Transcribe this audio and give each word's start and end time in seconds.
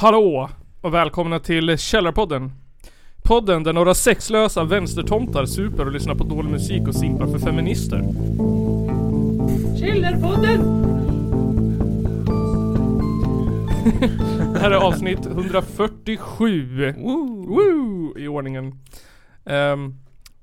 Hallå 0.00 0.50
och 0.80 0.94
välkomna 0.94 1.38
till 1.38 1.78
Källarpodden. 1.78 2.52
Podden 3.22 3.62
där 3.62 3.72
några 3.72 3.94
sexlösa 3.94 4.64
vänstertomtar 4.64 5.46
super 5.46 5.86
och 5.86 5.92
lyssnar 5.92 6.14
på 6.14 6.24
dålig 6.24 6.50
musik 6.50 6.88
och 6.88 6.94
simpar 6.94 7.26
för 7.26 7.38
feminister. 7.38 7.98
Källarpodden! 9.80 10.60
Det 14.52 14.58
här 14.60 14.70
är 14.70 14.76
avsnitt 14.76 15.26
147. 15.26 16.94
Woo, 16.98 17.46
woo, 17.46 18.18
I 18.18 18.28
ordningen. 18.28 18.80
Ehm, 19.44 19.94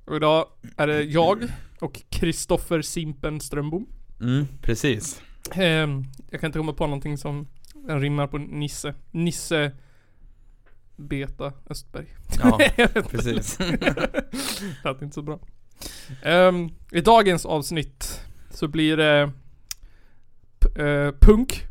och 0.06 0.16
idag 0.16 0.46
är 0.78 0.88
det 0.88 1.04
jag 1.04 1.44
och 1.80 2.02
Kristoffer 2.10 2.82
Simpen 2.82 3.40
Strömbom. 3.40 3.86
Mm, 4.22 4.48
precis. 4.62 5.22
Ehm, 5.52 6.04
jag 6.32 6.42
kan 6.42 6.48
inte 6.48 6.60
komma 6.60 6.74
på 6.74 6.88
någonting 6.88 7.18
som 7.18 7.48
rimmar 7.88 8.28
på 8.28 8.38
Nisse. 8.38 8.94
Nisse 9.12 9.72
Beta 10.96 11.54
Östberg. 11.70 12.08
Ja, 12.40 12.60
precis. 13.12 13.58
Det 13.58 14.24
lät 14.84 15.02
inte 15.02 15.14
så 15.16 15.22
bra. 15.22 15.40
Ehm, 16.24 16.70
I 16.92 17.02
dagens 17.02 17.46
avsnitt 17.46 18.22
så 18.50 18.68
blir 18.68 18.98
det 18.98 19.32
eh, 20.80 21.12
punk. 21.22 21.68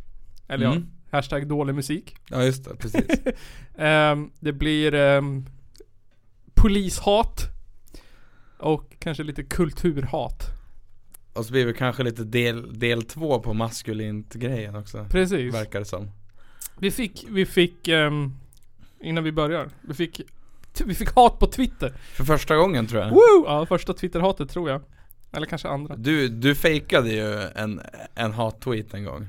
Eller 0.48 0.66
Mm. 0.66 0.78
ja, 0.78 1.16
hashtag 1.18 1.48
dålig 1.48 1.74
musik. 1.74 2.16
Ja, 2.30 2.44
just 2.44 2.64
det. 2.64 2.77
Precis. 2.77 3.06
Ehm, 3.78 4.30
det 4.41 4.52
blir 4.52 4.94
ehm, 4.94 5.46
polishat. 6.55 7.48
Och 8.58 8.96
kanske 8.98 9.22
lite 9.22 9.42
kulturhat. 9.42 10.50
Och 11.36 11.45
så 11.45 11.52
blir 11.52 11.66
det 11.66 11.72
kanske 11.72 12.02
lite 12.02 12.24
del, 12.24 12.78
del 12.78 13.02
två 13.02 13.40
på 13.40 13.54
maskulint 13.54 14.34
grejen 14.34 14.77
också. 14.77 15.06
Precis. 15.10 15.54
Verkar 15.54 15.78
det 15.78 15.84
som. 15.84 16.10
Vi 16.78 16.90
fick, 16.90 17.27
vi 17.28 17.46
fick, 17.46 17.88
ehm, 17.88 18.32
innan 19.00 19.24
vi 19.24 19.32
börjar. 19.32 19.68
Vi 19.80 19.94
fick, 19.94 20.20
vi 20.84 20.94
fick 20.94 21.10
hat 21.10 21.38
på 21.38 21.46
Twitter. 21.46 21.94
För 22.12 22.24
första 22.24 22.56
gången 22.56 22.86
tror 22.86 23.02
jag. 23.02 23.11
Woo! 23.11 23.44
Ja, 23.46 23.66
första 23.66 23.92
Twitter-hatet 23.92 24.50
tror 24.50 24.70
jag. 24.70 24.83
Eller 25.33 25.46
kanske 25.46 25.69
andra. 25.69 25.96
Du, 25.96 26.28
du 26.28 26.55
fejkade 26.55 27.11
ju 27.11 27.42
en, 27.55 27.80
en 28.14 28.33
hat-tweet 28.33 28.94
en 28.94 29.05
gång. 29.05 29.28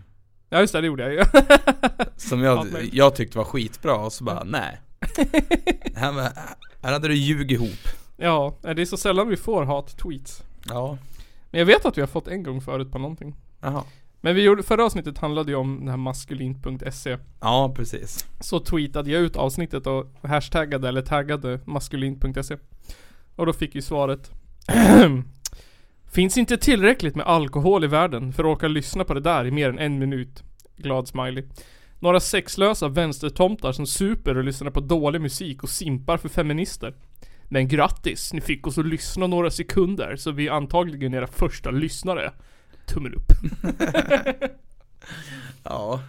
Ja 0.50 0.60
just 0.60 0.73
det, 0.73 0.82
det 0.82 0.88
gjorde 0.88 1.04
jag 1.04 1.14
ju. 1.14 1.23
Som 2.16 2.39
Ja, 2.44 2.66
jag, 2.73 2.89
jag 2.92 3.16
tyckte 3.16 3.38
var 3.38 3.45
skitbra 3.45 3.95
och 3.95 4.14
så 4.14 4.23
bara, 4.23 4.44
nej. 4.44 4.82
Här, 5.95 6.12
här 6.82 6.94
hade 6.94 7.08
du 7.08 7.16
ljugit 7.16 7.52
ihop. 7.52 7.88
ja, 8.17 8.58
det 8.62 8.82
är 8.82 8.86
så 8.86 8.98
sällan 8.98 9.28
vi 9.28 9.38
får 9.38 9.64
hat-tweets. 9.66 10.44
Ja. 10.67 10.98
Jag 11.58 11.66
vet 11.66 11.86
att 11.86 11.98
vi 11.98 12.02
har 12.02 12.08
fått 12.08 12.28
en 12.28 12.44
gång 12.44 12.62
förut 12.62 12.92
på 12.92 13.00
någonting. 13.00 13.36
Jaha. 13.62 13.84
Men 14.22 14.36
vi 14.36 14.44
gjorde, 14.44 14.64
förra 14.64 14.86
avsnittet 14.86 15.18
handlade 15.18 15.52
ju 15.52 15.58
om 15.58 15.86
det 15.86 15.92
här 15.92 15.98
maskulint.se. 15.98 17.18
Ja, 17.40 17.74
precis. 17.76 18.26
Så 18.40 18.60
tweetade 18.60 19.12
jag 19.12 19.22
ut 19.22 19.36
avsnittet 19.36 19.88
och 19.88 20.06
hashtaggade 20.22 20.88
eller 20.88 21.02
taggade 21.02 21.60
maskulint.se. 21.66 22.58
Och 23.36 23.46
då 23.46 23.54
fick 23.54 23.76
vi 23.76 23.82
svaret 23.82 24.32
Finns 26.12 26.38
inte 26.38 26.58
tillräckligt 26.58 27.16
med 27.16 27.26
alkohol 27.26 27.84
i 27.84 27.88
världen 27.88 28.34
för 28.34 28.44
att 28.44 28.56
orka 28.58 28.68
lyssna 28.68 29.04
på 29.04 29.14
det 29.14 29.22
där 29.22 29.46
i 29.46 29.52
mer 29.52 29.70
än 29.70 29.80
en 29.80 30.00
minut. 30.00 30.44
Glad 30.76 31.08
smiley. 31.08 31.44
Några 32.00 32.20
sexlösa 32.20 32.88
vänstertomtar 32.88 33.72
som 33.72 33.88
super 33.88 34.38
och 34.38 34.44
lyssnar 34.44 34.72
på 34.72 34.80
dålig 34.80 35.22
musik 35.22 35.64
och 35.64 35.70
simpar 35.70 36.18
för 36.18 36.30
feminister. 36.30 36.94
Men 37.50 37.67
grattis, 37.67 38.34
ni 38.34 38.42
fick 38.42 38.67
oss 38.67 38.78
att 38.78 38.86
lyssna 38.86 39.28
några 39.28 39.52
sekunder 39.52 40.16
så 40.16 40.31
vi 40.31 40.48
är 40.48 40.52
antagligen 40.52 41.14
era 41.14 41.28
första 41.28 41.72
lyssnare. 41.72 42.31
Tummen 42.86 43.14
upp. 43.14 43.31
Ja. 45.64 46.02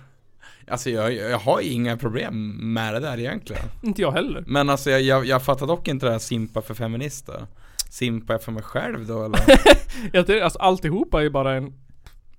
Alltså 0.69 0.91
jag, 0.91 1.15
jag 1.15 1.39
har 1.39 1.61
inga 1.61 1.97
problem 1.97 2.51
med 2.73 2.95
det 2.95 3.01
där 3.01 3.19
egentligen. 3.19 3.63
Inte 3.83 4.03
jag 4.03 4.13
heller. 4.13 4.45
Men 4.47 4.71
alltså 4.71 4.91
jag, 4.91 5.03
jag, 5.03 5.27
jag 5.27 5.43
fattar 5.43 5.67
dock 5.67 5.89
inte 5.89 6.07
det 6.07 6.13
här 6.13 6.19
simpa 6.19 6.63
för 6.63 6.75
feminister. 6.75 7.47
Simpar 7.91 8.35
jag 8.35 8.43
för 8.43 8.53
mig 8.53 8.63
själv 8.63 9.07
då 9.07 9.25
eller? 9.25 9.41
Jag 10.13 10.27
tycker, 10.27 10.43
alltså 10.43 10.59
alltihopa 10.59 11.19
är 11.19 11.23
ju 11.23 11.31
bara 11.31 11.55
en, 11.55 11.73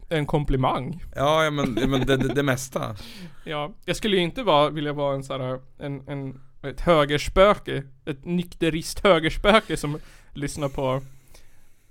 en 0.09 0.25
komplimang. 0.25 1.03
Ja, 1.15 1.43
ja 1.43 1.51
men, 1.51 1.73
men 1.73 2.05
det, 2.05 2.17
det, 2.17 2.33
det 2.33 2.43
mesta. 2.43 2.95
Ja, 3.43 3.73
jag 3.85 3.95
skulle 3.95 4.15
ju 4.15 4.21
inte 4.21 4.43
vara, 4.43 4.69
vilja 4.69 4.93
vara 4.93 5.15
en 5.15 5.23
sån 5.23 5.41
här, 5.41 5.59
en, 5.79 6.07
en, 6.07 6.39
ett 6.61 6.81
högerspöke. 6.81 7.83
Ett 8.05 8.25
nykterist 8.25 8.99
högerspöke 8.99 9.77
som 9.77 9.99
lyssnar 10.33 10.69
på 10.69 11.01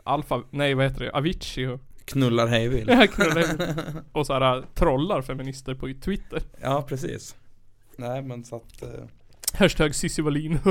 Alfa, 0.04 0.42
nej 0.50 0.74
vad 0.74 0.84
heter 0.84 1.04
det, 1.04 1.10
Avicii 1.10 1.66
och 1.66 1.80
Knullar 2.04 2.46
hejvill. 2.46 2.86
det 2.86 2.94
här 2.96 3.06
knullar 3.06 3.44
och 4.12 4.26
så 4.26 4.32
här 4.32 4.64
trollar 4.74 5.22
feminister 5.22 5.74
på 5.74 5.92
Twitter. 6.04 6.42
Ja, 6.60 6.82
precis. 6.82 7.36
Nej 7.96 8.22
men 8.22 8.44
så 8.44 8.56
att, 8.56 8.82
eh, 8.82 8.88
Hashtag 9.54 9.94
Cissi 9.94 10.22
Wallin. 10.22 10.58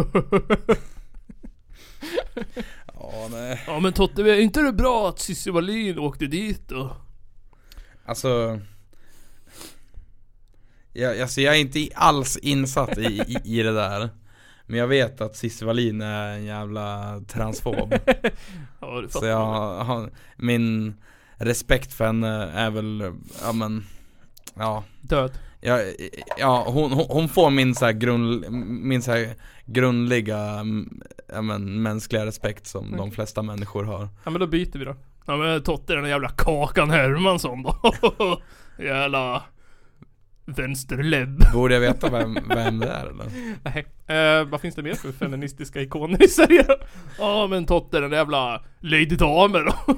ja 2.93 3.27
nej. 3.31 3.63
ja 3.67 3.79
men 3.79 3.93
Totte, 3.93 4.21
är 4.21 4.39
inte 4.39 4.61
det 4.61 4.73
bra 4.73 5.09
att 5.09 5.19
Cissi 5.19 5.51
Wallin 5.51 5.99
åkte 5.99 6.25
dit 6.25 6.67
då? 6.67 6.95
Alltså 8.05 8.59
jag, 10.97 11.21
alltså 11.21 11.41
jag 11.41 11.55
är 11.55 11.59
inte 11.59 11.89
alls 11.95 12.37
insatt 12.37 12.97
i, 12.97 13.01
i, 13.27 13.59
i 13.59 13.63
det 13.63 13.73
där. 13.73 14.09
Men 14.65 14.79
jag 14.79 14.87
vet 14.87 15.21
att 15.21 15.35
Cissi 15.35 15.65
Wallin 15.65 16.01
är 16.01 16.27
en 16.27 16.45
jävla 16.45 17.19
transfob. 17.27 17.93
Ja 18.79 19.01
du 19.01 19.09
Så 19.09 19.25
jag 19.25 19.45
har, 19.83 20.09
min 20.35 20.95
respekt 21.35 21.93
för 21.93 22.05
henne 22.05 22.51
är 22.53 22.69
väl, 22.71 23.13
ja 23.43 23.51
men, 23.51 23.83
ja. 24.55 24.83
Död. 25.01 25.31
Ja, 25.61 25.79
ja 26.37 26.63
hon, 26.67 26.91
hon- 26.91 27.29
får 27.29 27.49
min 27.49 27.75
så 27.75 27.85
här 27.85 27.93
grund, 27.93 28.51
min 28.69 29.01
så 29.01 29.11
här 29.11 29.35
grundliga, 29.65 30.39
mm, 30.39 31.01
ja 31.27 31.41
men 31.41 31.81
mänskliga 31.81 32.25
respekt 32.25 32.67
som 32.67 32.97
de 32.97 33.11
flesta 33.11 33.41
människor 33.41 33.83
har. 33.83 34.09
Ja 34.23 34.31
men 34.31 34.39
då 34.39 34.47
byter 34.47 34.77
vi 34.79 34.85
då. 34.85 34.95
Ja 35.25 35.37
men 35.37 35.63
Totte 35.63 35.93
den 35.93 36.09
jävla 36.09 36.29
Kakan 36.29 36.89
Hermansson 36.89 37.63
då. 37.63 37.77
jävla 38.83 39.43
vänsterlebb. 40.47 41.43
Borde 41.53 41.73
jag 41.73 41.81
veta 41.81 42.09
vem, 42.09 42.37
vem 42.49 42.79
det 42.79 42.87
är 42.87 43.05
eller? 43.05 43.25
Nej. 43.63 43.85
Eh, 44.17 44.45
vad 44.49 44.61
finns 44.61 44.75
det 44.75 44.83
mer 44.83 44.93
för 44.93 45.11
feministiska 45.11 45.81
ikoner 45.81 46.23
i 46.23 46.27
Sverige 46.27 46.63
då? 46.67 46.75
Ja 47.17 47.47
men 47.47 47.65
Totte 47.65 47.99
den 47.99 48.09
där 48.11 48.17
jävla 48.17 48.63
Lady 48.79 49.05
Damer 49.15 49.63
då. 49.65 49.95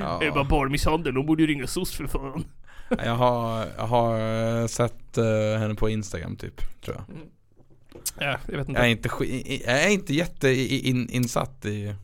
Ja, 0.00 0.20
Ebba 0.22 0.44
barnmisshandel, 0.44 1.16
hon 1.16 1.26
borde 1.26 1.42
ju 1.42 1.46
ringa 1.46 1.66
SOS 1.66 1.92
för 1.94 2.06
fan. 2.06 2.44
jag 2.88 3.14
har, 3.14 3.66
jag 3.76 3.86
har 3.86 4.20
eh, 4.60 4.66
sett 4.66 5.18
eh, 5.18 5.58
henne 5.58 5.74
på 5.74 5.88
Instagram 5.88 6.36
typ, 6.36 6.82
tror 6.84 6.96
jag. 6.96 7.04
Ja, 8.18 8.38
jag 8.48 8.58
vet 8.58 8.68
inte. 8.68 8.80
Jag 8.80 8.86
är 8.88 8.92
inte, 8.92 9.08
jag 9.66 9.82
är 9.84 9.88
inte 9.90 10.14
jätte 10.14 10.48
i- 10.48 10.88
in, 10.88 11.10
i, 11.64 11.94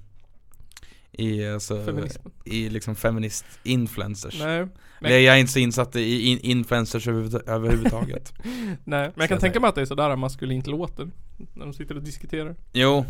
i, 1.12 1.46
alltså, 1.46 2.00
i 2.44 2.68
liksom 2.68 2.94
feminist 2.94 3.44
influencers. 3.62 4.40
Nej. 4.40 4.66
Eller 5.00 5.18
jag 5.18 5.34
är 5.34 5.40
inte 5.40 5.52
så 5.52 5.58
insatt 5.58 5.96
i 5.96 6.20
in, 6.20 6.38
influencers 6.38 7.08
överhuvud- 7.08 7.48
överhuvudtaget. 7.48 8.32
Nej. 8.44 8.76
Men 8.84 9.02
jag 9.02 9.12
Så 9.12 9.18
kan 9.20 9.34
jag 9.34 9.40
tänka 9.40 9.60
mig 9.60 9.68
att 9.68 9.74
det 9.74 9.80
är 9.80 9.86
sådär 9.86 10.16
maskulint 10.16 10.66
låter. 10.66 11.10
När 11.54 11.64
de 11.64 11.74
sitter 11.74 11.96
och 11.96 12.02
diskuterar. 12.02 12.56
Jo 12.72 13.04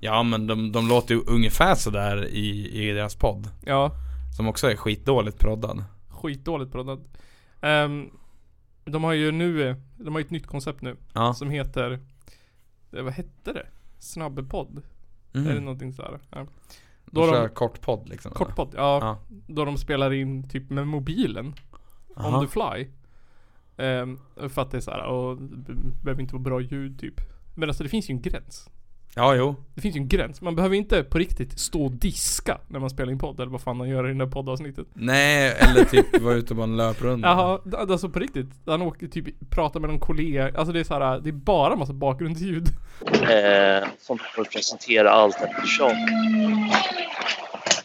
Ja 0.00 0.22
men 0.22 0.46
de, 0.46 0.72
de 0.72 0.88
låter 0.88 1.14
ju 1.14 1.20
ungefär 1.26 1.74
sådär 1.74 2.26
i, 2.26 2.70
i 2.82 2.92
deras 2.92 3.16
podd 3.16 3.48
Ja. 3.64 3.90
Som 4.36 4.48
också 4.48 4.70
är 4.70 4.76
skitdåligt 4.76 5.38
proddad 5.38 5.84
Skitdåligt 6.08 6.72
proddat. 6.72 7.00
Um, 7.60 8.10
de 8.84 9.04
har 9.04 9.12
ju 9.12 9.32
nu, 9.32 9.76
de 9.96 10.14
har 10.14 10.20
ju 10.20 10.24
ett 10.24 10.30
nytt 10.30 10.46
koncept 10.46 10.82
nu. 10.82 10.96
Ja 11.12 11.34
Som 11.34 11.50
heter, 11.50 12.00
eh, 12.92 13.02
vad 13.02 13.12
hette 13.12 13.52
det? 13.52 13.66
Snabbepodd? 13.98 14.82
Är 15.32 15.38
det 15.40 15.50
mm. 15.50 15.64
någonting 15.64 15.92
sådär? 15.92 16.18
Ja. 16.30 16.46
Då 17.12 17.20
de 17.20 17.26
de, 17.26 17.32
kör 17.32 17.48
kort 17.48 17.80
podd 17.80 18.08
liksom 18.08 18.32
kort 18.32 18.56
podd, 18.56 18.74
ja, 18.76 18.98
Ja. 19.02 19.18
Då 19.46 19.64
de 19.64 19.78
spelar 19.78 20.12
in 20.12 20.48
typ 20.48 20.70
med 20.70 20.86
mobilen. 20.86 21.54
Aha. 22.16 22.38
On 22.38 22.46
the 22.46 22.52
fly. 22.52 22.88
Ehm, 23.76 24.18
för 24.48 24.62
att 24.62 24.70
det 24.70 24.76
är 24.76 24.80
såhär, 24.80 25.04
och 25.06 25.36
det 25.42 25.74
behöver 26.02 26.22
inte 26.22 26.34
vara 26.34 26.42
bra 26.42 26.60
ljud 26.60 27.00
typ. 27.00 27.20
Men 27.54 27.68
alltså 27.68 27.82
det 27.82 27.88
finns 27.88 28.10
ju 28.10 28.12
en 28.12 28.22
gräns. 28.22 28.70
Ja 29.14 29.34
jo 29.34 29.56
Det 29.74 29.80
finns 29.80 29.96
ju 29.96 30.00
en 30.00 30.08
gräns. 30.08 30.40
Man 30.40 30.56
behöver 30.56 30.76
inte 30.76 31.02
på 31.02 31.18
riktigt 31.18 31.58
stå 31.58 31.84
och 31.84 31.92
diska 31.92 32.58
när 32.68 32.80
man 32.80 32.90
spelar 32.90 33.12
in 33.12 33.18
podd 33.18 33.40
eller 33.40 33.52
vad 33.52 33.60
fan 33.60 33.80
han 33.80 33.88
gör 33.88 34.10
i 34.10 34.12
det 34.12 34.18
där 34.18 34.26
poddavsnittet. 34.26 34.86
Nej 34.94 35.56
eller 35.58 35.84
typ 35.84 36.20
vara 36.20 36.34
ute 36.34 36.54
på 36.54 36.62
en 36.62 36.76
löprunda 36.76 37.28
Jaha, 37.28 37.60
alltså 37.78 38.08
på 38.08 38.18
riktigt. 38.18 38.46
Han 38.66 38.82
åker 38.82 39.06
typ, 39.06 39.50
pratar 39.50 39.80
med 39.80 39.90
någon 39.90 40.00
kollega. 40.00 40.52
Alltså 40.56 40.72
det 40.72 40.80
är 40.80 40.84
så 40.84 40.94
här, 40.94 41.20
det 41.20 41.30
är 41.30 41.32
bara 41.32 41.76
massa 41.76 41.92
bakgrundsljud. 41.92 42.68
Eh, 43.04 43.88
som 44.00 44.18
får 44.34 44.44
presentera 44.44 45.10
allt 45.10 45.36
eftersom. 45.40 45.90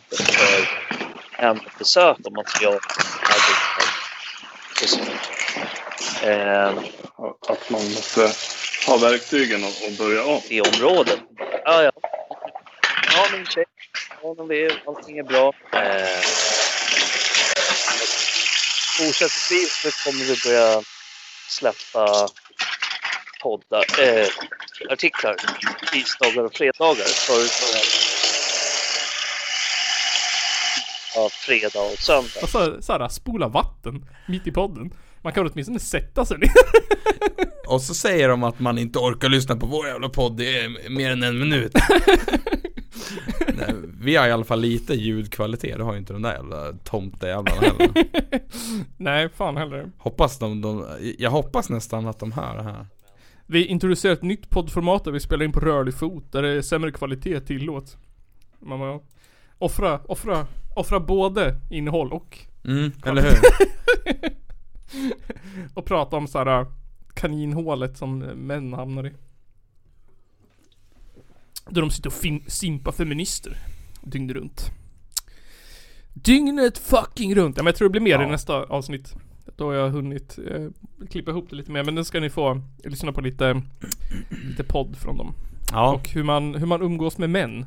För 0.10 0.84
en 1.44 1.60
besök 1.80 2.18
om 2.24 2.34
material. 2.34 2.80
Eh, 6.24 6.68
att 7.50 7.70
man 7.70 7.82
måste 7.82 8.32
ha 8.86 8.98
verktygen 8.98 9.64
och, 9.64 9.70
och 9.70 9.94
börja 9.98 10.26
om. 10.26 10.42
det 10.50 10.62
området. 10.62 11.20
Ja, 11.66 11.84
ja. 11.84 11.92
Ja, 13.16 13.28
men 13.32 13.46
check. 13.46 13.68
Ja, 14.22 14.36
men 14.38 14.48
vi, 14.48 14.70
allting 14.88 15.18
är 15.18 15.24
bra. 15.24 15.54
Eh, 15.72 16.20
fortsättningsvis 18.98 19.82
så 19.82 20.10
kommer 20.10 20.26
vi 20.26 20.36
börja 20.46 20.82
släppa 21.50 22.28
poddar, 23.42 23.86
eh, 24.02 24.28
artiklar 24.90 25.36
tisdagar 25.92 26.44
och 26.44 26.54
fredagar. 26.54 27.06
Förut 27.06 27.62
var 27.62 27.74
det 27.74 27.84
ja, 31.16 31.30
fredag 31.30 31.82
och 31.82 32.00
söndag. 32.00 32.48
Så, 32.48 32.82
så 32.82 32.94
här, 32.94 33.10
spola 33.10 33.48
vatten 33.48 34.06
mitt 34.28 34.48
i 34.48 34.52
podden. 34.52 34.94
Man 35.24 35.34
kan 35.34 35.50
åtminstone 35.52 35.80
sätta 35.80 36.26
sig 36.26 36.38
ner. 36.38 36.52
Och 37.68 37.82
så 37.82 37.94
säger 37.94 38.30
de 38.30 38.44
att 38.44 38.60
man 38.60 38.78
inte 38.78 39.00
orkar 39.00 39.30
lyssna 39.30 39.56
på 39.56 39.66
vår 39.66 39.88
jävla 39.88 40.10
podd 40.10 40.42
i 40.42 40.78
mer 40.90 41.12
än 41.12 41.24
en 41.24 41.40
minut 41.40 41.72
Nej, 43.48 43.74
Vi 44.02 44.16
har 44.16 44.28
i 44.28 44.32
alla 44.32 44.44
fall 44.44 44.60
lite 44.62 44.94
ljudkvalitet, 44.94 45.78
det 45.78 45.84
har 45.84 45.94
ju 45.94 46.00
inte 46.00 46.14
de 46.14 46.22
där 46.22 46.34
jävla 46.34 46.74
tomtejävlarna 46.74 47.62
heller 47.62 47.92
Nej, 48.98 49.30
fan 49.30 49.58
heller. 49.58 49.92
Hoppas 49.98 50.40
de, 50.40 50.62
de, 50.62 50.86
jag 51.20 51.30
hoppas 51.32 51.70
nästan 51.70 52.08
att 52.08 52.20
de 52.20 52.32
hör 52.32 52.58
det 52.58 52.64
här 52.64 52.86
Vi 53.46 53.66
introducerar 53.66 54.14
ett 54.14 54.22
nytt 54.22 54.50
poddformat 54.50 55.04
där 55.04 55.12
vi 55.12 55.20
spelar 55.20 55.46
in 55.46 55.52
på 55.52 55.60
rörlig 55.60 55.94
fot, 55.94 56.32
där 56.32 56.42
det 56.42 56.50
är 56.50 56.62
sämre 56.62 56.92
kvalitet 56.92 57.40
tillåts. 57.40 57.98
Man 58.60 58.80
bara, 58.80 59.00
offra, 59.58 60.00
offra, 60.06 60.48
offra 60.76 61.00
både 61.00 61.56
innehåll 61.70 62.14
och, 62.14 62.40
Mm, 62.66 62.92
eller 63.06 63.22
hur? 63.22 63.38
och 65.74 65.86
prata 65.86 66.18
om 66.18 66.28
såhär 66.28 66.66
kaninhålet 67.14 67.98
som 67.98 68.20
män 68.20 68.74
hamnar 68.74 69.08
i. 69.08 69.12
Där 71.70 71.82
de 71.82 71.92
sitter 71.92 72.10
och 72.10 72.52
simpar 72.52 72.92
feminister 72.92 73.58
dygnet 74.04 74.36
runt. 74.36 74.72
Dygnet 76.14 76.78
fucking 76.78 77.36
runt! 77.36 77.58
Ja 77.58 77.64
men 77.64 77.68
jag 77.72 77.76
tror 77.76 77.90
det 77.90 77.92
blir 77.92 78.02
mer 78.02 78.20
i 78.20 78.24
Ja. 78.24 78.30
nästa 78.32 78.64
avsnitt. 78.64 79.14
Då 79.56 79.66
har 79.66 79.74
jag 79.74 79.90
hunnit 79.90 80.38
eh, 80.48 80.68
klippa 81.10 81.32
ihop 81.32 81.50
det 81.50 81.56
lite 81.56 81.72
mer 81.72 81.84
men 81.84 81.96
nu 81.96 82.04
ska 82.04 82.20
ni 82.20 82.30
få 82.30 82.62
lyssna 82.84 83.12
på 83.14 83.22
lite, 83.22 83.62
lite 84.50 84.64
podd 84.64 84.98
från 84.98 85.18
dem. 85.18 85.34
Ja, 85.72 85.94
Och 85.94 86.10
hur 86.10 86.24
man, 86.24 86.56
hur 86.56 86.66
man 86.68 86.82
umgås 86.82 87.18
med 87.18 87.30
män. 87.30 87.66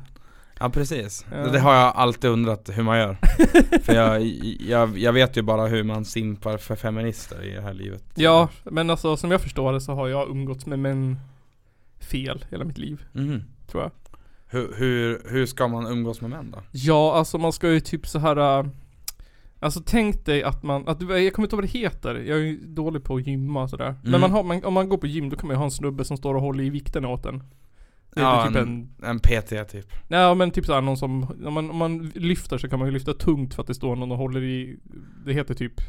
Ja 0.59 0.69
precis 0.69 1.25
Ja. 1.31 1.37
Det 1.37 1.59
har 1.59 1.73
jag 1.73 1.93
alltid 1.95 2.29
undrat 2.29 2.69
hur 2.73 2.83
man 2.83 2.97
gör 2.97 3.17
För 3.83 3.93
jag, 3.93 4.21
jag, 4.59 4.97
jag 4.97 5.13
vet 5.13 5.37
ju 5.37 5.41
bara 5.41 5.67
hur 5.67 5.83
man 5.83 6.05
simpar 6.05 6.57
för 6.57 6.75
feminister 6.75 7.43
i 7.43 7.53
det 7.53 7.61
här 7.61 7.73
livet 7.73 8.03
Ja, 8.15 8.49
men 8.63 8.89
alltså 8.89 9.17
som 9.17 9.31
jag 9.31 9.41
förstår 9.41 9.73
det 9.73 9.81
så 9.81 9.93
har 9.93 10.07
jag 10.07 10.29
umgåtts 10.29 10.65
med 10.65 10.79
män 10.79 11.19
fel 11.99 12.45
hela 12.51 12.65
mitt 12.65 12.77
liv, 12.77 13.03
Mhm. 13.11 13.43
tror 13.67 13.83
jag. 13.83 13.91
hur, 14.47 14.73
hur, 14.77 15.21
hur 15.29 15.45
ska 15.45 15.67
man 15.67 15.87
umgås 15.87 16.21
med 16.21 16.29
män 16.29 16.51
då? 16.51 16.59
Ja, 16.71 17.13
alltså 17.15 17.37
man 17.37 17.53
ska 17.53 17.69
ju 17.71 17.79
typ 17.79 18.07
så 18.07 18.19
här. 18.19 18.59
äh, 18.59 18.65
Alltså 19.59 19.81
tänk 19.85 20.25
dig 20.25 20.43
att 20.43 20.63
man, 20.63 20.87
att, 20.87 20.99
du- 20.99 21.19
jag 21.19 21.33
kommer 21.33 21.45
inte 21.45 21.55
ihåg 21.55 21.63
vad 21.63 21.71
det 21.73 21.79
heter, 21.79 22.15
jag 22.15 22.37
är 22.37 22.41
ju 22.43 22.59
dålig 22.65 23.03
på 23.03 23.15
att 23.15 23.27
gymma 23.27 23.63
och 23.63 23.69
sådär. 23.69 23.95
Men 24.03 24.07
Mm. 24.15 24.21
man 24.21 24.31
har, 24.31 24.43
man, 24.43 24.63
om 24.65 24.73
man 24.73 24.89
går 24.89 24.97
på 24.97 25.07
gym 25.07 25.29
då 25.29 25.35
kan 25.35 25.47
man 25.47 25.53
ju 25.55 25.57
ha 25.57 25.65
en 25.65 25.71
snubbe 25.71 26.05
som 26.05 26.17
står 26.17 26.35
och 26.35 26.41
håller 26.41 26.63
i 26.63 26.69
vikten 26.69 27.05
åt 27.05 27.25
en. 27.25 27.43
Det 28.17 28.23
är 28.23 28.25
Ja, 28.25 28.47
typ 28.47 28.55
en, 28.55 28.89
en, 29.03 29.09
en 29.09 29.19
PT 29.19 29.71
typ 29.71 29.85
nej 30.07 30.35
men 30.35 30.51
typ 30.51 30.65
såhär 30.65 30.81
någon 30.81 30.97
som, 30.97 31.23
om 31.45 31.53
man, 31.53 31.69
om 31.69 31.77
man 31.77 32.11
lyfter 32.15 32.57
så 32.57 32.69
kan 32.69 32.79
man 32.79 32.87
ju 32.87 32.93
lyfta 32.93 33.13
tungt 33.13 33.53
för 33.53 33.61
att 33.61 33.67
det 33.67 33.73
står 33.75 33.95
någon 33.95 34.11
och 34.11 34.17
håller 34.17 34.43
i, 34.43 34.77
det 35.25 35.33
heter 35.33 35.53
typ 35.53 35.81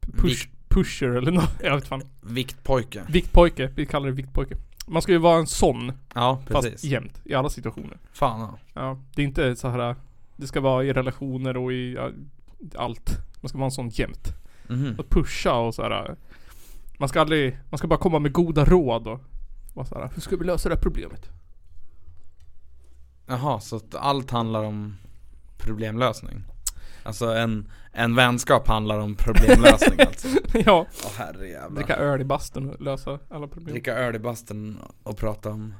push, 0.00 0.48
pusher 0.68 1.10
eller 1.10 1.32
något, 1.32 1.50
jag 1.62 1.74
vet 1.74 1.86
fan. 1.88 2.02
Viktpojke 2.20 3.02
Viktpojke, 3.08 3.70
vi 3.74 3.86
kallar 3.86 4.06
det 4.06 4.12
viktpojke. 4.12 4.56
Man 4.86 5.02
ska 5.02 5.12
ju 5.12 5.18
vara 5.18 5.38
en 5.38 5.46
sån, 5.46 5.92
Ja, 6.14 6.42
fast 6.46 6.68
precis 6.68 6.84
jämt, 6.84 7.20
i 7.24 7.34
alla 7.34 7.50
situationer. 7.50 7.98
Fan 8.12 8.40
ja. 8.40 8.58
Ja, 8.74 8.98
det 9.14 9.22
är 9.22 9.26
inte 9.26 9.56
så 9.56 9.68
här. 9.68 9.96
Det 10.36 10.46
ska 10.46 10.60
vara 10.60 10.84
i 10.84 10.92
relationer 10.92 11.56
och 11.56 11.72
i 11.72 11.94
ja, 11.94 12.10
allt. 12.74 13.10
Man 13.40 13.48
ska 13.48 13.58
vara 13.58 13.66
en 13.66 13.70
sån 13.70 13.88
jämt. 13.88 14.28
Mhm. 14.68 14.96
Att 14.98 15.10
pusha 15.10 15.54
och 15.54 15.74
så 15.74 15.82
här. 15.82 16.16
Man 16.98 17.08
ska 17.08 17.20
aldrig, 17.20 17.58
man 17.70 17.78
ska 17.78 17.88
bara 17.88 17.98
komma 17.98 18.18
med 18.18 18.32
goda 18.32 18.64
råd 18.64 19.06
och 19.06 19.20
vara 19.76 19.86
så 19.86 19.94
här, 19.94 20.10
hur 20.14 20.20
ska 20.22 20.36
vi 20.36 20.44
lösa 20.44 20.68
det 20.68 20.74
här 20.74 20.82
problemet? 20.82 21.28
Jaha, 23.26 23.60
så 23.60 23.76
att 23.76 23.94
allt 23.94 24.30
handlar 24.30 24.62
om 24.64 24.96
problemlösning? 25.58 26.44
Alltså 27.02 27.26
en, 27.34 27.68
en 27.92 28.14
vänskap 28.14 28.68
handlar 28.68 28.98
om 28.98 29.14
problemlösning 29.14 30.00
alltså? 30.06 30.28
ja, 30.52 30.86
Åh 31.04 31.10
herrejävlar 31.18 31.70
dricka 31.76 31.96
öl 31.96 32.20
i 32.20 32.24
bastun 32.24 32.70
och 32.70 32.80
lösa 32.80 33.18
alla 33.30 33.46
problem. 33.48 33.72
Dricka 33.72 33.94
öl 33.94 34.16
i 34.16 34.18
bastun 34.18 34.78
och 35.02 35.16
prata 35.16 35.50
om 35.50 35.74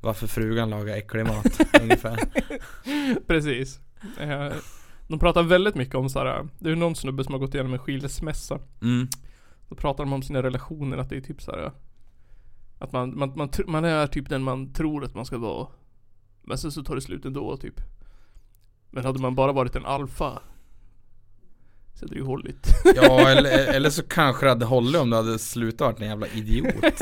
varför 0.00 0.26
frugan 0.26 0.70
lagar 0.70 0.96
äcklig 0.96 1.26
mat 1.26 1.60
ungefär 1.82 2.18
Precis. 3.26 3.80
Eh, 4.20 4.52
de 5.08 5.18
pratar 5.18 5.42
väldigt 5.42 5.74
mycket 5.74 5.94
om 5.94 6.08
så 6.08 6.18
här. 6.18 6.48
det 6.58 6.70
är 6.70 6.76
någon 6.76 6.96
snubbe 6.96 7.24
som 7.24 7.32
har 7.34 7.38
gått 7.40 7.54
igenom 7.54 7.72
en 7.72 7.78
skilsmässa. 7.78 8.58
mm. 8.82 9.08
Då 9.68 9.74
pratar 9.74 10.04
de 10.04 10.12
om 10.12 10.22
sina 10.22 10.42
relationer, 10.42 10.98
att 10.98 11.10
det 11.10 11.16
är 11.16 11.20
typ 11.20 11.42
så 11.42 11.50
här. 11.50 11.72
Att 12.78 12.92
man, 12.92 13.18
man, 13.18 13.32
man, 13.36 13.48
man 13.66 13.84
är 13.84 14.06
typ 14.06 14.28
den 14.28 14.42
man 14.42 14.72
tror 14.72 15.04
att 15.04 15.14
man 15.14 15.26
ska 15.26 15.38
vara. 15.38 15.66
Men 16.42 16.58
sen 16.58 16.72
så 16.72 16.82
tar 16.82 16.94
det 16.94 17.00
slut 17.00 17.24
ändå 17.24 17.56
typ. 17.56 17.80
Men 18.90 19.04
hade 19.04 19.18
man 19.18 19.34
bara 19.34 19.52
varit 19.52 19.76
en 19.76 19.86
alfa. 19.86 20.42
Så 21.94 22.04
hade 22.04 22.14
det 22.14 22.18
ju 22.18 22.24
hållit. 22.24 22.66
Ja 22.96 23.30
eller, 23.30 23.74
eller 23.74 23.90
så 23.90 24.02
kanske 24.02 24.46
det 24.46 24.50
hade 24.50 24.64
hållit 24.64 25.00
om 25.00 25.10
du 25.10 25.16
hade 25.16 25.38
slutat 25.38 25.80
varit 25.80 26.00
en 26.00 26.08
jävla 26.08 26.26
idiot 26.26 26.74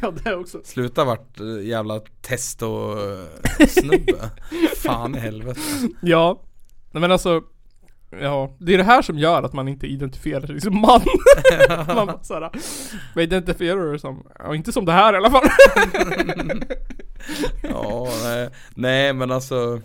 ja 0.00 0.10
det 0.24 0.34
också. 0.34 0.60
Sluta 0.64 1.04
vart 1.04 1.40
eh, 1.40 1.66
jävla 1.66 2.00
testo-snubbe 2.22 4.30
Fan 4.76 5.14
i 5.14 5.18
helvete 5.18 5.60
Ja. 6.02 6.40
Nej 6.92 7.00
men 7.00 7.12
alltså. 7.12 7.42
Ja, 8.20 8.56
det 8.58 8.74
är 8.74 8.78
det 8.78 8.84
här 8.84 9.02
som 9.02 9.18
gör 9.18 9.42
att 9.42 9.52
man 9.52 9.68
inte 9.68 9.86
identifierar 9.86 10.46
sig 10.46 10.60
som 10.60 10.80
man. 10.80 11.00
man 11.86 12.06
bara 12.06 12.22
såhär. 12.22 12.50
Vad 13.14 13.24
identifierar 13.24 13.80
du 13.80 13.90
dig 13.90 13.98
som? 13.98 14.26
Ja, 14.38 14.54
inte 14.54 14.72
som 14.72 14.84
det 14.84 14.92
här 14.92 15.14
i 15.14 15.16
alla 15.16 15.30
fall. 15.30 15.44
Ja, 17.62 18.08
nej, 18.24 18.50
nej 18.74 19.12
men 19.12 19.30
alltså 19.30 19.80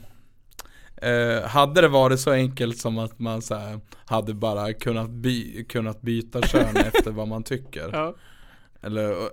eh, 1.01 1.43
Hade 1.47 1.81
det 1.81 1.87
varit 1.87 2.19
så 2.19 2.31
enkelt 2.31 2.77
som 2.77 2.97
att 2.97 3.19
man 3.19 3.41
så 3.41 3.55
här, 3.55 3.79
hade 4.05 4.33
bara 4.33 4.73
kunnat, 4.73 5.09
by, 5.09 5.63
kunnat 5.63 6.01
byta 6.01 6.41
kön 6.41 6.77
efter 6.93 7.11
vad 7.11 7.27
man 7.27 7.43
tycker 7.43 7.89
ja. 7.93 8.15
eller, 8.81 9.29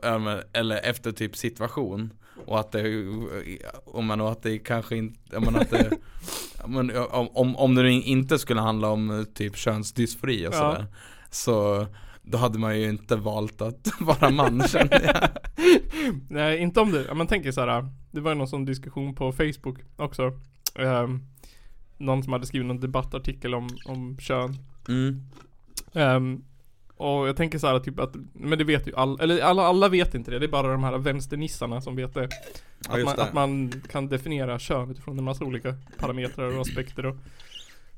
eller 0.52 0.76
efter 0.76 1.12
typ 1.12 1.37
situation 1.37 2.12
Och 2.47 2.61
att 2.61 2.73
det, 2.73 3.09
om 3.85 4.06
man, 4.06 4.21
och 4.21 4.33
att 4.33 4.43
det 4.43 4.59
kanske 4.59 4.97
inte, 4.97 5.41
men 5.41 5.56
att 5.56 5.71
det 5.71 5.91
men, 6.67 6.97
om, 7.11 7.56
om, 7.56 7.75
det 7.75 7.93
inte 7.93 8.38
skulle 8.38 8.61
handla 8.61 8.88
om 8.88 9.19
eh, 9.19 9.25
typ 9.25 9.56
könsdysfori 9.56 10.47
och 10.49 10.55
Ja. 10.55 10.59
sådär 10.59 10.87
Så 11.31 11.87
då 12.23 12.38
hade 12.38 12.59
man 12.59 12.81
ju 12.81 12.88
inte 12.88 13.17
valt 13.17 13.62
att 13.62 13.88
vara 14.00 14.31
man 14.31 14.62
känner 14.69 15.03
jag 15.05 15.29
Nej, 16.28 16.59
inte 16.59 16.81
om 16.81 16.93
det. 16.93 17.14
Man 17.14 17.26
tänker 17.26 17.52
så 17.52 17.61
här. 17.61 17.88
Det 18.11 18.21
var 18.21 18.31
ju 18.31 18.38
någon 18.38 18.49
sån 18.49 18.64
diskussion 18.64 19.14
på 19.14 19.33
Facebook 19.33 19.78
också. 19.97 20.33
Ehm, 20.75 21.21
någon 21.99 22.23
som 22.23 22.33
hade 22.33 22.47
skrivit 22.47 22.66
någon 22.66 22.81
debattartikel 22.81 23.55
om, 23.55 23.69
om 23.87 24.19
kön. 24.19 24.57
mm. 24.88 25.23
Ehm, 25.93 26.45
och 26.97 27.29
jag 27.29 27.37
tänker 27.37 27.59
så 27.59 27.67
här 27.67 27.79
typ 27.79 27.99
att, 28.00 28.15
men 28.33 28.59
det 28.59 28.65
vet 28.65 28.88
ju 28.88 28.95
alla, 28.97 29.23
eller 29.23 29.41
alla, 29.43 29.62
alla 29.62 29.88
vet 29.88 30.15
inte 30.15 30.31
det. 30.31 30.38
Det 30.38 30.47
är 30.47 30.50
bara 30.50 30.73
de 30.73 30.85
här 30.85 30.99
vänsternissarna 30.99 31.81
som 31.81 31.97
vet 31.97 32.15
det. 32.15 32.29
Ja, 32.88 32.93
Att 32.93 32.99
just 32.99 33.07
man, 33.07 33.17
det. 33.17 33.23
att 33.23 33.33
man 33.33 33.73
kan 33.91 34.09
definiera 34.09 34.59
kön 34.59 34.91
utifrån 34.91 35.19
en 35.19 35.25
massa 35.25 35.45
olika 35.45 35.75
parametrar 35.99 36.55
och 36.55 36.61
aspekter 36.61 37.07
och 37.07 37.17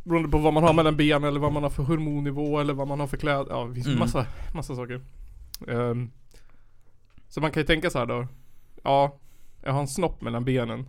Beroende 0.02 0.28
på 0.28 0.38
vad 0.38 0.52
man 0.52 0.62
har 0.62 0.72
mellan 0.72 0.96
benen 0.96 1.24
eller 1.24 1.40
vad 1.40 1.52
man 1.52 1.62
har 1.62 1.70
för 1.70 1.82
hormonnivå 1.82 2.58
eller 2.60 2.74
vad 2.74 2.88
man 2.88 3.00
har 3.00 3.06
för 3.06 3.16
kläder. 3.16 3.46
Ja, 3.50 3.64
det 3.64 3.74
finns 3.74 3.86
Mm. 3.86 3.98
massa, 3.98 4.26
massa 4.54 4.76
saker. 4.76 5.00
Ehm, 5.68 6.10
så 7.28 7.40
man 7.40 7.50
kan 7.50 7.60
ju 7.60 7.66
tänka 7.66 7.90
så 7.90 7.98
här 7.98 8.06
då. 8.06 8.26
Ja, 8.82 9.16
jag 9.62 9.72
har 9.72 9.80
en 9.80 9.88
snopp 9.88 10.20
mellan 10.20 10.44
benen. 10.44 10.88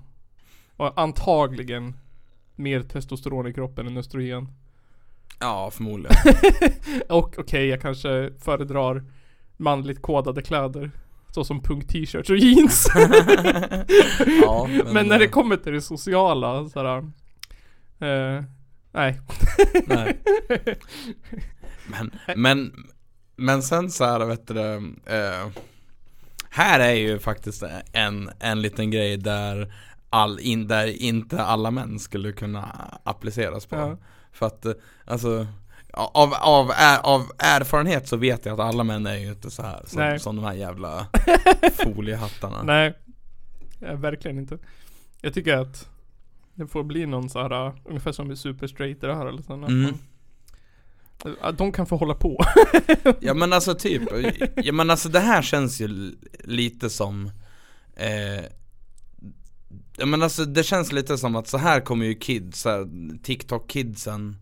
Och 0.77 1.01
antagligen 1.01 1.95
mer 2.55 2.81
testosteron 2.83 3.47
i 3.47 3.53
kroppen 3.53 3.87
än 3.87 3.97
östrogen. 3.97 4.47
Ja 5.39 5.71
förmodligen 5.71 6.17
Och 7.09 7.35
okej, 7.37 7.67
jag 7.67 7.81
kanske 7.81 8.29
föredrar 8.39 9.03
manligt 9.57 10.01
kodade 10.01 10.41
kläder. 10.41 10.91
Såsom 11.31 11.61
punk-t-shirts 11.63 12.29
och 12.29 12.37
jeans. 12.37 12.87
Ja, 14.41 14.67
Men 14.93 15.07
när 15.07 15.19
det 15.19 15.27
kommer 15.27 15.57
till 15.57 15.73
det 15.73 15.81
sociala 15.81 16.69
sådär. 16.69 16.97
Eh, 17.99 18.43
nej. 18.91 19.19
Nej. 19.85 20.19
Men, 21.87 22.11
men, 22.35 22.73
men 23.35 23.63
sen 23.63 23.89
så 23.89 24.05
här 24.05 24.25
vet 24.25 24.47
du 24.47 24.59
eh, 25.05 25.47
Här 26.49 26.79
är 26.79 26.93
ju 26.93 27.19
faktiskt 27.19 27.63
en, 27.93 28.29
en 28.39 28.61
liten 28.61 28.91
grej 28.91 29.17
där, 29.17 29.73
all, 30.09 30.39
in, 30.39 30.67
där 30.67 30.87
inte 30.87 31.43
alla 31.43 31.71
män 31.71 31.99
skulle 31.99 32.31
kunna 32.31 32.89
appliceras 33.03 33.65
på 33.65 33.75
Ja. 33.75 33.97
För 34.31 34.45
att, 34.45 34.65
eh, 34.65 34.73
alltså 35.05 35.47
av, 35.93 36.33
av, 36.33 36.71
av 37.01 37.31
erfarenhet 37.37 38.07
så 38.07 38.17
vet 38.17 38.45
jag 38.45 38.53
att 38.53 38.67
alla 38.67 38.83
män 38.83 39.07
är 39.07 39.17
ju 39.17 39.29
inte 39.29 39.51
så 39.51 39.61
här 39.61 39.83
som, 39.87 39.99
Nej. 39.99 40.19
som 40.19 40.35
de 40.35 40.45
här 40.45 40.53
jävla 40.53 41.07
foliehattarna 41.83 42.63
Nej. 42.63 42.93
Ja, 43.79 43.95
verkligen 43.95 44.37
inte. 44.37 44.57
Jag 45.21 45.33
tycker 45.33 45.57
att 45.57 45.89
det 46.53 46.67
får 46.67 46.83
bli 46.83 47.05
någon 47.05 47.29
så 47.29 47.41
här 47.41 47.67
uh, 47.67 47.73
ungefär 47.85 48.11
som 48.11 48.31
i 48.31 48.35
Super 48.35 48.67
Straight 48.67 49.01
det 49.01 49.15
här 49.15 49.25
eller 49.25 49.41
så. 49.41 49.53
Mm. 49.53 49.81
man, 49.81 49.99
Att 51.41 51.57
de 51.57 51.71
kan 51.71 51.85
få 51.85 51.95
hålla 51.95 52.15
på. 52.15 52.45
Ja 53.19 53.33
men 53.33 53.53
alltså 53.53 53.75
typ, 53.75 54.01
ja 54.55 54.73
men 54.73 54.89
alltså 54.89 55.09
det 55.09 55.19
här 55.19 55.41
känns 55.41 55.81
ju 55.81 56.15
lite 56.43 56.89
som 56.89 57.31
eh, 57.95 58.45
Ja 59.99 60.05
men 60.05 60.23
alltså 60.23 60.45
det 60.45 60.63
känns 60.63 60.91
lite 60.91 61.17
som 61.17 61.35
att 61.35 61.47
så 61.47 61.57
här 61.57 61.79
kommer 61.79 62.05
ju 62.05 62.15
kids, 62.15 62.67
TikTok-kidsen 63.23 64.35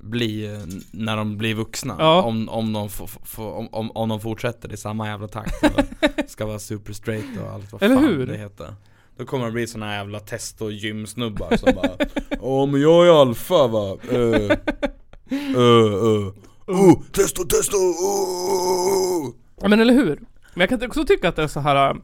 bli 0.00 0.54
eh, 0.54 0.60
när 0.90 1.16
de 1.16 1.36
blir 1.36 1.54
vuxna 1.54 1.96
Ja. 1.98 2.22
om, 2.22 2.48
om, 2.48 2.72
de 2.72 2.88
om, 3.36 3.68
om, 3.72 3.90
om 3.90 4.08
de 4.08 4.20
fortsätter 4.20 4.72
i 4.72 4.76
samma 4.76 5.06
jävla 5.08 5.28
takt 5.28 5.64
och 5.64 5.80
ska 6.30 6.46
vara 6.46 6.58
super 6.58 6.92
straight 6.92 7.40
och 7.42 7.50
allt 7.52 7.72
vad 7.72 7.82
Eller 7.82 7.94
fan 7.94 8.04
hur? 8.04 8.26
det 8.26 8.36
heter 8.38 8.74
Då 9.16 9.24
kommer 9.24 9.46
det 9.46 9.52
bli 9.52 9.66
såna 9.66 9.86
här 9.86 9.96
jävla 9.96 10.20
testo 10.20 10.70
gymsnubbar 10.70 11.56
som 11.56 11.74
bara 11.74 11.96
Åh 12.40 12.66
men 12.70 12.80
jag 12.80 13.06
är 13.06 13.20
alfa 13.20 13.66
va, 13.66 13.96
uh, 14.12 14.50
uh, 15.56 15.94
uh. 16.04 16.32
Oh, 16.66 17.02
testo, 17.12 17.44
testo, 17.44 17.76
oh. 17.76 19.30
Ja 19.60 19.68
men 19.68 19.80
eller 19.80 19.94
hur? 19.94 20.20
Men 20.54 20.60
jag 20.60 20.68
kan 20.68 20.88
också 20.88 21.04
tycka 21.04 21.28
att 21.28 21.36
det 21.36 21.42
är 21.42 21.48
så 21.48 21.60
här 21.60 21.96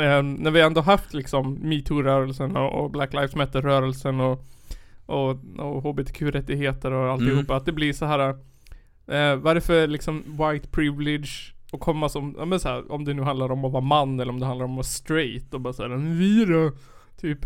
eh, 0.00 0.22
när 0.22 0.50
vi 0.50 0.60
ändå 0.60 0.80
haft 0.80 1.14
liksom 1.14 1.54
metoo-rörelsen 1.54 2.56
och, 2.56 2.84
och 2.84 2.90
Black 2.90 3.12
Lives 3.12 3.34
Matter-rörelsen 3.34 4.20
och, 4.20 4.44
och, 5.06 5.30
och 5.58 5.82
HBTQ-rättigheter 5.82 6.92
och 6.92 7.12
alltihopa. 7.12 7.52
Mm. 7.52 7.56
Att 7.56 7.66
det 7.66 7.72
blir 7.72 7.92
så 7.92 8.04
här 8.04 8.28
eh, 9.06 9.36
vad 9.36 9.50
är 9.50 9.54
det 9.54 9.60
för 9.60 9.86
liksom 9.86 10.22
white 10.26 10.68
privilege 10.68 11.54
och 11.74 11.80
komma 11.80 12.08
som, 12.08 12.34
ja 12.38 12.44
men 12.44 12.60
så 12.60 12.68
här, 12.68 12.92
om 12.92 13.04
det 13.04 13.14
nu 13.14 13.22
handlar 13.22 13.52
om 13.52 13.64
att 13.64 13.72
vara 13.72 13.84
man 13.84 14.20
eller 14.20 14.32
om 14.32 14.40
det 14.40 14.46
handlar 14.46 14.64
om 14.64 14.72
att 14.72 14.76
vara 14.76 14.84
straight 14.84 15.54
och 15.54 15.60
bara 15.60 15.72
såhär, 15.72 15.96
vi 15.96 16.44
då? 16.44 16.72
Typ, 17.20 17.38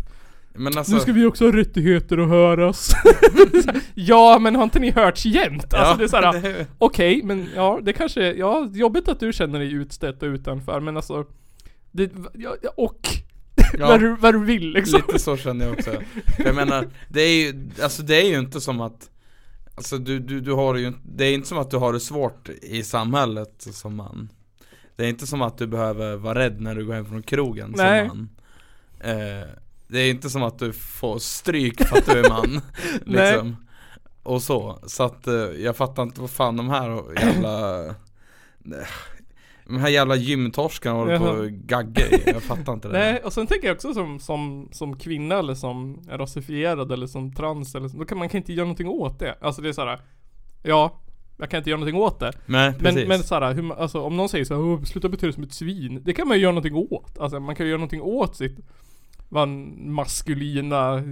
alltså, 0.65 0.93
nu 0.93 0.99
ska 0.99 1.11
vi 1.11 1.25
också 1.25 1.45
ha 1.45 1.57
rättigheter 1.57 2.17
att 2.17 2.29
höras. 2.29 2.91
ja 3.93 4.39
men 4.41 4.55
har 4.55 4.63
inte 4.63 4.79
ni 4.79 4.91
hörts 4.91 5.25
jämt? 5.25 5.73
Alltså 5.73 5.97
det 5.97 6.03
är 6.03 6.07
såhär, 6.07 6.65
Okej, 6.77 7.21
men 7.23 7.47
ja, 7.55 7.79
det 7.83 7.93
kanske 7.93 8.25
är, 8.25 8.33
ja, 8.33 8.67
jobbigt 8.73 9.07
att 9.07 9.19
du 9.19 9.33
känner 9.33 9.59
dig 9.59 9.73
utstött 9.73 10.23
och 10.23 10.27
utanför, 10.27 10.79
men 10.79 10.95
alltså 10.97 11.25
det, 11.91 12.11
ja, 12.33 12.55
och. 12.77 13.07
Ja, 13.77 13.87
vad, 13.87 13.99
du, 13.99 14.15
vad 14.15 14.33
du 14.33 14.45
vill 14.45 14.71
liksom. 14.71 15.01
lite 15.07 15.19
så 15.19 15.37
känner 15.37 15.65
jag 15.65 15.73
också. 15.73 16.01
Jag 16.37 16.55
menar, 16.55 16.87
det 17.09 17.21
är 17.21 17.41
ju, 17.43 17.69
alltså 17.83 18.03
det 18.03 18.15
är 18.21 18.25
ju 18.25 18.39
inte 18.39 18.61
som 18.61 18.81
att 18.81 19.09
Alltså 19.75 19.97
du, 19.97 20.19
du, 20.19 20.41
du 20.41 20.53
har 20.53 20.75
ju 20.75 20.93
det 21.03 21.25
är 21.25 21.33
inte 21.33 21.47
som 21.47 21.57
att 21.57 21.71
du 21.71 21.77
har 21.77 21.93
det 21.93 21.99
svårt 21.99 22.49
i 22.49 22.83
samhället 22.83 23.67
som 23.71 23.95
man. 23.95 24.29
Det 24.95 25.05
är 25.05 25.09
inte 25.09 25.27
som 25.27 25.41
att 25.41 25.57
du 25.57 25.67
behöver 25.67 26.15
vara 26.15 26.39
rädd 26.39 26.61
när 26.61 26.75
du 26.75 26.85
går 26.85 26.93
hem 26.93 27.05
från 27.05 27.23
krogen 27.23 27.73
Nej. 27.77 28.09
som 28.09 28.17
man. 28.17 28.29
Eh, 28.99 29.47
Det 29.87 29.99
är 29.99 30.09
inte 30.09 30.29
som 30.29 30.43
att 30.43 30.59
du 30.59 30.73
får 30.73 31.19
stryk 31.19 31.87
för 31.87 31.97
att 31.97 32.05
du 32.05 32.11
är 32.19 32.29
man 32.29 32.61
Nej. 33.05 33.31
liksom 33.31 33.55
Och 34.23 34.41
så, 34.41 34.79
så 34.87 35.03
att 35.03 35.27
eh, 35.27 35.33
jag 35.33 35.75
fattar 35.77 36.03
inte 36.03 36.21
vad 36.21 36.29
fan 36.29 36.57
de 36.57 36.69
här 36.69 37.03
jävla 37.19 37.85
De 39.69 39.77
här 39.77 39.89
jävla 39.89 40.15
gymtorskarna 40.15 40.95
håller 40.99 41.17
på 41.19 41.25
Jaha. 41.25 41.39
och 41.39 41.49
gagga 41.51 42.07
i, 42.07 42.21
jag 42.25 42.43
fattar 42.43 42.73
inte 42.73 42.87
det 42.87 42.93
Nej, 42.99 43.21
och 43.23 43.33
sen 43.33 43.47
tänker 43.47 43.67
jag 43.67 43.75
också 43.75 43.93
som, 43.93 44.19
som, 44.19 44.69
som 44.71 44.97
kvinna 44.97 45.35
eller 45.35 45.55
som 45.55 45.99
rasifierad 46.09 46.91
eller 46.91 47.07
som 47.07 47.33
trans 47.33 47.75
eller 47.75 47.87
så, 47.87 47.97
då 47.97 48.05
kan 48.05 48.17
man 48.17 48.29
kan 48.29 48.37
inte 48.37 48.53
göra 48.53 48.65
någonting 48.65 48.87
åt 48.87 49.19
det. 49.19 49.35
Alltså 49.41 49.61
det 49.61 49.69
är 49.69 49.73
såhär, 49.73 49.99
ja, 50.63 51.01
jag 51.37 51.49
kan 51.49 51.57
inte 51.57 51.69
göra 51.69 51.79
någonting 51.79 52.01
åt 52.01 52.19
det. 52.19 52.31
Nej 52.45 52.73
precis 52.73 52.95
Men, 52.95 53.07
men 53.07 53.23
såhär, 53.23 53.53
hur, 53.53 53.61
man- 53.61 53.77
alltså, 53.77 54.01
om 54.01 54.17
någon 54.17 54.29
säger 54.29 54.45
såhär, 54.45 54.61
"Åh, 54.61 54.83
sluta 54.83 55.09
bete 55.09 55.25
dig 55.25 55.33
som 55.33 55.43
ett 55.43 55.53
svin. 55.53 56.01
Det 56.05 56.13
kan 56.13 56.27
man 56.27 56.37
ju 56.37 56.43
göra 56.43 56.51
någonting 56.51 56.75
åt. 56.75 57.19
Alltså 57.19 57.39
man 57.39 57.55
kan 57.55 57.65
ju 57.65 57.69
göra 57.69 57.77
någonting 57.79 58.01
åt 58.01 58.35
sitt 58.35 58.57
van, 59.29 59.73
maskulina 59.93 61.03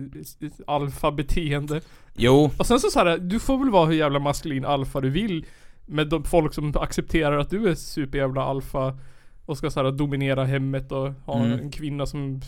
alfabeteende. 0.68 1.82
Jo, 2.16 2.52
Och 2.60 2.66
sen 2.66 2.80
så 2.80 2.90
såhär, 2.90 3.18
du 3.18 3.40
får 3.40 3.58
väl 3.58 3.70
vara 3.70 3.86
hur 3.86 3.94
jävla 3.96 4.20
maskulin 4.20 4.66
alfa 4.66 5.02
du 5.02 5.10
vill 5.10 5.46
med 5.88 6.08
de 6.10 6.24
folk 6.24 6.54
som 6.54 6.74
accepterar 6.76 7.38
att 7.38 7.50
du 7.50 7.70
är 7.70 7.76
superjävla 7.76 8.42
alfa 8.44 8.98
och 9.46 9.58
ska 9.58 9.70
såhär 9.70 9.92
dominera 9.92 10.44
hemmet 10.46 10.92
och 10.92 11.12
ha 11.26 11.40
Mm. 11.46 11.60
en 11.60 11.72
kvinna 11.72 12.06
som, 12.06 12.42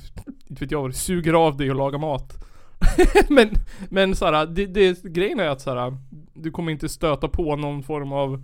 inte 0.47 0.63
vet 0.63 0.71
jag, 0.71 0.95
suger 0.95 1.33
av 1.33 1.57
dig 1.57 1.69
och 1.69 1.75
lagar 1.75 1.99
mat. 1.99 2.45
men, 3.29 3.49
men 3.89 4.15
såhär, 4.15 4.45
det, 4.45 4.65
det, 4.65 5.03
grejen 5.03 5.39
är 5.39 5.47
att 5.47 5.61
såhär, 5.61 5.97
du 6.33 6.51
kommer 6.51 6.71
inte 6.71 6.89
stöta 6.89 7.27
på 7.27 7.55
någon 7.55 7.83
form 7.83 8.11
av 8.11 8.43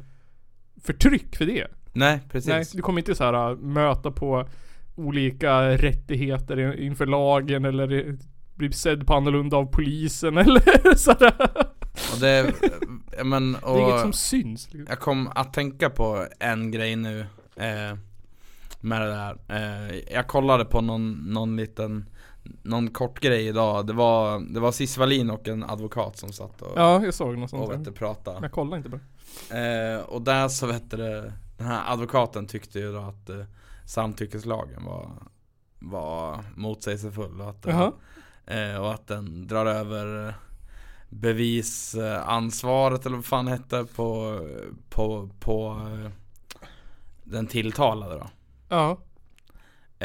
förtryck 0.83 1.35
för 1.35 1.45
det. 1.45 1.67
nej 1.93 2.19
precis 2.31 2.49
Nej, 2.49 2.63
du 2.73 2.81
kommer 2.81 2.99
inte 2.99 3.15
såhär 3.15 3.55
möta 3.55 4.11
på 4.11 4.47
olika 4.95 5.77
rättigheter 5.77 6.59
in- 6.59 6.79
inför 6.83 7.05
lagen 7.05 7.65
eller 7.65 8.17
bli 8.55 8.71
sedd 8.71 9.07
på 9.07 9.13
annorlunda 9.13 9.57
av 9.57 9.65
polisen 9.65 10.37
eller 10.37 10.95
sådär. 10.95 11.33
Och 12.13 12.19
det, 12.19 12.53
men, 13.23 13.51
Det 13.61 13.67
är 13.67 13.79
inget 13.79 13.93
och 13.93 13.99
som 13.99 14.13
syns. 14.13 14.73
Liksom. 14.73 14.85
jag 14.89 14.99
kom 14.99 15.29
att 15.35 15.53
tänka 15.53 15.89
på 15.89 16.27
en 16.39 16.71
grej 16.71 16.95
nu 16.95 17.19
eh, 17.55 17.97
Med 18.81 19.01
det 19.01 19.07
där 19.07 19.37
eh, 19.49 19.95
Jag 20.13 20.27
kollade 20.27 20.65
på 20.65 20.81
någon, 20.81 21.11
någon 21.11 21.55
liten 21.55 22.09
Någon 22.63 22.89
kort 22.89 23.19
grej 23.19 23.47
idag, 23.47 23.87
det 23.87 23.93
var, 23.93 24.39
det 24.53 24.59
var 24.59 24.71
Cissi 24.71 24.99
Wallin 24.99 25.29
och 25.29 25.47
en 25.47 25.63
advokat 25.63 26.17
som 26.17 26.31
satt 26.31 26.61
och, 26.61 26.71
Ja, 26.75 27.03
jag 27.05 27.13
såg 27.13 27.37
något 27.37 27.43
och 27.43 27.49
sånt 27.49 27.71
vet 27.71 27.77
där. 27.83 27.91
du, 27.91 27.97
pratade 27.97 28.39
Jag 28.41 28.51
kollar 28.51 28.77
inte 28.77 28.89
på 28.89 28.99
det. 29.49 29.95
eh, 29.95 29.99
Och 30.05 30.21
där 30.21 30.47
så 30.47 30.67
vet 30.67 30.91
du, 30.91 30.97
det, 30.97 31.33
den 31.57 31.67
här 31.67 31.81
advokaten 31.93 32.47
tyckte 32.47 32.79
ju 32.79 32.91
då 32.93 32.99
att 32.99 33.29
eh, 33.29 33.43
samtyckeslagen 33.85 34.83
var, 34.85 35.11
var 35.79 36.43
motsägelsefull 36.55 37.41
och 37.41 37.49
att, 37.49 37.61
den- 37.63 37.75
Jaha. 37.75 37.91
eh, 38.73 38.77
och 38.81 38.93
att 38.93 39.07
den 39.07 39.47
drar 39.47 39.65
över 39.65 40.33
bevisansvaret 41.09 43.05
eller 43.05 43.15
vad 43.15 43.25
fan 43.25 43.47
hette 43.47 43.85
på, 43.95 44.39
på, 44.89 45.29
på 45.39 45.81
eh, 45.91 46.11
den 47.23 47.47
tilltalade 47.47 48.15
då. 48.15 48.27
Ja. 48.69 48.97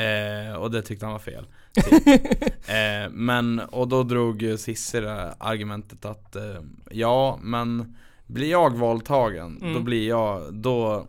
Eh, 0.03 0.55
och 0.55 0.71
det 0.71 0.83
tyckte 0.83 1.07
han 1.07 1.13
var 1.13 1.19
fel. 1.19 1.47
Typ. 1.75 2.07
eh, 2.69 3.11
men, 3.11 3.61
och 3.61 3.89
då 3.89 4.03
drog 4.03 4.55
Cissi 4.59 5.01
det 5.01 5.35
argumentet 5.39 6.05
att 6.05 6.37
eh, 6.37 6.61
ja, 6.91 7.39
men 7.43 7.97
blir 8.27 8.51
jag 8.51 8.77
våldtagen, 8.77 9.59
då 9.61 9.67
Mm. 9.67 9.85
blir 9.85 10.09
jag, 10.09 10.55
då, 10.55 11.07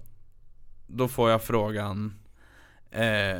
då 0.87 1.07
får 1.07 1.29
jag 1.29 1.43
frågan 1.43 2.13
eh, 2.91 3.39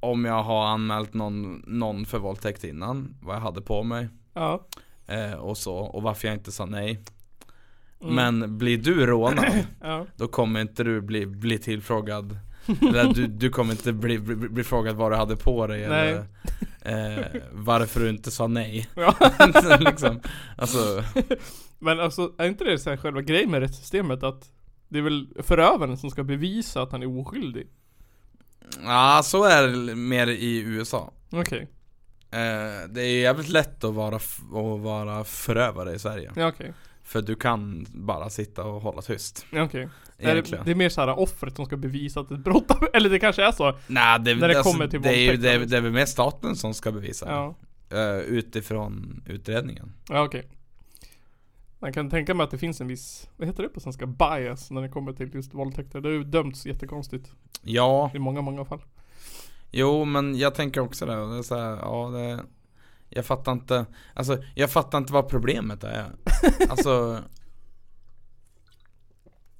om 0.00 0.24
jag 0.24 0.42
har 0.42 0.66
anmält 0.66 1.14
någon, 1.14 1.64
någon 1.66 2.04
för 2.06 2.18
våldtäkt 2.18 2.64
innan, 2.64 3.14
vad 3.22 3.36
jag 3.36 3.40
hade 3.40 3.60
på 3.60 3.82
mig 3.82 4.08
Ja. 4.34 4.66
Eh, 5.12 5.32
och 5.32 5.58
så, 5.58 5.74
och 5.76 6.02
varför 6.02 6.28
jag 6.28 6.34
inte 6.36 6.52
sa 6.52 6.66
nej. 6.66 7.00
Mm. 8.00 8.14
Men 8.14 8.58
blir 8.58 8.78
du 8.78 9.06
rånad, 9.06 9.44
Ja. 9.80 10.06
då 10.16 10.28
kommer 10.28 10.60
inte 10.60 10.84
du 10.84 11.00
bli, 11.00 11.26
bli 11.26 11.58
tillfrågad 11.58 12.38
Eller 12.80 13.14
du, 13.14 13.26
du 13.26 13.50
kommer 13.50 13.72
inte 13.72 13.92
bli, 13.92 14.18
bli, 14.18 14.36
bli 14.36 14.64
frågad 14.64 14.96
vad 14.96 15.12
du 15.12 15.16
hade 15.16 15.36
på 15.36 15.66
dig 15.66 15.84
eller 15.84 16.24
eh, 16.80 17.26
varför 17.52 18.00
du 18.00 18.08
inte 18.10 18.30
sa 18.30 18.46
nej 18.46 18.88
Ja. 18.94 19.14
liksom, 19.80 20.20
Alltså, 20.56 21.04
Men 21.78 22.00
alltså, 22.00 22.32
är 22.38 22.46
inte 22.46 22.64
det 22.64 22.78
så 22.78 22.90
här 22.90 22.96
själva 22.96 23.20
grejen 23.22 23.50
med 23.50 23.60
rättssystemet 23.60 24.22
att 24.22 24.50
det 24.88 24.98
är 24.98 25.02
väl 25.02 25.28
förövaren 25.42 25.96
som 25.98 26.10
ska 26.10 26.24
bevisa 26.24 26.82
att 26.82 26.92
han 26.92 27.02
är 27.02 27.18
oskyldig? 27.20 27.66
ja 28.84 29.20
så 29.24 29.44
är 29.44 29.68
det 29.68 29.94
mer 29.94 30.26
i 30.26 30.60
USA 30.60 31.12
Okej. 31.30 31.68
Eh, 32.32 32.88
Det 32.90 33.02
är 33.02 33.20
jävligt 33.20 33.48
lätt 33.48 33.84
att 33.84 33.94
vara, 33.94 34.16
att 34.16 34.40
vara 34.82 35.24
förövare 35.24 35.94
i 35.94 35.98
Sverige 35.98 36.32
Ja 36.36 36.48
okej. 36.48 36.72
För 37.02 37.22
du 37.22 37.34
kan 37.34 37.86
bara 37.92 38.30
sitta 38.30 38.64
och 38.64 38.80
hålla 38.82 39.02
tyst 39.02 39.46
Ja 39.50 39.62
okej. 39.62 39.88
Är 40.18 40.34
det, 40.34 40.60
det 40.64 40.70
är 40.70 40.74
mer 40.74 40.88
såhär 40.88 41.18
offret 41.18 41.56
som 41.56 41.66
ska 41.66 41.76
bevisa 41.76 42.20
att 42.20 42.30
ett 42.30 42.38
brott 42.44 42.70
Eller 42.92 43.10
det 43.10 43.18
kanske 43.18 43.44
är 43.44 43.52
så? 43.52 43.76
Nej 43.86 44.20
det, 44.20 44.34
när 44.34 44.48
det 44.48 44.56
alltså, 44.58 44.72
kommer 44.72 44.88
till 44.88 45.02
det 45.02 45.14
är 45.14 45.36
det, 45.36 45.50
är- 45.52 45.58
det 45.66 45.76
är 45.76 45.80
väl 45.80 45.92
mer 45.92 46.06
staten 46.06 46.56
som 46.56 46.74
ska 46.74 46.92
bevisa 46.92 47.26
Ja. 47.28 47.54
eh, 47.98 48.16
Utifrån 48.18 49.22
utredningen 49.26 49.92
Ja 50.08 50.22
okej. 50.24 50.48
Man 51.78 51.92
kan 51.92 52.10
tänka 52.10 52.34
mig 52.34 52.44
att 52.44 52.50
det 52.50 52.58
finns 52.58 52.80
en 52.80 52.86
viss, 52.88 53.28
vad 53.36 53.48
heter 53.48 53.62
det 53.62 53.68
på 53.68 53.80
svenska? 53.80 54.06
Bias 54.06 54.70
när 54.70 54.82
det 54.82 54.88
kommer 54.88 55.12
till 55.12 55.34
just 55.34 55.54
våldtäkter. 55.54 56.00
Det 56.00 56.08
har 56.08 56.14
ju 56.14 56.24
dömts 56.24 56.66
jättekonstigt 56.66 57.30
Ja, 57.62 58.10
i 58.14 58.18
många, 58.18 58.40
många 58.40 58.64
fall. 58.64 58.80
Jo 59.72 60.04
men 60.04 60.38
jag 60.38 60.54
tänker 60.54 60.80
också 60.80 61.06
det, 61.06 61.14
det 61.14 61.38
är 61.38 61.42
så 61.42 61.54
här, 61.54 61.76
ja 61.76 62.10
det 62.10 62.44
Jag 63.08 63.26
fattar 63.26 63.52
inte, 63.52 63.86
alltså 64.14 64.38
jag 64.54 64.70
fattar 64.70 64.98
inte 64.98 65.12
vad 65.12 65.28
problemet 65.28 65.84
är 65.84 66.06
Alltså 66.70 67.18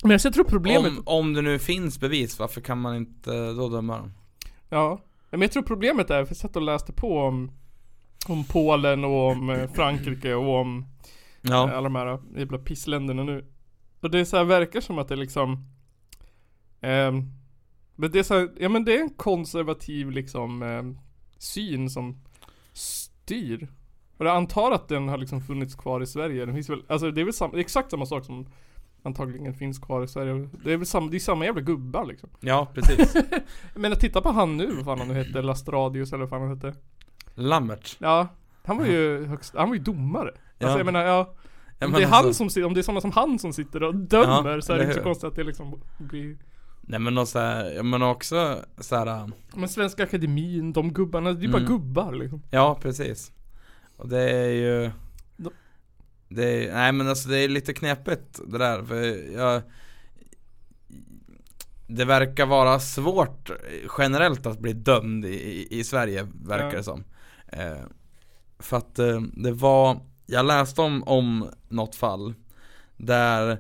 Men 0.05 0.19
jag 0.23 0.35
tror 0.35 0.45
problemet, 0.45 0.93
om, 0.93 1.03
om 1.07 1.35
det 1.35 1.43
nu 1.43 1.59
finns 1.59 2.01
bevis, 2.01 2.39
varför 2.39 2.61
kan 2.61 2.81
man 2.81 2.97
inte 2.97 3.53
då 3.53 3.69
döma 3.69 3.99
dem? 3.99 4.13
ja. 4.69 5.01
Men 5.31 5.41
jag 5.41 5.53
tror 5.53 5.63
problemet 5.63 6.11
är, 6.11 6.25
för 6.25 6.31
jag 6.31 6.37
satt 6.37 6.57
och 6.57 6.63
läste 6.63 6.93
på 6.93 7.19
om, 7.19 7.51
om 8.29 8.45
Polen 8.45 9.05
och 9.05 9.31
om 9.31 9.51
eh, 9.51 9.71
Frankrike 9.71 10.35
och 10.35 10.61
om 10.61 10.87
Ja, 11.43 11.71
alla 11.71 11.83
de 11.83 11.95
här 11.95 12.21
jävla 12.37 12.59
pissländerna 12.59 13.23
nu. 13.23 13.45
Och 14.01 14.11
det 14.11 14.19
är 14.19 14.25
så 14.25 14.37
här, 14.37 14.45
verkar 14.45 14.81
som 14.81 14.99
att 14.99 15.09
det 15.09 15.17
liksom 15.17 15.69
ehm, 16.81 17.33
Men 18.03 18.11
det 18.11 18.19
är 18.19 18.23
så 18.23 18.35
här, 18.35 18.51
ja 18.59 18.69
men 18.69 18.85
det 18.85 18.97
är 18.97 19.01
en 19.01 19.11
konservativ 19.11 20.11
liksom 20.11 20.63
ehm, 20.63 20.99
syn 21.39 21.91
som 21.91 22.17
styr. 22.73 23.69
Och 24.17 24.27
jag 24.27 24.37
antar 24.37 24.71
att 24.71 24.89
den 24.89 25.09
har 25.09 25.19
liksom 25.19 25.41
funnits 25.41 25.75
kvar 25.75 26.01
i 26.01 26.07
Sverige. 26.07 26.45
Den 26.47 26.55
finns 26.55 26.71
väl, 26.71 26.83
alltså 26.89 27.11
det 27.11 27.21
är 27.21 27.25
väl 27.25 27.35
samma, 27.35 27.61
exakt 27.61 27.91
samma 27.91 28.07
sak 28.07 28.25
som 28.25 28.47
antagligen 29.03 29.55
finns 29.55 29.79
kvar 29.79 30.03
i 30.03 30.09
Sverige. 30.09 30.49
Det 30.65 30.73
är 30.73 30.77
väl 30.77 30.87
samma, 30.87 31.11
det 31.11 31.17
är 31.17 31.19
samma 31.19 31.45
jävla 31.45 31.61
gubbar 31.61 32.05
liksom. 32.05 32.31
Ja, 32.41 32.69
precis. 32.75 33.15
Men 33.75 33.93
att 33.93 34.01
titta 34.01 34.21
på 34.21 34.31
han 34.31 34.57
nu, 34.57 34.75
vad 34.75 34.85
fan 34.85 34.99
han 34.99 35.09
nu 35.09 35.15
hette, 35.15 35.43
Lastradius 35.43 36.13
eller 36.13 36.21
vad 36.25 36.31
fan 36.31 36.41
han 36.41 36.57
hette. 36.57 36.75
Lammert. 37.35 37.97
Ja, 37.99 38.29
han 38.65 38.79
var 38.79 38.87
ju 38.87 39.27
högst, 39.27 39.55
han 39.57 39.69
var 39.69 39.77
ju 39.77 39.83
domare. 39.83 40.31
Ja. 40.59 40.67
Alltså 40.67 40.79
jag 40.79 40.87
menar, 40.87 41.03
ja. 41.03 41.35
Ja, 41.79 41.87
Om 41.87 41.93
det 41.93 41.99
är 41.99 42.13
alltså- 42.13 42.45
han 42.45 42.51
som 42.51 42.65
om 42.65 42.75
det 42.75 42.81
är 42.81 42.83
sådana 42.83 43.01
som 43.01 43.13
han 43.13 43.39
som 43.39 43.53
sitter 43.53 43.83
och 43.83 43.95
dömer 43.95 44.55
Ja, 44.55 44.63
så 44.63 44.73
är 44.73 44.79
det 44.79 44.85
inte 44.85 44.97
så 44.97 45.03
konstigt 45.03 45.29
att 45.29 45.37
det 45.37 45.45
liksom 45.45 45.81
blir 45.99 46.37
Nej 46.85 47.01
men 47.01 47.19
och 47.19 47.29
så 47.29 47.39
här, 47.39 47.71
ja, 47.73 47.83
men 47.83 48.03
också 48.03 48.59
så 48.79 48.97
här, 48.97 49.31
Men 49.55 49.69
Svenska 49.69 50.03
Akademin, 50.03 50.73
de 50.73 50.93
gubbarna, 50.93 51.33
det 51.33 51.39
är 51.41 51.43
ju 51.43 51.49
bara 51.53 51.63
Mm. 51.63 51.73
gubbar 51.73 52.13
liksom. 52.13 52.43
ja 52.51 52.79
precis. 52.83 53.33
Och 53.97 54.09
det 54.09 54.31
är 54.31 54.49
ju 54.51 54.91
De- 55.37 55.53
det 56.29 56.67
är, 56.69 56.73
nej 56.75 56.93
men 56.93 57.09
alltså 57.09 57.29
det 57.29 57.39
är 57.39 57.49
lite 57.49 57.73
knepigt 57.75 58.41
det 58.47 58.59
där 58.59 58.83
för 58.85 59.33
jag 59.33 59.63
Det 61.87 62.05
verkar 62.05 62.47
vara 62.47 62.81
svårt 62.81 63.51
generellt 63.99 64.47
att 64.47 64.59
bli 64.59 64.73
dömd 64.73 65.25
i, 65.25 65.29
i, 65.29 65.79
i 65.81 65.85
Sverige 65.85 66.27
verkar 66.45 66.67
Ja. 66.71 66.77
det 66.77 66.85
som 66.85 67.05
eh, 67.49 67.83
För 68.59 68.77
att 68.77 68.99
eh, 68.99 69.21
det 69.21 69.53
var, 69.53 70.01
jag 70.27 70.47
läste 70.47 70.81
om, 70.81 71.03
om 71.03 71.49
något 71.69 71.95
fall 71.95 72.35
Där 72.97 73.59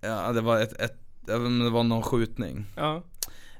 Ja 0.00 0.32
det 0.32 0.40
var 0.40 0.60
ett, 0.60 0.72
ett 0.72 1.03
det 1.26 1.70
var 1.70 1.82
någon 1.82 2.02
skjutning 2.02 2.66
Ja. 2.76 3.02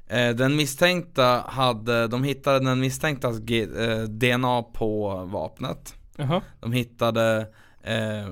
Eh, 0.07 0.35
Den 0.35 0.55
misstänkta 0.55 1.43
hade, 1.47 2.07
de 2.07 2.23
hittade 2.23 2.59
den 2.59 2.79
misstänktas 2.79 3.39
eh, 3.49 4.01
DNA 4.03 4.63
på 4.63 5.15
vapnet 5.25 5.95
Jaha. 6.17 6.41
De 6.61 6.71
hittade 6.73 7.47
eh, 7.83 8.25
eh, 8.25 8.27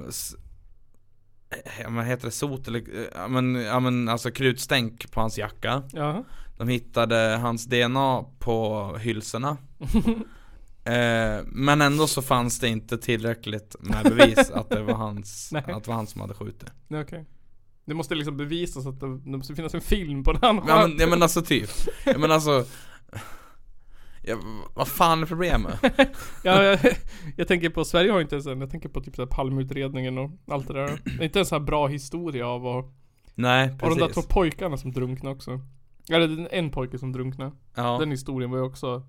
vad 1.87 2.05
heter 2.05 2.25
det, 2.25 2.31
sot 2.31 2.67
eller, 2.67 2.83
ja 3.15 3.27
men, 3.27 3.55
ja 3.55 3.79
men 3.79 4.09
alltså 4.09 4.31
krutstänk 4.31 5.11
på 5.11 5.21
hans 5.21 5.37
jacka 5.37 5.83
Jaha. 5.91 6.23
De 6.57 6.67
hittade 6.67 7.37
hans 7.41 7.65
DNA 7.65 8.23
på 8.39 8.87
hylsorna 8.99 9.57
eh, 10.83 11.43
Men 11.45 11.81
ändå 11.81 12.07
så 12.07 12.21
fanns 12.21 12.59
det 12.59 12.67
inte 12.67 12.97
tillräckligt 12.97 13.75
med 13.79 14.03
bevis 14.03 14.51
att 14.51 14.69
det 14.69 14.83
var 14.83 14.93
hans, 15.05 15.53
att 15.53 15.83
det 15.83 15.87
var 15.87 15.95
han 15.95 16.07
som 16.07 16.21
hade 16.21 16.33
skjutit 16.33 16.69
okej. 16.93 17.25
Det 17.85 17.93
måste 17.93 18.15
liksom 18.15 18.37
bevisas 18.37 18.85
att 18.85 18.99
det, 18.99 19.17
det 19.17 19.37
måste 19.37 19.55
finnas 19.55 19.73
en 19.73 19.81
film 19.81 20.23
på 20.23 20.33
när 20.33 20.47
han 20.47 20.61
Ja 20.67 20.87
men, 20.87 20.97
ja, 20.99 21.07
men 21.07 21.23
alltså 21.23 21.41
typ, 21.41 21.69
ja, 22.05 22.17
men 22.17 22.31
alltså 22.31 22.65
ja, 24.23 24.37
Vad 24.73 24.87
fan 24.87 25.21
är 25.21 25.25
problemet? 25.25 25.79
Ja, 26.43 26.63
jag, 26.63 26.79
jag 27.35 27.47
tänker 27.47 27.69
på, 27.69 27.85
Sverige 27.85 28.11
har 28.11 28.21
inte 28.21 28.35
ens 28.35 28.47
en, 28.47 28.61
jag 28.61 28.71
tänker 28.71 28.89
på 28.89 29.01
typ 29.01 29.15
så 29.15 29.21
här 29.21 29.29
Palmeutredningen 29.29 30.17
och 30.17 30.31
allt 30.47 30.67
det 30.67 30.73
där. 30.73 30.99
Det 31.03 31.19
är 31.19 31.23
inte 31.23 31.39
en 31.39 31.45
så 31.45 31.55
här 31.55 31.59
bra 31.63 31.87
historia 31.87 32.47
av 32.47 32.67
och, 32.67 32.93
Nej 33.35 33.71
och 33.81 33.89
de 33.89 33.97
där 33.97 34.07
två 34.07 34.07
precis 34.07 34.27
pojkarna 34.27 34.77
som 34.77 34.91
drunknade 34.91 35.35
också. 35.35 35.59
Eller 36.09 36.47
en 36.51 36.69
pojke 36.71 36.97
som 36.97 37.11
drunknade. 37.11 37.51
ja. 37.75 37.97
Den 37.99 38.11
historien 38.11 38.51
var 38.51 38.57
ju 38.57 38.63
också 38.63 39.03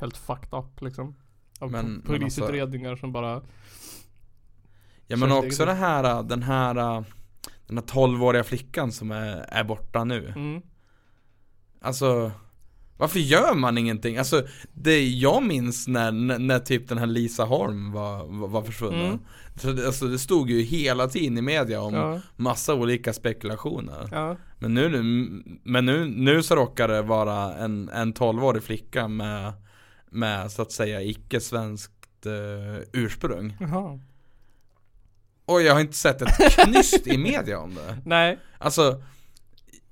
helt 0.00 0.16
fucked 0.16 0.58
up 0.58 0.80
liksom. 0.82 1.14
Av 1.60 1.70
Men- 1.70 1.84
po- 1.86 1.88
men 1.88 1.94
alltså- 2.24 2.40
polisutredningar 2.40 2.96
som 2.96 3.12
bara 3.12 3.42
Ja 5.06 5.16
men 5.16 5.32
också 5.32 5.64
det 5.64 5.74
här, 5.74 6.22
den 6.22 6.42
här 6.42 7.04
Den 7.68 7.78
här 7.78 7.84
12-åriga 7.84 8.44
flickan 8.44 8.92
som 8.92 9.10
är, 9.10 9.44
är 9.48 9.64
borta 9.64 10.04
nu. 10.04 10.32
Mm, 10.36 10.62
Alltså 11.80 12.32
Varför 12.96 13.18
gör 13.18 13.54
man 13.54 13.78
ingenting? 13.78 14.16
Alltså 14.16 14.42
Det 14.72 15.08
jag 15.08 15.42
minns 15.42 15.88
när, 15.88 16.12
när, 16.12 16.38
när 16.38 16.58
typ 16.58 16.88
den 16.88 16.98
här 16.98 17.06
Lisa 17.06 17.44
Holm 17.44 17.92
var, 17.92 18.24
var, 18.24 18.48
var 18.48 18.62
försvunnen. 18.62 19.06
Mm. 19.06 19.18
så 19.56 19.86
Alltså 19.86 20.06
det 20.06 20.18
stod 20.18 20.50
ju 20.50 20.62
hela 20.62 21.08
tiden 21.08 21.38
i 21.38 21.42
media 21.42 21.80
om 21.80 21.94
ja, 21.94 22.20
massa 22.36 22.74
olika 22.74 23.12
spekulationer. 23.12 24.08
Ja, 24.12 24.36
Men 24.58 24.74
nu, 24.74 24.88
men 25.62 25.86
nu, 25.86 26.04
nu 26.04 26.42
så 26.42 26.56
råkar 26.56 26.88
det 26.88 27.02
vara 27.02 27.54
en, 27.54 27.88
en 27.88 28.14
12-årig 28.14 28.62
flicka 28.62 29.08
med 29.08 29.52
Med 30.10 30.52
så 30.52 30.62
att 30.62 30.72
säga 30.72 31.02
icke-svenskt 31.02 32.26
eh, 32.26 32.88
ursprung. 32.92 33.56
Jaha. 33.60 34.00
Och 35.48 35.62
jag 35.62 35.72
har 35.74 35.80
inte 35.80 35.96
sett 35.96 36.22
ett 36.22 36.52
knyst 36.52 37.06
i 37.06 37.18
media 37.18 37.58
om 37.58 37.74
det. 37.74 37.98
Nej, 38.04 38.38
Alltså 38.58 39.02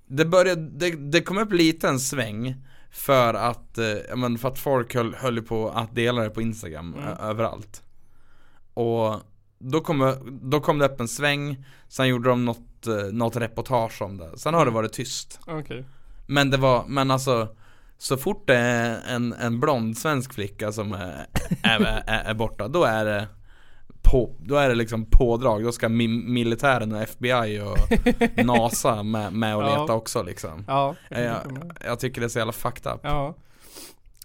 Det 0.06 0.24
började, 0.24 0.68
det, 0.70 0.90
det 0.90 1.20
kom 1.22 1.38
upp 1.38 1.52
lite 1.52 1.88
en 1.88 2.00
sväng 2.00 2.54
För 2.90 3.34
att, 3.34 3.78
eh, 3.78 4.16
men 4.16 4.38
för 4.38 4.48
att 4.48 4.58
folk 4.58 4.94
höll, 4.94 5.14
höll 5.14 5.42
på 5.42 5.68
att 5.70 5.94
dela 5.94 6.22
det 6.22 6.30
på 6.30 6.42
Instagram 6.42 6.94
Mm. 6.94 7.08
överallt. 7.20 7.82
Och 8.74 9.20
då 9.58 9.80
kom, 9.80 10.14
då 10.42 10.60
kom 10.60 10.78
det 10.78 10.84
upp 10.86 11.00
en 11.00 11.08
sväng 11.08 11.64
Sen 11.88 12.08
gjorde 12.08 12.28
de 12.28 12.44
något, 12.44 12.86
eh, 12.86 12.94
något 13.12 13.36
reportage 13.36 14.02
om 14.02 14.16
det. 14.18 14.38
Sen 14.38 14.54
har 14.54 14.64
det 14.64 14.70
varit 14.70 14.92
tyst. 14.92 15.40
Okej. 15.46 15.84
Men 16.26 16.50
det 16.50 16.56
var, 16.56 16.84
men 16.88 17.10
alltså 17.10 17.48
Så 17.98 18.16
fort 18.16 18.46
det 18.46 18.56
är 18.56 19.00
en, 19.14 19.32
en 19.32 19.60
blond 19.60 19.98
svensk 19.98 20.34
flicka 20.34 20.72
som 20.72 20.92
är, 20.92 21.26
är, 21.62 21.80
är, 22.06 22.24
är 22.24 22.34
borta 22.34 22.68
Då 22.68 22.84
är 22.84 23.04
det 23.04 23.28
på, 24.10 24.30
då 24.38 24.56
är 24.56 24.68
det 24.68 24.74
liksom 24.74 25.04
pådrag, 25.10 25.64
då 25.64 25.72
ska 25.72 25.86
mi- 25.88 26.28
militären 26.28 26.92
och 26.92 27.00
FBI 27.02 27.60
och 27.60 28.44
NASA 28.44 29.02
med, 29.02 29.32
med 29.32 29.56
och 29.56 29.62
Ja. 29.62 29.80
leta 29.82 29.94
också 29.94 30.22
liksom 30.22 30.64
Ja, 30.68 30.94
jag 31.08 31.16
kan 31.18 31.24
jag, 31.26 31.72
jag 31.84 32.00
tycker 32.00 32.20
det 32.20 32.26
är 32.26 32.28
så 32.28 32.38
jävla 32.38 32.52
fucked 32.52 32.92
up 32.92 33.00
Ja. 33.02 33.34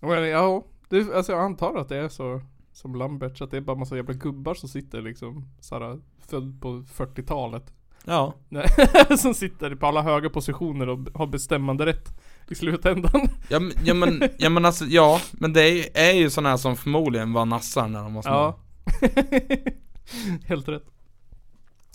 Men 0.02 0.30
ja, 0.30 0.64
det, 0.90 1.16
alltså 1.16 1.32
jag 1.32 1.42
antar 1.42 1.76
att 1.78 1.90
det 1.90 1.98
är 1.98 2.10
så 2.10 2.42
som 2.74 2.96
Lambert, 2.96 3.38
så 3.38 3.44
att 3.44 3.52
det 3.52 3.58
är 3.58 3.62
bara 3.62 3.76
massa 3.78 3.96
jävla 3.96 4.14
gubbar 4.14 4.54
som 4.54 4.70
sitter 4.70 5.02
liksom 5.02 5.46
såhär 5.60 6.00
född 6.30 6.62
på 6.62 6.68
40-talet. 6.96 7.74
Ja, 8.06 8.34
som 9.18 9.34
sitter 9.34 9.76
på 9.76 9.88
alla 9.88 10.02
höga 10.02 10.30
positioner 10.30 10.90
och 10.90 11.00
har 11.14 11.28
bestämmande 11.28 11.86
rätt 11.86 12.10
i 12.50 12.56
slutändan. 12.56 13.22
ja, 13.50 13.60
men- 13.60 13.74
ja 13.84 13.94
men, 13.94 14.24
ja 14.38 14.50
men 14.50 14.66
alltså, 14.66 14.86
ja 14.86 15.22
Men 15.32 15.54
det 15.54 15.62
är, 15.62 16.10
är 16.10 16.14
ju 16.14 16.30
sådana 16.30 16.50
här 16.50 16.58
som 16.58 16.76
förmodligen 16.76 17.34
var 17.34 17.46
nassar 17.46 17.88
när 17.88 18.04
de 18.04 18.14
var 18.14 18.22
små 18.22 18.32
Ja. 18.32 18.56
Helt 20.46 20.68
rätt. 20.68 20.86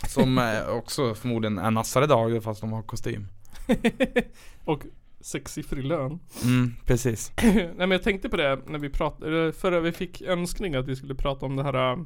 Som 0.08 0.38
är 0.38 0.70
också 0.70 1.14
förmodligen 1.14 1.58
är 1.58 1.70
nassar 1.70 2.04
idag 2.04 2.42
fast 2.42 2.60
de 2.60 2.72
har 2.72 2.82
kostym 2.82 3.28
och 4.64 4.82
sexsiffrig 5.20 5.84
lön. 5.84 6.18
Mm, 6.44 6.74
precis 6.84 7.32
Nej 7.42 7.74
men 7.76 7.90
jag 7.90 8.02
tänkte 8.02 8.28
på 8.28 8.36
det 8.36 8.60
när 8.66 8.78
vi 8.78 8.88
pratade, 8.88 9.52
förra 9.52 9.80
vi 9.80 9.92
fick 9.92 10.22
önskning 10.22 10.74
att 10.74 10.88
vi 10.88 10.96
skulle 10.96 11.14
prata 11.14 11.46
om 11.46 11.56
det 11.56 11.62
här 11.62 11.92
äh, 11.92 11.98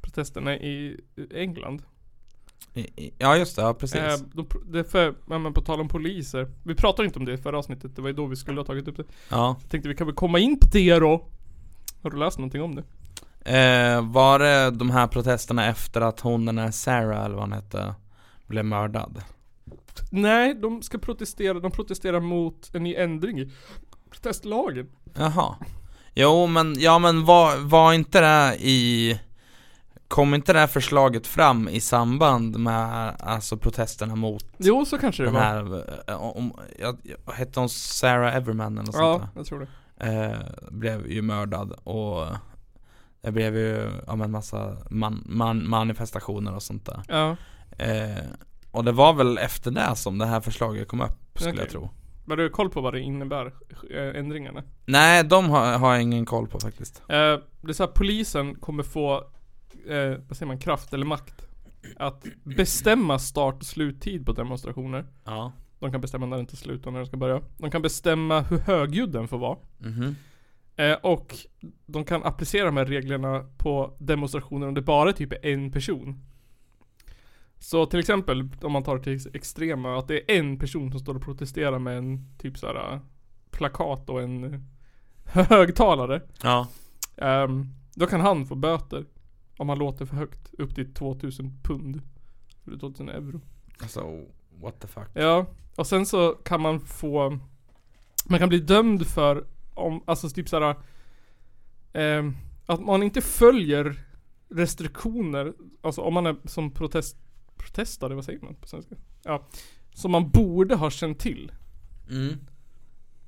protesterna 0.00 0.56
i 0.56 1.00
England. 1.34 1.82
Ja 3.18 3.36
just 3.36 3.56
det, 3.56 3.62
ja 3.62 3.74
precis 3.74 4.00
Eh, 4.00 4.16
då, 4.32 4.46
det 4.64 4.84
för, 4.84 5.14
ja, 5.28 5.38
men 5.38 5.52
på 5.52 5.62
tal 5.62 5.80
om 5.80 5.88
poliser. 5.88 6.50
Vi 6.62 6.74
pratade 6.74 7.06
inte 7.06 7.18
om 7.18 7.24
det 7.24 7.32
i 7.32 7.38
förra 7.38 7.58
avsnittet, 7.58 7.96
det 7.96 8.02
var 8.02 8.08
ju 8.08 8.14
då 8.14 8.26
vi 8.26 8.36
skulle 8.36 8.60
ha 8.60 8.64
tagit 8.64 8.88
upp 8.88 8.96
det. 8.96 9.04
Ja 9.28 9.56
Jag 9.62 9.70
tänkte 9.70 9.88
vi 9.88 9.94
kan 9.94 10.06
väl 10.06 10.16
komma 10.16 10.38
in 10.38 10.60
på 10.60 10.66
det 10.72 10.98
då. 10.98 11.28
Har 12.02 12.10
du 12.10 12.16
läst 12.16 12.38
någonting 12.38 12.62
om 12.62 12.74
det? 12.74 12.84
Eh, 13.46 14.10
var 14.10 14.38
det 14.38 14.70
de 14.70 14.90
här 14.90 15.06
protesterna 15.06 15.66
efter 15.66 16.00
att 16.00 16.20
hon 16.20 16.44
den 16.46 16.58
här 16.58 16.70
Sarah 16.70 17.24
eller 17.24 17.34
vad 17.34 17.44
hon 17.44 17.52
hette 17.52 17.94
Blev 18.46 18.64
mördad? 18.64 19.22
Nej, 20.10 20.54
de 20.54 20.82
ska 20.82 20.98
protestera, 20.98 21.60
de 21.60 21.70
protesterar 21.70 22.20
mot 22.20 22.70
en 22.74 22.82
ny 22.82 22.94
ändring 22.94 23.38
i 23.40 23.52
protestlagen. 24.10 24.88
Jaha 25.14 25.54
Jo 26.14 26.46
men, 26.46 26.74
ja 26.78 26.98
men 26.98 27.24
var, 27.24 27.56
var 27.56 27.92
inte 27.92 28.20
det 28.20 28.56
i 28.60 29.20
Kom 30.08 30.34
inte 30.34 30.52
det 30.52 30.58
här 30.58 30.66
förslaget 30.66 31.26
fram 31.26 31.68
i 31.68 31.80
samband 31.80 32.58
med 32.58 33.14
alltså 33.20 33.56
protesterna 33.56 34.14
mot 34.14 34.44
Jo, 34.58 34.84
så 34.84 34.98
kanske 34.98 35.22
det 35.22 35.26
den 35.26 35.34
var. 35.34 35.40
här, 35.40 35.84
eh, 36.10 36.22
om, 36.22 36.52
jag, 36.78 36.96
jag, 37.26 37.32
hette 37.32 37.60
hon 37.60 37.68
Sarah 37.68 38.36
Everman 38.36 38.72
eller 38.72 38.86
något 38.86 38.94
sånt 38.94 39.04
Ja, 39.04 39.18
där? 39.18 39.28
jag 39.34 39.46
tror 39.46 39.66
det. 39.96 40.06
eh, 40.06 40.70
Blev 40.70 41.10
ju 41.10 41.22
mördad 41.22 41.72
och 41.84 42.26
Det 43.26 43.32
blev 43.32 43.56
ju, 43.56 43.90
ja 44.06 44.16
men 44.16 44.30
massa 44.30 44.76
man, 44.90 45.22
man, 45.26 45.68
manifestationer 45.68 46.54
och 46.54 46.62
sånt 46.62 46.86
där 46.86 47.02
Ja. 47.08 47.36
Eh, 47.78 48.24
och 48.70 48.84
det 48.84 48.92
var 48.92 49.14
väl 49.14 49.38
efter 49.38 49.70
det 49.70 49.96
som 49.96 50.18
det 50.18 50.26
här 50.26 50.40
förslaget 50.40 50.88
kom 50.88 51.00
upp, 51.00 51.18
skulle 51.34 51.52
Okej. 51.52 51.62
jag 51.62 51.70
tro. 51.70 51.90
Men 52.24 52.36
du 52.36 52.44
har 52.44 52.50
koll 52.50 52.70
på 52.70 52.80
vad 52.80 52.94
det 52.94 53.00
innebär, 53.00 53.46
eh, 53.90 54.20
ändringarna? 54.20 54.62
Nej, 54.84 55.24
de 55.24 55.50
har, 55.50 55.78
har 55.78 55.92
jag 55.92 56.02
ingen 56.02 56.26
koll 56.26 56.48
på 56.48 56.60
faktiskt. 56.60 57.02
Eh, 57.08 57.16
det 57.60 57.68
är 57.68 57.72
så 57.72 57.82
här, 57.82 57.90
polisen 57.90 58.54
kommer 58.54 58.82
få, 58.82 59.16
eh, 59.88 60.18
vad 60.28 60.36
säger 60.36 60.46
man, 60.46 60.58
kraft 60.58 60.94
eller 60.94 61.06
makt 61.06 61.48
att 61.96 62.24
bestämma 62.44 63.18
start 63.18 63.54
och 63.54 63.66
sluttid 63.66 64.26
på 64.26 64.32
demonstrationer. 64.32 65.06
Ja. 65.24 65.52
De 65.78 65.92
kan 65.92 66.00
bestämma 66.00 66.26
när 66.26 66.36
den 66.36 66.46
tar 66.46 66.56
slut 66.56 66.86
och 66.86 66.92
när 66.92 67.00
den 67.00 67.06
ska 67.06 67.16
börja. 67.16 67.42
De 67.58 67.70
kan 67.70 67.82
bestämma 67.82 68.40
hur 68.40 68.58
högljudd 68.58 69.10
den 69.12 69.28
får 69.28 69.38
vara. 69.38 69.58
Mhm. 69.78 70.16
Eh, 70.76 70.92
och 70.92 71.36
de 71.86 72.04
kan 72.04 72.24
applicera 72.24 72.64
de 72.64 72.76
här 72.76 72.86
reglerna 72.86 73.44
på 73.56 73.96
demonstrationer 73.98 74.68
om 74.68 74.74
det 74.74 74.82
bara 74.82 75.08
är 75.08 75.12
typ 75.12 75.32
en 75.44 75.72
person. 75.72 76.24
Så 77.58 77.86
till 77.86 78.00
exempel 78.00 78.48
om 78.62 78.72
man 78.72 78.82
tar 78.82 78.96
det 78.96 79.02
till 79.02 79.36
extrema, 79.36 79.98
att 79.98 80.08
det 80.08 80.32
är 80.32 80.38
en 80.38 80.58
person 80.58 80.90
som 80.90 81.00
står 81.00 81.14
och 81.14 81.22
protesterar 81.22 81.78
med 81.78 81.98
en 81.98 82.36
typ 82.38 82.58
såhär 82.58 82.92
äh, 82.92 83.00
plakat 83.50 84.10
och 84.10 84.22
en 84.22 84.66
högtalare. 85.24 86.22
Ja. 86.42 86.68
Ehm, 87.16 87.66
då 87.94 88.06
kan 88.06 88.20
han 88.20 88.46
få 88.46 88.54
böter. 88.54 89.04
Om 89.58 89.68
han 89.68 89.78
låter 89.78 90.06
för 90.06 90.16
högt. 90.16 90.54
Upp 90.58 90.74
till 90.74 90.94
2000 90.94 91.60
pund. 91.62 92.02
Eller 92.66 92.78
2000 92.78 93.08
euro. 93.08 93.40
Alltså, 93.80 94.26
what 94.60 94.80
the 94.80 94.88
fuck. 94.88 95.08
Ja, 95.14 95.46
och 95.76 95.86
sen 95.86 96.06
så 96.06 96.32
kan 96.32 96.60
man 96.60 96.80
få 96.80 97.38
Man 98.28 98.38
kan 98.38 98.48
bli 98.48 98.58
dömd 98.58 99.06
för 99.06 99.44
om, 99.76 100.02
alltså 100.06 100.28
typ 100.28 100.48
såhär 100.48 100.74
eh, 101.92 102.30
Att 102.66 102.80
man 102.80 103.02
inte 103.02 103.20
följer 103.20 104.00
restriktioner 104.48 105.52
Alltså 105.82 106.00
om 106.00 106.14
man 106.14 106.26
är 106.26 106.36
som 106.44 106.70
protest 106.70 107.16
Protestare, 107.56 108.14
vad 108.14 108.24
säger 108.24 108.40
man 108.40 108.54
på 108.54 108.68
svenska? 108.68 108.94
Ja 109.22 109.46
Som 109.94 110.10
man 110.10 110.30
borde 110.30 110.74
ha 110.74 110.90
känt 110.90 111.18
till 111.18 111.52
Mm. 112.10 112.38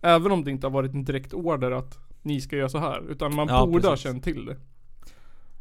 Även 0.02 0.32
om 0.32 0.44
det 0.44 0.50
inte 0.50 0.66
har 0.66 0.72
varit 0.72 0.94
en 0.94 1.04
direkt 1.04 1.32
order 1.34 1.70
att 1.70 1.98
Ni 2.22 2.40
ska 2.40 2.56
göra 2.56 2.68
så 2.68 2.78
här 2.78 3.10
Utan 3.10 3.34
man 3.34 3.48
Ja, 3.48 3.66
borde 3.66 3.86
ha 3.88 3.92
precis. 3.92 4.02
känt 4.04 4.24
till 4.24 4.44
det 4.46 4.56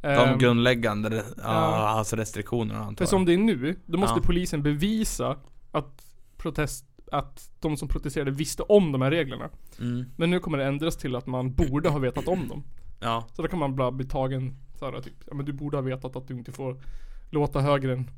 De 0.01 0.07
Ehm, 0.29 0.39
grundläggande, 0.39 1.23
ja, 1.37 1.43
alltså 1.87 2.15
restriktionerna 2.15 2.79
antar 2.79 2.95
För 2.95 3.01
jag. 3.03 3.09
som 3.09 3.25
det 3.25 3.33
är 3.33 3.37
nu, 3.37 3.79
då 3.85 3.97
måste 3.97 4.19
Ja. 4.19 4.23
polisen 4.25 4.63
bevisa 4.63 5.37
att 5.71 6.01
protest, 6.37 6.85
att 7.11 7.49
de 7.59 7.77
som 7.77 7.87
protesterade 7.87 8.31
visste 8.31 8.63
om 8.63 8.91
de 8.91 9.01
här 9.01 9.11
reglerna. 9.11 9.49
Mm. 9.79 10.05
Men 10.15 10.29
nu 10.29 10.39
kommer 10.39 10.57
det 10.57 10.65
ändras 10.65 10.97
till 10.97 11.15
att 11.15 11.27
man 11.27 11.53
borde 11.53 11.89
ha 11.89 11.99
vetat 11.99 12.27
om 12.27 12.47
dem. 12.47 12.63
Ja. 12.99 13.27
Så 13.33 13.41
då 13.41 13.47
kan 13.47 13.59
man 13.59 13.75
bara 13.75 13.91
bli 13.91 14.05
tagen 14.05 14.55
såhär 14.79 15.01
typ, 15.01 15.13
ja 15.27 15.33
men 15.33 15.45
du 15.45 15.53
borde 15.53 15.77
ha 15.77 15.81
vetat 15.81 16.15
att 16.15 16.27
du 16.27 16.33
inte 16.33 16.51
får 16.51 16.81
låta 17.29 17.61
högre 17.61 17.93
än 17.93 18.09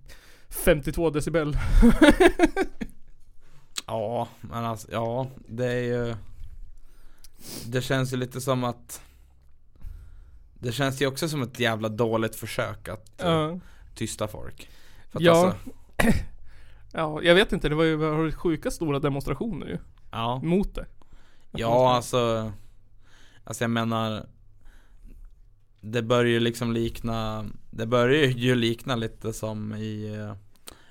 52 0.50 1.10
decibel. 1.10 1.58
Ja, 3.86 4.28
men 4.42 4.66
alltså, 4.66 4.88
ja, 4.92 5.28
det 5.48 5.66
är 5.66 5.82
ju 6.08 6.16
Det 7.66 7.82
känns 7.82 8.14
ju 8.14 8.18
lite 8.18 8.42
som 8.42 8.64
att 8.64 9.02
Det 10.54 10.72
känns 10.72 11.02
ju 11.02 11.08
också 11.08 11.30
som 11.30 11.42
ett 11.42 11.60
jävla 11.60 11.90
dåligt 11.90 12.36
försök 12.36 12.88
att 12.88 13.12
Ja. 13.18 13.60
tysta 13.96 14.28
folk 14.28 14.70
För 15.12 15.20
att 15.20 15.24
Ja. 15.26 15.46
alltså, 15.48 15.70
Ja, 16.94 17.22
jag 17.24 17.36
vet 17.36 17.52
inte, 17.54 17.70
det 17.70 17.76
var 17.76 17.84
ju 17.84 17.96
var 17.96 18.32
sjuka 18.32 18.72
stora 18.72 19.00
demonstrationer 19.00 19.68
ju. 19.68 19.78
ja, 20.12 20.40
Mot 20.44 20.76
det. 20.76 20.86
ja 21.52 21.96
alltså 21.96 22.52
Alltså 23.44 23.64
jag 23.64 23.72
menar 23.72 24.26
Det 25.82 26.02
börjar 26.02 26.32
ju 26.32 26.40
liksom 26.40 26.72
likna 26.74 27.46
Det 27.72 27.86
börjar 27.86 28.26
ju 28.28 28.56
likna 28.56 28.96
lite 28.96 29.34
som 29.34 29.74
i 29.76 30.16
eh, 30.18 30.36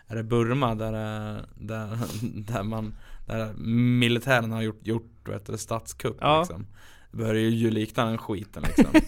Är 0.07 0.17
det 0.17 0.23
Burma 0.23 0.75
där, 0.75 0.93
det- 0.93 1.45
där, 1.55 1.99
där 2.53 2.63
man 2.63 2.95
Där 3.27 3.53
militären 3.99 4.53
har 4.53 4.63
gjort, 4.63 4.87
gjort 4.87 5.29
vet 5.29 5.47
du, 5.47 5.59
statskupp 5.59 6.17
Ja. 6.21 6.39
liksom 6.41 6.67
Det 7.11 7.17
börjar 7.17 7.43
ju 7.51 7.71
likna 7.71 8.05
den 8.05 8.19
skiten 8.19 8.63
liksom 8.63 8.87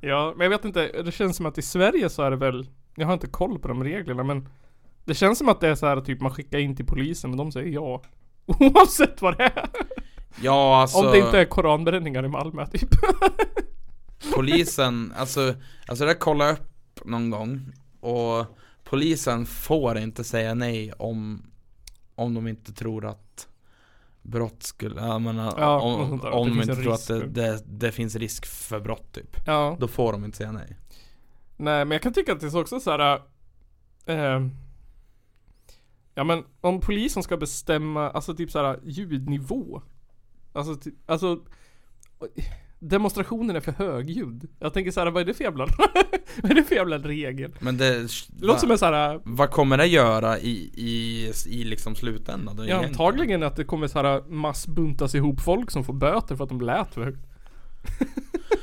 Ja, 0.00 0.34
men 0.36 0.44
jag 0.44 0.50
vet 0.50 0.64
inte, 0.64 1.02
det 1.02 1.12
känns 1.12 1.36
som 1.36 1.46
att 1.46 1.58
i 1.58 1.62
Sverige 1.62 2.10
så 2.10 2.22
är 2.22 2.30
det 2.30 2.36
väl 2.36 2.66
Jag 2.94 3.06
har 3.06 3.14
inte 3.14 3.26
koll 3.26 3.58
på 3.58 3.68
de 3.68 3.84
reglerna 3.84 4.22
men 4.22 4.48
Det 5.04 5.14
känns 5.14 5.38
som 5.38 5.48
att 5.48 5.60
det 5.60 5.68
är 5.68 5.74
så 5.74 5.86
här 5.86 6.00
typ 6.00 6.20
man 6.20 6.30
skickar 6.34 6.58
in 6.58 6.76
till 6.76 6.86
polisen 6.86 7.30
och 7.30 7.36
de 7.36 7.52
säger 7.52 7.68
ja. 7.72 8.02
Oavsett 8.46 9.22
vad 9.22 9.38
det 9.38 9.44
är. 9.44 9.70
Ja 10.42 10.80
alltså 10.80 10.98
Om 10.98 11.06
det 11.06 11.18
inte 11.18 11.38
är 11.38 11.44
koranbränningar 11.44 12.24
i 12.24 12.28
Malmö 12.28 12.66
typ. 12.66 12.90
Polisen, 14.34 15.12
alltså, 15.16 15.54
alltså 15.86 16.06
det 16.06 16.14
kollade 16.14 16.50
jag 16.50 16.58
upp 16.58 17.04
någon 17.04 17.30
gång 17.30 17.72
Och 18.00 18.46
polisen 18.84 19.46
får 19.46 19.98
inte 19.98 20.24
säga 20.24 20.54
nej 20.54 20.92
om 20.92 21.42
Om 22.14 22.34
de 22.34 22.48
inte 22.48 22.72
tror 22.72 23.06
att 23.06 23.48
Brott 24.22 24.62
skulle, 24.62 25.00
jag 25.00 25.20
menar, 25.20 25.54
Ja, 25.58 25.80
om, 25.80 26.18
där, 26.18 26.30
om 26.30 26.48
de 26.48 26.62
inte 26.62 26.76
tror 26.76 26.92
att 26.92 27.08
det, 27.08 27.26
det, 27.26 27.62
det 27.66 27.92
finns 27.92 28.16
risk 28.16 28.46
för 28.46 28.80
brott 28.80 29.12
typ. 29.12 29.36
Ja. 29.46 29.76
Då 29.80 29.88
får 29.88 30.12
de 30.12 30.24
inte 30.24 30.36
säga 30.36 30.52
nej. 30.52 30.76
Nej 31.56 31.84
men 31.84 31.90
jag 31.90 32.02
kan 32.02 32.12
tycka 32.12 32.32
att 32.32 32.40
det 32.40 32.46
är 32.46 32.60
också 32.60 32.80
så 32.80 32.90
här. 32.90 33.20
Eh, 34.06 34.46
ja 36.14 36.24
men 36.24 36.44
om 36.60 36.80
polisen 36.80 37.22
ska 37.22 37.36
bestämma, 37.36 38.10
alltså 38.10 38.34
typ 38.34 38.50
så 38.50 38.58
här 38.58 38.80
ljudnivå. 38.84 39.82
Alltså, 40.52 40.74
ty, 40.74 40.90
alltså 41.06 41.40
Demonstrationen 42.82 43.56
är 43.56 43.60
för 43.60 43.72
högljudd. 43.72 44.48
Jag 44.58 44.74
tänker 44.74 44.90
så 44.90 45.00
här, 45.00 45.10
vad 45.10 45.20
är 45.20 45.26
det 45.26 45.34
för 45.34 45.44
jävla, 45.44 45.66
vad 46.42 46.52
är 46.52 46.54
det 46.54 46.64
för 46.64 46.74
jävla 46.74 46.98
regel? 46.98 47.52
Men 47.58 47.76
det, 47.76 48.08
låter 48.40 48.60
som 48.60 48.70
en 48.70 48.78
så 48.78 48.86
här, 48.86 49.20
vad 49.24 49.50
kommer 49.50 49.78
det 49.78 49.86
göra 49.86 50.38
i, 50.38 50.70
i, 50.74 51.32
i 51.46 51.64
liksom 51.64 51.94
slutändan 51.94 52.56
ja, 52.56 52.64
egentligen? 52.64 52.90
antagligen 52.90 53.42
att 53.42 53.56
det 53.56 53.64
kommer 53.64 53.88
så 53.88 54.02
här 54.02 54.22
massbuntas 54.28 55.14
ihop 55.14 55.40
folk 55.40 55.70
som 55.70 55.84
får 55.84 55.92
böter 55.92 56.36
för 56.36 56.44
att 56.44 56.50
de 56.50 56.60
lät 56.60 56.94
för 56.94 57.04
högt. 57.04 57.26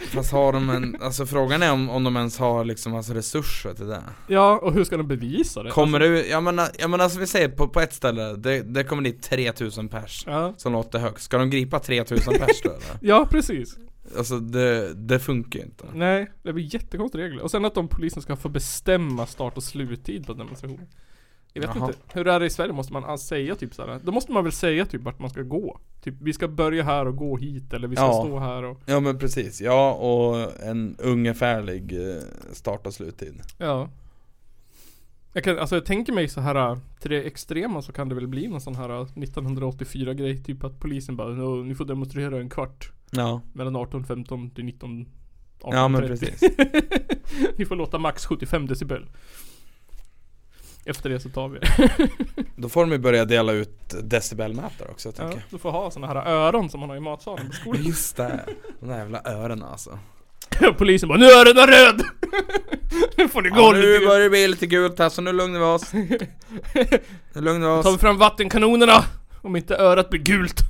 Fast 0.00 0.32
har 0.32 0.52
de 0.52 0.70
en, 0.70 0.96
alltså 1.02 1.26
frågan 1.26 1.62
är 1.62 1.72
om, 1.72 1.90
om 1.90 2.04
de 2.04 2.16
ens 2.16 2.38
har 2.38 2.64
liksom 2.64 2.94
alltså 2.94 3.12
resurser 3.12 3.74
till 3.74 3.86
det 3.86 4.02
Ja, 4.26 4.58
och 4.62 4.72
hur 4.72 4.84
ska 4.84 4.96
de 4.96 5.08
bevisa 5.08 5.62
det? 5.62 5.70
Kommer 5.70 6.00
du, 6.00 6.26
jag 6.26 6.42
menar, 6.42 6.68
jag 6.78 6.90
menar 6.90 7.04
alltså 7.04 7.20
vi 7.20 7.26
säger 7.26 7.48
på, 7.48 7.68
på 7.68 7.80
ett 7.80 7.92
ställe, 7.92 8.36
det, 8.36 8.62
det 8.62 8.84
kommer 8.84 9.02
dit 9.02 9.22
3000 9.22 9.88
pers 9.88 10.24
Ja, 10.26 10.54
som 10.56 10.72
låter 10.72 10.98
högt, 10.98 11.22
ska 11.22 11.38
de 11.38 11.50
gripa 11.50 11.78
3000 11.78 12.34
pers 12.34 12.60
då 12.62 12.70
eller? 12.70 12.80
ja 13.00 13.26
precis. 13.30 13.76
Alltså 14.18 14.38
det, 14.38 14.94
det 14.94 15.18
funkar 15.18 15.58
ju 15.58 15.64
inte 15.64 15.84
Nej, 15.94 16.30
det 16.42 16.52
blir 16.52 16.74
jättekonstiga 16.74 17.24
regler. 17.24 17.42
Och 17.42 17.50
sen 17.50 17.64
att 17.64 17.74
de 17.74 17.88
polisen 17.88 18.22
ska 18.22 18.36
få 18.36 18.48
bestämma 18.48 19.26
start 19.26 19.56
och 19.56 19.62
sluttid 19.62 20.26
på 20.26 20.32
demonstrationer. 20.32 20.86
Jag 21.52 21.60
vet 21.62 21.70
Jaha. 21.74 21.86
inte. 21.86 21.98
Hur 22.12 22.28
är 22.28 22.40
det 22.40 22.46
i 22.46 22.50
Sverige? 22.50 22.72
Måste 22.72 22.92
man 22.92 23.04
alltså 23.04 23.26
säga 23.26 23.54
typ 23.54 23.74
såhär? 23.74 24.00
Då 24.04 24.12
måste 24.12 24.32
man 24.32 24.44
väl 24.44 24.52
säga 24.52 24.86
typ 24.86 25.02
vart 25.02 25.18
man 25.18 25.30
ska 25.30 25.42
gå? 25.42 25.78
Typ 26.02 26.14
vi 26.20 26.32
ska 26.32 26.48
börja 26.48 26.82
här 26.82 27.06
och 27.06 27.16
gå 27.16 27.36
hit 27.36 27.72
eller 27.72 27.88
vi 27.88 27.96
ska 27.96 28.04
Ja. 28.04 28.12
stå 28.24 28.38
här 28.38 28.62
och 28.62 28.80
Ja 28.86 29.00
men 29.00 29.18
precis, 29.18 29.60
ja 29.60 29.92
och 29.94 30.62
en 30.62 30.96
ungefärlig 30.98 31.92
eh, 32.10 32.22
start 32.52 32.86
och 32.86 32.94
sluttid 32.94 33.40
Ja. 33.58 33.88
Jag 35.32 35.44
kan, 35.44 35.58
alltså 35.58 35.76
jag 35.76 35.84
tänker 35.84 36.12
mig 36.12 36.28
så 36.28 36.40
här 36.40 36.78
till 37.00 37.10
det 37.10 37.22
extrema 37.22 37.82
så 37.82 37.92
kan 37.92 38.08
det 38.08 38.14
väl 38.14 38.26
bli 38.28 38.48
någon 38.48 38.60
sån 38.60 38.74
här 38.74 39.02
1984 39.02 40.14
grej. 40.14 40.42
Typ 40.44 40.64
att 40.64 40.80
polisen 40.80 41.16
bara 41.16 41.28
"Nå, 41.28 41.54
ni 41.56 41.74
får 41.74 41.84
demonstrera 41.84 42.40
en 42.40 42.50
kvart. 42.50 42.92
Ja, 43.10 43.40
Mellan 43.52 43.76
18.15 43.76 44.54
till 44.54 44.64
19 44.64 45.06
ja 45.62 45.88
men 45.88 46.02
18.30." 46.02 46.06
precis 46.08 46.42
Ni 47.58 47.64
får 47.64 47.76
låta 47.76 47.98
max 47.98 48.26
75 48.26 48.66
decibel. 48.66 49.06
Efter 50.84 51.10
det 51.10 51.20
så 51.20 51.28
tar 51.28 51.48
vi 51.48 51.58
det. 51.58 52.08
Då 52.56 52.68
får 52.68 52.80
de 52.80 52.92
ju 52.92 52.98
börja 52.98 53.24
dela 53.24 53.52
ut 53.52 53.94
decibelmätare 54.02 54.88
också 54.90 55.08
Ja, 55.08 55.12
tänker 55.12 55.44
du 55.50 55.58
får 55.58 55.70
ha 55.70 55.90
såna 55.90 56.06
här 56.06 56.16
öron 56.28 56.70
som 56.70 56.80
man 56.80 56.88
har 56.88 56.96
i 56.96 57.00
matsalen 57.00 57.46
på 57.46 57.52
jag 57.52 57.54
skolan. 57.54 57.82
Just 57.82 58.16
det, 58.16 58.44
de 58.80 58.88
där 58.88 58.98
jävla 58.98 59.22
öronen 59.24 59.62
alltså 59.64 59.98
Polisen 60.78 61.08
bara 61.08 61.18
'Nu 61.18 61.26
är 61.26 61.44
den 61.54 61.66
röd!' 61.66 62.02
nu 63.16 63.28
får 63.28 63.42
ni 63.42 63.48
gå 63.48 63.56
Ja, 63.56 63.72
nu 63.72 64.06
börjar 64.06 64.20
det 64.20 64.30
bli 64.30 64.48
lite 64.48 64.66
gult 64.66 64.98
här 64.98 65.08
så 65.08 65.22
nu 65.22 65.32
lugnar 65.32 65.58
vi 65.58 65.64
oss 65.66 65.92
Nu 67.32 67.40
lugnar 67.40 67.76
vi 67.76 67.82
tar 67.82 67.90
vi 67.90 67.96
oss 67.96 68.00
fram 68.00 68.18
vattenkanonerna! 68.18 69.04
Om 69.42 69.56
inte 69.56 69.76
örat 69.76 70.10
blir 70.10 70.20
gult. 70.20 70.60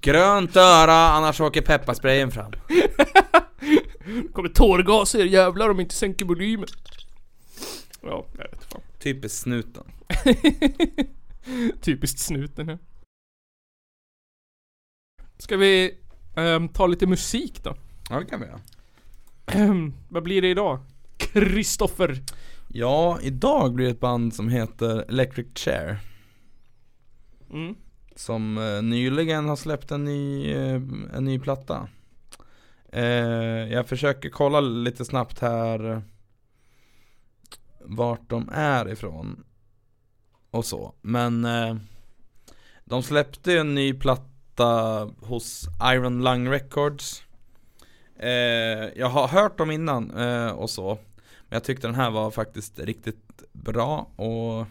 Grönt 0.00 0.56
öra, 0.56 0.94
annars 0.94 1.40
åker 1.40 1.60
pepparsprayen 1.60 2.30
fram 2.30 2.52
kommer 4.32 4.48
tårgas 4.48 5.14
er 5.14 5.24
jävlar 5.24 5.70
om 5.70 5.80
inte 5.80 5.94
sänker 5.94 6.24
volymen. 6.24 6.68
Ja, 8.02 8.26
jag 8.38 8.50
vet 8.50 8.64
fan. 8.64 8.80
Typiskt 8.98 9.38
snuten 9.38 9.84
Typiskt 11.80 12.18
snuten 12.18 12.68
ja. 12.68 12.78
Ska 15.38 15.56
vi 15.56 15.98
ehm, 16.36 16.68
ta 16.68 16.86
lite 16.86 17.06
musik 17.06 17.64
då? 17.64 17.76
Ja 18.10 18.20
det 18.20 18.26
kan 18.26 18.40
vi 18.40 18.46
göra 18.46 18.60
Ehm, 19.46 19.94
vad 20.08 20.22
blir 20.22 20.42
det 20.42 20.48
idag? 20.48 20.78
Kristoffer. 21.16 22.22
Ja, 22.68 23.18
idag 23.22 23.74
blir 23.74 23.86
det 23.86 23.92
ett 23.92 24.00
band 24.00 24.34
som 24.34 24.48
heter 24.48 25.04
Electric 25.08 25.46
Chair 25.54 25.98
Mm. 27.52 27.74
Som 28.16 28.58
eh, 28.58 28.82
nyligen 28.82 29.48
har 29.48 29.56
släppt 29.56 29.90
en 29.90 30.04
ny, 30.04 30.52
eh, 30.52 30.80
en 31.14 31.24
ny 31.24 31.38
platta 31.38 31.88
eh, 32.92 33.04
Jag 33.72 33.88
försöker 33.88 34.30
kolla 34.30 34.60
lite 34.60 35.04
snabbt 35.04 35.38
här 35.38 36.02
vart 37.80 38.30
de 38.30 38.48
är 38.52 38.88
ifrån 38.88 39.44
Och 40.50 40.64
så, 40.64 40.94
men 41.00 41.44
eh, 41.44 41.76
De 42.84 43.02
släppte 43.02 43.58
en 43.58 43.74
ny 43.74 43.94
platta 43.94 45.10
hos 45.20 45.68
Iron 45.84 46.24
Lung 46.24 46.48
Records 46.48 47.22
eh, 48.16 48.30
Jag 48.96 49.08
har 49.08 49.28
hört 49.28 49.58
dem 49.58 49.70
innan 49.70 50.10
eh, 50.10 50.50
och 50.50 50.70
så 50.70 50.94
Men 51.48 51.56
jag 51.56 51.64
tyckte 51.64 51.86
den 51.86 51.94
här 51.94 52.10
var 52.10 52.30
faktiskt 52.30 52.78
riktigt 52.78 53.42
bra 53.52 54.10
och 54.16 54.66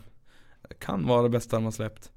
Kan 0.80 1.08
vara 1.08 1.22
det 1.22 1.30
bästa 1.30 1.56
de 1.56 1.64
har 1.66 1.72
släppt 1.72 2.12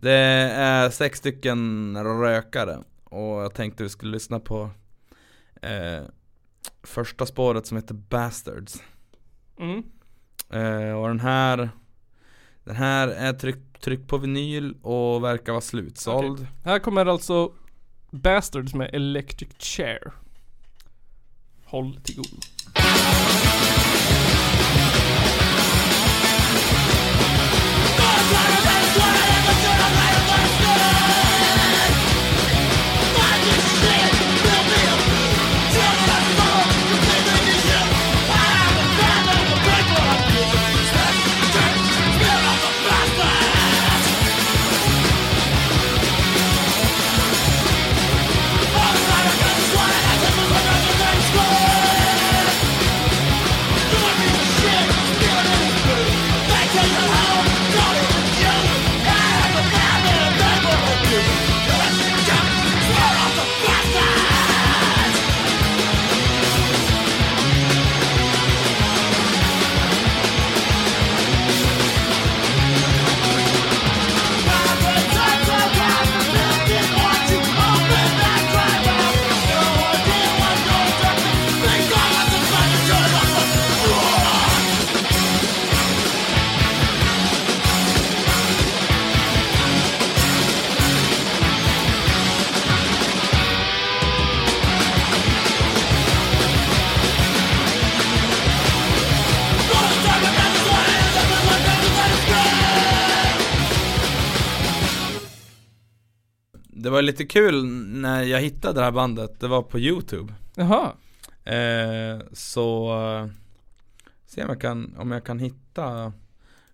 det 0.00 0.12
är 0.52 0.90
sex 0.90 1.18
stycken 1.18 1.96
rökare 2.04 2.78
och 3.04 3.42
jag 3.42 3.54
tänkte 3.54 3.82
vi 3.82 3.88
skulle 3.88 4.12
lyssna 4.12 4.40
på 4.40 4.70
eh, 5.62 6.02
första 6.82 7.26
spåret 7.26 7.66
som 7.66 7.76
heter 7.76 7.94
Bastards. 7.94 8.82
Mm. 9.58 9.82
Eh, 10.50 10.92
och 10.92 11.08
den 11.08 11.20
här 11.20 11.70
Den 12.64 12.76
här 12.76 13.08
är 13.08 13.32
tryckt 13.32 13.80
tryck 13.80 14.08
på 14.08 14.18
vinyl 14.18 14.74
och 14.82 15.24
verkar 15.24 15.52
vara 15.52 15.60
slutsåld. 15.60 16.46
Här 16.64 16.78
kommer 16.78 17.06
alltså 17.06 17.52
Bastards 18.10 18.74
med 18.74 18.94
Electric 18.94 19.50
Chair. 19.58 20.12
Håll 21.64 22.00
till 22.04 22.16
god. 22.16 22.44
Lite 107.18 107.32
kul 107.32 107.66
när 107.86 108.22
jag 108.22 108.40
hittade 108.40 108.80
det 108.80 108.84
här 108.84 108.92
bandet, 108.92 109.40
det 109.40 109.48
var 109.48 109.62
på 109.62 109.78
youtube 109.78 110.34
Jaha. 110.54 110.92
eh, 111.44 112.20
Så, 112.32 112.90
eh, 113.06 113.26
se 114.26 114.42
om 114.42 114.48
jag 114.48 114.60
kan, 114.60 114.94
om 114.98 115.10
jag 115.10 115.24
kan 115.24 115.38
hitta 115.38 116.12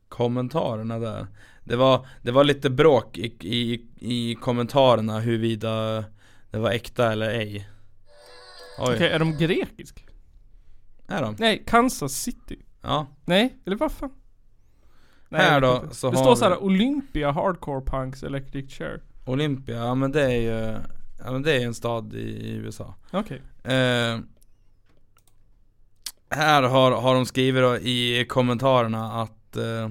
kommentarerna 0.09 0.99
där 0.99 1.27
Det 1.65 1.77
var, 1.77 2.07
det 2.23 2.33
var 2.33 2.45
lite 2.45 2.71
bråk 2.71 3.19
i, 3.19 3.27
i, 3.41 3.81
i 3.99 4.35
kommentarerna 4.35 5.19
huruvida 5.21 6.05
det 6.51 6.59
var 6.59 6.71
äkta 6.71 7.13
eller 7.13 7.31
ej 7.31 7.69
Okej, 8.79 9.09
är 9.09 9.19
de 9.19 9.37
grekisk? 9.39 10.05
är 11.09 11.23
de? 11.23 11.37
Nej, 11.39 11.63
Kansas 11.67 12.13
City. 12.13 12.59
Ja, 12.83 13.07
Nej, 13.25 13.57
eller 13.67 13.77
vad 13.77 13.93
fan? 13.93 14.11
Här 15.31 15.61
jag 15.63 15.81
vet 15.81 15.89
då, 15.91 15.95
så 15.95 16.11
Det 16.11 16.17
har 16.17 16.37
står 16.37 16.51
vi- 16.51 16.57
Olympia 16.57 17.31
Hardcore 17.31 17.81
Punks 17.87 18.23
Electric 18.23 18.71
Chair. 18.71 19.01
Olympia, 19.25 19.77
ja 19.77 19.95
men 19.95 20.13
det 20.13 20.23
är 20.23 20.37
ju, 20.41 20.79
ja 21.25 21.33
men 21.33 21.43
det 21.43 21.53
är 21.53 21.67
en 21.67 21.75
stad 21.75 22.15
i, 22.15 22.19
i 22.19 22.55
USA 22.55 22.95
Okej. 23.11 23.43
Eh, 23.65 24.19
här 26.31 26.63
har, 26.63 26.91
har 26.93 27.15
de 27.15 27.27
skrivit 27.27 27.63
då 27.63 27.77
i 27.77 28.27
kommentarerna 28.29 29.23
att 29.23 29.57
eh, 29.57 29.85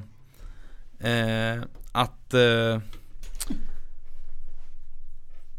eh, 1.11 1.61
Att 1.91 2.33
eh, 2.33 2.81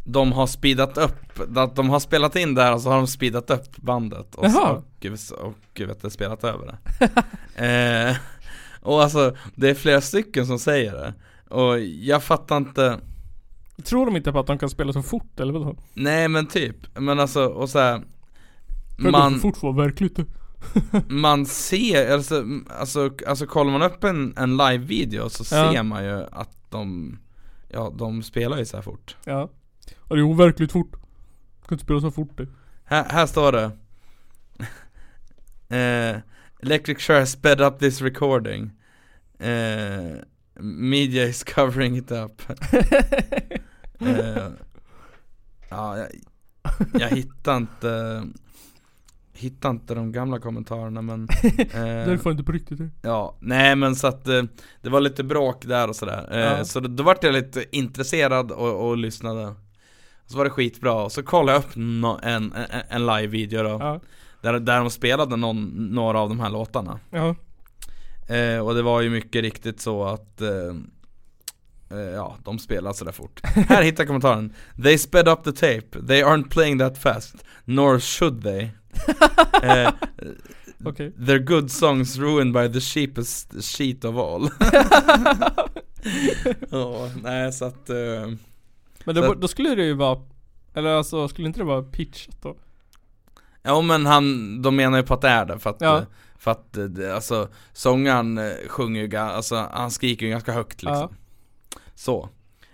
De 0.05 0.33
har 0.33 0.47
speedat 0.47 0.99
upp, 0.99 1.57
att 1.57 1.77
de 1.77 1.91
har 1.91 2.01
spelat 2.01 2.37
in 2.37 2.55
det 2.55 2.63
här 2.63 2.75
och 2.75 2.81
så 2.81 2.89
har 2.91 2.97
de 2.97 3.07
speedat 3.07 3.51
upp 3.51 3.77
bandet 3.77 4.35
och, 4.35 4.47
Jaha. 4.47 4.71
och, 4.73 5.07
och, 5.07 5.47
och 5.47 5.81
vet 5.81 6.03
du, 6.03 6.11
spelat 6.11 6.45
över 6.45 6.67
det 6.67 6.79
eh, 8.11 8.17
Och 8.81 9.03
alltså, 9.03 9.37
det 9.55 9.71
är 9.71 9.75
flera 9.75 10.01
stycken 10.01 10.47
som 10.47 10.59
säger 10.59 10.93
det 10.93 11.15
Och 11.55 11.81
jag 11.81 12.23
fattar 12.23 12.57
inte 12.57 12.99
Tror 13.83 14.07
de 14.07 14.17
inte 14.17 14.33
på 14.33 14.39
att 14.39 14.47
de 14.47 14.59
kan 14.59 14.71
spela 14.71 14.93
så 14.93 15.03
fort 15.03 15.41
eller 15.41 15.53
vadå? 15.53 15.77
Nej 15.95 16.29
men 16.29 16.47
typ, 16.47 16.77
men 16.99 17.21
alltså 17.21 17.45
och 17.47 17.69
så 17.71 17.79
här, 17.79 18.03
man, 18.99 19.41
fort 19.41 19.63
var 19.63 19.73
verkligt 19.73 20.19
man 21.09 21.47
ser, 21.47 22.13
alltså, 22.13 22.45
alltså, 22.79 23.11
alltså 23.27 23.47
kollar 23.47 23.73
man 23.73 23.83
upp 23.83 24.05
en, 24.05 24.35
en 24.37 24.57
live-video 24.57 25.29
så 25.31 25.55
Ja. 25.57 25.73
ser 25.73 25.83
man 25.83 26.05
ju 26.05 26.25
att 26.33 26.71
de, 26.71 27.19
ja 27.69 27.93
de 27.99 28.23
spelar 28.23 28.59
ju 28.59 28.65
så 28.65 28.77
här 28.77 28.83
fort 28.83 29.17
Ja. 29.25 29.51
Och 29.99 30.17
det 30.17 30.23
är 30.23 30.27
overkligt 30.27 30.73
fort. 30.73 30.93
Kan 31.69 31.75
inte 31.75 31.85
spela 31.85 32.01
så 32.01 32.11
fort 32.11 32.37
det. 32.39 32.47
Här, 32.85 33.05
här 33.09 33.27
står 33.27 33.53
det 33.53 33.71
eh, 35.69 36.21
Electric 36.63 36.99
Chair 36.99 37.25
sped 37.25 37.61
up 37.61 37.79
this 37.79 38.01
recording 38.03 38.71
eh, 39.39 40.17
Media 40.61 41.25
is 41.25 41.45
covering 41.55 41.97
it 41.97 42.11
up 42.13 42.43
eh, 44.00 44.48
Ja, 45.70 45.98
jag, 45.98 46.09
jag 47.00 47.09
hittar 47.09 47.57
inte 47.57 48.22
Hittar 49.37 49.70
inte 49.70 49.94
de 49.94 50.12
gamla 50.12 50.38
kommentarerna 50.38 51.02
men 51.02 51.28
eh, 52.09 52.18
fan 52.18 52.33
inte 52.33 52.44
på 52.44 52.52
riktigt 52.52 52.78
det. 52.78 52.90
Ja, 53.02 53.37
nej 53.40 53.76
men 53.76 53.96
så 53.96 54.07
att 54.07 54.28
eh, 54.28 54.42
det 54.83 54.90
var 54.90 55.00
lite 55.00 55.24
bråk 55.24 55.64
där 55.66 55.88
och 55.88 55.96
sådär 55.96 56.28
eh, 56.33 56.38
Ja. 56.38 56.64
Så 56.64 56.80
då, 56.80 56.88
då 56.88 57.02
vart 57.02 57.24
jag 57.24 57.33
lite 57.33 57.64
intresserad 57.76 58.50
och, 58.52 58.88
och 58.88 58.96
lyssnade 58.96 59.54
Så 60.26 60.37
var 60.37 60.44
det 60.44 60.50
skitbra, 60.50 60.92
och 61.04 61.12
så 61.12 61.22
kollade 61.22 61.52
jag 61.59 61.64
upp 61.64 61.76
no, 61.76 62.20
en, 62.22 62.52
en, 62.52 62.83
en 62.88 63.07
live-video 63.07 63.62
då 63.62 63.68
Ja. 63.80 64.00
där, 64.40 64.61
där 64.61 64.78
de 64.80 64.90
spelade 64.90 65.37
någon, 65.37 65.64
några 65.94 66.20
av 66.20 66.28
de 66.28 66.40
här 66.40 66.50
låtarna 66.50 67.00
Ja. 67.11 67.35
eh, 68.35 68.59
Och 68.59 68.74
det 68.74 68.83
var 68.83 69.00
ju 69.00 69.11
mycket 69.11 69.42
riktigt 69.42 69.80
så 69.80 70.04
att 70.04 70.40
Ja, 71.88 72.37
de 72.44 72.59
spelade 72.59 72.94
sådär 72.94 73.12
fort. 73.12 73.40
Här 73.44 73.83
hittar 73.83 74.03
jag 74.03 74.09
kommentaren. 74.09 74.53
They 74.83 74.99
sped 74.99 75.29
up 75.29 75.44
the 75.44 75.53
tape, 75.53 76.07
they 76.07 76.23
aren't 76.23 76.49
playing 76.51 76.79
that 76.79 76.99
fast. 76.99 77.35
Nor 77.64 77.99
should 77.99 78.42
they. 78.42 78.68
Eh, 79.62 79.90
Okej. 80.85 81.12
Their 81.27 81.38
good 81.38 81.70
songs 81.70 82.18
ruined 82.18 82.53
by 82.53 82.73
the 82.73 82.81
cheapest 82.81 83.64
sheet 83.77 84.05
of 84.05 84.16
all. 84.16 84.51
Ja, 86.70 87.11
nej 87.23 87.53
så 87.53 87.64
att 87.64 87.90
eh, 87.90 87.97
Men 89.05 89.14
Så 89.14 89.35
då, 89.35 89.49
skulle 89.49 89.75
det 89.75 89.85
ju 89.85 89.94
vara 89.94 90.18
Eller 90.75 90.90
alltså, 90.90 91.29
skulle 91.29 91.47
inte 91.49 91.61
det 91.61 91.64
vara 91.64 91.83
pitchat 91.83 92.42
då? 92.42 92.57
Ja 93.62 93.81
men 93.81 94.07
han, 94.07 94.62
de 94.62 94.77
menar 94.77 94.99
ju 94.99 95.05
på 95.05 95.14
att 95.14 95.20
det 95.20 95.29
är 95.29 95.44
det 95.44 95.59
för 95.59 95.70
att, 95.70 95.77
Ja. 95.81 95.99
eh, 95.99 96.05
för 96.38 96.51
att 96.51 96.77
eh, 96.77 96.85
det, 96.85 97.14
alltså 97.14 97.49
sångaren 97.73 98.38
eh, 98.38 98.53
sjunger 98.68 99.03
ju, 99.03 99.16
alltså 99.16 99.68
han 99.73 99.90
skriker 99.90 100.27
ju 100.27 100.33
ganska 100.33 100.53
högt 100.53 100.83
liksom 100.83 101.14
Så 101.94 102.28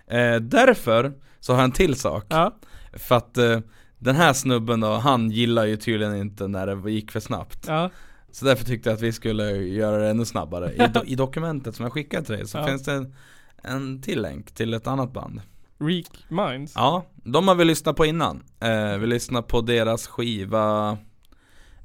eh, 0.07 0.35
Därför 0.35 1.13
så 1.39 1.53
har 1.53 1.59
jag 1.59 1.65
en 1.65 1.71
till 1.71 1.95
sak 1.95 2.25
Ja. 2.29 2.55
För 2.93 3.15
att 3.15 3.37
eh, 3.37 3.59
den 3.97 4.15
här 4.15 4.33
snubben 4.33 4.79
då, 4.79 4.93
han 4.93 5.31
gillar 5.31 5.65
ju 5.65 5.75
tydligen 5.77 6.15
inte 6.15 6.47
när 6.47 6.67
det 6.75 6.91
gick 6.91 7.11
för 7.11 7.19
snabbt 7.19 7.65
Ja. 7.67 7.89
Så 8.31 8.45
därför 8.45 8.65
tyckte 8.65 8.89
jag 8.89 8.95
att 8.95 9.01
vi 9.01 9.11
skulle 9.11 9.51
göra 9.51 9.97
det 9.97 10.09
ännu 10.09 10.25
snabbare 10.25 10.71
I, 10.73 10.87
do, 10.93 10.99
i 11.05 11.15
dokumentet 11.15 11.75
som 11.75 11.83
jag 11.83 11.93
skickade 11.93 12.25
till 12.25 12.35
dig 12.35 12.47
så 12.47 12.57
Ja. 12.57 12.67
finns 12.67 12.83
det 12.83 12.93
en, 12.93 13.15
en 13.63 14.01
till 14.01 14.21
länk 14.21 14.51
till 14.51 14.73
ett 14.73 14.87
annat 14.87 15.13
band 15.13 15.41
Reek 15.79 16.25
Minds. 16.29 16.73
Ja, 16.75 17.05
de 17.15 17.47
har 17.47 17.55
vi 17.55 17.65
lyssnat 17.65 17.95
på 17.95 18.05
innan 18.05 18.43
eh, 18.59 18.97
Vi 18.97 19.07
lyssnade 19.07 19.47
på 19.47 19.61
deras 19.61 20.07
skiva 20.07 20.97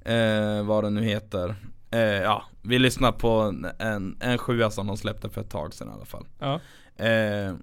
eh, 0.05 0.63
Vad 0.65 0.85
den 0.85 0.95
nu 0.95 1.03
heter 1.03 1.55
eh, 1.91 2.01
Ja, 2.01 2.45
vi 2.63 2.79
lyssnade 2.79 3.19
på 3.19 3.31
en, 3.31 3.67
en, 3.79 4.17
en 4.21 4.39
sjua 4.39 4.71
som 4.71 4.87
de 4.87 4.97
släppte 4.97 5.29
för 5.31 5.41
ett 5.41 5.51
tag 5.51 5.75
sedan 5.75 5.89
i 5.89 5.93
alla 5.93 6.05
fall 6.05 6.27
Ja. 6.39 6.61
Eh, 6.97 7.55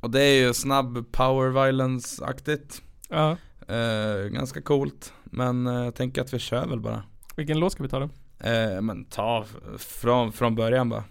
Och 0.00 0.10
det 0.10 0.22
är 0.22 0.46
ju 0.46 0.54
snabb 0.54 1.12
power 1.12 1.48
violence-aktigt 1.64 2.82
Ja. 3.08 3.36
eh, 3.74 4.28
Ganska 4.28 4.62
coolt 4.62 5.12
Men 5.24 5.66
eh, 5.66 5.74
jag 5.84 5.94
tänker 5.94 6.22
att 6.22 6.34
vi 6.34 6.38
kör 6.38 6.66
väl 6.66 6.80
bara 6.80 7.02
Vilken 7.36 7.58
låt 7.60 7.72
ska 7.72 7.82
vi 7.82 7.88
ta 7.88 7.98
då? 7.98 8.08
eh, 8.48 8.80
Men 8.80 9.04
ta 9.04 9.44
från, 9.78 10.32
från 10.32 10.54
början 10.54 10.88
bara 10.88 11.04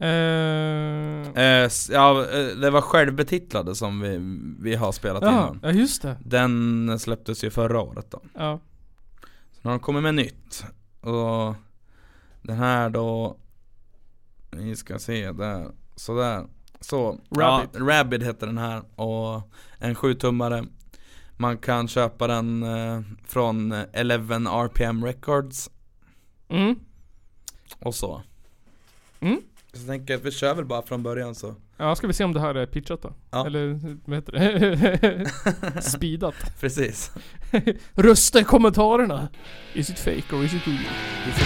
Eh, 0.00 1.28
eh, 1.28 1.64
s- 1.64 1.90
Ja, 1.92 2.20
eh, 2.32 2.46
det 2.56 2.70
var 2.70 2.80
självbetitlade 2.80 3.74
som 3.74 4.00
vi, 4.00 4.18
vi 4.60 4.74
har 4.74 4.92
spelat 4.92 5.22
ja, 5.22 5.28
innan 5.30 5.60
ja 5.62 5.70
just 5.70 6.02
det. 6.02 6.16
Den 6.24 6.98
släpptes 6.98 7.44
ju 7.44 7.50
förra 7.50 7.80
året 7.80 8.10
då 8.10 8.20
Ja. 8.34 8.60
Så 9.52 9.58
nu 9.62 9.68
har 9.70 9.78
de 9.78 9.80
kommit 9.80 10.02
med 10.02 10.14
nytt 10.14 10.64
Och 11.00 11.54
Den 12.42 12.56
här 12.56 12.90
då 12.90 13.36
Vi 14.50 14.76
ska 14.76 14.98
se 14.98 15.32
där 15.32 15.66
Sådär 15.98 16.46
Så 16.80 17.20
Rabbit. 17.36 17.70
Ja, 17.72 17.80
Rabbit 17.80 18.22
heter 18.22 18.46
den 18.46 18.58
här 18.58 18.82
och 19.00 19.42
En 19.78 19.94
7-tummare 19.94 20.66
Man 21.36 21.58
kan 21.58 21.88
köpa 21.88 22.26
den 22.26 22.62
eh, 22.62 23.00
från 23.26 23.72
11 23.92 24.34
RPM 24.36 25.04
Records 25.04 25.70
Mm. 26.50 26.76
och 27.80 27.94
så 27.94 28.22
Mm. 29.20 29.40
Så 29.72 29.78
jag 29.78 29.86
tänker 29.86 30.14
att 30.14 30.22
vi 30.24 30.30
kör 30.30 30.54
väl 30.54 30.64
bara 30.64 30.82
från 30.82 31.02
början 31.02 31.34
så. 31.34 31.54
Ja, 31.76 31.94
ska 31.94 32.06
vi 32.06 32.12
se 32.12 32.24
om 32.24 32.32
det 32.32 32.40
här 32.40 32.54
är 32.54 32.66
pitchat 32.66 33.02
då? 33.02 33.12
Ja. 33.30 33.46
Eller 33.46 33.80
vad 34.04 34.16
heter 34.16 34.32
det? 34.32 35.82
Speedat. 35.82 36.34
Precis. 36.60 37.10
Rösta 37.94 38.40
i 38.40 38.44
kommentarerna. 38.44 39.28
Is 39.74 39.90
it 39.90 39.98
fake 39.98 40.36
or 40.36 40.44
is 40.44 40.54
it 40.54 40.66
real? 40.66 40.78
Alltså, 41.26 41.44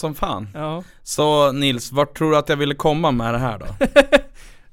som 0.00 0.14
fan. 0.14 0.48
Ja. 0.54 0.84
Så 1.02 1.52
Nils, 1.52 1.92
vart 1.92 2.18
tror 2.18 2.30
du 2.30 2.36
att 2.36 2.48
jag 2.48 2.56
ville 2.56 2.74
komma 2.74 3.10
med 3.10 3.34
det 3.34 3.38
här 3.38 3.58
då? 3.58 3.66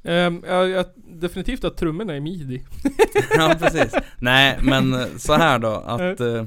Um, 0.08 0.44
jag, 0.48 0.70
jag, 0.70 0.86
definitivt 0.96 1.63
att 1.63 1.78
trummorna 1.78 2.16
är 2.16 2.20
midi. 2.20 2.63
ja, 3.38 3.56
precis. 3.60 3.94
Nej, 4.18 4.58
men 4.62 4.94
eh, 4.94 5.08
så 5.18 5.34
här 5.34 5.60
då 5.60 5.74
att 5.74 6.20
eh, 6.20 6.44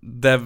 det, 0.00 0.40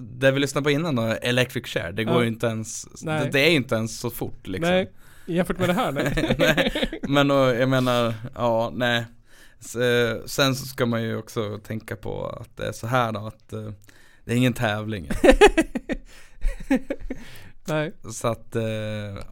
det 0.00 0.30
vi 0.30 0.40
lyssnade 0.40 0.64
på 0.64 0.70
innan 0.70 0.96
då, 0.96 1.02
Electric 1.02 1.66
Share, 1.66 1.92
det 1.92 2.04
går 2.04 2.22
ju 2.22 2.28
inte 2.28 2.46
ens, 2.46 2.84
det, 2.84 3.28
det 3.32 3.40
är 3.40 3.50
ju 3.50 3.56
inte 3.56 3.74
ens 3.74 4.00
så 4.00 4.10
fort 4.10 4.46
liksom. 4.46 4.70
Nej, 4.70 4.92
jämfört 5.26 5.58
med 5.58 5.68
det 5.68 5.72
här 5.72 5.92
nej. 5.92 6.36
nej, 6.38 6.72
men 7.02 7.30
och, 7.30 7.54
jag 7.54 7.68
menar, 7.68 8.14
ja, 8.34 8.72
nej. 8.74 9.04
Sen 10.26 10.54
så 10.54 10.66
ska 10.66 10.86
man 10.86 11.02
ju 11.02 11.16
också 11.16 11.58
tänka 11.58 11.96
på 11.96 12.26
att 12.26 12.56
det 12.56 12.66
är 12.66 12.72
så 12.72 12.86
här 12.86 13.12
då 13.12 13.26
att 13.26 13.52
det 14.24 14.32
är 14.32 14.36
ingen 14.36 14.52
tävling. 14.52 15.08
nej. 17.64 17.92
Så 18.12 18.28
att, 18.28 18.56
eh, 18.56 18.62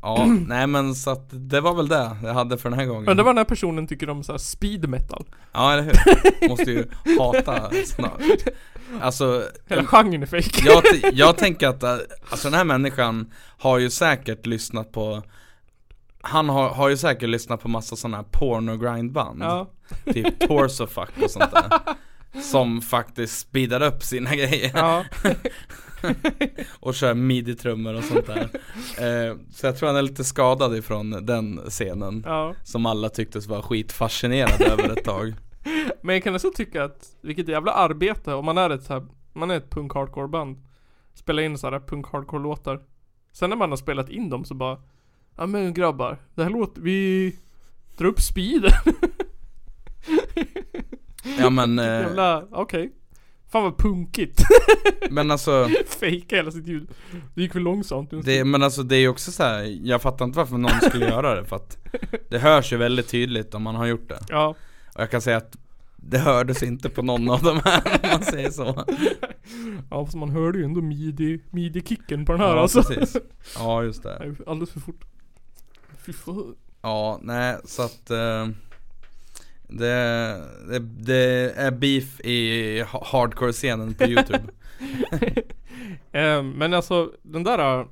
ja, 0.02 0.26
nej 0.46 0.66
men 0.66 0.94
så 0.94 1.10
att 1.10 1.28
det 1.30 1.60
var 1.60 1.74
väl 1.74 1.88
det 1.88 2.16
jag 2.22 2.34
hade 2.34 2.58
för 2.58 2.70
den 2.70 2.78
här 2.78 2.86
gången. 2.86 3.04
Men 3.04 3.16
det 3.16 3.22
var 3.22 3.30
den 3.30 3.38
här 3.38 3.44
personen 3.44 3.86
tycker 3.86 4.10
om 4.10 4.22
så 4.24 4.32
här 4.32 4.38
speed 4.38 4.88
metal. 4.88 5.24
Ja 5.52 5.72
eller 5.72 5.82
hur? 5.82 6.48
Måste 6.48 6.70
ju 6.70 6.86
hata 7.18 7.70
snart. 7.86 8.22
Alltså, 9.00 9.44
Hela 9.66 9.84
genren 9.84 10.22
är 10.22 10.26
fake. 10.26 10.62
jag, 10.64 10.82
jag 11.12 11.36
tänker 11.36 11.68
att, 11.68 11.82
eh, 11.82 11.96
alltså 12.30 12.48
den 12.50 12.58
här 12.58 12.64
människan 12.64 13.32
har 13.58 13.78
ju 13.78 13.90
säkert 13.90 14.46
lyssnat 14.46 14.92
på 14.92 15.22
Han 16.22 16.48
har, 16.48 16.68
har 16.68 16.88
ju 16.88 16.96
säkert 16.96 17.28
lyssnat 17.28 17.60
på 17.60 17.68
massa 17.68 17.96
sådana 17.96 18.16
här 18.16 18.24
porno 18.30 18.76
grindband 18.76 19.42
Ja. 19.42 19.70
Typ 20.04 20.48
torso 20.48 20.86
fuck 20.86 21.22
och 21.24 21.30
sånt 21.30 21.50
där 21.52 21.70
Som 22.42 22.80
faktiskt 22.82 23.38
speedar 23.40 23.82
upp 23.82 24.02
sina 24.02 24.30
grejer. 24.36 24.70
Ja. 24.74 25.04
och 26.80 26.94
kör 26.94 27.14
midi-trummor 27.14 27.94
och 27.94 28.04
sånt 28.04 28.26
där. 28.26 28.40
Eh, 28.98 29.36
Så 29.52 29.66
jag 29.66 29.76
tror 29.76 29.86
han 29.88 29.96
är 29.96 30.02
lite 30.02 30.24
skadad 30.24 30.76
ifrån 30.76 31.26
den 31.26 31.60
scenen 31.68 32.22
ja. 32.26 32.54
Som 32.64 32.86
alla 32.86 33.08
tycktes 33.08 33.46
vara 33.46 33.62
skitfascinerade 33.62 34.64
över 34.64 34.92
ett 34.98 35.04
tag. 35.04 35.34
Men 36.02 36.14
jag 36.14 36.24
kan 36.24 36.34
också 36.34 36.50
tycka 36.54 36.84
att, 36.84 37.16
vilket 37.22 37.48
jävla 37.48 37.72
arbete 37.72 38.34
om 38.34 38.44
man 38.44 38.58
är 38.58 38.70
ett 38.70 38.82
så 38.82 38.92
här, 38.92 39.06
man 39.32 39.50
är 39.50 39.56
ett 39.56 39.70
punk 39.70 39.94
hardcore 39.94 40.28
band 40.28 40.56
Spela 41.14 41.42
in 41.42 41.58
så 41.58 41.70
här 41.70 41.80
punk 41.80 42.06
hardcore 42.12 42.42
låtar 42.42 42.80
Sen 43.32 43.50
när 43.50 43.56
man 43.56 43.70
har 43.70 43.76
spelat 43.76 44.08
in 44.08 44.30
dem 44.30 44.44
så 44.44 44.54
bara 44.54 44.78
Ja 45.36 45.46
men 45.46 45.74
grabbar, 45.74 46.18
det 46.34 46.42
här 46.42 46.50
låter, 46.50 46.80
vi 46.82 47.36
drar 47.96 48.06
upp 48.06 48.20
speeden 48.20 48.72
Ja 51.50 51.66
men, 51.66 51.78
eh, 51.78 51.84
Jävla, 51.84 52.44
okej. 52.50 52.92
Fan 53.52 53.62
vad 53.62 53.78
punkigt. 53.78 54.42
Men 55.10 55.30
alltså 55.30 55.68
Fejka 55.86 56.36
hela 56.36 56.50
sitt 56.50 56.66
ljud. 56.66 56.90
Det 57.34 57.42
gick 57.42 57.52
för 57.52 57.60
långsamt. 57.60 58.10
Det, 58.24 58.44
Men 58.44 58.62
alltså 58.62 58.82
det 58.82 58.96
är 58.96 59.00
ju 59.00 59.08
också 59.08 59.32
så 59.32 59.42
här, 59.42 59.78
jag 59.82 60.02
fattar 60.02 60.24
inte 60.24 60.38
varför 60.38 60.58
någon 60.58 60.80
skulle 60.82 61.04
göra 61.08 61.34
det 61.34 61.44
för 61.44 61.56
att 61.56 61.78
Det 62.28 62.38
hörs 62.38 62.72
ju 62.72 62.76
väldigt 62.76 63.08
tydligt 63.08 63.54
om 63.54 63.62
man 63.62 63.74
har 63.74 63.86
gjort 63.86 64.08
det. 64.08 64.18
Ja, 64.28 64.54
Och 64.94 65.00
jag 65.00 65.10
kan 65.10 65.20
säga 65.20 65.36
att 65.36 65.56
det 65.96 66.18
hördes 66.18 66.62
inte 66.62 66.88
på 66.88 67.02
någon 67.02 67.30
av 67.30 67.42
de 67.42 67.60
här 67.64 67.82
om 68.02 68.08
man 68.12 68.22
säger 68.22 68.50
så. 68.50 68.84
Ja 69.90 70.04
fast 70.04 70.16
man 70.16 70.30
hörde 70.30 70.58
ju 70.58 70.64
ändå 70.64 70.80
midi, 70.80 71.40
midi-kicken 71.50 72.26
på 72.26 72.32
den 72.32 72.40
här 72.40 72.56
Ja 72.56 72.60
alltså. 72.62 72.82
precis. 72.82 73.16
Ja 73.58 73.82
just 73.82 74.02
det. 74.02 74.36
Alldeles 74.46 74.70
för 74.70 74.80
fort. 74.80 75.04
Fy 76.06 76.12
fan. 76.12 76.54
Ja, 76.82 77.18
nej 77.22 77.56
så 77.64 77.82
att 77.82 78.10
eh, 78.10 78.48
det, 79.72 80.42
det, 80.68 80.78
det 80.78 81.52
är 81.56 81.70
beef 81.70 82.20
i 82.20 82.80
ha- 82.80 83.04
hardcore-scenen 83.12 83.94
på 83.94 84.04
youtube 84.04 84.44
Eh, 86.12 86.42
Men 86.42 86.74
alltså 86.74 87.12
den 87.22 87.44
där, 87.44 87.86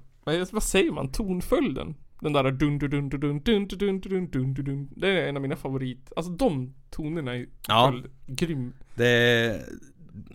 vad 0.52 0.62
säger 0.62 0.92
man, 0.92 1.12
tonföljden? 1.12 1.94
Den 2.20 2.32
där 2.32 2.50
dun 2.50 2.78
dun 2.78 2.90
dun 2.90 3.08
dun 3.08 3.20
dun 3.20 3.40
dun 3.40 3.68
dun 3.68 4.00
dun 4.00 4.00
dun 4.00 4.54
dun 4.54 4.64
dun 4.64 4.88
Det 4.96 5.08
är 5.08 5.28
en 5.28 5.36
av 5.36 5.42
mina 5.42 5.56
favorit, 5.56 6.12
alltså 6.16 6.32
de 6.32 6.74
tonerna 6.90 7.34
är 7.36 7.46
Ja. 7.68 7.94
grym 8.26 8.72
det, 8.94 9.06
är- 9.08 9.60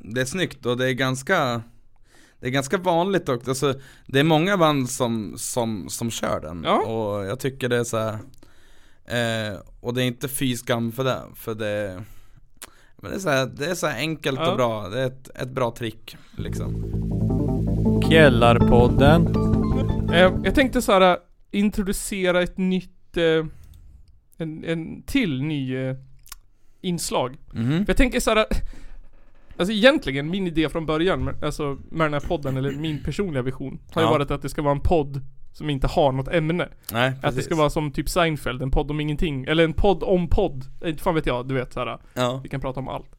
det 0.03 0.21
är 0.21 0.25
snyggt 0.25 0.65
och 0.65 0.77
det 0.77 0.89
är 0.89 0.93
ganska 0.93 1.61
Det 2.39 2.47
är 2.47 2.51
ganska 2.51 2.77
vanligt 2.77 3.29
också, 3.29 3.51
alltså, 3.51 3.73
det 4.07 4.19
är 4.19 4.23
många 4.23 4.57
band 4.57 4.89
som, 4.89 5.33
som, 5.37 5.89
som 5.89 6.11
kör 6.11 6.39
den 6.41 6.61
Ja. 6.65 6.81
Och 6.81 7.25
jag 7.25 7.39
tycker 7.39 7.69
det 7.69 7.77
är 7.77 7.83
så 7.83 7.97
här, 7.97 8.17
eh, 9.05 9.59
Och 9.79 9.93
det 9.93 10.03
är 10.03 10.05
inte 10.05 10.27
fy 10.27 10.55
skam 10.57 10.91
för 10.91 11.03
det, 11.03 11.21
för 11.35 11.55
det 11.55 12.03
men 12.97 13.11
det 13.11 13.17
är 13.17 13.19
så, 13.19 13.29
här, 13.29 13.45
det 13.45 13.65
är 13.65 13.75
så 13.75 13.87
här 13.87 13.97
enkelt 13.99 14.39
Ja. 14.39 14.51
och 14.51 14.57
bra, 14.57 14.89
det 14.89 15.01
är 15.01 15.05
ett, 15.07 15.29
ett 15.35 15.49
bra 15.49 15.71
trick 15.71 16.17
liksom 16.37 16.83
Källarpodden. 18.09 19.27
eh, 20.13 20.31
Jag 20.43 20.55
tänkte 20.55 20.81
så 20.81 20.91
här 20.91 21.17
introducera 21.51 22.41
ett 22.41 22.57
nytt, 22.57 23.17
eh, 23.17 23.45
en, 24.37 24.63
en 24.63 25.03
till 25.03 25.41
ny 25.43 25.75
eh, 25.77 25.95
inslag. 26.81 27.37
För 27.51 27.83
jag 27.87 27.97
tänker 27.97 28.19
såhär 28.19 28.45
Alltså 29.57 29.73
egentligen, 29.73 30.29
min 30.29 30.47
idé 30.47 30.69
från 30.69 30.85
början, 30.85 31.35
alltså 31.43 31.77
med 31.91 32.05
den 32.05 32.13
här 32.13 32.19
podden, 32.27 32.57
eller 32.57 32.71
min 32.71 33.03
personliga 33.03 33.41
vision 33.41 33.79
Har 33.91 34.01
ju 34.01 34.07
Ja. 34.07 34.11
varit 34.11 34.31
att 34.31 34.41
det 34.41 34.49
ska 34.49 34.61
vara 34.61 34.75
en 34.75 34.79
podd 34.81 35.21
som 35.53 35.69
inte 35.69 35.87
har 35.87 36.11
något 36.11 36.27
ämne. 36.27 36.69
Nej, 36.91 37.07
Att 37.09 37.21
det 37.21 37.27
precis. 37.27 37.45
ska 37.45 37.55
vara 37.55 37.69
som 37.69 37.91
typ 37.91 38.09
Seinfeld, 38.09 38.61
en 38.61 38.71
podd 38.71 38.91
om 38.91 38.99
ingenting. 38.99 39.43
Eller 39.45 39.63
en 39.63 39.73
podd 39.73 40.03
om 40.03 40.27
podd, 40.29 40.65
Eh, 40.81 40.89
inte 40.89 41.03
fan 41.03 41.15
vet 41.15 41.25
jag, 41.25 41.47
du 41.47 41.53
vet 41.53 41.73
såhär 41.73 41.97
Ja, 42.13 42.39
Vi 42.43 42.49
kan 42.49 42.61
prata 42.61 42.79
om 42.79 42.87
allt. 42.87 43.15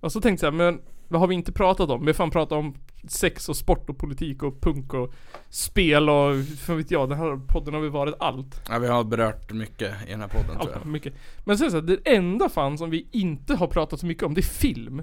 Och 0.00 0.12
så 0.12 0.20
tänkte 0.20 0.46
jag, 0.46 0.54
men 0.54 0.80
vad 1.08 1.20
har 1.20 1.28
vi 1.28 1.34
inte 1.34 1.52
pratat 1.52 1.90
om? 1.90 2.00
Vi 2.00 2.06
har 2.06 2.14
fan 2.14 2.30
pratat 2.30 2.58
om 2.58 2.74
sex 3.08 3.48
och 3.48 3.56
sport 3.56 3.90
och 3.90 3.98
politik 3.98 4.42
och 4.42 4.60
punk 4.60 4.94
och 4.94 5.14
spel 5.48 6.08
och 6.10 6.34
fan 6.58 6.76
vet 6.76 6.90
jag, 6.90 7.08
den 7.08 7.18
här 7.18 7.36
podden 7.48 7.74
har 7.74 7.80
vi 7.80 7.88
varit 7.88 8.14
allt. 8.18 8.62
Ja 8.68 8.78
vi 8.78 8.86
har 8.88 9.04
berört 9.04 9.52
mycket 9.52 9.92
i 10.06 10.10
den 10.10 10.20
här 10.20 10.28
podden 10.28 10.46
tror 10.46 10.60
Allt, 10.60 10.70
jag 10.74 10.86
mycket. 10.86 11.14
Men 11.44 11.58
sen 11.58 11.70
så 11.70 11.76
här, 11.76 11.82
det 11.82 11.98
enda 12.14 12.48
fan 12.48 12.78
som 12.78 12.90
vi 12.90 13.08
inte 13.12 13.54
har 13.54 13.66
pratat 13.66 14.00
så 14.00 14.06
mycket 14.06 14.22
om, 14.22 14.34
det 14.34 14.40
är 14.40 14.42
film 14.42 15.02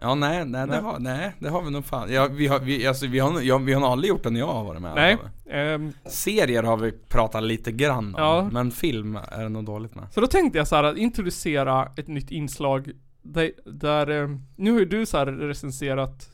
Ja 0.00 0.14
nej, 0.14 0.44
nej, 0.44 0.66
Nej. 0.66 0.76
Det, 0.76 0.82
har, 0.84 0.98
nej 0.98 1.32
det 1.38 1.48
har 1.48 1.62
vi 1.62 1.70
nog 1.70 1.84
fan, 1.84 2.12
ja, 2.12 2.28
vi, 2.30 2.46
har, 2.46 2.58
vi, 2.60 2.86
alltså, 2.86 3.06
vi, 3.06 3.18
har, 3.18 3.40
ja, 3.40 3.58
vi 3.58 3.72
har 3.72 3.80
nog 3.80 3.90
aldrig 3.90 4.08
gjort 4.08 4.22
det 4.22 4.30
när 4.30 4.40
jag 4.40 4.52
har 4.52 4.64
varit 4.64 4.82
med 4.82 4.94
Nej. 4.94 5.16
Ehm, 5.50 5.92
Serier 6.06 6.62
har 6.62 6.76
vi 6.76 6.92
pratat 6.92 7.42
lite 7.42 7.72
grann 7.72 8.14
om, 8.14 8.14
Ja. 8.18 8.48
men 8.52 8.70
film 8.70 9.18
är 9.32 9.42
det 9.42 9.48
nog 9.48 9.64
dåligt 9.64 9.94
med 9.94 10.04
Så 10.14 10.20
då 10.20 10.26
tänkte 10.26 10.58
jag 10.58 10.68
så 10.68 10.76
här 10.76 10.84
att 10.84 10.96
introducera 10.96 11.88
ett 11.96 12.08
nytt 12.08 12.30
inslag 12.30 12.90
där, 13.22 13.50
där 13.64 14.22
eh, 14.22 14.28
nu 14.56 14.72
har 14.72 14.78
ju 14.78 14.84
du 14.84 15.06
så 15.06 15.24
recenserat 15.24 16.30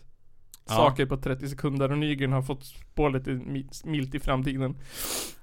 Ja. 0.68 0.74
saker 0.74 1.06
på 1.06 1.16
30 1.16 1.48
sekunder 1.48 1.92
och 1.92 1.98
Nygren 1.98 2.32
har 2.32 2.42
fått 2.42 2.64
spå 2.64 3.08
lite 3.08 3.30
mi- 3.30 3.86
milt 3.86 4.14
i 4.14 4.20
framtiden. 4.20 4.74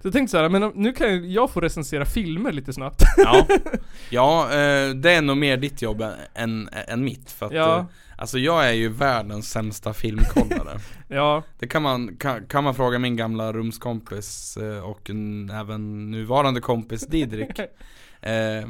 Så 0.01 0.07
jag 0.07 0.13
tänkte 0.13 0.31
så 0.31 0.37
här, 0.37 0.49
men 0.49 0.71
nu 0.75 0.93
kan 0.93 1.31
jag 1.31 1.49
få 1.51 1.59
recensera 1.61 2.05
filmer 2.05 2.51
lite 2.51 2.73
snabbt. 2.73 3.01
Ja, 3.17 3.47
ja 4.09 4.43
eh, 4.43 4.89
det 4.95 5.11
är 5.13 5.21
nog 5.21 5.37
mer 5.37 5.57
ditt 5.57 5.81
jobb 5.81 6.01
än, 6.01 6.13
än, 6.33 6.69
än 6.87 7.03
mitt 7.03 7.31
för 7.31 7.45
att 7.45 7.51
Ja. 7.53 7.85
Eh, 8.19 8.21
Alltså 8.21 8.39
jag 8.39 8.69
är 8.69 8.73
ju 8.73 8.89
världens 8.89 9.49
sämsta 9.51 9.93
filmkollare 9.93 10.79
ja, 11.07 11.43
Det 11.59 11.67
kan 11.67 11.81
man, 11.81 12.17
kan, 12.17 12.45
kan 12.45 12.63
man 12.63 12.75
fråga 12.75 12.99
min 12.99 13.15
gamla 13.15 13.53
rumskompis 13.53 14.57
eh, 14.57 14.79
och 14.83 15.09
en, 15.09 15.49
även 15.49 16.11
nuvarande 16.11 16.61
kompis 16.61 17.07
Didrik 17.07 17.59
eh, 18.21 18.69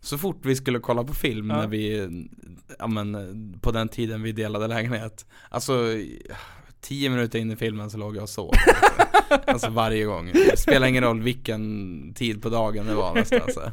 Så 0.00 0.18
fort 0.18 0.38
vi 0.42 0.56
skulle 0.56 0.78
kolla 0.78 1.04
på 1.04 1.14
film 1.14 1.50
Ja. 1.50 1.56
när 1.56 1.66
vi, 1.66 2.08
ja 2.78 2.86
men 2.86 3.16
på 3.62 3.70
den 3.70 3.88
tiden 3.88 4.22
vi 4.22 4.32
delade 4.32 4.66
lägenhet 4.66 5.26
Alltså 5.50 5.72
Tio 6.80 7.10
minuter 7.10 7.38
in 7.38 7.50
i 7.50 7.56
filmen 7.56 7.90
så 7.90 7.98
låg 7.98 8.16
jag 8.16 8.22
och 8.22 8.28
sov 8.28 8.50
Alltså 9.46 9.70
varje 9.70 10.04
gång 10.04 10.30
Det 10.32 10.58
spelar 10.58 10.86
ingen 10.86 11.04
roll 11.04 11.22
vilken 11.22 12.14
tid 12.14 12.42
på 12.42 12.48
dagen 12.48 12.86
det 12.86 12.94
var 12.94 13.14
nästan 13.14 13.52
så. 13.52 13.72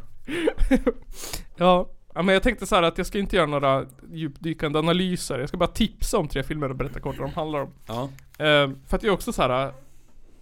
ja. 1.58 1.90
Ja 2.20 2.24
men 2.24 2.34
jag 2.34 2.44
tänkte 2.44 2.66
så 2.66 2.76
här 2.76 2.84
att 2.84 2.98
jag 2.98 3.08
ska 3.08 3.20
inte 3.20 3.36
göra 3.36 3.46
några 3.46 3.86
djupdykande 4.12 4.80
analyser. 4.80 5.40
Jag 5.40 5.50
ska 5.50 5.58
bara 5.58 5.68
tipsa 5.70 6.18
om 6.18 6.28
tre 6.28 6.44
filmer 6.44 6.70
och 6.70 6.76
berätta 6.76 7.00
kort 7.00 7.20
vad 7.20 7.30
de 7.30 7.34
handlar 7.34 7.60
om. 7.60 7.74
Ja 7.86 8.10
Eh, 8.46 8.70
för 8.88 8.98
att 8.98 9.04
jag 9.04 9.06
är 9.06 9.12
också 9.12 9.34
så 9.34 9.42
här. 9.42 9.74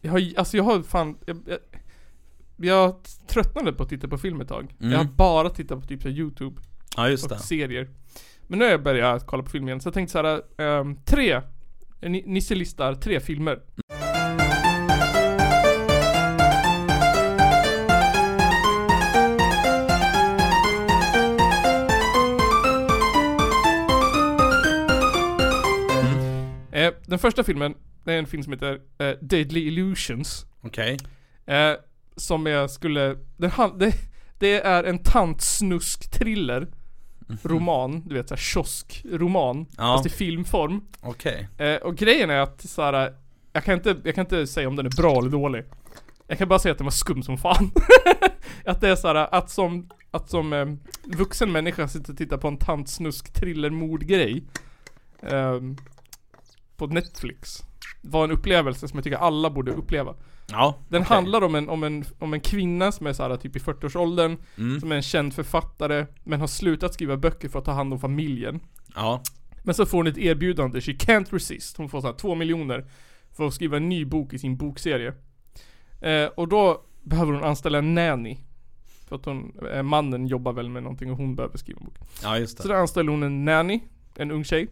Jag 0.01 0.11
har, 0.11 0.21
alltså 0.37 0.57
jag 0.57 0.63
har 0.63 0.81
fan, 0.81 1.17
jag, 1.25 1.37
jag, 1.47 1.59
jag 2.57 2.95
tröttnade 3.27 3.73
på 3.73 3.83
att 3.83 3.89
titta 3.89 4.07
på 4.07 4.17
film 4.17 4.41
ett 4.41 4.47
tag. 4.47 4.75
Mm. 4.79 4.91
Jag 4.91 4.99
har 4.99 5.05
bara 5.05 5.49
tittat 5.49 5.81
på 5.81 5.87
typ 5.87 6.01
så 6.01 6.09
YouTube 6.09 6.61
Ja 6.95 7.03
och 7.03 7.09
det 7.29 7.37
serier. 7.39 7.89
Men 8.47 8.59
nu 8.59 8.65
har 8.65 8.71
jag 8.71 8.83
börjat 8.83 9.25
kolla 9.25 9.43
på 9.43 9.49
film 9.49 9.67
igen, 9.67 9.81
så 9.81 9.87
jag 9.87 9.93
tänkte 9.93 10.11
så 10.11 10.23
här. 10.23 10.41
ehm, 10.57 10.95
tre, 11.05 11.41
Ni- 12.01 12.23
Nisse 12.27 12.55
listar 12.55 12.93
tre 12.95 13.19
filmer. 13.19 13.59
Den 27.07 27.19
första 27.19 27.43
filmen, 27.43 27.73
det 28.03 28.13
är 28.13 28.19
en 28.19 28.25
film 28.27 28.43
som 28.43 28.53
heter 28.53 28.79
eh, 28.97 29.11
Deadly 29.21 29.67
Illusions. 29.67 30.45
Okej. 30.61 30.97
Eh, 31.45 31.73
som 32.15 32.45
jag 32.45 32.71
skulle, 32.71 33.15
den, 33.37 33.51
han- 33.51 33.77
det, 33.77 33.93
det 34.39 34.61
är 34.61 34.83
en 34.83 34.99
tantsnusk-thriller. 34.99 36.67
Roman, 37.43 38.01
du 38.05 38.15
vet 38.15 38.27
såhär 38.29 38.39
kiosk-roman 38.41 39.65
Ja. 39.77 39.93
Fast 39.95 40.05
i 40.05 40.09
filmform. 40.09 40.81
Okej. 41.01 41.47
Eh, 41.57 41.75
Och 41.75 41.95
grejen 41.95 42.29
är 42.29 42.39
att 42.39 42.61
såhär 42.61 43.13
jag 43.53 43.63
kan, 43.63 43.73
inte, 43.73 43.95
jag 44.03 44.15
kan 44.15 44.25
inte 44.25 44.47
säga 44.47 44.67
om 44.67 44.75
den 44.75 44.85
är 44.85 44.95
bra 44.97 45.19
eller 45.19 45.29
dålig. 45.29 45.63
Jag 46.27 46.37
kan 46.37 46.47
bara 46.47 46.59
säga 46.59 46.71
att 46.71 46.77
den 46.77 46.85
var 46.85 46.91
skum 46.91 47.23
som 47.23 47.37
fan. 47.37 47.71
Att 48.65 48.81
det 48.81 48.89
är 48.89 48.95
såhär 48.95 49.15
att 49.35 49.49
som 49.49 49.89
Att 50.11 50.29
som 50.29 50.53
eh, 50.53 50.65
vuxen 51.17 51.51
människa 51.51 51.87
sitta 51.87 52.11
och 52.11 52.17
titta 52.17 52.37
på 52.37 52.47
en 52.47 52.57
tantsnusk 52.57 53.33
thriller 53.33 53.69
mordgrej 53.69 54.43
ehm, 55.21 55.77
På 56.77 56.87
Netflix 56.87 57.63
Var 58.01 58.23
en 58.23 58.31
upplevelse 58.31 58.87
som 58.87 58.97
jag 58.97 59.03
tycker 59.03 59.17
alla 59.17 59.49
borde 59.49 59.71
uppleva. 59.71 60.15
Ja 60.51 60.75
den 60.89 61.01
okej. 61.01 61.15
handlar 61.15 61.41
om 61.41 61.55
en, 61.55 61.69
om, 61.69 61.83
en, 61.83 62.05
om 62.19 62.33
en 62.33 62.39
kvinna 62.39 62.91
som 62.91 63.07
är 63.07 63.13
så 63.13 63.23
här, 63.23 63.37
typ 63.37 63.55
i 63.55 63.59
40-årsåldern 63.59 64.37
mm. 64.57 64.79
Som 64.79 64.91
är 64.91 64.95
en 64.95 65.01
känd 65.01 65.33
författare 65.33 66.05
Men 66.23 66.39
har 66.39 66.47
slutat 66.47 66.93
skriva 66.93 67.17
böcker 67.17 67.49
för 67.49 67.59
att 67.59 67.65
ta 67.65 67.71
hand 67.71 67.93
om 67.93 67.99
familjen. 67.99 68.59
Ja. 68.95 69.21
Men 69.63 69.75
så 69.75 69.85
får 69.85 69.97
hon 69.97 70.07
ett 70.07 70.17
erbjudande, 70.17 70.81
she 70.81 70.91
can't 70.91 71.27
resist. 71.31 71.77
Hon 71.77 71.89
får 71.89 72.01
så 72.01 72.07
här 72.07 72.13
2 72.13 72.35
miljoner 72.35 72.85
För 73.31 73.47
att 73.47 73.53
skriva 73.53 73.77
en 73.77 73.89
ny 73.89 74.05
bok 74.05 74.33
i 74.33 74.39
sin 74.39 74.57
bokserie. 74.57 75.13
Eh, 76.01 76.25
Och 76.25 76.47
då 76.47 76.81
behöver 77.03 77.33
hon 77.33 77.43
anställa 77.43 77.77
en 77.77 77.95
nanny 77.95 78.37
För 79.07 79.15
att 79.15 79.25
hon, 79.25 79.53
eh, 79.73 79.83
mannen 79.83 80.27
jobbar 80.27 80.53
väl 80.53 80.69
med 80.69 80.83
någonting 80.83 81.11
och 81.11 81.17
hon 81.17 81.35
behöver 81.35 81.57
skriva 81.57 81.79
en 81.79 81.85
bok. 81.85 81.97
Ja 82.23 82.39
just 82.39 82.57
Så 82.57 82.67
det 82.67 82.73
då 82.73 82.79
anställer 82.79 83.11
hon 83.11 83.23
en 83.23 83.45
nanny, 83.45 83.81
en 84.15 84.31
ung 84.31 84.43
tjej. 84.43 84.67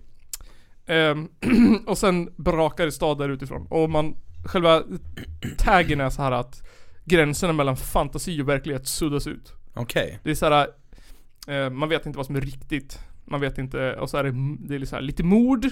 Ehm, 0.88 1.30
och 1.88 1.98
sen 1.98 2.30
brakar 2.36 2.86
det 2.86 2.92
stad 2.92 3.18
där 3.18 3.30
utifrån. 3.30 3.68
Och 3.70 3.90
man, 3.90 4.16
själva 4.46 4.84
taggen 5.58 6.02
är 6.02 6.10
så 6.10 6.22
här 6.22 6.32
att 6.32 6.64
gränserna 7.06 7.54
mellan 7.54 7.78
fantasi 7.78 8.42
och 8.42 8.50
verklighet 8.50 8.88
suddas 8.88 9.28
ut. 9.28 9.54
Okej 9.74 10.20
Det 10.24 10.32
är 10.32 10.36
så 10.36 10.46
här, 10.50 10.68
eh, 11.48 11.70
man 11.70 11.90
vet 11.90 12.06
inte 12.06 12.18
vad 12.18 12.26
som 12.26 12.36
är 12.36 12.42
riktigt. 12.42 13.00
Man 13.26 13.42
vet 13.42 13.58
inte, 13.58 13.94
och 13.96 14.10
så 14.10 14.18
är 14.18 14.24
det, 14.24 14.34
det 14.60 14.76
är 14.76 14.86
så 14.86 14.96
här, 14.96 15.02
lite 15.04 15.24
mord. 15.24 15.66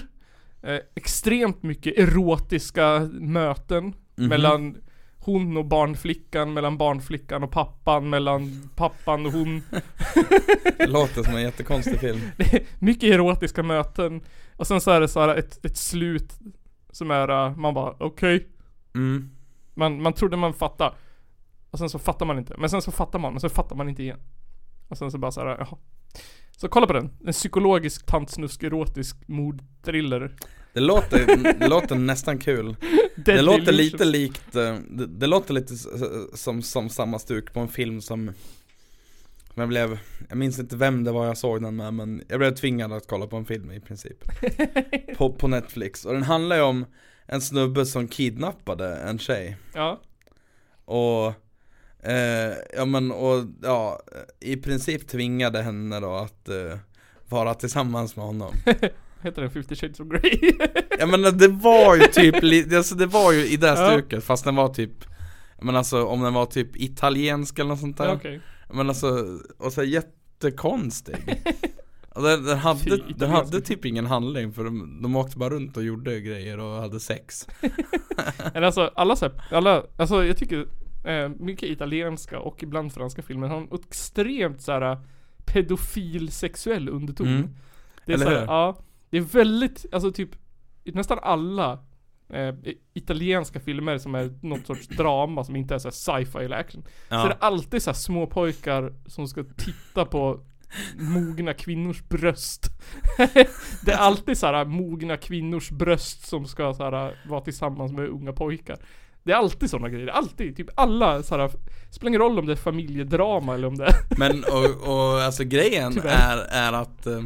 Eh, 0.62 0.78
extremt 0.94 1.62
mycket 1.62 1.98
erotiska 1.98 3.08
möten 3.12 3.94
Mhm. 4.16 4.28
mellan 4.28 4.76
hon 5.24 5.56
och 5.56 5.64
barnflickan, 5.64 6.52
mellan 6.52 6.76
barnflickan 6.76 7.42
och 7.42 7.50
pappan, 7.50 8.10
mellan 8.10 8.70
pappan 8.74 9.26
och 9.26 9.32
hon. 9.32 9.62
Det 10.78 10.86
låter 10.86 11.22
som 11.22 11.36
en 11.36 11.42
jättekonstig 11.42 12.00
film. 12.00 12.20
Det 12.36 12.54
är 12.54 12.62
mycket 12.78 13.14
erotiska 13.14 13.62
möten. 13.62 14.20
Och 14.56 14.66
sen 14.66 14.80
så 14.80 14.90
är 14.90 15.00
det 15.00 15.08
så 15.08 15.20
här 15.20 15.36
ett, 15.36 15.64
ett 15.64 15.76
slut 15.76 16.32
Som 16.90 17.10
är, 17.10 17.30
uh, 17.30 17.56
man 17.56 17.74
bara 17.74 17.94
okej. 17.98 18.48
Mm. 18.94 19.30
Man, 19.74 20.02
man 20.02 20.12
trodde 20.12 20.36
man 20.36 20.54
fattade 20.54 20.94
Och 21.70 21.78
sen 21.78 21.90
så 21.90 21.98
fattar 21.98 22.26
man 22.26 22.38
inte. 22.38 22.54
Men 22.58 22.70
sen 22.70 22.82
så 22.82 22.92
fattar 22.92 23.18
man, 23.18 23.32
men 23.32 23.40
sen 23.40 23.50
fattar 23.50 23.76
man 23.76 23.88
inte 23.88 24.02
igen. 24.02 24.20
Och 24.88 24.98
sen 24.98 25.10
så 25.10 25.18
bara 25.18 25.30
så 25.30 25.40
här, 25.40 25.56
jaha 25.58 25.78
Så 26.56 26.68
kolla 26.68 26.86
på 26.86 26.92
den, 26.92 27.10
en 27.26 27.32
psykologisk 27.32 28.06
tantsnusk 28.06 28.62
erotisk 28.62 29.28
mordthriller 29.28 30.36
Det 30.72 30.80
låter, 30.80 31.54
det 31.58 31.68
låter 31.68 31.94
nästan 31.94 32.38
kul. 32.38 32.76
Det 33.16 33.42
låter 33.42 33.72
lite 33.72 34.04
likt, 34.04 34.56
eh, 34.56 34.76
det, 34.90 35.06
det 35.06 35.26
låter 35.26 35.54
lite 35.54 35.74
som, 36.34 36.62
som 36.62 36.88
samma 36.88 37.18
stuk 37.18 37.52
på 37.52 37.60
en 37.60 37.68
film 37.68 38.00
som 38.00 38.30
som 39.54 39.60
jag 39.60 39.68
blev, 39.68 39.98
jag 40.28 40.38
minns 40.38 40.58
inte 40.58 40.76
vem 40.76 41.04
det 41.04 41.12
var 41.12 41.26
jag 41.26 41.38
såg 41.38 41.62
den 41.62 41.76
med 41.76 41.94
men 41.94 42.22
jag 42.28 42.38
blev 42.38 42.54
tvingad 42.54 42.92
att 42.92 43.06
kolla 43.06 43.26
på 43.26 43.36
en 43.36 43.44
film 43.44 43.72
i 43.72 43.80
princip. 43.80 44.24
På, 45.16 45.32
på 45.32 45.48
Netflix, 45.48 46.04
och 46.04 46.12
den 46.12 46.22
handlar 46.22 46.56
ju 46.56 46.62
om 46.62 46.86
en 47.26 47.40
snubbe 47.40 47.86
som 47.86 48.08
kidnappade 48.08 48.96
en 48.96 49.18
tjej. 49.18 49.56
Ja, 49.74 50.00
Och, 50.84 51.32
eh, 52.04 52.54
ja 52.76 52.84
men 52.84 53.12
och, 53.12 53.44
ja, 53.62 54.00
i 54.40 54.56
princip 54.56 55.08
tvingade 55.08 55.62
henne 55.62 56.00
då 56.00 56.14
att 56.14 56.48
eh, 56.48 56.78
vara 57.28 57.54
tillsammans 57.54 58.16
med 58.16 58.24
honom. 58.24 58.54
Heter 59.22 59.42
den 59.42 59.50
50 59.50 59.76
shades 59.76 60.00
of 60.00 60.08
Grey? 60.08 60.52
Ja 60.98 61.06
men 61.06 61.22
det 61.38 61.48
var 61.48 61.96
ju 61.96 62.02
typ, 62.02 62.34
alltså 62.76 62.94
det 62.94 63.06
var 63.06 63.32
ju 63.32 63.46
i 63.46 63.56
det 63.56 63.66
Ja. 63.66 63.90
stuket 63.90 64.24
fast 64.24 64.44
den 64.44 64.56
var 64.56 64.68
typ 64.68 65.04
Men 65.62 65.76
alltså 65.76 66.04
om 66.06 66.20
den 66.22 66.34
var 66.34 66.46
typ 66.46 66.76
italiensk 66.76 67.58
eller 67.58 67.68
något 67.68 67.80
sånt 67.80 67.98
där. 67.98 68.04
Ja, 68.08 68.14
okej. 68.14 68.40
Men 68.72 68.88
alltså, 68.88 69.38
och 69.58 69.72
så 69.72 69.82
jättekonstig. 69.82 71.16
Och 72.08 72.22
den, 72.22 72.44
den, 72.44 72.58
hade, 72.58 72.96
den 73.16 73.30
hade 73.30 73.60
typ 73.60 73.84
ingen 73.84 74.06
handling 74.06 74.52
för 74.52 74.64
de, 74.64 75.02
de 75.02 75.16
åkte 75.16 75.38
bara 75.38 75.50
runt 75.50 75.76
och 75.76 75.82
gjorde 75.84 76.20
grejer 76.20 76.58
och 76.58 76.80
hade 76.82 77.00
sex. 77.00 77.46
Men 78.54 78.64
alltså 78.64 78.90
alla 78.94 79.16
så 79.16 79.24
här, 79.24 79.42
alla, 79.50 79.82
alltså 79.96 80.24
jag 80.24 80.36
tycker 80.36 80.66
eh, 81.04 81.28
mycket 81.28 81.68
italienska 81.68 82.38
och 82.38 82.62
ibland 82.62 82.92
franska 82.92 83.22
filmer 83.22 83.48
har 83.48 83.56
en 83.56 83.68
extremt 83.88 84.60
så 84.62 84.72
här 84.72 84.98
pedofil 85.44 86.30
sexuell 86.30 86.88
underton. 86.88 87.26
Mm. 87.26 87.48
Det 88.06 88.12
är 88.12 88.14
Eller 88.14 88.26
så 88.26 88.30
här, 88.32 88.40
hur? 88.40 88.46
ja, 88.46 88.78
det 89.10 89.16
är 89.16 89.20
väldigt, 89.22 89.86
alltså 89.92 90.12
typ 90.12 90.30
nästan 90.84 91.18
alla 91.22 91.78
eh, 92.28 92.54
italienska 92.94 93.60
filmer 93.60 93.98
som 93.98 94.14
är 94.14 94.38
något 94.42 94.66
sorts 94.66 94.88
drama 94.88 95.44
som 95.44 95.56
inte 95.56 95.74
är 95.74 95.78
så 95.78 95.88
här 95.88 95.92
sci-fi 96.24 96.44
eller 96.44 96.56
action. 96.56 96.84
Så 97.08 97.14
är 97.14 97.28
det 97.28 97.36
Ja, 97.40 97.46
alltid 97.46 97.82
så 97.82 97.90
här 97.90 97.94
små 97.94 98.26
pojkar 98.26 98.94
som 99.06 99.28
ska 99.28 99.44
titta 99.56 100.04
på 100.04 100.40
mogna 100.98 101.54
kvinnors 101.54 102.02
bröst. 102.02 102.66
det 103.84 103.92
är 103.92 103.96
alltid 103.96 104.38
så 104.38 104.46
här 104.46 104.64
mogna 104.64 105.16
kvinnors 105.16 105.70
bröst 105.70 106.28
som 106.28 106.46
ska 106.46 106.74
så 106.74 106.84
här, 106.90 107.14
vara 107.28 107.40
tillsammans 107.40 107.92
med 107.92 108.08
unga 108.08 108.32
pojkar. 108.32 108.78
Det 109.24 109.32
är 109.32 109.36
alltid 109.36 109.70
sådana 109.70 109.88
grejer, 109.88 110.06
alltid. 110.08 110.56
Typ 110.56 110.68
alla 110.74 111.22
så 111.22 111.36
här, 111.38 111.50
spelar 111.90 112.08
ingen 112.08 112.20
roll 112.20 112.38
om 112.38 112.46
det 112.46 112.52
är 112.52 112.56
familjedrama 112.56 113.54
eller 113.54 113.68
om 113.68 113.76
det 113.78 113.84
är 113.84 114.18
men 114.18 114.44
och, 114.44 114.88
och 114.94 115.22
alltså 115.22 115.44
grejen 115.44 115.92
Tyvärr. 115.92 116.38
är, 116.38 116.68
är 116.68 116.72
att 116.72 117.06
eh, 117.06 117.20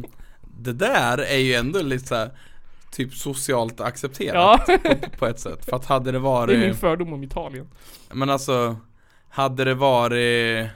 Det 0.59 0.73
där 0.73 1.17
är 1.17 1.37
ju 1.37 1.53
ändå 1.53 1.81
lite 1.81 2.07
så 2.07 2.15
här, 2.15 2.31
Typ 2.91 3.13
socialt 3.13 3.81
accepterat 3.81 4.35
Ja, 4.67 4.77
på, 4.77 4.95
på 5.17 5.25
ett 5.27 5.39
sätt 5.39 5.65
För 5.65 5.75
att 5.75 5.85
hade 5.85 6.05
det 6.05 6.11
det 6.11 6.17
är 6.17 6.19
varit 6.19 6.59
min 6.59 6.75
fördom 6.75 7.13
om 7.13 7.23
Italien. 7.23 7.67
Men 8.11 8.29
alltså 8.29 8.75
Hade 9.29 9.63
det 9.63 9.73
varit 9.73 10.69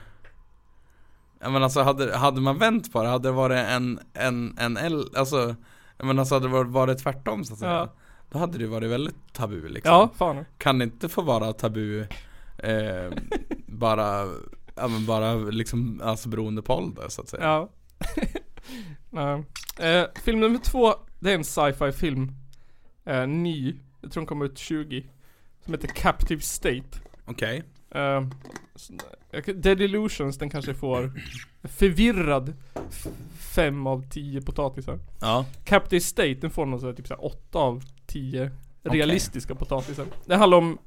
men 1.40 1.62
alltså 1.62 1.82
hade, 1.82 2.16
hade 2.16 2.40
man 2.40 2.58
vänt 2.58 2.92
på 2.92 3.02
det, 3.02 3.08
hade 3.08 3.28
det 3.28 3.32
varit 3.32 3.58
en, 3.68 3.98
en, 4.14 4.56
en 4.58 4.76
L, 4.76 5.04
alltså 5.16 5.54
Men 5.98 6.18
alltså 6.18 6.34
hade 6.34 6.46
det 6.46 6.52
varit, 6.52 6.70
varit 6.70 6.98
tvärtom 6.98 7.44
så 7.44 7.52
att 7.52 7.58
säga 7.58 7.70
Ja. 7.72 7.92
Då 8.30 8.38
hade 8.38 8.58
det 8.58 8.66
varit 8.66 8.90
väldigt 8.90 9.32
tabu 9.32 9.68
liksom 9.68 9.92
Ja, 9.92 10.10
fan. 10.16 10.44
Kan 10.58 10.78
det 10.78 10.84
inte 10.84 11.08
få 11.08 11.22
vara 11.22 11.52
tabu 11.52 12.00
eh, 12.58 13.10
Bara, 13.66 14.26
ja 14.74 14.88
men 14.88 15.06
bara 15.06 15.34
liksom, 15.34 16.00
alltså 16.04 16.28
beroende 16.28 16.62
på 16.62 16.74
ålder 16.74 17.08
så 17.08 17.22
att 17.22 17.28
säga 17.28 17.42
Ja. 17.44 17.68
Nej. 19.10 19.44
Eh, 19.78 20.06
film 20.24 20.40
nummer 20.40 20.58
två, 20.58 20.94
det 21.20 21.30
är 21.30 21.34
en 21.34 21.44
sci-fi 21.44 21.92
film. 21.92 22.32
Eh, 23.04 23.26
ny, 23.26 23.76
jag 24.00 24.12
tror 24.12 24.20
den 24.20 24.26
kom 24.26 24.42
ut 24.42 24.58
20. 24.58 25.06
Som 25.64 25.74
heter 25.74 25.88
Captive 25.88 26.40
State. 26.40 26.98
Okej. 27.24 27.62
Eh, 27.90 28.22
så- 28.74 28.92
jag- 29.30 29.56
Dead 29.62 29.80
Illusions 29.80 30.38
den 30.38 30.50
kanske 30.50 30.74
får 30.74 31.12
förvirrad 31.62 32.52
f- 32.90 33.06
fem 33.38 33.86
av 33.86 34.10
tio 34.10 34.42
potatisar. 34.42 34.98
Ja. 35.20 35.46
Captive 35.64 36.00
State 36.00 36.34
den 36.34 36.50
får 36.50 36.66
någon 36.66 36.80
sån 36.80 36.88
här, 36.88 36.96
typ 36.96 37.06
såhär 37.08 37.24
åtta 37.24 37.58
av 37.58 37.82
tio 38.06 38.50
realistiska 38.82 39.54
potatisar. 39.54 40.06
Det 40.26 40.36
handlar 40.36 40.58
om 40.58 40.78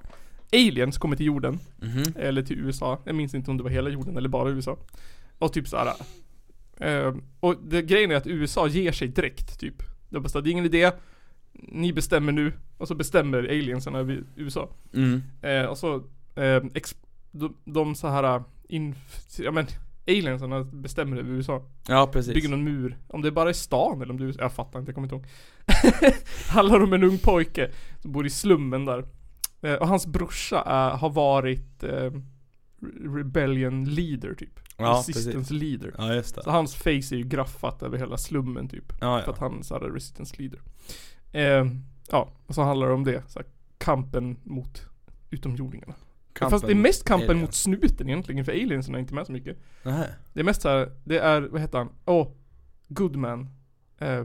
aliens 0.53 0.97
kommer 0.97 1.15
till 1.15 1.26
jorden. 1.26 1.59
Mhm. 1.78 2.03
Eller 2.15 2.41
till 2.41 2.59
USA. 2.59 2.99
Jag 3.03 3.15
minns 3.15 3.34
inte 3.34 3.51
om 3.51 3.57
det 3.57 3.63
var 3.63 3.70
hela 3.70 3.89
jorden 3.89 4.18
eller 4.18 4.30
bara 4.30 4.49
USA. 4.49 4.78
Och 5.38 5.53
typ 5.53 5.68
såhär. 5.68 5.93
Eh, 6.78 7.15
och 7.39 7.55
det, 7.63 7.82
grejen 7.82 8.11
är 8.11 8.15
att 8.15 8.28
USA 8.28 8.68
ger 8.68 8.91
sig 8.91 9.07
direkt 9.07 9.59
typ. 9.59 9.82
Är 10.11 10.20
bara 10.20 10.41
det 10.41 10.49
är 10.49 10.51
ingen 10.51 10.65
idé. 10.65 10.91
Ni 11.53 11.93
bestämmer 11.93 12.32
nu. 12.32 12.53
Och 12.78 12.88
så 12.88 12.95
bestämmer 12.95 13.38
aliensen 13.38 13.95
över 13.95 14.24
USA. 14.36 14.70
Mm. 14.93 15.24
Eh, 15.41 15.65
och 15.65 15.78
så 15.78 15.95
eh, 16.36 16.63
de, 17.32 17.55
de 17.65 17.95
så 17.95 18.07
här 18.07 18.43
in, 18.70 18.95
ja 19.38 19.51
men 19.51 19.68
aliensarna 20.08 20.64
bestämmer 20.64 21.18
över 21.18 21.30
USA. 21.30 21.64
Ja, 21.88 22.08
precis. 22.14 22.34
Bygger 22.34 22.49
någon 22.49 22.64
mur. 22.64 22.97
Om 23.08 23.22
det 23.22 23.28
är 23.28 23.32
bara 23.32 23.49
i 23.49 23.53
stan 23.53 24.01
eller 24.01 24.12
om 24.12 24.18
du, 24.20 24.34
jag 24.38 24.53
fattar 24.53 24.80
inte, 24.80 24.89
jag 24.89 24.95
kommer 24.95 25.14
inte 25.14 25.16
ihåg. 25.16 26.14
Handlar 26.49 26.84
om 26.84 26.93
en 26.93 27.03
ung 27.03 27.18
pojke 27.18 27.72
som 28.01 28.12
bor 28.12 28.26
i 28.26 28.30
slummen 28.30 28.86
där. 28.86 29.05
Eh, 29.62 29.74
och 29.74 29.88
hans 29.88 30.08
brorsa 30.08 30.62
är, 30.62 30.89
har 30.89 31.10
varit 31.10 31.84
eh, 31.84 32.12
Re- 32.80 33.16
Rebellion 33.18 33.86
leader 33.86 34.34
typ. 34.34 34.60
Ja, 34.78 34.91
Resistance 35.08 35.38
precis. 35.38 35.51
leader. 35.51 35.93
Ja, 35.97 36.14
just 36.14 36.36
det. 36.36 36.43
Så 36.43 36.51
hans 36.51 36.76
face 36.76 36.89
är 36.89 37.16
ju 37.16 37.24
graffat 37.24 37.84
över 37.84 37.97
hela 37.97 38.18
slummen 38.18 38.70
typ. 38.70 38.93
Ja, 39.01 39.22
För 39.26 39.32
att 39.32 39.38
ja. 39.41 39.49
han 39.49 39.64
så 39.64 39.74
här, 39.74 39.82
är 39.86 39.89
resistance 39.91 40.36
leader. 40.38 40.60
Eh, 41.32 41.72
ja, 42.12 42.30
och 42.47 42.55
så 42.55 42.62
handlar 42.62 42.88
det 42.88 42.93
om 42.93 43.03
det. 43.03 43.24
Så 43.28 43.39
här, 43.39 43.47
kampen 43.78 44.38
mot 44.43 44.86
utomjordingarna. 45.30 45.93
Fast 46.39 46.65
det 46.65 46.71
är 46.71 46.75
mest 46.75 47.03
kampen 47.03 47.29
alien. 47.29 47.41
mot 47.41 47.53
snuten 47.53 48.09
egentligen, 48.09 48.45
för 48.45 48.51
aliensen 48.51 48.95
är 48.95 48.99
inte 48.99 49.13
med 49.13 49.25
så 49.25 49.31
mycket. 49.31 49.57
Nähä. 49.83 50.07
Det 50.33 50.39
är 50.39 50.43
mest 50.43 50.61
så 50.61 50.69
här, 50.69 50.91
det 51.03 51.17
är, 51.17 51.41
vad 51.41 51.61
heter 51.61 51.77
han? 51.77 51.89
Åh, 52.05 52.21
oh, 52.21 52.31
Goodman. 52.88 53.49
Eh, 53.99 54.23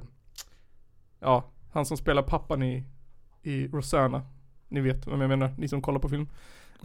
ja, 1.21 1.51
han 1.73 1.87
som 1.87 1.97
spelar 1.97 2.23
pappan 2.23 2.63
i, 2.63 2.85
i 3.43 3.67
Rosanna. 3.69 4.23
Ni 4.69 4.81
vet 4.81 5.07
vem 5.07 5.21
jag 5.21 5.29
menar, 5.29 5.55
ni 5.59 5.69
som 5.69 5.83
kollar 5.83 5.99
på 5.99 6.09
film. 6.09 6.29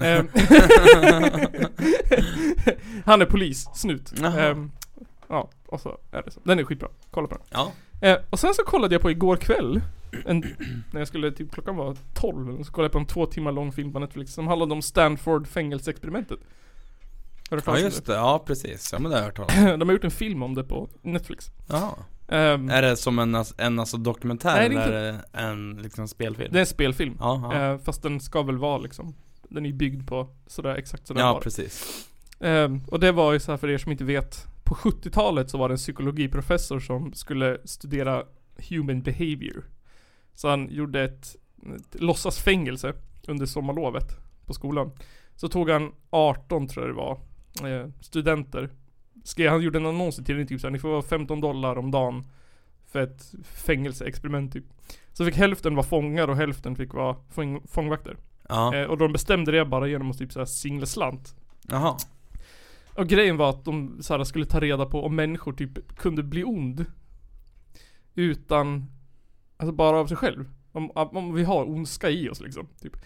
Eh, 0.02 0.04
han 3.06 3.22
är 3.22 3.26
polis, 3.26 3.70
snut. 3.74 4.14
Eh, 4.24 4.66
ja, 5.28 5.50
och 5.66 5.82
så 5.82 5.98
är 6.12 6.24
det 6.24 6.32
så. 6.32 6.40
Den 6.44 6.60
är 6.60 6.64
skitbra, 6.64 6.90
kolla 7.12 7.28
på 7.28 7.36
den. 7.36 7.44
Ja. 7.50 7.72
Eh, 8.02 8.18
och 8.30 8.40
sen 8.40 8.54
så 8.54 8.64
kollade 8.64 8.96
jag 8.96 9.02
på 9.02 9.12
igår 9.12 9.38
kväll, 9.38 9.82
en, 10.26 10.40
när 10.92 11.02
jag 11.02 11.08
skulle, 11.08 11.32
typ 11.32 11.52
klockan 11.52 11.76
var 11.76 11.98
12, 12.14 12.50
eller 12.50 12.64
så 12.64 12.72
kollade 12.72 12.86
jag 12.86 12.92
på 12.92 13.00
en 13.00 13.06
två 13.06 13.26
timmar 13.26 13.52
lång 13.52 13.72
film 13.72 13.94
på 13.94 14.00
Netflix 14.00 14.34
som 14.34 14.48
handlade 14.48 14.74
om 14.74 14.82
Stanford 14.82 15.48
fängelseexperimentet. 15.48 16.40
Har 17.50 17.58
du 17.58 17.64
Ja 17.66 17.80
just 17.80 18.06
det, 18.06 18.14
ja 18.14 18.44
precis. 18.46 18.90
Ja 18.94 19.00
men 19.00 19.12
det 19.12 19.18
har 19.18 19.22
jag 19.22 19.26
hört 19.26 19.36
talas 19.36 19.74
om. 19.74 19.80
De 19.80 19.90
har 19.90 19.94
gjort 19.94 20.04
en 20.04 20.12
film 20.12 20.44
om 20.44 20.56
det 20.56 20.64
på 20.64 20.90
Netflix. 21.02 21.52
Jaha. 21.68 21.94
Ehm, 22.28 22.70
Är 22.70 22.82
det 22.82 22.98
som 22.98 23.20
en, 23.20 23.44
en 23.58 23.80
alltså 23.80 23.98
dokumentär 23.98 24.56
Nej, 24.56 24.70
det 24.70 24.76
är 24.76 24.88
eller 24.88 24.98
är 24.98 25.14
det 25.14 25.22
en 25.34 25.82
liksom 25.82 26.08
spelfilm? 26.08 26.50
det 26.52 26.58
är 26.58 26.62
en 26.62 26.66
spelfilm. 26.66 27.18
Ja, 27.20 27.52
ja. 27.54 27.74
Eh, 27.74 27.78
fast 27.78 28.04
den 28.04 28.20
ska 28.20 28.44
väl 28.44 28.58
vara 28.58 28.78
liksom, 28.78 29.16
den 29.50 29.66
är 29.66 29.74
byggd 29.74 30.08
på 30.08 30.30
sådär 30.48 30.76
exakt 30.76 31.08
sådär 31.08 31.22
ja 31.22 31.34
var 31.34 31.42
precis. 31.42 32.06
Ehm, 32.40 32.82
och 32.88 33.00
det 33.00 33.12
var 33.12 33.34
ju 33.34 33.40
så 33.40 33.52
här 33.52 33.58
för 33.58 33.70
er 33.70 33.78
som 33.78 33.92
inte 33.92 34.04
vet, 34.04 34.46
på 34.68 34.76
70-talet 34.76 35.50
så 35.50 35.58
var 35.58 35.70
det 35.70 35.74
en 35.74 35.78
psykologiprofessor 35.78 36.80
som 36.80 37.14
skulle 37.14 37.58
studera 37.66 38.24
human 38.70 39.02
behavior. 39.02 39.66
Så 40.36 40.50
han 40.50 40.70
gjorde 40.70 41.04
ett, 41.04 41.36
ett 41.76 42.02
låtsasfängelse 42.02 42.94
under 43.28 43.46
sommarlovet 43.46 44.18
på 44.46 44.54
skolan. 44.54 44.92
Så 45.36 45.48
tog 45.48 45.70
han 45.70 45.92
18 46.10 46.68
tror 46.68 46.86
jag 46.86 46.96
det 46.96 46.98
var, 46.98 47.20
eh, 47.70 47.90
studenter. 48.02 48.70
Skrev, 49.24 49.52
han 49.52 49.62
gjorde 49.62 49.78
en 49.78 49.86
annons 49.86 50.20
i 50.20 50.24
tidningen 50.24 50.48
typ 50.48 50.62
såhär, 50.62 50.72
ni 50.72 50.80
får 50.80 50.90
vara 50.90 51.02
15 51.02 51.42
dollar 51.42 51.78
om 51.78 51.92
dagen 51.92 52.26
för 52.86 53.00
ett 53.00 53.34
fängelseexperiment 53.44 54.54
typ. 54.54 54.66
Så 55.14 55.26
fick 55.26 55.36
hälften 55.36 55.76
vara 55.76 55.86
fångar 55.86 56.28
och 56.28 56.36
hälften 56.36 56.76
fick 56.76 56.94
vara 56.94 57.16
fång, 57.30 57.68
fångvakter. 57.68 58.18
Ja. 58.50 58.76
Eh, 58.76 58.86
och 58.86 58.98
de 58.98 59.14
bestämde 59.14 59.52
det 59.52 59.66
bara 59.66 59.88
genom 59.88 60.12
att 60.12 60.18
typ 60.18 60.34
såhär 60.34 60.46
singla 60.46 60.86
slant. 60.86 61.36
Jaha. 61.68 61.98
Och 62.98 63.08
grejen 63.08 63.38
var 63.38 63.50
att 63.50 63.66
de 63.66 63.98
så 64.02 64.18
här, 64.18 64.24
skulle 64.24 64.46
ta 64.46 64.60
reda 64.60 64.86
på 64.86 65.06
om 65.06 65.16
människor 65.16 65.54
typ 65.54 65.98
kunde 65.98 66.24
bli 66.24 66.44
ond. 66.44 66.86
Utan, 68.16 68.86
alltså 69.58 69.72
bara 69.72 69.98
av 69.98 70.08
sig 70.08 70.18
själv. 70.18 70.46
Om, 70.72 70.92
om 70.92 71.34
vi 71.34 71.44
har 71.44 71.70
ondska 71.70 72.10
i 72.10 72.30
oss 72.30 72.42
liksom. 72.42 72.68
Typ. 72.82 72.98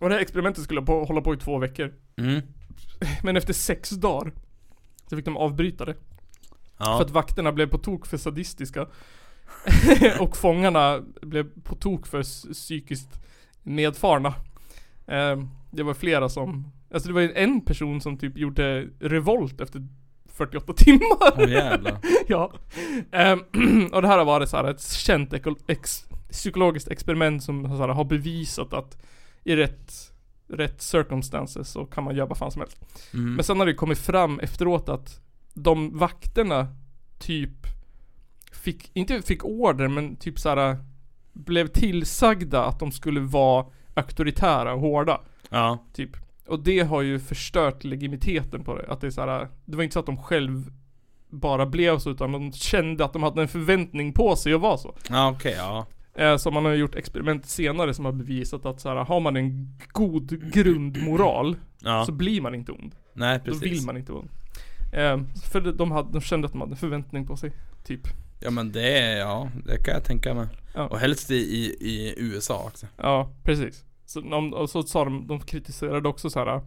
Och 0.00 0.08
det 0.08 0.14
här 0.14 0.22
experimentet 0.22 0.64
skulle 0.64 0.82
på, 0.82 1.04
hålla 1.04 1.20
på 1.20 1.34
i 1.34 1.36
två 1.36 1.58
veckor. 1.58 1.94
Mm. 2.16 2.42
Men 3.22 3.36
efter 3.36 3.52
sex 3.52 3.90
dagar 3.90 4.32
så 5.10 5.16
fick 5.16 5.24
de 5.24 5.36
avbryta 5.36 5.84
det. 5.84 5.96
Ja. 6.78 6.84
För 6.98 7.04
att 7.04 7.10
vakterna 7.10 7.52
blev 7.52 7.66
på 7.66 7.78
tok 7.78 8.06
för 8.06 8.16
sadistiska. 8.16 8.86
och 10.20 10.36
fångarna 10.36 11.00
blev 11.22 11.60
på 11.62 11.74
tok 11.74 12.06
för 12.06 12.22
psykiskt 12.52 13.20
nedfarna. 13.62 14.34
Ehm, 15.06 15.48
det 15.70 15.82
var 15.82 15.94
flera 15.94 16.28
som, 16.28 16.72
alltså 16.96 17.08
det 17.08 17.14
var 17.14 17.20
ju 17.20 17.32
en 17.34 17.60
person 17.60 18.00
som 18.00 18.18
typ 18.18 18.38
gjorde 18.38 18.88
revolt 19.00 19.60
efter 19.60 19.82
48 20.28 20.72
timmar. 20.72 21.32
Åh 21.36 21.50
jävlar. 21.50 21.98
ja. 22.26 22.52
Ehm, 23.12 23.40
och 23.92 24.02
det 24.02 24.08
här 24.08 24.18
har 24.18 24.24
varit 24.24 24.48
så 24.48 24.56
här 24.56 24.64
ett 24.64 24.82
känt 24.82 25.34
ex, 25.68 26.04
psykologiskt 26.30 26.88
experiment 26.88 27.42
som 27.42 27.64
så 27.64 27.76
här, 27.76 27.88
har 27.88 28.04
bevisat 28.04 28.72
att 28.72 29.02
i 29.44 29.56
rätt, 29.56 29.92
rätt 30.48 30.82
circumstances 30.82 31.70
så 31.70 31.84
kan 31.84 32.04
man 32.04 32.16
göra 32.16 32.26
vad 32.26 32.38
fan 32.38 32.50
som 32.50 32.60
helst. 32.60 32.84
Mm. 33.14 33.34
Men 33.34 33.44
sen 33.44 33.58
har 33.58 33.66
det 33.66 33.74
kommit 33.74 33.98
fram 33.98 34.40
efteråt 34.40 34.88
att 34.88 35.20
de 35.54 35.98
vakterna 35.98 36.66
typ 37.18 37.66
fick, 38.52 38.90
inte 38.92 39.22
fick 39.22 39.44
order 39.44 39.88
men 39.88 40.16
typ 40.16 40.38
såhär 40.38 40.76
blev 41.32 41.66
tillsagda 41.66 42.64
att 42.64 42.78
de 42.78 42.92
skulle 42.92 43.20
vara 43.20 43.66
auktoritära 43.94 44.74
och 44.74 44.80
hårda. 44.80 45.20
Ja. 45.48 45.78
Typ. 45.92 46.25
Och 46.46 46.60
det 46.60 46.80
har 46.80 47.02
ju 47.02 47.18
förstört 47.18 47.84
legitimiteten 47.84 48.64
på 48.64 48.74
det. 48.78 48.86
Att 48.88 49.00
det 49.00 49.06
är 49.06 49.10
såhär, 49.10 49.48
det 49.64 49.76
var 49.76 49.84
inte 49.84 49.92
så 49.94 50.00
att 50.00 50.06
de 50.06 50.16
själv 50.16 50.70
bara 51.30 51.66
blev 51.66 51.98
så 51.98 52.10
utan 52.10 52.32
de 52.32 52.52
kände 52.52 53.04
att 53.04 53.12
de 53.12 53.22
hade 53.22 53.42
en 53.42 53.48
förväntning 53.48 54.12
på 54.12 54.36
sig 54.36 54.54
att 54.54 54.60
vara 54.60 54.76
så. 54.76 54.94
Ja 55.10 55.30
okej, 55.30 55.54
ja. 55.58 55.86
Eh, 56.14 56.36
så 56.36 56.50
man 56.50 56.64
har 56.64 56.72
gjort 56.72 56.94
experiment 56.94 57.46
senare 57.46 57.94
som 57.94 58.04
har 58.04 58.12
bevisat 58.12 58.66
att 58.66 58.80
så 58.80 58.88
här, 58.88 58.96
har 58.96 59.20
man 59.20 59.36
en 59.36 59.78
god 59.92 60.52
grundmoral 60.52 61.56
Ja. 61.80 62.04
så 62.06 62.12
blir 62.12 62.40
man 62.40 62.54
inte 62.54 62.72
ond. 62.72 62.94
Nej 63.12 63.38
Då 63.38 63.44
precis. 63.44 63.62
vill 63.62 63.82
man 63.86 63.96
inte 63.96 64.12
vara 64.12 64.20
ond. 64.22 64.30
Eh, 64.92 65.20
för 65.50 65.60
de, 65.60 65.90
hade, 65.90 66.12
de 66.12 66.20
kände 66.20 66.46
att 66.46 66.52
de 66.52 66.60
hade 66.60 66.72
en 66.72 66.76
förväntning 66.76 67.26
på 67.26 67.36
sig. 67.36 67.52
Typ. 67.84 68.00
Ja 68.40 68.50
men 68.50 68.72
det 68.72 69.18
ja, 69.18 69.48
det 69.66 69.76
kan 69.76 69.94
jag 69.94 70.04
tänka 70.04 70.34
mig. 70.34 70.46
Ja. 70.74 70.86
Och 70.86 70.98
helst 70.98 71.30
i, 71.30 71.34
i, 71.34 71.76
i 71.80 72.14
USA 72.16 72.64
också. 72.66 72.86
Ja, 72.96 73.30
precis. 73.44 73.84
Så, 74.06 74.20
de, 74.20 74.54
och 74.54 74.70
så 74.70 74.82
sa 74.82 75.04
de, 75.04 75.26
de 75.26 75.40
kritiserade 75.40 76.08
också 76.08 76.30
så 76.30 76.38
här 76.44 76.60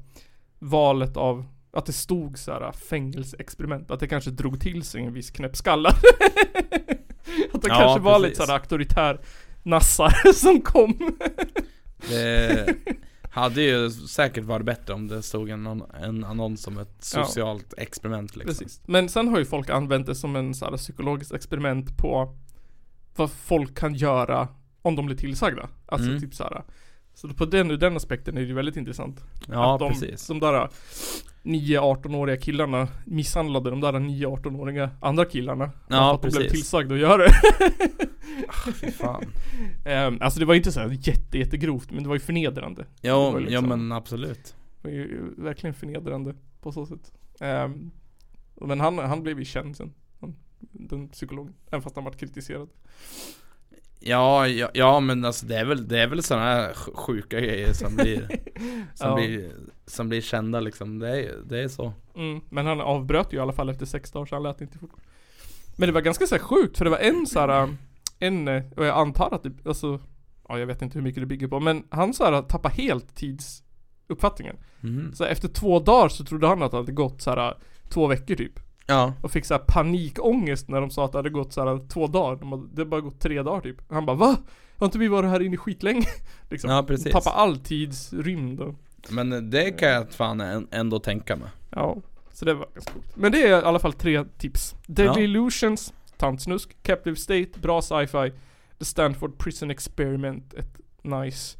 valet 0.59 1.17
av 1.17 1.45
att 1.71 1.85
det 1.85 1.93
stod 1.93 2.37
så 2.39 2.51
här 2.51 2.71
fängelseexperiment. 2.71 3.91
Att 3.91 3.99
det 3.99 4.07
kanske 4.07 4.31
drog 4.31 4.61
till 4.61 4.83
sig 4.83 5.03
en 5.03 5.13
viss 5.13 5.31
knäppskallar. 5.31 5.91
att 7.53 7.61
det 7.61 7.67
Ja, 7.67 7.75
kanske 7.75 7.99
var 7.99 8.19
lite 8.19 8.35
så 8.35 8.45
här 8.45 8.53
auktoritär 8.53 9.19
nassar 9.63 10.33
som 10.33 10.61
kom. 10.61 11.17
Det 12.09 12.75
hade 13.31 13.61
ju 13.61 13.89
säkert 13.89 14.43
varit 14.43 14.65
bättre 14.65 14.93
om 14.93 15.07
det 15.07 15.21
stod 15.21 15.49
en, 15.49 15.83
en 16.01 16.23
annons 16.23 16.67
om 16.67 16.77
ett 16.77 16.95
socialt 17.03 17.73
experiment 17.77 18.35
liksom. 18.35 18.55
Precis. 18.65 18.81
Men 18.85 19.09
sen 19.09 19.27
har 19.27 19.39
ju 19.39 19.45
folk 19.45 19.69
använt 19.69 20.05
det 20.05 20.15
som 20.15 20.35
en 20.35 20.53
så 20.53 20.65
här 20.65 20.77
psykologiskt 20.77 21.33
experiment 21.33 21.97
på 21.97 22.35
vad 23.15 23.31
folk 23.31 23.77
kan 23.77 23.93
göra 23.95 24.47
om 24.81 24.95
de 24.95 25.05
blir 25.05 25.17
tillsagda. 25.17 25.69
Alltså 25.85 26.09
Mm. 26.09 26.21
typ 26.21 26.35
så 26.35 26.43
här. 26.43 26.63
Så 27.21 27.27
på 27.27 27.45
den, 27.45 27.71
ur 27.71 27.77
den 27.77 27.95
aspekten 27.95 28.37
är 28.37 28.41
det 28.41 28.47
ju 28.47 28.53
väldigt 28.53 28.77
intressant. 28.77 29.23
Ja 29.47 29.73
att 29.73 29.79
de, 29.79 29.89
precis. 29.91 30.27
de 30.27 30.39
där 30.39 30.69
9-18-åriga 31.43 32.37
killarna 32.37 32.87
misshandlade 33.05 33.69
de 33.69 33.81
där 33.81 33.93
9-18-åriga 33.93 34.89
andra 35.01 35.25
killarna. 35.25 35.71
Ja, 35.87 36.15
att 36.15 36.21
de 36.21 36.27
blev 36.29 36.41
precis. 36.41 36.51
tillsagda 36.51 36.95
att 36.95 37.01
göra 37.01 37.17
det. 37.17 37.33
Fy 38.73 38.91
fan. 38.91 39.25
Ehm, 39.85 40.17
alltså 40.21 40.39
det 40.39 40.45
var 40.45 40.55
inte 40.55 40.71
så 40.71 40.79
här 40.79 40.97
jätte, 41.01 41.37
jättegrovt 41.37 41.91
men 41.91 42.03
det 42.03 42.09
var 42.09 42.15
ju 42.15 42.19
förnedrande. 42.19 42.85
Jo, 43.01 43.15
var 43.15 43.31
ja 43.31 43.39
liksom- 43.39 43.69
men 43.69 43.91
absolut. 43.91 44.55
Det 44.81 44.87
var 44.87 44.95
ju 44.95 45.33
verkligen 45.37 45.73
förnedrande 45.73 46.35
på 46.61 46.71
så 46.71 46.85
sätt. 46.85 47.11
Ehm, 47.39 47.91
men 48.55 48.79
han, 48.79 48.97
han 48.97 49.23
blev 49.23 49.39
ju 49.39 49.45
känd 49.45 49.77
sen. 49.77 49.93
Den 50.59 51.09
psykologen. 51.09 51.53
Även 51.67 51.81
fast 51.81 51.95
han 51.95 52.05
varit 52.05 52.19
kritiserad. 52.19 52.69
Ja, 53.99 54.47
ja, 54.47 54.69
ja 54.73 54.99
men 54.99 55.25
alltså 55.25 55.45
det 55.45 55.57
är 55.57 55.65
väl, 55.65 55.87
det 55.87 55.99
är 55.99 56.07
väl 56.07 56.23
sådana 56.23 56.45
här 56.45 56.73
sj- 56.73 56.95
sjuka 56.95 57.39
grejer 57.39 57.73
som 57.73 57.95
blir 57.95 58.19
Som, 58.95 59.07
Ja. 59.09 59.15
blir, 59.15 59.51
som 59.85 60.09
blir 60.09 60.21
kända 60.21 60.59
liksom, 60.59 60.99
det 60.99 61.09
är, 61.25 61.35
det 61.45 61.59
är 61.63 61.67
så 61.67 61.93
Mm, 62.15 62.41
men 62.49 62.65
han 62.65 62.81
avbröt 62.81 63.33
ju 63.33 63.37
i 63.37 63.39
alla 63.39 63.53
fall 63.53 63.69
efter 63.69 63.85
sex 63.85 64.11
dagar 64.11 64.25
så 64.25 64.35
han 64.35 64.43
lät 64.43 64.61
inte 64.61 64.77
fort. 64.77 64.91
Men 65.77 65.87
det 65.89 65.93
var 65.93 66.01
ganska 66.01 66.27
så 66.27 66.35
här 66.35 66.41
sjukt 66.41 66.77
för 66.77 66.85
det 66.85 66.91
var 66.91 66.97
en 66.97 67.27
så 67.27 67.39
här, 67.39 67.75
en, 68.19 68.47
och 68.47 68.85
jag 68.85 68.97
antar 68.97 69.29
att 69.33 69.43
det, 69.43 69.51
alltså 69.65 69.99
ja 70.47 70.59
jag 70.59 70.65
vet 70.67 70.81
inte 70.81 70.97
hur 70.97 71.03
mycket 71.03 71.21
det 71.21 71.27
bygger 71.27 71.47
på, 71.47 71.59
men 71.59 71.83
han 71.89 72.13
så 72.13 72.23
här 72.25 72.41
tappar 72.41 72.69
helt 72.69 73.15
tidsuppfattningen. 73.15 74.55
Mhm. 74.79 75.11
Så 75.15 75.23
efter 75.23 75.47
två 75.47 75.79
dagar 75.79 76.09
så 76.09 76.25
trodde 76.25 76.47
han 76.47 76.63
att 76.63 76.71
det 76.71 76.77
hade 76.77 76.91
gått 76.91 77.21
så 77.21 77.29
här 77.29 77.57
två 77.89 78.07
veckor 78.07 78.35
typ. 78.35 78.59
Ja, 78.89 79.13
Och 79.21 79.31
fick 79.31 79.45
så 79.45 79.53
här 79.53 79.61
panikångest 79.67 80.67
när 80.69 80.81
de 80.81 80.89
sa 80.89 81.05
att 81.05 81.11
det 81.11 81.17
hade 81.17 81.29
gått 81.29 81.53
så 81.53 81.65
här 81.67 81.87
två 81.89 82.07
dagar. 82.07 82.35
De 82.39 82.51
hade, 82.51 82.63
det 82.63 82.81
hade 82.81 82.85
bara 82.89 83.01
gått 83.01 83.19
tre 83.19 83.41
dagar 83.41 83.61
typ. 83.61 83.77
Han 83.91 84.05
bara 84.05 84.15
va? 84.17 84.37
Har 84.77 84.85
inte 84.85 84.97
vi 84.97 85.07
varit 85.07 85.29
här 85.29 85.41
inne 85.41 85.57
skitlänge? 85.57 86.05
liksom. 86.49 86.69
ja 86.69 86.83
precis. 86.83 87.13
Tappar 87.13 87.31
all 87.31 87.57
tidsrymd 87.57 88.59
och, 88.59 88.75
Men 89.09 89.49
det 89.49 89.71
kan 89.71 89.89
jag 89.89 90.11
fan 90.11 90.41
än- 90.41 90.67
ändå 90.71 90.99
tänka 90.99 91.35
mig. 91.35 91.49
ja. 91.69 91.97
Så 92.33 92.45
det 92.45 92.53
var 92.53 92.67
ganska 92.73 92.93
coolt. 92.93 93.17
Men 93.17 93.31
det 93.31 93.43
är 93.43 93.49
i 93.49 93.53
alla 93.65 93.79
fall 93.79 93.93
tre 93.93 94.23
tips. 94.37 94.75
Deadly 94.87 95.21
Ja. 95.21 95.23
Illusions, 95.23 95.93
Tantsnusk, 96.17 96.83
Captive 96.83 97.15
State, 97.15 97.49
bra 97.61 97.81
sci-fi. 97.81 98.31
The 98.79 98.85
Stanford 98.85 99.37
Prison 99.37 99.71
Experiment, 99.71 100.53
ett 100.53 100.77
nice 101.01 101.57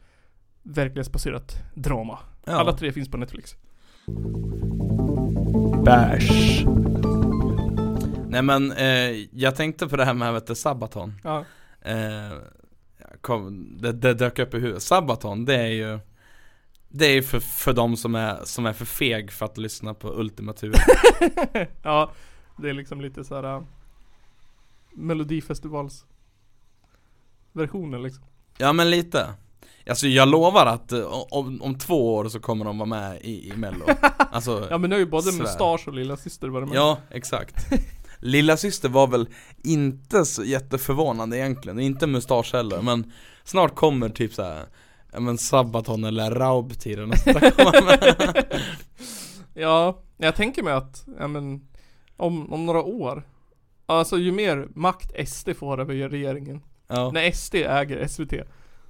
verklighetsbaserat 0.63 1.55
drama. 1.73 2.19
Ja. 2.45 2.51
Alla 2.53 2.73
tre 2.73 2.91
finns 2.91 3.09
på 3.11 3.17
Netflix. 3.17 3.55
Bärs. 5.85 6.63
Nej 8.29 8.41
men, 8.41 8.71
eh, 8.71 9.25
jag 9.31 9.55
tänkte 9.55 9.87
på 9.87 9.97
det 9.97 10.05
här 10.05 10.13
med 10.13 10.33
vet 10.33 10.47
du, 10.47 10.55
Sabaton. 10.55 11.13
Ja. 11.23 11.45
Eh, 11.81 12.31
kom, 13.21 13.77
det, 13.81 13.91
det 13.91 14.13
dök 14.13 14.39
upp 14.39 14.53
i 14.53 14.59
huvudet. 14.59 14.83
Sabaton, 14.83 15.45
det 15.45 15.55
är 15.55 15.67
ju 15.67 15.99
Det 16.89 17.05
är 17.05 17.13
ju 17.13 17.23
för, 17.23 17.39
för 17.39 17.73
de 17.73 17.97
som 17.97 18.15
är, 18.15 18.39
som 18.43 18.65
är 18.65 18.73
för 18.73 18.85
feg 18.85 19.31
för 19.31 19.45
att 19.45 19.57
lyssna 19.57 19.93
på 19.93 20.09
Ultima 20.19 20.53
Thule. 20.53 20.77
ja, 21.83 22.11
det 22.57 22.69
är 22.69 22.73
liksom 22.73 23.01
lite 23.01 23.23
så 23.23 23.35
här. 23.35 23.43
äh, 23.43 23.61
Melodifestivals 24.93 26.05
versionen 27.53 28.03
liksom. 28.03 28.23
Ja 28.57 28.73
men 28.73 28.89
lite 28.89 29.33
Alltså 29.89 30.07
jag 30.07 30.27
lovar 30.27 30.65
att 30.65 30.91
eh, 30.91 31.25
om, 31.31 31.61
om 31.61 31.77
två 31.77 32.15
år 32.15 32.29
så 32.29 32.39
kommer 32.39 32.65
de 32.65 32.77
vara 32.77 32.89
med 32.89 33.21
i, 33.21 33.49
i 33.49 33.53
mello 33.57 33.85
Alltså, 34.17 34.67
Ja 34.69 34.77
men 34.77 34.89
nu 34.89 34.95
har 34.95 34.99
ju 34.99 35.05
både 35.05 35.31
Svär. 35.31 35.43
Mustasch 35.43 35.87
och 35.87 35.93
Lilla 35.93 36.17
Syster 36.17 36.47
varit 36.47 36.67
med. 36.69 36.77
ja 36.77 36.97
exakt 37.09 37.55
Lilla 38.19 38.57
syster 38.57 38.89
var 38.89 39.07
väl 39.07 39.27
inte 39.63 40.25
så 40.25 40.43
jätteförvånande 40.43 41.37
egentligen, 41.37 41.79
inte 41.79 42.07
mustasch 42.07 42.53
heller 42.53 42.81
men 42.81 43.11
Snart 43.43 43.75
kommer 43.75 44.09
typ 44.09 44.33
såhär 44.33 44.63
Ja 45.11 45.19
men 45.19 45.37
Sabaton 45.37 46.03
eller 46.03 46.23
där 47.33 47.51
komma 47.51 47.85
med. 47.85 48.45
Ja, 49.53 50.01
jag 50.17 50.35
tänker 50.35 50.63
mig 50.63 50.73
att, 50.73 51.05
ja 51.19 51.27
men 51.27 51.61
om, 52.17 52.53
om 52.53 52.65
några 52.65 52.81
år 52.83 53.23
Alltså 53.85 54.17
ju 54.17 54.31
mer 54.31 54.67
makt 54.75 55.29
SD 55.29 55.49
får 55.57 55.79
över 55.81 55.93
regeringen 56.09 56.61
Ja, 56.87 57.11
När 57.11 57.31
SD 57.31 57.55
äger 57.55 58.07
SVT 58.07 58.31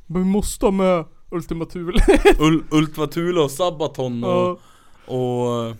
Men 0.06 0.22
vi 0.24 0.30
måste 0.30 0.66
ha 0.66 0.72
med 0.72 1.06
Ultima 1.32 1.66
Thule. 1.66 2.00
Ul- 2.40 2.64
Ultima 2.72 3.08
Thule 3.08 3.40
och 3.42 3.52
Sabaton 3.52 4.24
och, 4.24 4.60
och, 5.06 5.70
och 5.70 5.76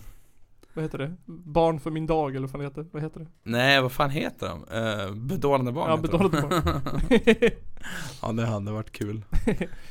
Vad 0.74 0.84
heter 0.84 0.98
det? 0.98 1.16
Barn 1.26 1.80
för 1.80 1.90
min 1.90 2.06
dag 2.06 2.30
eller 2.30 2.40
vad 2.40 2.50
fan 2.50 2.60
heter 2.60 2.82
det? 2.82 2.88
Vad 2.92 3.02
heter 3.02 3.20
det? 3.20 3.26
Nej 3.42 3.82
vad 3.82 3.92
fan 3.92 4.10
heter 4.10 4.48
de? 4.48 4.76
Uh, 4.78 5.14
bedårande 5.14 5.72
barn 5.72 5.90
Ja. 5.90 5.96
Bedårande 5.96 6.42
barn. 6.42 6.80
Ja 8.22 8.32
det 8.32 8.46
hade 8.46 8.72
varit 8.72 8.92
kul 8.92 9.24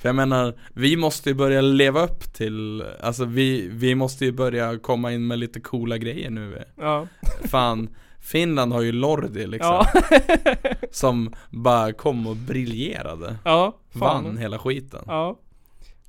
För 0.02 0.10
jag 0.10 0.16
menar, 0.16 0.54
vi 0.74 0.98
måste 0.98 1.30
ju 1.30 1.36
börja 1.36 1.62
leva 1.62 2.04
upp 2.04 2.34
till 2.34 2.84
Alltså 3.02 3.26
vi, 3.26 3.68
vi 3.68 3.96
måste 3.96 4.26
ju 4.26 4.32
börja 4.32 4.80
komma 4.80 5.12
in 5.12 5.28
med 5.28 5.40
lite 5.40 5.60
coola 5.60 5.98
grejer 5.98 6.30
nu 6.30 6.64
Ja, 6.76 7.08
Fan 7.46 7.90
Finland 8.20 8.74
har 8.74 8.82
ju 8.82 8.92
Lordi 8.92 9.48
liksom 9.48 9.86
ja, 9.94 10.02
Som 10.92 11.34
bara 11.50 11.94
kom 11.94 12.28
och 12.28 12.36
briljerade 12.36 13.36
ja, 13.46 13.78
fan. 13.90 14.24
Vann 14.24 14.38
hela 14.38 14.60
skiten 14.60 15.04
Ja. 15.08 15.40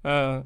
Eh, 0.03 0.45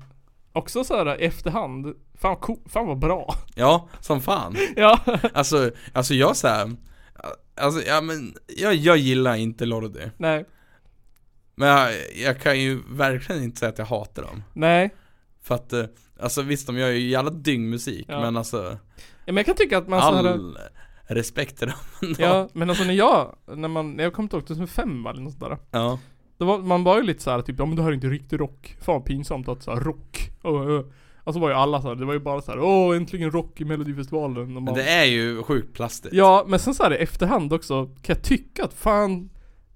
också 0.52 0.84
så 0.84 0.96
här 0.96 1.20
i 1.20 1.24
efterhand, 1.24 1.94
fan, 2.14 2.36
cool, 2.36 2.58
fan 2.66 2.86
vad 2.86 2.98
bra. 2.98 3.34
Ja, 3.54 3.88
som 4.00 4.20
fan 4.20 4.56
ja. 4.76 5.00
Alltså, 5.32 5.70
alltså 5.92 6.14
jag 6.14 6.36
såhär 6.36 6.76
Alltså 7.56 7.82
ja 7.82 8.00
men, 8.00 8.34
jag, 8.56 8.74
jag 8.74 8.96
gillar 8.96 9.34
inte 9.34 9.66
Lordi 9.66 10.10
Nej, 10.16 10.44
Men 11.54 11.68
jag, 11.68 11.92
jag 12.16 12.40
kan 12.40 12.60
ju 12.60 12.82
verkligen 12.88 13.42
inte 13.42 13.58
säga 13.58 13.68
att 13.68 13.78
jag 13.78 13.86
hatar 13.86 14.22
dem 14.22 14.42
nej. 14.52 14.94
För 15.42 15.54
att, 15.54 15.72
eh, 15.72 15.84
alltså 16.20 16.42
visst 16.42 16.66
de 16.66 16.78
gör 16.78 16.88
ju 16.88 17.08
jävla 17.08 17.30
dyngmusik 17.30 18.06
Ja. 18.08 18.20
men 18.20 18.36
alltså 18.36 18.78
Ja, 19.24 19.32
men 19.32 19.36
jag 19.36 19.46
kan 19.46 19.54
tycka 19.54 19.78
att 19.78 19.88
man 19.88 20.00
All 20.00 20.58
respekt 21.06 21.58
till 21.58 21.68
dem. 21.68 22.14
Ja, 22.18 22.48
men 22.52 22.70
alltså 22.70 22.84
när 22.84 22.94
jag, 22.94 23.36
när 23.46 23.68
man, 23.68 23.92
när 23.92 24.04
jag 24.04 24.12
kom 24.12 24.28
till 24.28 24.40
2005 24.40 25.06
eller 25.06 25.20
något 25.20 25.32
sånt 25.32 25.44
där. 25.44 25.58
ja 25.70 25.98
Då 26.38 26.44
var, 26.46 26.58
man 26.58 26.84
var 26.84 26.96
ju 26.96 27.02
lite 27.02 27.22
så 27.22 27.30
här 27.30 27.42
typ, 27.42 27.58
ja 27.58 27.66
men 27.66 27.76
det 27.76 27.82
här 27.82 27.90
är 27.90 27.94
inte 27.94 28.06
riktig 28.06 28.40
rock. 28.40 28.76
Fan 28.80 29.02
pinsamt 29.02 29.48
att 29.48 29.62
såhär 29.62 29.80
rock. 29.80 30.30
Oh, 30.42 30.68
oh. 30.68 30.84
Alltså 31.24 31.40
var 31.40 31.48
ju 31.48 31.54
alla 31.54 31.82
så 31.82 31.88
här, 31.88 31.94
det 31.94 32.04
var 32.04 32.12
ju 32.12 32.20
bara 32.20 32.40
så 32.40 32.50
här, 32.52 32.60
åh 32.60 32.96
äntligen 32.96 33.30
rock 33.30 33.60
i 33.60 33.64
melodifestivalen. 33.64 34.36
Och 34.36 34.48
Men 34.48 34.64
man, 34.64 34.74
det 34.74 34.88
är 34.90 35.04
ju 35.04 35.42
sjukt 35.42 35.74
plastigt 35.74 36.14
Ja, 36.14 36.44
men 36.48 36.58
sen 36.58 36.74
så 36.74 36.82
här 36.82 36.92
i 36.92 36.96
efterhand 36.96 37.52
också, 37.52 37.84
kan 37.86 37.94
jag 38.16 38.22
tycka 38.22 38.64
att 38.64 38.74
fan 38.74 39.30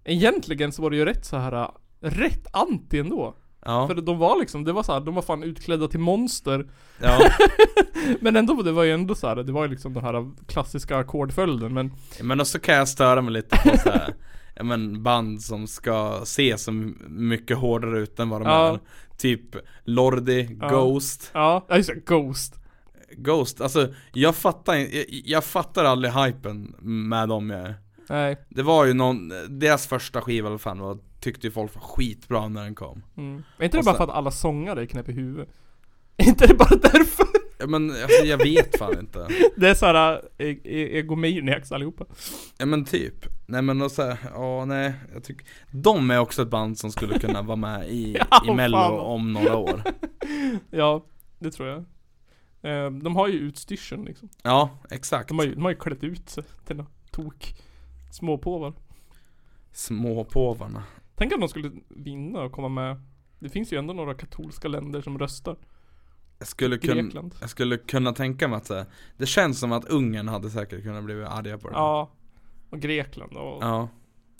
Egentligen 0.04 0.72
så 0.72 0.82
var 0.82 0.90
det 0.90 0.96
ju 0.96 1.04
rätt 1.04 1.26
så 1.26 1.36
här 1.36 1.70
Rätt 2.00 2.46
anti 2.52 2.98
ändå. 2.98 3.34
Ja, 3.64 3.86
För 3.88 3.94
de 3.94 4.18
var 4.18 4.38
liksom, 4.40 4.64
det 4.64 4.72
var 4.72 4.82
så 4.82 4.92
här, 4.92 5.00
de 5.00 5.14
var 5.14 5.22
fan 5.22 5.42
utklädda 5.42 5.88
till 5.88 6.00
monster 6.00 6.66
ja. 7.02 7.18
Men 8.20 8.36
ändå, 8.36 8.62
det 8.62 8.72
var 8.72 8.82
ju 8.84 8.92
ändå 8.92 9.14
så 9.14 9.26
här, 9.28 9.36
det 9.36 9.52
var 9.52 9.64
ju 9.64 9.70
liksom 9.70 9.94
den 9.94 10.04
här 10.04 10.30
klassiska 10.46 10.96
ackordföljden 10.96 11.74
men 11.74 11.92
Men 12.22 12.40
också 12.40 12.58
kan 12.58 12.74
jag 12.74 12.88
störa 12.88 13.22
mig 13.22 13.32
lite 13.32 13.56
på 13.56 13.76
så 13.78 13.90
här, 13.90 14.14
ja 14.56 14.62
men 14.64 15.02
band 15.02 15.42
som 15.42 15.66
ska 15.66 16.20
se 16.24 16.58
så 16.58 16.72
mycket 17.08 17.56
hårdare 17.58 17.98
ut 17.98 18.18
än 18.18 18.28
vad 18.28 18.40
de 18.40 18.48
Ja. 18.48 18.68
är 18.74 18.78
Typ 19.18 19.56
Lordi, 19.84 20.56
Ja. 20.60 20.68
Ghost 20.68 21.30
Ja, 21.34 21.66
just 21.70 21.88
det, 21.88 21.94
Ghost 22.06 22.54
Ghost, 23.16 23.60
alltså 23.60 23.94
jag 24.12 24.36
fattar 24.36 24.74
jag, 24.74 25.04
jag 25.08 25.44
fattar 25.44 25.84
aldrig 25.84 26.12
hypen 26.14 26.74
med 26.80 27.28
dem 27.28 27.50
jag 27.50 27.74
Nej, 28.08 28.36
Det 28.48 28.62
var 28.62 28.84
ju 28.84 28.94
någon, 28.94 29.32
deras 29.48 29.86
första 29.86 30.20
skiva 30.20 30.48
eller 30.48 30.58
fan 30.58 30.78
var, 30.78 30.98
tyckte 31.20 31.46
ju 31.46 31.50
folk 31.50 31.74
var 31.74 31.82
skitbra 31.82 32.48
när 32.48 32.62
den 32.64 32.74
kom 32.74 33.02
mm. 33.16 33.42
Är 33.58 33.64
inte 33.64 33.76
det 33.76 33.82
bara 33.82 33.92
sen- 33.92 33.96
för 33.96 34.04
att 34.04 34.16
alla 34.18 34.30
sångare 34.30 34.82
är 34.82 34.86
knäpp 34.86 35.08
i 35.08 35.12
huvudet? 35.12 35.48
Är 36.16 36.24
inte 36.28 36.46
det 36.46 36.54
bara 36.54 36.76
därför? 36.76 37.26
Men 37.66 37.90
alltså, 37.90 38.24
jag 38.24 38.38
vet 38.38 38.78
fan 38.78 38.98
inte. 38.98 39.28
Det 39.56 39.68
är 39.70 39.74
såhär, 39.74 40.22
e- 40.38 40.60
e- 40.64 40.98
egomaniacs 40.98 41.72
allihopa. 41.72 42.04
Ja 42.58 42.66
men 42.66 42.84
typ, 42.84 43.26
nej 43.46 43.62
men 43.62 43.82
och 43.82 43.90
så 43.92 44.02
här, 44.02 44.18
ja 44.34 44.64
nej, 44.64 44.92
jag 45.14 45.24
tycker 45.24 45.46
De 45.70 46.10
är 46.10 46.18
också 46.18 46.42
ett 46.42 46.50
band 46.50 46.78
som 46.78 46.90
skulle 46.92 47.18
kunna 47.18 47.42
vara 47.42 47.56
med 47.56 47.88
i, 47.88 48.16
Ja, 48.30 48.42
i 48.46 48.54
mello 48.54 48.76
fan. 48.76 48.98
om 48.98 49.32
några 49.32 49.56
år. 49.56 49.82
Ja, 50.70 51.04
det 51.38 51.50
tror 51.50 51.68
jag. 51.68 51.78
Eh, 52.62 52.90
De 52.90 53.16
har 53.16 53.28
ju 53.28 53.34
utstyrseln 53.38 54.04
liksom. 54.04 54.28
Ja, 54.42 54.70
exakt. 54.90 55.28
De 55.28 55.38
har 55.38 55.46
ju, 55.46 55.54
de 55.54 55.62
har 55.62 55.70
ju 55.70 55.76
klätt 55.76 56.04
ut 56.04 56.28
sig 56.30 56.44
till 56.66 56.84
tok. 57.10 57.54
Småpåvar 58.12 58.72
Småpåvarna 59.72 60.82
Tänk 61.14 61.34
om 61.34 61.40
de 61.40 61.48
skulle 61.48 61.70
vinna 61.88 62.40
och 62.40 62.52
komma 62.52 62.68
med. 62.68 63.02
Det 63.38 63.48
finns 63.48 63.72
ju 63.72 63.78
ändå 63.78 63.94
några 63.94 64.14
katolska 64.14 64.68
länder 64.68 65.00
som 65.02 65.18
röstar 65.18 65.56
Jag 66.38 66.48
skulle, 66.48 66.78
kun, 66.78 66.96
Grekland. 66.96 67.34
jag 67.40 67.50
skulle 67.50 67.76
kunna 67.76 68.12
tänka 68.12 68.48
mig 68.48 68.56
att 68.56 68.68
här, 68.68 68.86
Det 69.16 69.26
känns 69.26 69.60
som 69.60 69.72
att 69.72 69.84
Ungern 69.84 70.28
hade 70.28 70.50
säkert 70.50 70.82
kunnat 70.82 71.04
bli 71.04 71.24
arga 71.24 71.58
på 71.58 71.68
det. 71.68 71.74
Ja 71.74 72.10
Och 72.70 72.80
Grekland 72.80 73.32
och 73.32 73.62
Ja, 73.62 73.88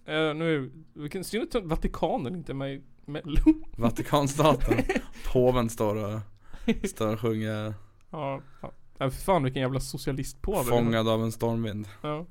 eh, 0.05 0.35
nu, 0.35 0.71
vilken 0.95 1.25
synd 1.25 1.57
att 1.57 1.65
Vatikanen 1.65 2.37
inte 2.37 2.53
är 2.53 2.55
med 2.55 2.75
i 2.75 2.83
Mello 3.05 3.55
Vatikanstaten. 3.77 4.85
Påven 5.33 5.69
står 5.69 5.97
och, 5.97 6.21
står 6.89 7.13
och 7.13 7.21
sjunger. 7.21 7.75
Ja, 8.11 8.41
ja. 8.63 8.73
ja 8.99 9.11
för 9.11 9.21
fan 9.21 9.43
vilken 9.43 9.63
jävla 9.63 9.81
socialistpåve 9.81 10.65
Fångad 10.65 11.09
av 11.09 11.23
en 11.23 11.33
stormvind. 11.33 11.89
Ja. 12.03 12.27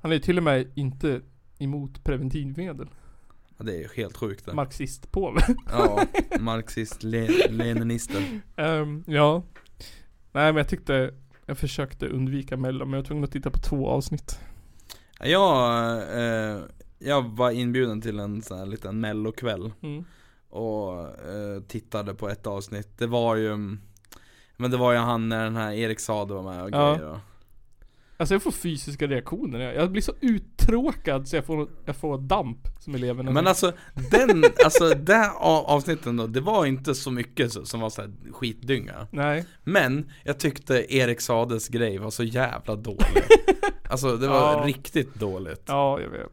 Han 0.00 0.10
är 0.10 0.16
ju 0.16 0.22
till 0.22 0.38
och 0.38 0.44
med 0.44 0.72
inte 0.74 1.20
emot 1.58 2.04
preventivmedel 2.04 2.88
ja, 3.58 3.64
Det 3.64 3.84
är 3.84 3.88
helt 3.96 4.16
sjukt 4.16 4.46
det. 4.46 4.52
Marxistpåve 4.54 5.40
Ja, 5.72 6.04
marxist, 6.40 7.02
le, 7.02 7.28
leninister 7.50 8.40
Ehm, 8.56 9.04
Ja. 9.06 9.42
Nej 10.32 10.52
men 10.52 10.56
jag 10.56 10.68
tyckte 10.68 11.14
Jag 11.46 11.58
försökte 11.58 12.06
undvika 12.08 12.56
mello 12.56 12.84
men 12.84 12.92
jag 12.92 13.00
var 13.00 13.06
tvungen 13.06 13.24
att 13.24 13.32
titta 13.32 13.50
på 13.50 13.58
två 13.58 13.88
avsnitt. 13.88 14.38
Jag, 15.20 15.96
eh, 16.20 16.58
jag 16.98 17.22
var 17.28 17.50
inbjuden 17.50 18.00
till 18.00 18.18
en 18.18 18.42
sån 18.42 18.58
här 18.58 18.66
liten 18.66 19.00
mellokväll. 19.00 19.72
Mm. 19.82 20.04
och 20.50 21.00
eh, 21.28 21.62
tittade 21.68 22.14
på 22.14 22.28
ett 22.28 22.46
avsnitt. 22.46 22.98
Det 22.98 23.06
var 23.06 23.36
ju 23.36 23.56
Men 24.56 24.70
det 24.70 24.76
var 24.76 24.92
ju 24.92 24.98
han 24.98 25.28
när 25.28 25.44
den 25.44 25.56
här 25.56 25.72
Erik 25.72 26.00
Saade 26.00 26.34
var 26.34 26.42
med 26.42 26.62
och 26.62 26.70
Ja. 26.72 26.94
grejer. 26.94 27.10
och, 27.10 27.18
Alltså 28.20 28.34
jag 28.34 28.42
får 28.42 28.50
fysiska 28.50 29.06
reaktioner 29.06 29.60
jag, 29.72 29.90
blir 29.92 30.02
så 30.02 30.12
uttråkad 30.20 31.28
så 31.28 31.36
jag 31.36 31.44
får, 31.44 31.68
jag 31.84 31.96
får 31.96 32.18
damp 32.18 32.58
som 32.80 32.94
eleverna 32.94 33.30
Men 33.30 33.46
alltså 33.46 33.72
den, 34.10 34.44
alltså 34.64 34.88
det 34.88 35.26
a- 35.26 35.64
avsnitten 35.66 36.16
då, 36.16 36.26
det 36.26 36.40
var 36.40 36.66
inte 36.66 36.94
så 36.94 37.10
mycket 37.10 37.52
som 37.68 37.80
var 37.80 37.90
så 37.90 38.00
här 38.02 38.10
skitdynga. 38.32 39.06
Nej. 39.10 39.44
Men 39.64 40.10
jag 40.24 40.38
tyckte 40.38 40.94
Erik 40.94 41.20
Sades 41.20 41.68
grej 41.68 41.98
var 41.98 42.10
så 42.10 42.24
jävla 42.24 42.76
dålig. 42.76 42.98
Alltså 43.90 44.16
det 44.16 44.28
var 44.28 44.52
Ja. 44.52 44.62
riktigt 44.66 45.14
dåligt. 45.14 45.62
Ja 45.66 46.00
jag 46.00 46.08
vet. 46.10 46.28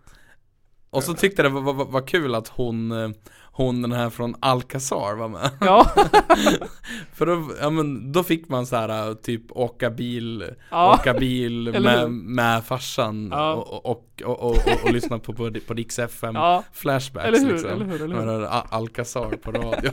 Och 0.89 1.03
så 1.03 1.13
tyckte 1.13 1.41
jag 1.41 1.51
det 1.51 1.61
var, 1.61 1.73
var, 1.73 1.85
var 1.85 2.07
kul 2.07 2.35
att 2.35 2.47
hon 2.47 2.91
eh, 2.91 3.09
Hon 3.57 3.81
den 3.81 3.91
här 3.91 4.09
från 4.09 4.35
Alcazar 4.39 5.15
var 5.15 5.27
med 5.27 5.49
Ja, 5.61 5.91
För 7.13 7.25
då, 7.25 7.51
ja 7.61 7.69
men 7.69 8.11
då 8.11 8.23
fick 8.23 8.49
man 8.49 8.65
så 8.65 8.75
här 8.75 9.13
typ 9.13 9.51
åka 9.51 9.89
bil 9.89 10.45
ja. 10.71 10.93
Åka 10.93 11.13
bil 11.13 11.79
med, 11.81 12.11
med 12.11 12.63
farsan 12.65 13.29
Ja. 13.31 13.53
och, 13.53 13.85
och, 13.85 14.21
och, 14.25 14.39
och, 14.43 14.57
och, 14.83 14.93
lyssna 14.93 15.19
på, 15.19 15.33
på, 15.33 15.51
på 15.67 15.73
Dix 15.73 15.99
FM 15.99 16.35
ja. 16.35 16.63
Flashbacks 16.73 17.27
Eller 17.27 17.39
hur, 17.39 17.51
liksom 17.51 17.71
eller 17.71 17.85
hur, 17.85 18.03
eller 18.03 18.15
hur. 18.15 18.43
Al- 18.45 18.67
Alcazar 18.69 19.29
på 19.29 19.51
radio. 19.51 19.91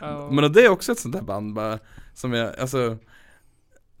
Men 0.30 0.52
det 0.52 0.64
är 0.64 0.68
också 0.68 0.92
ett 0.92 0.98
sånt 0.98 1.14
där 1.14 1.22
band 1.22 1.54
bara 1.54 1.78
Som 2.14 2.32
jag, 2.32 2.60
alltså 2.60 2.96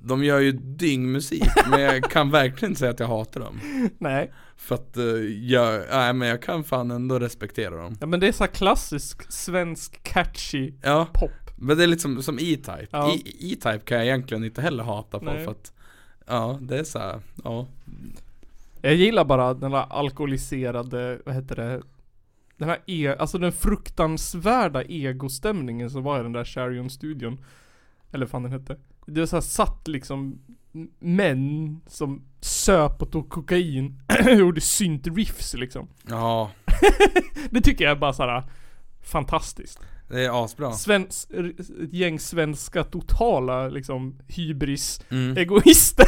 De 0.08 0.24
gör 0.24 0.40
ju 0.40 0.52
dyngmusik 0.52 1.44
men 1.70 1.80
jag 1.80 2.10
kan 2.10 2.30
verkligen 2.30 2.70
inte 2.70 2.78
säga 2.78 2.90
att 2.90 3.00
jag 3.00 3.06
hatar 3.06 3.40
dem 3.40 3.60
Nej, 3.98 4.32
För 4.56 4.74
att 4.74 4.96
eh, 4.96 5.04
jag, 5.50 5.82
nej 5.90 6.12
men 6.12 6.28
jag 6.28 6.42
kan 6.42 6.64
fan 6.64 6.90
ändå 6.90 7.18
respektera 7.18 7.76
dem 7.76 7.96
ja 8.00 8.06
men 8.06 8.20
det 8.20 8.28
är 8.28 8.32
så 8.32 8.46
klassisk 8.46 9.32
svensk 9.32 10.02
catchy 10.02 10.72
Ja, 10.82 11.06
pop. 11.12 11.30
men 11.56 11.76
det 11.76 11.82
är 11.82 11.86
lite 11.86 12.02
som, 12.02 12.22
som 12.22 12.38
E-Type 12.38 12.86
Ja. 12.90 13.14
E- 13.14 13.20
E-Type 13.40 13.78
kan 13.78 13.96
jag 13.96 14.06
egentligen 14.06 14.44
inte 14.44 14.62
heller 14.62 14.84
hata 14.84 15.18
på 15.18 15.24
Nej. 15.24 15.44
för 15.44 15.50
att 15.50 15.72
Ja, 16.26 16.58
det 16.62 16.78
är 16.78 16.84
så 16.84 16.98
här, 16.98 17.20
ja 17.44 17.66
Jag 18.82 18.94
gillar 18.94 19.24
bara 19.24 19.54
den 19.54 19.70
där 19.70 19.86
alkoholiserade, 19.92 21.18
vad 21.26 21.34
heter 21.34 21.56
det? 21.56 21.82
Den 22.56 22.68
här 22.68 22.78
e, 22.86 23.16
alltså 23.18 23.38
den 23.38 23.52
fruktansvärda 23.52 24.82
egostämningen 24.82 25.90
som 25.90 26.02
var 26.02 26.20
i 26.20 26.22
den 26.22 26.32
där 26.32 26.44
Charion-studion. 26.44 27.38
Eller 28.12 28.26
vad 28.26 28.30
fan 28.30 28.42
den 28.42 28.52
hette. 28.52 28.76
Det 29.06 29.20
var 29.20 29.26
så 29.26 29.36
här 29.36 29.40
satt 29.40 29.88
liksom 29.88 30.38
män 30.98 31.80
som 31.86 32.22
söp 32.40 33.02
och 33.02 33.12
tog 33.12 33.28
kokain 33.28 34.00
och 34.26 34.34
gjorde 34.34 34.60
synt-riffs 34.60 35.54
liksom. 35.56 35.88
Ja, 36.08 36.50
Det 37.50 37.60
tycker 37.60 37.84
jag 37.84 37.90
är 37.90 37.96
bara 38.00 38.12
så 38.12 38.22
här 38.22 38.42
fantastiskt. 39.04 39.78
det 40.08 40.24
är 40.24 40.44
asbra 40.44 40.72
Svens, 40.72 41.28
ett 41.82 41.92
gäng 41.92 42.18
svenska 42.20 42.84
totala 42.84 43.68
liksom 43.68 44.18
hybris 44.28 45.00
mm. 45.10 45.36
egoister. 45.36 46.06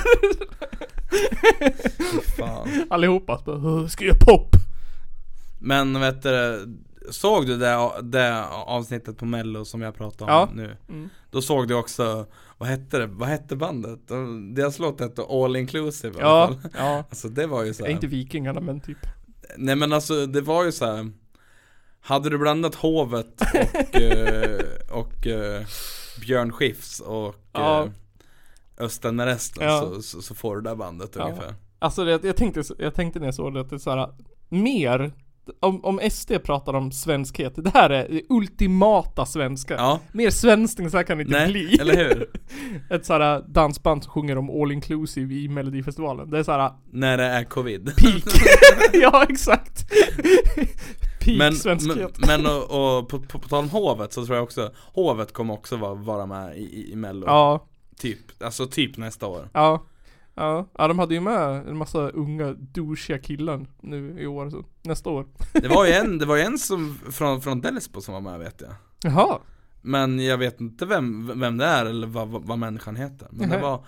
Fan. 2.36 2.68
Allihopa 2.90 3.42
bara, 3.46 3.56
"Åh, 3.56 3.86
ska 3.86 4.04
jag 4.04 4.18
pop? 4.20 4.50
Men 5.60 6.00
vet 6.00 6.22
du, 6.22 6.66
såg 7.10 7.46
du 7.46 7.56
det, 7.56 7.90
det 8.02 8.44
avsnittet 8.48 9.18
på 9.18 9.24
mello 9.24 9.64
som 9.64 9.82
jag 9.82 9.94
pratade 9.94 10.32
om 10.32 10.38
Ja. 10.38 10.48
nu? 10.54 10.76
Mm. 10.88 11.08
Då 11.30 11.42
såg 11.42 11.68
du 11.68 11.74
också, 11.74 12.26
vad 12.58 12.68
hette 12.68 12.98
det, 12.98 13.06
vad 13.06 13.28
hette 13.28 13.56
bandet? 13.56 14.00
Deras 14.54 14.78
låt 14.78 15.00
hette 15.00 15.22
All 15.22 15.56
Inclusive 15.56 16.18
i 16.18 16.22
alla 16.22 16.28
Ja, 16.30 16.46
fall 16.62 16.70
ja. 16.74 17.04
Alltså 17.10 17.28
det 17.28 17.46
var 17.46 17.64
ju 17.64 17.74
så 17.74 17.84
här. 17.84 17.90
inte 17.90 18.06
vikingarna 18.06 18.60
men 18.60 18.80
typ. 18.80 18.98
Nej 19.56 19.76
men 19.76 19.92
alltså 19.92 20.26
det 20.26 20.40
var 20.40 20.64
ju 20.64 20.72
så 20.72 20.86
här. 20.86 21.10
Hade 22.00 22.30
du 22.30 22.38
blandat 22.38 22.74
Hovet 22.74 23.40
och, 23.40 23.94
eh, 24.00 24.60
och 24.90 25.26
eh, 25.26 25.62
Björn 26.20 26.52
Skifs 26.52 27.00
och 27.00 27.34
Ja. 27.52 27.84
eh, 27.84 27.90
Östen 28.84 29.26
resten 29.26 29.64
Ja. 29.66 29.80
så, 29.80 30.02
så, 30.02 30.22
så 30.22 30.34
får 30.34 30.56
du 30.56 30.62
det 30.62 30.68
där 30.70 30.76
bandet 30.76 31.10
Ja. 31.16 31.22
ungefär 31.24 31.54
Alltså 31.78 32.04
det, 32.04 32.24
jag, 32.24 32.36
tänkte, 32.36 32.62
jag 32.78 32.94
tänkte 32.94 33.18
när 33.20 33.26
jag 33.26 33.34
såg 33.34 33.54
det 33.54 33.60
att 33.60 33.70
det 33.70 33.76
är 33.76 33.78
såhär, 33.78 34.08
mer, 34.48 35.12
om, 35.60 35.84
om 35.84 36.00
SD 36.10 36.32
pratar 36.44 36.74
om 36.74 36.92
svenskhet, 36.92 37.52
det 37.56 37.70
här 37.74 37.90
är 37.90 38.08
det 38.08 38.22
ultimata 38.28 39.26
svenska. 39.26 39.74
Ja, 39.74 40.00
Mer 40.12 40.30
svenskt 40.30 40.78
än 40.80 40.90
så 40.90 40.96
här 40.96 41.04
kan 41.04 41.18
det 41.18 41.22
inte 41.22 41.38
nej, 41.38 41.52
bli. 41.52 41.78
eller 41.80 41.96
hur? 41.96 42.30
Ett 42.90 43.06
såhär 43.06 43.44
dansband 43.48 44.04
som 44.04 44.12
sjunger 44.12 44.38
om 44.38 44.62
all 44.62 44.72
inclusive 44.72 45.34
i 45.34 45.48
melodifestivalen. 45.48 46.30
Det 46.30 46.38
är 46.38 46.42
såhär 46.42 46.72
När 46.90 47.16
det 47.16 47.24
är 47.24 47.44
covid 47.44 47.92
peak. 47.96 48.22
ja 48.92 49.26
exakt. 49.28 49.88
peak 51.20 51.26
Men, 51.26 51.38
men, 51.38 51.54
svenskhet. 51.54 52.26
men 52.26 52.46
och, 52.46 52.98
och 52.98 53.08
på, 53.08 53.20
på, 53.20 53.38
på 53.38 53.48
tal 53.48 53.58
om 53.64 53.70
Hovet 53.70 54.12
så 54.12 54.26
tror 54.26 54.36
jag 54.36 54.44
också 54.44 54.70
Hovet 54.94 55.32
kommer 55.32 55.54
också 55.54 55.76
vara, 55.76 55.94
vara 55.94 56.26
med 56.26 56.58
i, 56.58 56.60
i, 56.60 56.92
i 56.92 56.96
mello 56.96 57.26
ja, 57.26 57.64
Typ, 58.00 58.42
alltså 58.42 58.66
typ 58.66 58.96
nästa 58.96 59.26
år 59.26 59.48
ja. 59.52 59.82
Ja, 60.38 60.66
ja 60.78 60.88
de 60.88 60.98
hade 60.98 61.14
ju 61.14 61.20
med 61.20 61.68
en 61.68 61.76
massa 61.76 62.10
unga 62.10 62.52
douchiga 62.52 63.18
killar 63.18 63.66
nu 63.80 64.20
i 64.20 64.26
år 64.26 64.50
så 64.50 64.64
nästa 64.82 65.10
år. 65.10 65.26
Det 65.52 65.68
var 65.68 65.86
ju 65.86 65.92
en, 65.92 66.18
det 66.18 66.26
var 66.26 66.36
ju 66.36 66.42
en 66.42 66.58
som, 66.58 66.98
från, 67.10 67.40
från 67.42 67.60
Delsbo 67.60 68.00
som 68.00 68.14
var 68.14 68.20
med 68.20 68.38
vet 68.38 68.60
jag 68.60 68.70
Jaha. 69.02 69.38
Men 69.82 70.24
jag 70.24 70.38
vet 70.38 70.60
inte 70.60 70.86
vem, 70.86 71.40
vem 71.40 71.56
det 71.56 71.64
är 71.64 71.86
eller 71.86 72.06
vad, 72.06 72.28
vad, 72.28 72.44
vad 72.44 72.58
människan 72.58 72.96
heter 72.96 73.28
Men 73.30 73.48
det 73.48 73.54
Nej. 73.54 73.62
var 73.62 73.84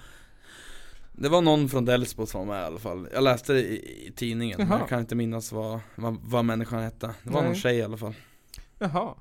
Det 1.13 1.29
var 1.29 1.41
någon 1.43 1.69
från 1.69 1.85
Delsbo 1.85 2.27
som 2.27 2.47
var 2.47 2.55
med 2.55 2.63
i 2.63 2.67
alla 2.67 2.79
fall 2.79 3.09
Jag 3.13 3.25
läste 3.25 3.53
det 3.53 3.61
i, 3.61 4.07
i 4.07 4.13
tidningen 4.17 4.59
men 4.59 4.69
Jaha. 4.69 4.79
jag 4.79 4.89
kan 4.89 5.01
inte 5.01 5.15
minnas 5.15 5.53
vad, 5.53 5.81
vad, 5.95 6.17
vad 6.23 6.45
människan 6.45 6.83
hette 6.83 7.15
Det 7.23 7.31
var 7.31 7.41
Nej. 7.41 7.51
någon 7.51 7.57
tjej 7.59 7.77
i 7.77 7.83
alla 7.83 7.97
fall 7.97 8.15
Jaha. 8.79 9.15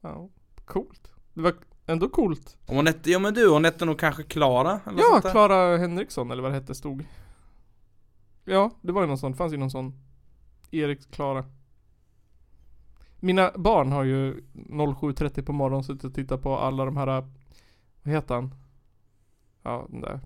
Ja, 0.00 0.28
coolt. 0.64 1.10
Det 1.34 1.40
var 1.40 1.54
ändå 1.86 2.08
coolt. 2.08 2.56
Och 2.66 2.74
hon 2.74 2.86
hette, 2.86 3.10
ja 3.10 3.18
men 3.18 3.34
du, 3.34 3.48
hon 3.48 3.64
hette 3.64 3.84
nog 3.84 3.98
kanske 3.98 4.22
Klara 4.22 4.80
eller 4.86 4.98
Ja, 4.98 5.20
sånt. 5.22 5.32
Klara 5.32 5.76
Henriksson 5.78 6.30
eller 6.30 6.42
vad 6.42 6.50
det 6.50 6.54
hette 6.54 6.74
stod. 6.74 7.04
Ja, 8.44 8.70
det 8.80 8.92
var 8.92 9.00
ju 9.02 9.08
någon 9.08 9.18
sån. 9.18 9.32
Det 9.32 9.38
fanns 9.38 9.52
ju 9.52 9.56
någon 9.56 9.70
sån. 9.70 9.94
Erik 10.70 11.10
Klara. 11.10 11.44
Mina 13.20 13.52
barn 13.56 13.92
har 13.92 14.04
ju 14.04 14.40
07.30 14.52 15.42
på 15.42 15.52
morgonen 15.52 15.84
suttit 15.84 16.04
och 16.04 16.14
tittat 16.14 16.42
på 16.42 16.58
alla 16.58 16.84
de 16.84 16.96
här, 16.96 17.06
vad 18.02 18.14
heter 18.14 18.34
han? 18.34 18.54
Ja, 19.62 19.86
den 19.88 20.00
där 20.00 20.20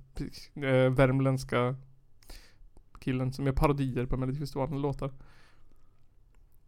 eh, 0.54 0.90
värmländska 0.90 1.76
killen 2.98 3.32
som 3.32 3.46
gör 3.46 3.52
parodier 3.52 4.06
på 4.06 4.16
Melodifestivalen 4.16 4.80
låtar. 4.80 5.10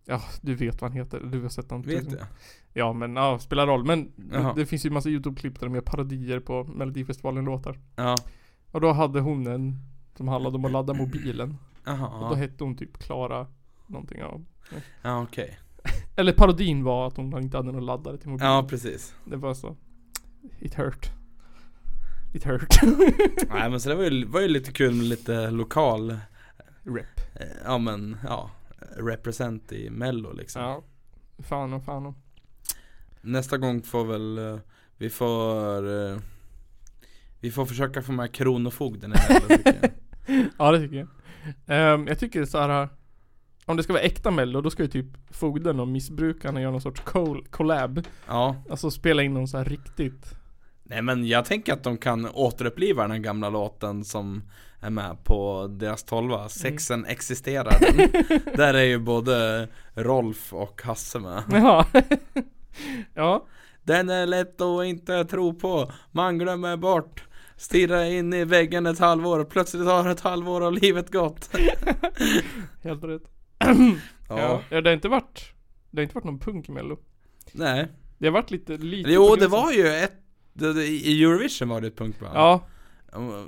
Ja, 0.05 0.23
du 0.41 0.55
vet 0.55 0.81
vad 0.81 0.91
han 0.91 0.99
heter. 0.99 1.21
Du 1.21 1.43
har 1.43 1.49
sett 1.49 1.71
honom. 1.71 1.87
Vet 1.87 2.13
jag? 2.13 2.27
Ja 2.73 2.93
men 2.93 3.17
ja, 3.17 3.39
spelar 3.39 3.67
roll. 3.67 3.85
Men 3.85 4.13
det, 4.17 4.53
det 4.57 4.67
finns 4.67 4.87
ju 4.87 4.91
massa 4.91 5.09
YouTube-klipp 5.09 5.61
där 5.61 5.67
de 5.67 5.75
gör 5.75 5.83
parodier 5.83 6.41
på 6.41 6.65
Melodifestivalen 6.65 7.45
låtar. 7.45 7.79
Ja, 7.97 8.17
Och 8.71 8.81
då 8.81 8.93
hade 8.93 9.21
hon 9.21 9.47
en 9.47 9.79
som 10.17 10.29
handlade 10.29 10.57
om 10.57 10.65
att 10.65 10.73
ladda 10.73 10.95
mobilen. 10.95 11.57
jaha, 11.85 12.09
Och 12.09 12.31
då 12.31 12.35
hette 12.35 12.65
hon 12.65 12.77
typ 12.77 12.99
Klara 12.99 13.47
någonting 13.87 14.19
ja. 14.19 14.41
ja 15.03 15.23
okej 15.23 15.59
Eller 16.17 16.33
parodin 16.33 16.85
var 16.85 17.07
att 17.07 17.17
hon 17.17 17.43
inte 17.43 17.57
hade 17.57 17.73
någon 17.73 17.87
laddare 17.87 18.19
till 18.19 18.29
mobilen. 18.29 18.53
Ja 18.53 18.67
precis 18.69 19.15
Det 19.25 19.37
var 19.37 19.55
så. 19.55 19.77
It 20.61 20.75
hurt. 20.75 21.11
It 22.35 22.45
hurt. 22.45 22.83
Nej 23.51 23.71
men 23.71 23.81
så 23.81 23.89
det 23.89 23.95
var 23.95 24.05
ju, 24.05 24.25
var 24.25 24.41
ju 24.41 24.49
lite 24.49 24.73
kul 24.73 24.95
med 24.95 25.05
lite 25.05 25.51
lokal 25.51 26.17
Rep. 26.83 27.21
Ja 27.65 27.79
men, 27.79 28.17
ja 28.25 28.51
Represent 28.97 29.73
i 29.73 29.91
mello 29.91 30.33
liksom 30.33 30.63
Ja. 30.63 30.83
Fan 31.39 31.73
och 31.73 31.85
fan 31.85 32.07
och. 32.07 32.15
Nästa 33.21 33.59
gång 33.59 33.83
får 33.83 34.05
väl 34.05 34.39
eh, 34.39 34.59
Vi 34.97 35.11
får 35.11 36.11
eh, 36.11 36.19
Vi 37.41 37.51
får 37.51 37.67
försöka 37.67 38.03
få 38.03 38.13
med 38.13 38.33
Kronofogden 38.35 39.13
i 39.13 39.15
mello 39.29 39.47
tycker 39.49 39.79
jag 39.83 39.91
Ja 40.59 40.73
det 40.73 40.81
tycker 40.81 40.97
jag. 40.97 41.09
Ehm, 41.67 42.07
jag 42.07 42.19
tycker 42.19 42.45
så 42.45 42.59
här. 42.59 42.89
Om 43.65 43.77
det 43.77 43.83
ska 43.83 43.93
vara 43.93 44.03
äkta 44.03 44.31
mello 44.31 44.61
då 44.61 44.71
ska 44.71 44.83
ju 44.83 44.89
typ 44.89 45.07
fogden 45.31 45.81
och 45.81 45.89
missbrukarna 45.89 46.61
göra 46.61 46.71
någon 46.73 46.81
sorts 46.81 47.01
col- 47.05 47.47
collab. 47.51 48.07
Ja 48.29 48.57
Alltså 48.71 48.91
spela 48.91 49.23
in 49.23 49.35
någon 49.35 49.49
så 49.49 49.59
här 49.59 49.65
riktigt. 49.65 50.35
Nej 50.83 51.03
men 51.03 51.27
jag 51.27 51.45
tänker 51.45 51.73
att 51.73 51.83
de 51.83 51.97
kan 51.97 52.29
återuppliva 52.29 53.03
den 53.03 53.11
här 53.11 53.19
gamla 53.19 53.49
låten 53.51 54.05
som 54.05 54.43
är 54.83 54.91
med 54.91 55.25
på 55.25 55.67
deras 55.71 56.05
tolva, 56.05 56.49
Sexen 56.49 57.05
existerar 57.07 57.77
den. 57.81 58.11
Där 58.57 58.75
är 58.75 58.83
ju 58.83 58.99
både 58.99 59.69
Rolf 59.95 60.53
och 60.53 60.83
Hasse 60.83 61.19
med 61.19 61.43
Ja. 61.51 61.87
ja. 63.15 63.47
Den 63.83 64.11
är 64.11 64.27
lätt 64.27 64.61
att 64.61 64.85
inte 64.85 65.25
tro 65.25 65.55
på, 65.55 65.93
man 66.11 66.39
glömmer 66.39 66.77
bort 66.77 67.25
Stirra 67.57 68.07
in 68.07 68.33
i 68.33 68.45
väggen 68.45 68.87
ett 68.87 68.99
halvår, 68.99 69.45
plötsligt 69.45 69.87
har 69.87 70.09
ett 70.09 70.21
halvår 70.21 70.61
av 70.61 70.73
livet 70.73 71.13
gått 71.13 71.51
Helt 72.83 73.05
rätt. 73.05 73.23
Ja, 74.29 74.63
Ja. 74.71 74.81
Det 74.81 74.89
har 74.89 74.95
inte 74.95 75.09
varit. 75.09 75.53
Det 75.91 75.99
har 75.99 76.03
inte 76.03 76.15
varit 76.15 76.25
någon 76.25 76.39
punk 76.39 76.69
i 76.69 76.73
mello. 76.73 76.99
nej 77.53 77.89
Det 78.19 78.27
har 78.27 78.33
varit 78.33 78.51
lite, 78.51 78.77
lite 78.77 79.13
Jo 79.13 79.37
det 79.37 79.47
var 79.47 79.73
ju 79.73 79.87
ett, 79.89 80.13
det, 80.53 80.87
i 80.87 81.23
Eurovision 81.23 81.69
var 81.69 81.81
det 81.81 81.87
ett 81.87 81.97
punkband 81.97 82.37
Ja. 82.37 82.67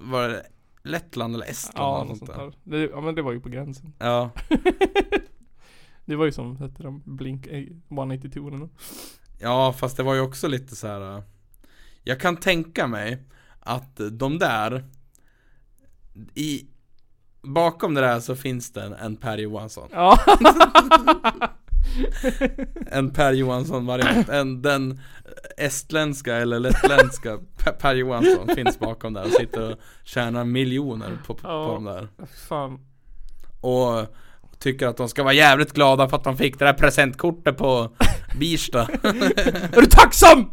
Var 0.01 0.29
det 0.29 0.47
Lettland 0.85 1.35
eller 1.35 1.47
Estland 1.47 1.79
Ja, 1.87 1.97
eller 2.01 2.09
något 2.09 2.19
sånt 2.19 2.31
där? 2.31 2.53
Det, 2.65 2.79
ja 2.91 3.01
men 3.01 3.15
det 3.15 3.23
var 3.23 3.33
ju 3.33 3.41
på 3.41 3.49
gränsen. 3.49 3.93
Ja, 3.99 4.31
Det 6.05 6.17
var 6.17 6.25
ju 6.25 6.33
som, 6.33 6.57
hette 6.57 6.83
de, 6.83 7.03
Blink 7.05 7.47
eh, 7.47 7.65
182 7.91 8.49
eller 8.49 8.59
nåt. 8.59 8.71
ja 9.41 9.73
fast 9.73 9.97
det 9.97 10.03
var 10.03 10.15
ju 10.15 10.21
också 10.21 10.49
lite 10.49 10.77
så 10.77 10.87
här. 10.87 11.17
äh, 11.17 11.23
Jag 12.03 12.21
kan 12.21 12.37
tänka 12.37 12.87
mig 12.87 13.23
att 13.61 14.01
de 14.13 14.39
där 14.39 14.85
I 16.35 16.67
Bakom 17.43 17.95
det 17.95 18.01
där 18.01 18.21
så 18.21 18.37
finns 18.37 18.73
det 18.73 18.83
en, 18.83 18.93
en 18.93 19.17
Per 19.17 19.39
Johansson 19.39 19.89
Ja. 19.93 20.19
En 22.91 23.11
Per 23.13 23.33
Johansson 23.33 23.87
variant, 23.87 24.29
en, 24.29 24.63
den 24.63 25.01
estländska 25.57 26.37
eller 26.37 26.59
lettländska 26.59 27.39
Per, 27.79 27.95
Johansson 27.95 28.49
finns 28.55 28.79
bakom 28.79 29.13
där 29.13 29.25
och 29.25 29.31
sitter 29.33 29.73
och 29.73 29.79
tjänar 30.05 30.45
miljoner 30.45 31.19
på, 31.27 31.35
på, 31.35 31.49
Ja. 31.49 31.73
de 31.75 31.85
där 31.85 32.09
Fan. 32.49 32.79
Och 33.61 34.07
tycker 34.59 34.87
att 34.87 34.97
de 34.97 35.09
ska 35.09 35.23
vara 35.23 35.33
jävligt 35.35 35.73
glada 35.73 36.09
för 36.09 36.17
att 36.17 36.25
de 36.25 36.37
fick 36.37 36.59
det 36.59 36.65
där 36.65 36.73
presentkortet 36.73 37.57
på 37.57 37.91
Birsta 38.41 38.83
Är 39.73 39.81
du 39.81 39.87
tacksam? 39.87 40.51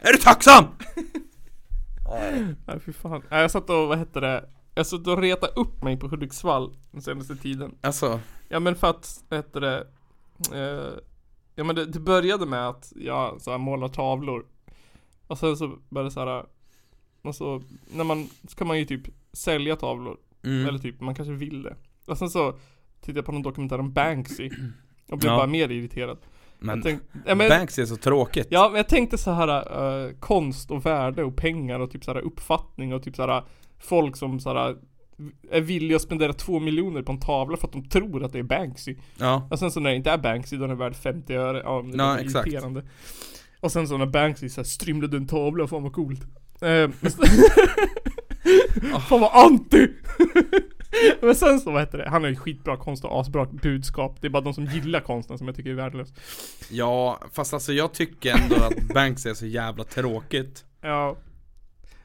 Är 0.00 0.12
du 0.12 0.18
tacksam? 0.18 0.64
Nej 2.66 2.80
fy 2.86 2.92
fan. 2.92 3.22
Jag 3.30 3.50
satt 3.50 3.70
och, 3.70 3.88
vad 3.88 3.98
hette 3.98 4.20
det? 4.20 4.44
Jag 4.74 4.86
satt 4.86 5.06
och 5.06 5.18
retade 5.18 5.52
upp 5.52 5.82
mig 5.82 5.96
på 5.96 6.08
Hudiksvall 6.08 6.74
den 6.92 7.02
senaste 7.02 7.36
tiden. 7.36 7.74
Alltså, 7.80 8.20
Ja 8.48 8.60
men 8.60 8.76
för 8.76 8.90
att, 8.90 9.24
heter 9.30 9.60
det? 9.60 9.86
Eh, 10.52 10.98
ja 11.54 11.64
men 11.64 11.76
det, 11.76 11.84
det 11.86 12.00
började 12.00 12.46
med 12.46 12.68
att 12.68 12.92
jag 12.96 13.40
så 13.40 13.50
här, 13.50 13.58
målar 13.58 13.88
tavlor. 13.88 14.46
Och 15.26 15.38
sen 15.38 15.56
så 15.56 15.78
började 15.88 16.08
det 16.08 16.12
så 16.12 16.20
här. 16.20 16.44
Och 17.22 17.34
så, 17.34 17.62
när 17.94 18.04
man, 18.04 18.28
så 18.48 18.56
kan 18.56 18.66
man 18.66 18.78
ju 18.78 18.84
typ 18.84 19.02
sälja 19.32 19.76
tavlor. 19.76 20.16
mm. 20.44 20.66
Eller 20.68 20.78
typ, 20.78 21.00
man 21.00 21.14
kanske 21.14 21.32
vill 21.34 21.62
det. 21.62 21.76
Och 22.06 22.18
sen 22.18 22.30
så 22.30 22.52
tittade 23.00 23.18
jag 23.18 23.26
på 23.26 23.32
någon 23.32 23.42
dokumentär 23.42 23.78
om 23.80 23.92
Banksy. 23.92 24.50
Och 25.08 25.18
blev 25.18 25.32
Ja. 25.32 25.36
bara 25.38 25.46
mer 25.46 25.68
irriterad. 25.70 26.18
men 26.58 26.82
tänkte, 26.82 27.06
ja, 27.26 27.34
men, 27.34 27.48
Banksy 27.48 27.82
är 27.82 27.86
så 27.86 27.96
tråkigt 27.96 28.46
Ja, 28.50 28.68
men 28.68 28.76
jag 28.76 28.88
tänkte 28.88 29.18
så 29.18 29.30
här 29.30 29.48
eh, 30.06 30.12
konst 30.20 30.70
och 30.70 30.86
värde 30.86 31.24
och 31.24 31.36
pengar 31.36 31.80
och 31.80 31.90
typ 31.90 32.04
så 32.04 32.12
här 32.12 32.20
uppfattning 32.20 32.94
och 32.94 33.02
typ 33.02 33.16
så 33.16 33.26
här 33.26 33.42
folk 33.78 34.16
som 34.16 34.40
så 34.40 34.54
här 34.54 34.76
är 35.50 35.60
villiga 35.60 35.96
att 35.96 36.02
spendera 36.02 36.32
två 36.32 36.60
miljoner 36.60 37.02
på 37.02 37.12
en 37.12 37.20
tavla 37.20 37.56
för 37.56 37.66
att 37.66 37.72
de 37.72 37.88
tror 37.88 38.24
att 38.24 38.32
det 38.32 38.38
är 38.38 38.42
Banksy. 38.42 38.96
Ja, 39.18 39.48
Och 39.50 39.58
sen 39.58 39.70
så 39.70 39.80
när 39.80 39.90
det 39.90 39.96
inte 39.96 40.10
är 40.10 40.18
Banksy 40.18 40.56
då 40.56 40.64
är 40.64 40.68
den 40.68 40.78
värd 40.78 40.96
50 40.96 41.34
öre. 41.34 41.60
Ja, 41.64 41.82
men 41.82 41.96
det 41.96 42.04
Ja, 42.04 42.18
är 42.18 42.24
exakt. 42.24 42.46
irriterande. 42.46 42.82
Och 43.60 43.72
sen 43.72 43.88
så 43.88 43.96
när 43.96 44.06
Banksy 44.06 44.48
så 44.48 44.60
här 44.60 44.64
strymlade 44.66 45.16
en 45.16 45.26
tavla, 45.26 45.66
fan 45.66 45.82
vad 45.82 45.92
coolt. 45.92 46.20
Eh, 46.60 46.90
så- 47.10 47.26
fan 49.08 49.20
vad 49.20 49.44
anti! 49.44 49.88
men 51.20 51.34
sen 51.34 51.60
så 51.60 51.70
vad 51.70 51.80
heter 51.82 51.98
det, 51.98 52.08
han 52.08 52.22
har 52.22 52.30
ju 52.30 52.36
skitbra 52.36 52.76
konst 52.76 53.04
och 53.04 53.20
asbra 53.20 53.46
budskap. 53.46 54.16
Det 54.20 54.26
är 54.26 54.30
bara 54.30 54.42
de 54.42 54.54
som 54.54 54.64
gillar 54.66 55.00
konsten 55.00 55.38
som 55.38 55.46
jag 55.46 55.56
tycker 55.56 55.70
är 55.70 55.74
värdelös. 55.74 56.08
ja 56.70 57.20
fast 57.32 57.54
alltså 57.54 57.72
jag 57.72 57.94
tycker 57.94 58.36
ändå 58.42 58.54
att 58.56 58.88
Banksy 58.94 59.30
är 59.30 59.34
så 59.34 59.46
jävla 59.46 59.84
tråkigt 59.84 60.64
Ja. 60.80 61.16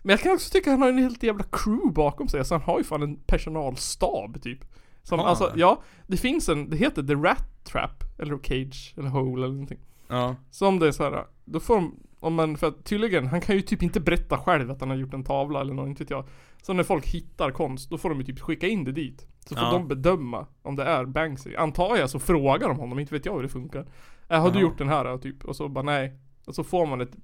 Men 0.01 0.13
jag 0.13 0.19
kan 0.19 0.33
också 0.33 0.49
tycka 0.51 0.69
att 0.69 0.73
han 0.73 0.81
har 0.81 0.89
en 0.89 0.97
helt 0.97 1.23
jävla 1.23 1.43
crew 1.51 1.93
bakom 1.93 2.27
sig. 2.27 2.45
Så 2.45 2.53
han 2.55 2.61
har 2.61 2.77
ju 2.77 2.83
fan 2.83 3.01
en 3.03 3.15
personalstab 3.15 4.41
typ. 4.41 4.59
Som 5.03 5.19
han 5.19 5.27
alltså, 5.27 5.51
ja. 5.55 5.81
Det 6.07 6.17
finns 6.17 6.49
en, 6.49 6.69
det 6.69 6.77
heter 6.77 7.03
The 7.03 7.13
Rat 7.13 7.63
Trap. 7.63 8.03
Eller 8.19 8.37
Cage, 8.37 8.93
eller 8.97 9.09
Hole 9.09 9.43
eller 9.45 9.53
någonting. 9.53 9.79
Ja, 10.07 10.35
Så 10.51 10.67
om 10.67 10.79
det 10.79 10.87
är 10.87 10.91
så 10.91 11.03
här, 11.03 11.25
då 11.45 11.59
får 11.59 11.75
de, 11.75 11.95
om 12.19 12.33
man, 12.33 12.57
för 12.57 12.67
att 12.67 12.85
tydligen, 12.85 13.27
han 13.27 13.41
kan 13.41 13.55
ju 13.55 13.61
typ 13.61 13.83
inte 13.83 13.99
berätta 13.99 14.37
själv 14.37 14.71
att 14.71 14.79
han 14.79 14.89
har 14.89 14.97
gjort 14.97 15.13
en 15.13 15.23
tavla 15.23 15.61
eller 15.61 15.73
något, 15.73 15.87
inte 15.87 16.03
vet 16.03 16.09
jag. 16.09 16.25
Så 16.61 16.73
när 16.73 16.83
folk 16.83 17.07
hittar 17.07 17.51
konst, 17.51 17.89
då 17.89 17.97
får 17.97 18.09
de 18.09 18.19
ju 18.19 18.25
typ 18.25 18.39
skicka 18.39 18.67
in 18.67 18.83
det 18.83 18.91
dit. 18.91 19.27
Så 19.45 19.55
får 19.55 19.63
Ja. 19.65 19.71
de 19.71 19.87
bedöma 19.87 20.47
om 20.61 20.75
det 20.75 20.83
är 20.83 21.05
Banksy. 21.05 21.55
Antar 21.55 21.97
jag 21.97 22.09
så 22.09 22.19
frågar 22.19 22.67
de 22.67 22.77
honom, 22.77 22.99
inte 22.99 23.13
vet 23.13 23.25
jag 23.25 23.33
hur 23.35 23.43
det 23.43 23.49
funkar. 23.49 23.85
Äh, 24.29 24.41
har 24.41 24.51
du 24.51 24.55
Ja. 24.59 24.61
gjort 24.61 24.77
den 24.77 24.89
här 24.89 25.17
typ? 25.17 25.45
Och 25.45 25.55
så 25.55 25.69
bara 25.69 25.83
nej. 25.83 26.13
Och 26.45 26.55
så 26.55 26.63
får 26.63 26.85
man 26.85 27.01
ett 27.01 27.15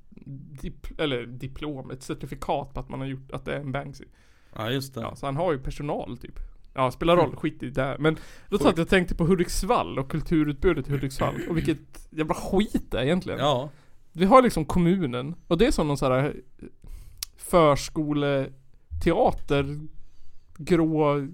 dip, 0.62 1.00
eller 1.00 1.26
diplom, 1.26 1.92
ett 1.92 2.04
certifikat 2.04 2.74
på 2.74 2.80
att 2.80 2.90
man 2.90 3.00
har 3.00 3.08
gjort, 3.08 3.32
att 3.32 3.46
det 3.46 3.54
är 3.54 3.60
en 3.60 3.72
Banksy. 3.72 4.06
ja 4.56 4.72
just 4.72 4.94
det 4.94 5.02
Ja, 5.02 5.16
så 5.16 5.26
han 5.26 5.36
har 5.36 5.52
ju 5.52 5.60
personal 5.60 6.18
typ. 6.18 6.40
Ja, 6.74 6.92
spelar 6.92 7.16
roll, 7.16 7.36
skit 7.36 7.64
i 7.64 7.70
det. 7.70 7.96
Men 8.00 8.18
då 8.50 8.58
sa 8.58 8.70
att 8.70 8.78
jag 8.78 8.90
tänkte 8.90 9.16
på 9.16 9.26
Hudiksvall 9.26 10.00
och 10.00 10.12
kulturutbudet 10.12 10.88
i 10.88 10.92
Hudiksvall. 10.92 11.36
Och 11.50 11.58
vilket 11.58 12.08
jävla 12.10 12.34
skit 12.34 12.92
det 12.92 13.00
är 13.00 13.04
egentligen. 13.04 13.40
Ja, 13.40 13.70
Vi 14.12 14.26
har 14.26 14.42
liksom 14.42 14.66
kommunen 14.66 15.36
och 15.48 15.58
det 15.58 15.68
är 15.68 15.72
som 15.72 15.88
någon 15.88 15.98
sån 15.98 16.12
här 16.12 16.36
förskoleteater 17.38 19.80
grå 20.58 21.28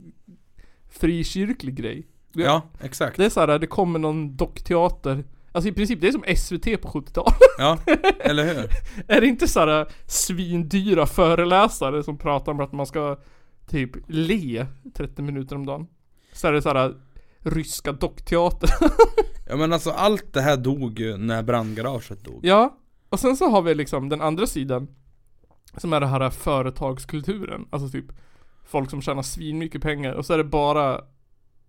frikyrklig 0.89 1.75
grej. 1.75 2.07
Ja 2.33 2.61
exakt 2.81 3.17
det 3.17 3.25
är 3.25 3.29
så 3.29 3.39
här, 3.39 3.59
det 3.59 3.67
kommer 3.67 3.99
någon 3.99 4.35
dockteater 4.35 5.23
Alltså 5.53 5.69
i 5.69 5.73
princip 5.73 6.01
det 6.01 6.07
är 6.07 6.11
som 6.11 6.23
SVT 6.37 6.81
på 6.81 6.87
70-talet. 6.89 7.39
Ja, 7.57 7.77
eller 8.19 8.43
hur? 8.45 8.69
är 9.07 9.21
det 9.21 9.27
inte 9.27 9.47
så 9.47 9.59
här 9.59 9.87
svindyra 10.07 11.05
föreläsare 11.05 12.03
som 12.03 12.17
pratar 12.17 12.51
om 12.51 12.59
att 12.59 12.71
man 12.71 12.85
ska 12.85 13.17
typ 13.67 13.91
le 14.07 14.65
30 14.93 15.21
minuter 15.21 15.55
om 15.55 15.65
dagen? 15.65 15.87
Så 16.31 16.47
är 16.47 16.51
det 16.51 16.61
så 16.61 16.69
här 16.69 16.95
ryska 17.39 17.91
dockteater. 17.91 18.69
Ja 19.47 19.55
men 19.57 19.73
alltså 19.73 19.91
allt 19.91 20.33
det 20.33 20.41
här 20.41 20.57
dog 20.57 20.99
ju 20.99 21.17
när 21.17 21.43
brandgaraget 21.43 22.23
dog 22.23 22.39
Ja, 22.45 22.77
och 23.09 23.19
sen 23.19 23.37
så 23.37 23.49
har 23.49 23.61
vi 23.61 23.75
liksom 23.75 24.09
den 24.09 24.21
andra 24.21 24.47
sidan 24.47 24.87
Som 25.77 25.93
är 25.93 25.99
det 25.99 26.07
här 26.07 26.29
företagskulturen, 26.29 27.65
alltså 27.69 27.89
typ 27.89 28.05
Folk 28.65 28.89
som 28.89 29.01
tjänar 29.01 29.21
svinmycket 29.21 29.81
pengar 29.81 30.13
och 30.13 30.25
så 30.25 30.33
är 30.33 30.37
det 30.37 30.43
bara 30.43 31.01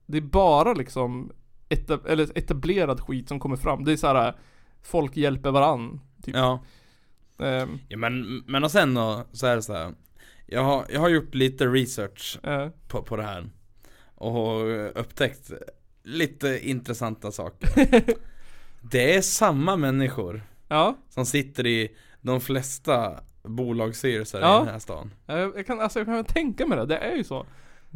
Det 0.06 0.16
är 0.18 0.22
bara 0.22 0.72
liksom 0.72 1.32
etab 1.74 2.06
eller 2.06 2.38
etablerad 2.38 3.00
skit 3.00 3.28
som 3.28 3.40
kommer 3.40 3.56
fram. 3.56 3.84
Det 3.84 3.92
är 3.92 3.96
så 3.96 4.06
här 4.06 4.34
Folk 4.82 5.16
hjälper 5.16 5.50
varann 5.50 6.00
typ. 6.22 6.34
Ja, 6.36 6.60
Ehm, 7.38 7.78
ja 7.88 7.96
men, 7.96 8.38
men 8.46 8.64
och 8.64 8.70
sen 8.70 8.94
då, 8.94 9.24
så 9.32 9.46
är 9.46 9.56
det 9.56 9.62
så 9.62 9.72
här. 9.72 9.94
Jag 10.46 10.64
har, 10.64 10.86
jag 10.88 11.00
har 11.00 11.08
gjort 11.08 11.34
lite 11.34 11.66
research 11.66 12.38
eh, 12.42 12.68
på, 12.88 13.02
på 13.02 13.16
det 13.16 13.22
här 13.22 13.48
Och 14.14 14.60
upptäckt 15.00 15.52
lite 16.02 16.68
intressanta 16.68 17.32
saker 17.32 17.68
Det 18.80 19.14
är 19.14 19.20
samma 19.20 19.76
människor 19.76 20.42
ja, 20.68 20.96
som 21.08 21.26
sitter 21.26 21.66
i 21.66 21.96
de 22.20 22.40
flesta 22.40 23.20
bolagsstyrelser 23.42 24.40
Ja. 24.40 24.56
i 24.56 24.64
den 24.64 24.72
här 24.72 24.78
stan 24.78 25.10
jag, 25.26 25.56
jag 25.56 25.66
kan, 25.66 25.80
alltså 25.80 25.98
jag 25.98 26.06
kan 26.06 26.24
tänka 26.24 26.66
mig 26.66 26.78
det, 26.78 26.86
det 26.86 26.96
är 26.98 27.16
ju 27.16 27.24
så. 27.24 27.46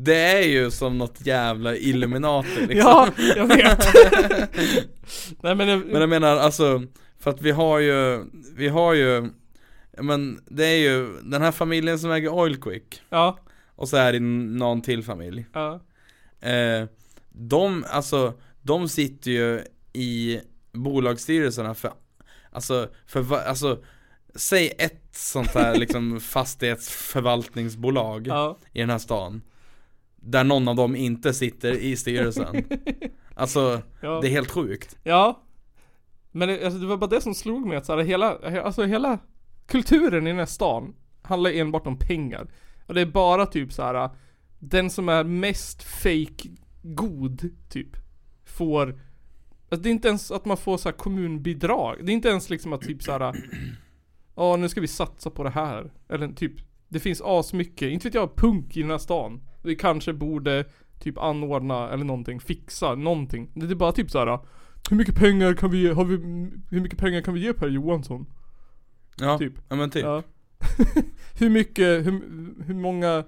Det 0.00 0.16
är 0.16 0.42
ju 0.42 0.70
som 0.70 0.98
något 0.98 1.26
jävla 1.26 1.76
Illuminati 1.76 2.48
liksom. 2.66 2.76
Ja, 2.76 3.08
jag 3.36 3.46
vet. 3.46 3.86
Nej 5.42 5.54
men, 5.54 5.68
jag, 5.68 5.86
Men 5.86 6.00
jag 6.00 6.08
menar 6.08 6.36
alltså, 6.36 6.82
för 7.18 7.30
att 7.30 7.40
vi 7.42 7.50
har 7.50 7.78
ju, 7.78 8.24
vi 8.56 8.68
har 8.68 8.94
ju 8.94 9.30
Men 9.98 10.40
det 10.46 10.66
är 10.66 10.78
ju 10.78 11.20
den 11.22 11.42
här 11.42 11.52
familjen 11.52 11.98
som 11.98 12.10
äger 12.10 12.28
Oilquick. 12.28 13.02
Ja, 13.08 13.38
Och 13.74 13.88
så 13.88 13.96
är 13.96 14.12
det 14.12 14.20
någon 14.20 14.82
till 14.82 15.04
familj. 15.04 15.46
Ja, 15.52 15.80
eh, 16.40 16.84
De, 17.28 17.84
alltså, 17.90 18.32
de 18.62 18.88
sitter 18.88 19.30
ju 19.30 19.62
i 19.92 20.40
bolagsstyrelserna 20.72 21.74
för 21.74 21.92
Alltså, 22.50 22.88
för 23.06 23.34
alltså 23.34 23.82
Säg 24.34 24.72
ett 24.78 25.08
sånt 25.12 25.54
här 25.54 25.74
liksom 25.74 26.20
fastighetsförvaltningsbolag 27.00 28.26
ja, 28.26 28.58
i 28.72 28.80
den 28.80 28.90
här 28.90 28.98
stan 28.98 29.42
Där 30.20 30.44
någon 30.44 30.68
av 30.68 30.76
dem 30.76 30.96
inte 30.96 31.34
sitter 31.34 31.72
i 31.72 31.96
styrelsen 31.96 32.64
Alltså, 33.34 33.82
ja. 34.00 34.20
det 34.20 34.28
är 34.28 34.30
helt 34.30 34.50
sjukt 34.50 34.96
Ja 35.04 35.42
Men 36.32 36.48
det, 36.48 36.64
alltså, 36.64 36.78
det 36.80 36.86
var 36.86 36.96
bara 36.96 37.10
det 37.10 37.20
som 37.20 37.34
slog 37.34 37.66
mig 37.66 37.76
att 37.76 37.86
så 37.86 37.96
här, 37.96 38.04
hela, 38.04 38.38
alltså 38.62 38.84
hela 38.84 39.18
Kulturen 39.66 40.26
i 40.26 40.30
den 40.30 40.38
här 40.38 40.46
stan 40.46 40.94
Handlar 41.22 41.50
enbart 41.50 41.86
om 41.86 41.98
pengar 41.98 42.46
Och 42.86 42.94
det 42.94 43.00
är 43.00 43.06
bara 43.06 43.46
typ 43.46 43.72
så 43.72 43.82
här. 43.82 44.10
Den 44.58 44.90
som 44.90 45.08
är 45.08 45.24
mest 45.24 45.82
fake 45.82 46.48
god 46.82 47.50
typ 47.68 47.96
Får 48.44 49.00
Alltså 49.70 49.82
det 49.82 49.88
är 49.88 49.90
inte 49.90 50.08
ens 50.08 50.30
att 50.30 50.44
man 50.44 50.56
får 50.56 50.76
så 50.76 50.88
här 50.88 50.96
kommunbidrag 50.96 51.96
Det 52.02 52.12
är 52.12 52.14
inte 52.14 52.28
ens 52.28 52.50
liksom 52.50 52.72
att 52.72 52.80
typ 52.80 53.02
så 53.02 53.12
här. 53.12 53.36
Ja 54.36 54.56
nu 54.56 54.68
ska 54.68 54.80
vi 54.80 54.88
satsa 54.88 55.30
på 55.30 55.44
det 55.44 55.50
här 55.50 55.92
Eller 56.08 56.28
typ 56.28 56.52
Det 56.88 57.00
finns 57.00 57.22
asmycket, 57.24 57.90
inte 57.90 58.08
vet 58.08 58.14
jag, 58.14 58.36
punk 58.36 58.76
i 58.76 58.80
den 58.80 58.90
här 58.90 58.98
stan 58.98 59.40
Vi 59.62 59.76
kanske 59.76 60.12
borde 60.12 60.64
Typ 60.98 61.18
anordna 61.18 61.88
eller 61.90 62.04
någonting, 62.04 62.40
fixa 62.40 62.94
någonting 62.94 63.50
Det 63.54 63.70
är 63.70 63.74
bara 63.74 63.92
typ 63.92 64.10
så 64.10 64.18
här. 64.18 64.38
Hur 64.90 64.96
mycket 64.96 65.14
pengar 65.14 65.54
kan 65.54 65.70
vi, 65.70 65.88
har 65.88 66.04
vi, 66.04 66.16
hur 66.70 66.80
mycket 66.80 66.98
pengar 66.98 67.20
kan 67.20 67.34
vi 67.34 67.40
ge 67.40 67.52
Per 67.52 67.68
Johansson? 67.68 68.26
Ja, 69.20 69.38
Typ. 69.38 69.52
ja 69.68 69.76
men 69.76 69.90
typ 69.90 70.02
Ja. 70.04 70.22
hur 71.38 71.48
mycket, 71.50 72.06
hur, 72.06 72.20
hur 72.66 72.74
många 72.74 73.24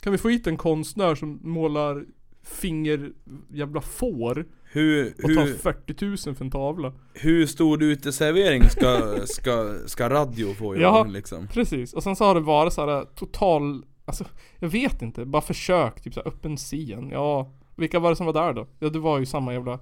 Kan 0.00 0.12
vi 0.12 0.18
få 0.18 0.28
hit 0.28 0.46
en 0.46 0.56
konstnär 0.56 1.14
som 1.14 1.40
målar 1.42 2.04
finger 2.42 3.10
jävla 3.52 3.80
får 3.80 4.46
Hur, 4.64 5.14
och 5.24 5.30
hur, 5.30 5.54
40 5.54 6.04
000 6.28 6.36
för 6.36 6.44
en 6.44 6.50
tavla? 6.50 6.92
hur 7.14 7.46
stor 7.46 7.82
uteservering 7.82 8.62
ska, 8.68 9.16
ska, 9.26 9.74
ska 9.86 10.10
radio 10.10 10.54
få 10.54 10.76
Ja. 10.76 10.80
göra 10.80 11.02
liksom? 11.04 11.48
Precis, 11.48 11.92
och 11.92 12.02
sen 12.02 12.16
så 12.16 12.24
har 12.24 12.34
det 12.34 12.40
varit 12.40 12.72
så 12.72 12.86
här 12.86 13.04
total 13.14 13.84
Alltså, 14.04 14.24
jag 14.58 14.68
vet 14.68 15.02
inte, 15.02 15.24
bara 15.24 15.42
försök, 15.42 16.00
typ 16.00 16.14
så 16.14 16.20
här 16.20 16.28
öppen 16.28 16.56
scen, 16.56 17.10
ja 17.10 17.50
Vilka 17.76 17.98
var 17.98 18.10
det 18.10 18.16
som 18.16 18.26
var 18.26 18.32
där 18.32 18.52
då? 18.52 18.66
Ja 18.78 18.88
det 18.88 18.98
var 18.98 19.18
ju 19.18 19.26
samma 19.26 19.52
jävla 19.52 19.78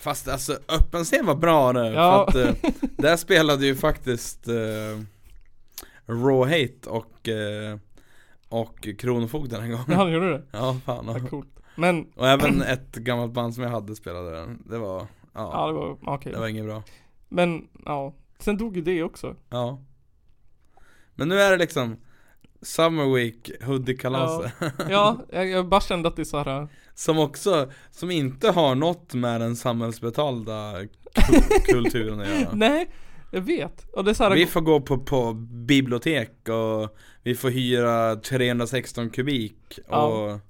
Fast 0.00 0.28
alltså 0.28 0.52
öppen 0.68 1.04
scen 1.04 1.26
var 1.26 1.34
bra 1.34 1.72
nu, 1.72 1.80
Ja. 1.80 2.28
för 2.32 2.48
att 2.48 2.64
eh, 2.64 2.70
där 2.96 3.16
spelade 3.16 3.66
ju 3.66 3.74
faktiskt 3.74 4.48
eh, 4.48 5.00
Raw 6.06 6.44
Hate 6.62 6.90
och, 6.90 7.28
eh, 7.28 7.78
och 8.48 8.88
Kronofogden 8.98 9.62
en 9.62 9.70
gång 9.70 9.80
Ja 9.88 9.94
han 9.94 10.12
gjorde 10.12 10.30
det? 10.30 10.42
Ja 10.50 10.76
fan. 10.84 11.04
Ja, 11.08 11.28
coolt. 11.28 11.48
Men, 11.76 12.06
Och 12.16 12.28
även 12.28 12.62
ett 12.62 12.94
gammalt 12.96 13.32
band 13.32 13.54
som 13.54 13.62
jag 13.64 13.70
hade 13.70 13.96
spelade 13.96 14.30
där 14.30 14.56
Det 14.70 14.78
var, 14.78 14.98
ja, 15.00 15.06
ja 15.52 15.66
det 15.66 15.72
var, 15.72 15.98
okej. 16.02 16.32
Det 16.32 16.38
var 16.38 16.48
inget 16.48 16.64
bra. 16.64 16.82
Men, 17.28 17.68
ja. 17.84 18.14
Sen 18.38 18.56
dog 18.56 18.76
ju 18.76 18.82
det 18.82 19.02
också. 19.02 19.36
Ja. 19.50 19.82
Men 21.14 21.28
nu 21.28 21.40
är 21.40 21.50
det 21.50 21.56
liksom 21.56 21.96
Summer 22.64 23.14
Week, 23.14 23.50
hoodie-kalaset 23.62 24.52
Ja, 24.90 25.18
jag, 25.32 25.48
jag 25.48 25.68
bara 25.68 25.80
kände 25.80 26.08
att 26.08 26.16
det 26.16 26.22
är 26.22 26.24
så 26.24 26.38
här. 26.42 26.68
som 26.94 27.18
också, 27.18 27.70
som 27.90 28.10
inte 28.10 28.50
har 28.50 28.74
något 28.74 29.14
med 29.14 29.40
den 29.40 29.56
samhällsbetalda 29.56 30.72
ku- 31.14 31.60
kulturen 31.64 32.20
att 32.20 32.28
göra 32.28 32.48
Nej, 32.52 32.88
jag 33.30 33.40
vet. 33.40 33.90
Och 33.92 34.04
det 34.04 34.10
är 34.10 34.14
så 34.14 34.24
här, 34.24 34.34
Vi 34.34 34.46
får 34.46 34.60
gå 34.60 34.80
på, 34.80 34.98
på 34.98 35.32
bibliotek 35.66 36.48
och 36.48 36.96
vi 37.22 37.34
får 37.34 37.50
hyra 37.50 38.16
316 38.16 39.10
kubik 39.10 39.78
och 39.86 39.94
Ja. 39.94 40.40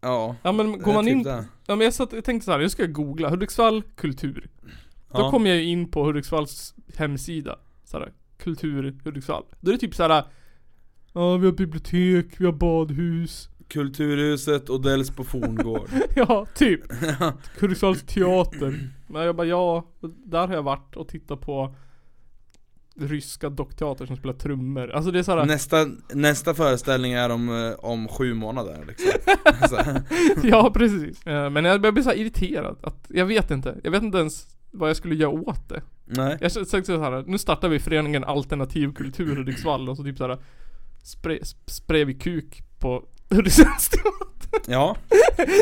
Ja, 0.00 0.36
Ja 0.42 0.52
men 0.52 0.78
går 0.78 0.92
man 0.92 1.04
typ 1.04 1.12
in, 1.14 1.24
ja 1.66 1.76
men 1.76 1.80
jag, 1.80 1.94
satt, 1.94 2.12
jag 2.12 2.24
tänkte 2.24 2.44
så 2.44 2.52
här, 2.52 2.60
jag 2.60 2.70
ska 2.70 2.86
googla 2.86 3.28
Hudiksvall 3.30 3.82
kultur. 3.96 4.48
Då 5.12 5.20
Ja. 5.22 5.30
kommer 5.30 5.50
jag 5.50 5.58
ju 5.58 5.64
in 5.64 5.90
på 5.90 6.04
Hudiksvalls 6.04 6.74
hemsida. 6.96 7.58
Så 7.84 7.98
här, 7.98 8.12
kultur 8.38 8.96
Hudiksvall. 9.04 9.44
Då 9.60 9.70
är 9.70 9.72
det 9.72 9.78
typ 9.80 9.94
så 9.94 10.02
här. 10.08 10.24
Ja 11.16 11.36
vi 11.36 11.46
har 11.46 11.52
bibliotek, 11.52 12.26
vi 12.38 12.44
har 12.44 12.52
badhus. 12.52 13.48
Kulturhuset 13.68 14.68
och 14.68 14.82
Dels 14.82 15.10
på 15.10 15.24
Forngård 15.24 15.88
ja, 16.16 16.46
typ. 16.54 16.80
Hudiksvalls 17.60 18.02
teater. 18.02 18.90
Men 19.06 19.22
jag 19.22 19.36
bara 19.36 19.46
ja, 19.46 19.86
där 20.26 20.46
har 20.48 20.54
jag 20.54 20.62
varit 20.62 20.96
och 20.96 21.08
tittat 21.08 21.40
på 21.40 21.74
ryska 22.96 23.50
dockteater 23.50 24.06
som 24.06 24.16
spelar 24.16 24.34
trummor. 24.34 24.90
Alltså 24.90 25.10
det 25.10 25.18
är 25.18 25.22
så 25.22 25.36
här, 25.36 25.44
nästa, 25.46 25.86
nästa 26.14 26.54
föreställning 26.54 27.12
är 27.12 27.30
om, 27.30 27.48
eh, 27.48 27.84
om 27.84 28.08
sju 28.08 28.34
månader 28.34 28.84
liksom 28.88 29.10
så, 29.68 29.78
ja 30.42 30.70
precis. 30.74 31.26
Eh, 31.26 31.50
Men 31.50 31.64
jag 31.64 31.80
börjar 31.80 31.92
bli 31.92 32.02
så 32.02 32.12
irriterad. 32.12 32.76
Att, 32.82 33.06
jag 33.08 33.26
vet 33.26 33.50
inte. 33.50 33.80
Jag 33.84 33.90
vet 33.90 34.02
inte 34.02 34.18
ens 34.18 34.46
vad 34.70 34.88
jag 34.88 34.96
skulle 34.96 35.14
göra 35.14 35.30
åt 35.30 35.68
det. 35.68 35.82
Nej, 36.04 36.38
Jag 36.40 36.52
tänkte 36.52 36.84
så 36.84 37.00
här, 37.00 37.24
nu 37.26 37.38
startar 37.38 37.68
vi 37.68 37.78
föreningen 37.78 38.24
Alternativ 38.24 38.92
Kultur 38.92 39.36
Hudiksvall 39.36 39.88
och 39.88 39.96
så 39.96 40.02
typ 40.04 40.18
såhär 40.18 40.38
spray, 41.66 42.14
kuk 42.18 42.62
på 42.78 43.04
Hudiksvalls 43.30 43.88
teater. 43.88 44.72
ja 44.72 44.96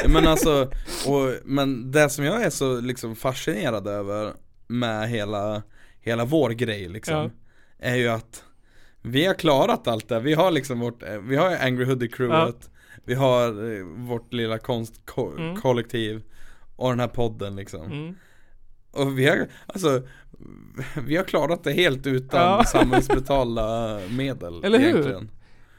Men 0.08 0.26
alltså, 0.26 0.70
och, 1.06 1.32
men 1.44 1.90
det 1.90 2.10
som 2.10 2.24
jag 2.24 2.42
är 2.42 2.50
så 2.50 2.80
liksom 2.80 3.16
fascinerad 3.16 3.86
över 3.88 4.32
med 4.66 5.08
hela, 5.08 5.62
hela 6.00 6.24
vår 6.24 6.50
grej 6.50 6.88
liksom 6.88 7.14
Ja. 7.14 7.30
Är 7.78 7.94
ju 7.96 8.08
att 8.08 8.44
vi 9.02 9.26
har 9.26 9.34
klarat 9.34 9.88
allt 9.88 10.08
det, 10.08 10.20
vi 10.20 10.34
har 10.34 10.50
liksom 10.50 10.80
vårt, 10.80 11.02
vi 11.22 11.36
har 11.36 11.56
Angry 11.56 11.84
Hoodie 11.84 12.08
crewet 12.08 12.70
Vi 13.04 13.14
har 13.14 13.72
eh, 13.76 13.84
vårt 13.84 14.32
lilla 14.32 14.58
konstkollektiv 14.58 16.22
Och 16.76 16.90
den 16.90 17.00
här 17.00 17.08
podden 17.08 17.56
liksom 17.56 17.84
Mm. 17.92 18.14
Och 18.90 19.18
vi 19.18 19.26
har, 19.26 19.46
alltså 19.66 20.02
Vi 21.06 21.16
har 21.16 21.24
klarat 21.24 21.64
det 21.64 21.72
helt 21.72 22.06
utan 22.06 22.40
Ja. 22.40 22.64
samhällsbetalda 22.64 24.00
medel 24.10 24.60
Eller 24.64 24.78
hur? 24.78 24.88
egentligen 24.88 25.30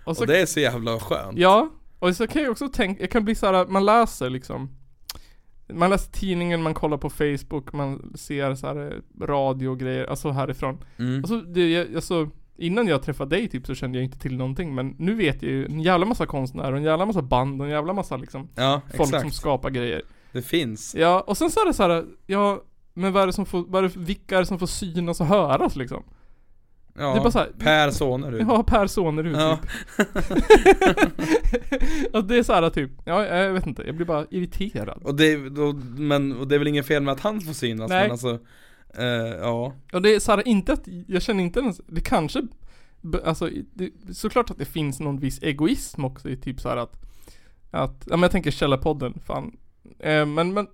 Och 0.06 0.18
så, 0.18 0.24
Och 0.24 0.28
det 0.28 0.42
är 0.42 0.46
så 0.46 0.60
jävla 0.60 1.00
skönt. 1.00 1.38
Ja, 1.38 1.70
och 2.00 2.16
så 2.16 2.28
kan 2.28 2.42
jag 2.42 2.52
också 2.52 2.70
tänka, 2.70 3.02
jag 3.02 3.12
kan 3.12 3.26
bli 3.26 3.36
såhär, 3.36 3.66
man 3.68 3.86
läser 3.86 4.30
liksom 4.30 4.70
Man 5.68 5.90
läser 5.90 6.12
tidningen, 6.12 6.64
man 6.64 6.74
kollar 6.74 6.98
på 6.98 7.10
Facebook, 7.10 7.74
man 7.74 8.14
ser 8.16 8.56
så 8.56 8.68
här 8.68 8.92
eh, 8.92 9.26
radio 9.26 9.68
och 9.68 9.80
grejer, 9.80 10.06
alltså 10.06 10.30
härifrån. 10.32 10.78
Mm. 10.98 11.18
Alltså, 11.18 11.42
det, 11.42 11.72
jag, 11.72 11.96
alltså 11.96 12.30
Innan 12.58 12.88
jag 12.88 13.04
träffade 13.04 13.36
dig 13.36 13.48
typ 13.48 13.66
så 13.66 13.76
kände 13.76 13.98
jag 13.98 14.06
inte 14.06 14.20
till 14.20 14.38
någonting 14.38 14.76
men 14.76 14.96
nu 15.00 15.16
vet 15.16 15.42
jag 15.44 15.52
ju 15.52 15.66
en 15.66 15.80
jävla 15.80 16.06
massa 16.06 16.26
konstnärer 16.26 16.74
en 16.74 16.84
jävla 16.84 17.06
massa 17.06 17.22
band 17.22 17.62
och 17.62 17.68
en 17.68 17.74
jävla 17.74 17.94
massa 17.94 18.18
liksom 18.18 18.50
Ja, 18.56 18.82
Folk 18.98 19.10
exakt. 19.10 19.22
som 19.22 19.32
skapar 19.32 19.70
grejer. 19.70 20.02
Det 20.32 20.42
finns. 20.42 20.96
Ja, 20.96 21.24
och 21.28 21.38
sen 21.38 21.52
så 21.52 21.60
är 21.60 21.66
det 21.66 21.74
så 21.74 21.84
här, 21.84 22.06
ja 22.26 22.62
Men 22.94 23.14
vad 23.14 23.24
är 23.24 23.28
det 23.28 23.34
som 23.34 23.46
får, 23.46 23.66
vad 23.68 23.86
är 23.86 23.90
det, 23.90 24.00
vilka 24.00 24.36
är 24.36 24.40
det 24.40 24.46
som 24.46 24.60
får 24.60 24.68
synas 24.68 25.22
och 25.22 25.28
höras 25.28 25.76
liksom? 25.76 26.04
Ja, 26.98 27.12
Det 27.14 27.20
är 27.20 27.22
bara 27.22 27.32
så 27.32 27.40
här- 27.40 27.52
Per 27.60 27.92
Sonerud 27.92 28.42
Ja, 28.48 28.64
Per 28.64 28.88
Sonerud 28.88 29.36
Ja. 29.36 29.60
typ. 29.98 30.08
Alltså 32.14 32.28
det 32.28 32.38
är 32.38 32.44
så 32.44 32.54
här 32.54 32.70
typ, 32.70 32.92
ja 33.06 33.26
jag 33.26 33.54
vet 33.54 33.68
inte, 33.68 33.84
jag 33.86 33.96
blir 33.96 34.06
bara 34.06 34.26
irriterad. 34.30 35.02
Och 35.04 35.16
det, 35.16 35.50
då, 35.50 35.74
men, 35.98 36.38
och 36.38 36.48
det 36.48 36.56
är 36.56 36.60
väl 36.60 36.68
inget 36.68 36.86
fel 36.88 37.04
med 37.04 37.12
att 37.12 37.20
han 37.20 37.42
får 37.42 37.54
synas 37.54 37.90
Nej. 37.90 38.02
men 38.02 38.12
alltså 38.12 38.40
eh, 38.98 39.06
Ja, 39.42 39.74
Och 39.94 40.02
det 40.02 40.16
är 40.16 40.20
så 40.20 40.32
här, 40.32 40.48
inte 40.48 40.74
att, 40.74 40.88
jag 41.08 41.22
känner 41.22 41.44
inte 41.44 41.60
ens, 41.60 41.82
det 41.88 42.02
kanske 42.02 42.42
Alltså, 43.26 43.50
det, 43.74 43.90
såklart 44.12 44.52
att 44.52 44.58
det 44.58 44.66
finns 44.66 45.00
någon 45.00 45.20
viss 45.20 45.40
egoism 45.44 46.06
också 46.06 46.30
i 46.30 46.38
typ 46.38 46.60
så 46.62 46.70
att 46.70 46.96
Att, 47.72 48.04
ja 48.10 48.18
men 48.18 48.22
jag 48.22 48.32
tänker 48.32 48.52
Källarpodden, 48.52 49.20
fan. 49.26 49.58
Eh, 50.00 50.26
Men, 50.26 50.54
men 50.54 50.68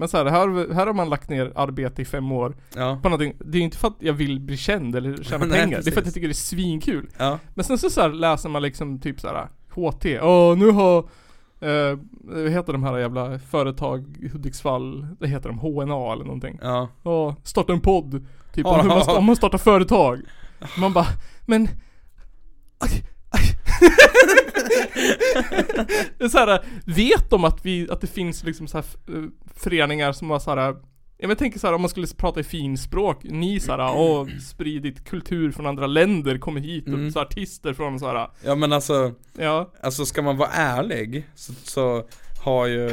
men 0.00 0.08
så 0.08 0.16
här, 0.16 0.24
här, 0.24 0.74
här 0.74 0.86
har 0.86 0.94
man 0.94 1.08
lagt 1.08 1.28
ner 1.28 1.52
arbete 1.54 2.02
i 2.02 2.04
fem 2.04 2.32
år 2.32 2.56
ja, 2.74 2.98
på 3.02 3.08
någonting. 3.08 3.34
Det 3.44 3.58
är 3.58 3.62
inte 3.62 3.76
för 3.76 3.88
att 3.88 3.96
jag 3.98 4.12
vill 4.12 4.40
bli 4.40 4.56
känd 4.56 4.96
eller 4.96 5.24
tjäna 5.24 5.44
Nej, 5.46 5.60
pengar. 5.60 5.70
Det 5.70 5.76
är 5.78 5.82
för 5.82 5.90
att 5.90 5.94
jag 5.94 5.94
precis. 6.04 6.14
tycker 6.14 6.28
det 6.28 6.32
är 6.32 6.34
svinkul. 6.34 7.10
ja, 7.18 7.38
Men 7.54 7.64
sen 7.64 7.78
så, 7.78 7.90
så 7.90 8.00
här, 8.00 8.08
läser 8.08 8.48
man 8.48 8.62
liksom 8.62 9.00
typ 9.00 9.20
så 9.20 9.28
här 9.28 9.48
HT. 9.70 10.20
Åh, 10.22 10.56
nu 10.58 10.70
har 10.70 10.98
eh, 11.60 11.98
vad 12.20 12.50
heter 12.50 12.72
de 12.72 12.84
här 12.84 12.98
jävla 12.98 13.38
företag 13.38 14.16
i 14.20 14.28
Hudiksvall? 14.28 15.06
Det 15.20 15.28
heter 15.28 15.48
de 15.48 15.58
HNA 15.58 16.12
eller 16.12 16.24
någonting. 16.24 16.58
ja 16.62 16.88
Ja, 17.02 17.36
starta 17.44 17.72
en 17.72 17.80
podd. 17.80 18.26
Typ 18.54 18.66
om, 18.66 18.80
hur 18.80 18.88
man, 18.88 19.16
om 19.16 19.24
man 19.24 19.36
startar 19.36 19.58
företag. 19.58 20.20
Man 20.78 20.92
bara, 20.92 21.06
men 21.46 21.62
aj, 22.78 23.04
aj. 23.30 23.42
Det 26.18 26.24
är 26.24 26.28
så 26.28 26.38
här, 26.38 26.64
vet 26.86 27.30
de 27.30 27.44
att 27.44 27.66
vi, 27.66 27.90
att 27.90 28.00
det 28.00 28.06
finns 28.06 28.44
liksom 28.44 28.68
så 28.68 28.76
här 28.78 28.84
eh, 29.08 29.24
föreningar 29.56 30.12
som 30.12 30.30
har 30.30 30.38
så 30.38 30.50
här 30.54 30.74
Ja, 31.22 31.26
men 31.26 31.30
jag 31.30 31.38
tänker 31.38 31.58
så 31.58 31.66
här 31.66 31.74
om 31.74 31.80
man 31.80 31.90
skulle 31.90 32.06
prata 32.16 32.40
i 32.40 32.44
finspråk, 32.44 33.18
ni 33.22 33.60
så 33.60 33.72
här, 33.72 33.96
åh, 33.96 34.26
spridit 34.50 35.04
kultur 35.04 35.52
från 35.52 35.66
andra 35.66 35.86
länder, 35.86 36.38
kommer 36.38 36.60
hit 36.60 36.86
och 36.86 36.94
Mm. 36.94 37.10
så 37.10 37.20
artister 37.20 37.72
från 37.74 38.00
så 38.00 38.06
här, 38.06 38.28
Ja 38.44 38.54
men 38.54 38.72
alltså, 38.72 39.12
ja, 39.38 39.72
alltså 39.82 40.04
ska 40.06 40.22
man 40.22 40.36
vara 40.36 40.48
ärlig 40.52 41.26
så, 41.34 41.52
så 41.64 42.04
har 42.44 42.66
ju 42.66 42.90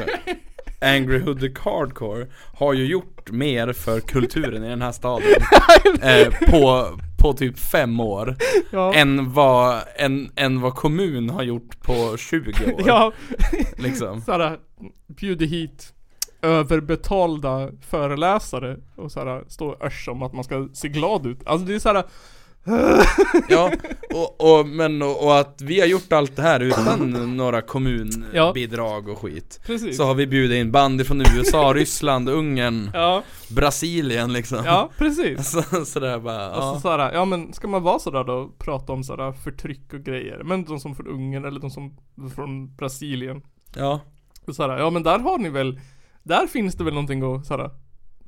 Angry 0.81 1.19
Hoodie 1.19 1.53
Hardcore 1.63 2.27
har 2.53 2.73
ju 2.73 2.85
gjort 2.85 3.31
mer 3.31 3.73
för 3.73 3.99
kulturen 3.99 4.63
i 4.63 4.69
den 4.69 4.81
här 4.81 4.91
staden 4.91 5.27
eh, 6.01 6.33
på, 6.51 6.89
på 7.17 7.33
typ 7.33 7.59
fem 7.59 7.99
år 7.99 8.35
ja, 8.71 8.93
än, 8.93 9.33
vad, 9.33 9.81
än, 9.95 10.31
än 10.35 10.61
vad 10.61 10.75
kommun 10.75 11.29
har 11.29 11.43
gjort 11.43 11.81
på 11.81 12.17
20 12.17 12.51
år 12.73 12.83
ja, 12.85 13.11
liksom 13.77 14.21
så 14.25 14.31
här, 14.31 14.57
bjuder 15.07 15.45
hit 15.45 15.93
överbetalda 16.41 17.69
föreläsare 17.81 18.77
och 18.95 19.11
så 19.11 19.19
här, 19.19 19.43
stå 19.47 19.75
och 19.79 20.11
om 20.11 20.23
att 20.23 20.33
man 20.33 20.43
ska 20.43 20.69
se 20.73 20.87
glad 20.87 21.25
ut. 21.25 21.39
Alltså 21.45 21.67
det 21.67 21.75
är 21.75 21.79
så 21.79 21.93
här. 21.93 22.03
Ja, 23.49 23.71
och, 24.13 24.59
och, 24.59 24.67
men 24.67 25.01
och, 25.01 25.23
och 25.23 25.39
att 25.39 25.61
vi 25.61 25.79
har 25.79 25.87
gjort 25.87 26.13
allt 26.13 26.35
det 26.35 26.41
här 26.41 26.59
utan 26.59 27.37
några 27.37 27.61
kommunbidrag 27.61 29.07
och 29.09 29.17
skit 29.17 29.59
Precis. 29.65 29.97
Så 29.97 30.03
har 30.03 30.13
vi 30.13 30.27
bjudit 30.27 30.55
in 30.57 30.71
band 30.71 31.07
från 31.07 31.21
USA, 31.21 31.73
Ryssland, 31.73 32.29
Ungern, 32.29 32.91
Ja, 32.93 33.23
Brasilien 33.49 34.33
liksom 34.33 34.65
ja 34.65 34.89
precis. 34.97 35.51
Så, 35.71 35.85
sådär 35.85 36.19
bara, 36.19 36.45
Alltså 36.45 36.73
ja. 36.73 36.79
såhär, 36.97 37.13
ja 37.13 37.25
men 37.25 37.53
ska 37.53 37.67
man 37.67 37.83
vara 37.83 37.99
sådär 37.99 38.23
då 38.23 38.33
och 38.33 38.59
prata 38.59 38.93
om 38.93 39.03
sådär 39.03 39.31
förtryck 39.31 39.93
och 39.93 40.03
grejer? 40.03 40.41
Men 40.43 40.63
de 40.65 40.79
som 40.79 40.95
från 40.95 41.07
Ungern 41.07 41.45
eller 41.45 41.59
de 41.59 41.69
som 41.69 41.97
från 42.35 42.75
Brasilien. 42.75 43.41
ja 43.75 43.99
Och 44.47 44.55
såhär, 44.55 44.77
ja 44.77 44.89
men 44.89 45.03
där 45.03 45.19
har 45.19 45.37
ni 45.37 45.49
väl, 45.49 45.79
där 46.23 46.47
finns 46.47 46.75
det 46.75 46.83
väl 46.83 46.93
någonting 46.93 47.35
att 47.35 47.45
såhär 47.45 47.71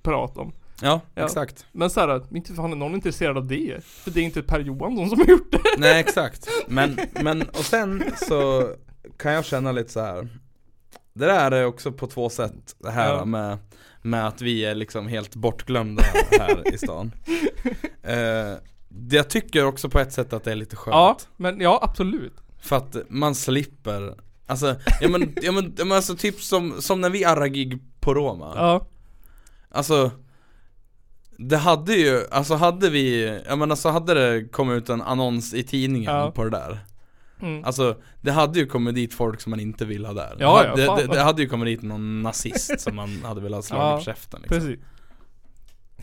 prata 0.02 0.42
om. 0.42 0.54
Ja, 0.82 1.02
Ja. 1.16 1.26
exakt 1.26 1.66
Men 1.72 1.90
såhär, 1.90 2.36
inte 2.36 2.54
fan 2.54 2.72
är 2.72 2.76
någon 2.76 2.94
intresserad 2.96 3.38
av 3.38 3.48
det. 3.48 3.84
För 3.86 4.12
det 4.12 4.20
är 4.20 4.24
inte 4.24 4.42
Per 4.42 4.60
Johansson 4.60 5.10
som 5.10 5.20
har 5.20 5.28
gjort 5.28 5.52
det. 5.52 5.62
Nej 5.78 6.00
exakt, 6.00 6.48
men, 6.68 7.00
men 7.24 7.42
och 7.42 7.56
sen 7.66 8.04
så 8.28 8.70
kan 9.18 9.32
jag 9.34 9.46
känna 9.46 9.72
lite 9.72 9.92
så 9.92 10.00
här. 10.02 10.28
Det 11.14 11.26
där 11.26 11.52
är 11.52 11.66
också 11.66 11.92
på 11.92 12.08
två 12.08 12.30
sätt 12.30 12.76
det 12.80 12.92
här 12.92 13.14
Ja. 13.14 13.26
med, 13.26 13.58
med 14.02 14.28
att 14.28 14.42
vi 14.42 14.66
är 14.66 14.76
liksom 14.76 15.08
helt 15.08 15.36
bortglömda 15.36 16.04
här 16.32 16.74
i 16.74 16.78
stan 16.78 17.12
eh, 18.04 18.54
Jag 19.12 19.30
tycker 19.30 19.66
också 19.66 19.90
på 19.90 20.00
ett 20.00 20.14
sätt 20.14 20.34
att 20.34 20.44
det 20.44 20.52
är 20.52 20.56
lite 20.56 20.76
skönt 20.76 20.94
Ja, 20.96 21.18
men 21.38 21.62
ja 21.62 21.80
absolut. 21.84 22.34
För 22.62 22.76
att 22.76 22.96
man 23.10 23.36
slipper 23.36 24.16
Alltså, 24.48 24.76
ja 25.02 25.10
men, 25.10 25.34
ja 25.42 25.52
men, 25.52 25.74
ja, 25.78 25.86
men 25.86 25.96
alltså 25.96 26.16
typ 26.16 26.42
som, 26.42 26.82
som 26.82 27.02
när 27.02 27.10
vi 27.10 27.26
arrade 27.26 27.50
gig 27.50 27.80
på 28.00 28.14
Roma 28.14 28.54
Ja. 28.56 28.88
Alltså 29.72 30.12
Det 31.42 31.58
hade 31.58 31.94
ju, 31.94 32.24
alltså 32.32 32.56
hade 32.56 32.90
vi, 32.90 33.40
ja 33.48 33.56
men 33.56 33.72
alltså 33.72 33.90
hade 33.90 34.14
det 34.14 34.44
kommit 34.52 34.84
ut 34.84 34.90
en 34.90 35.02
annons 35.02 35.54
i 35.54 35.64
tidningen 35.64 36.16
Ja. 36.16 36.32
på 36.32 36.44
det 36.44 36.50
där 36.50 36.80
Mm. 37.42 37.64
Alltså 37.64 37.98
det 38.22 38.32
hade 38.32 38.60
ju 38.60 38.66
kommit 38.66 38.96
dit 38.96 39.14
folk 39.14 39.42
som 39.42 39.50
man 39.50 39.60
inte 39.60 39.86
vill 39.86 40.06
ha 40.06 40.14
där 40.14 40.38
Ja, 40.40 40.64
ja, 40.66 40.76
det, 40.76 41.02
det, 41.02 41.14
det 41.14 41.20
hade 41.22 41.42
ju 41.42 41.50
kommit 41.50 41.66
dit 41.66 41.82
någon 41.82 42.22
nazist 42.24 42.80
som 42.82 42.96
man 42.96 43.22
hade 43.26 43.42
velat 43.42 43.66
slå 43.66 43.78
Ja, 43.80 43.98
på 43.98 44.04
käften 44.04 44.42
liksom. 44.42 44.60
Precis. 44.60 44.80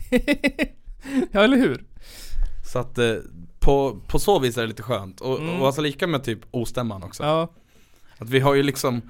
ja 1.31 1.41
eller 1.43 1.57
hur? 1.57 1.83
Så 2.71 2.79
att 2.79 2.97
eh, 2.97 3.15
på, 3.59 3.99
på 4.07 4.19
så 4.19 4.39
vis 4.39 4.57
är 4.57 4.61
det 4.61 4.67
lite 4.67 4.83
skönt 4.83 5.21
och, 5.21 5.39
Mm. 5.39 5.59
och 5.61 5.65
alltså 5.67 5.81
lika 5.81 6.07
med 6.07 6.23
typ 6.23 6.39
ostämman 6.51 7.03
också 7.03 7.23
Ja. 7.23 7.51
Att 8.17 8.29
vi 8.29 8.39
har 8.39 8.55
ju 8.55 8.63
liksom, 8.63 9.01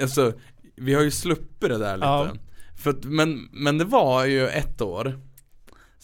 alltså, 0.00 0.32
vi 0.76 0.94
har 0.94 1.02
ju 1.02 1.10
sluppit 1.10 1.68
det 1.68 1.78
där 1.78 1.96
lite 1.96 2.06
Ja. 2.06 2.28
För 2.76 2.94
men, 3.02 3.48
men 3.52 3.78
det 3.78 3.84
var 3.84 4.24
ju 4.24 4.48
ett 4.48 4.80
år 4.80 5.20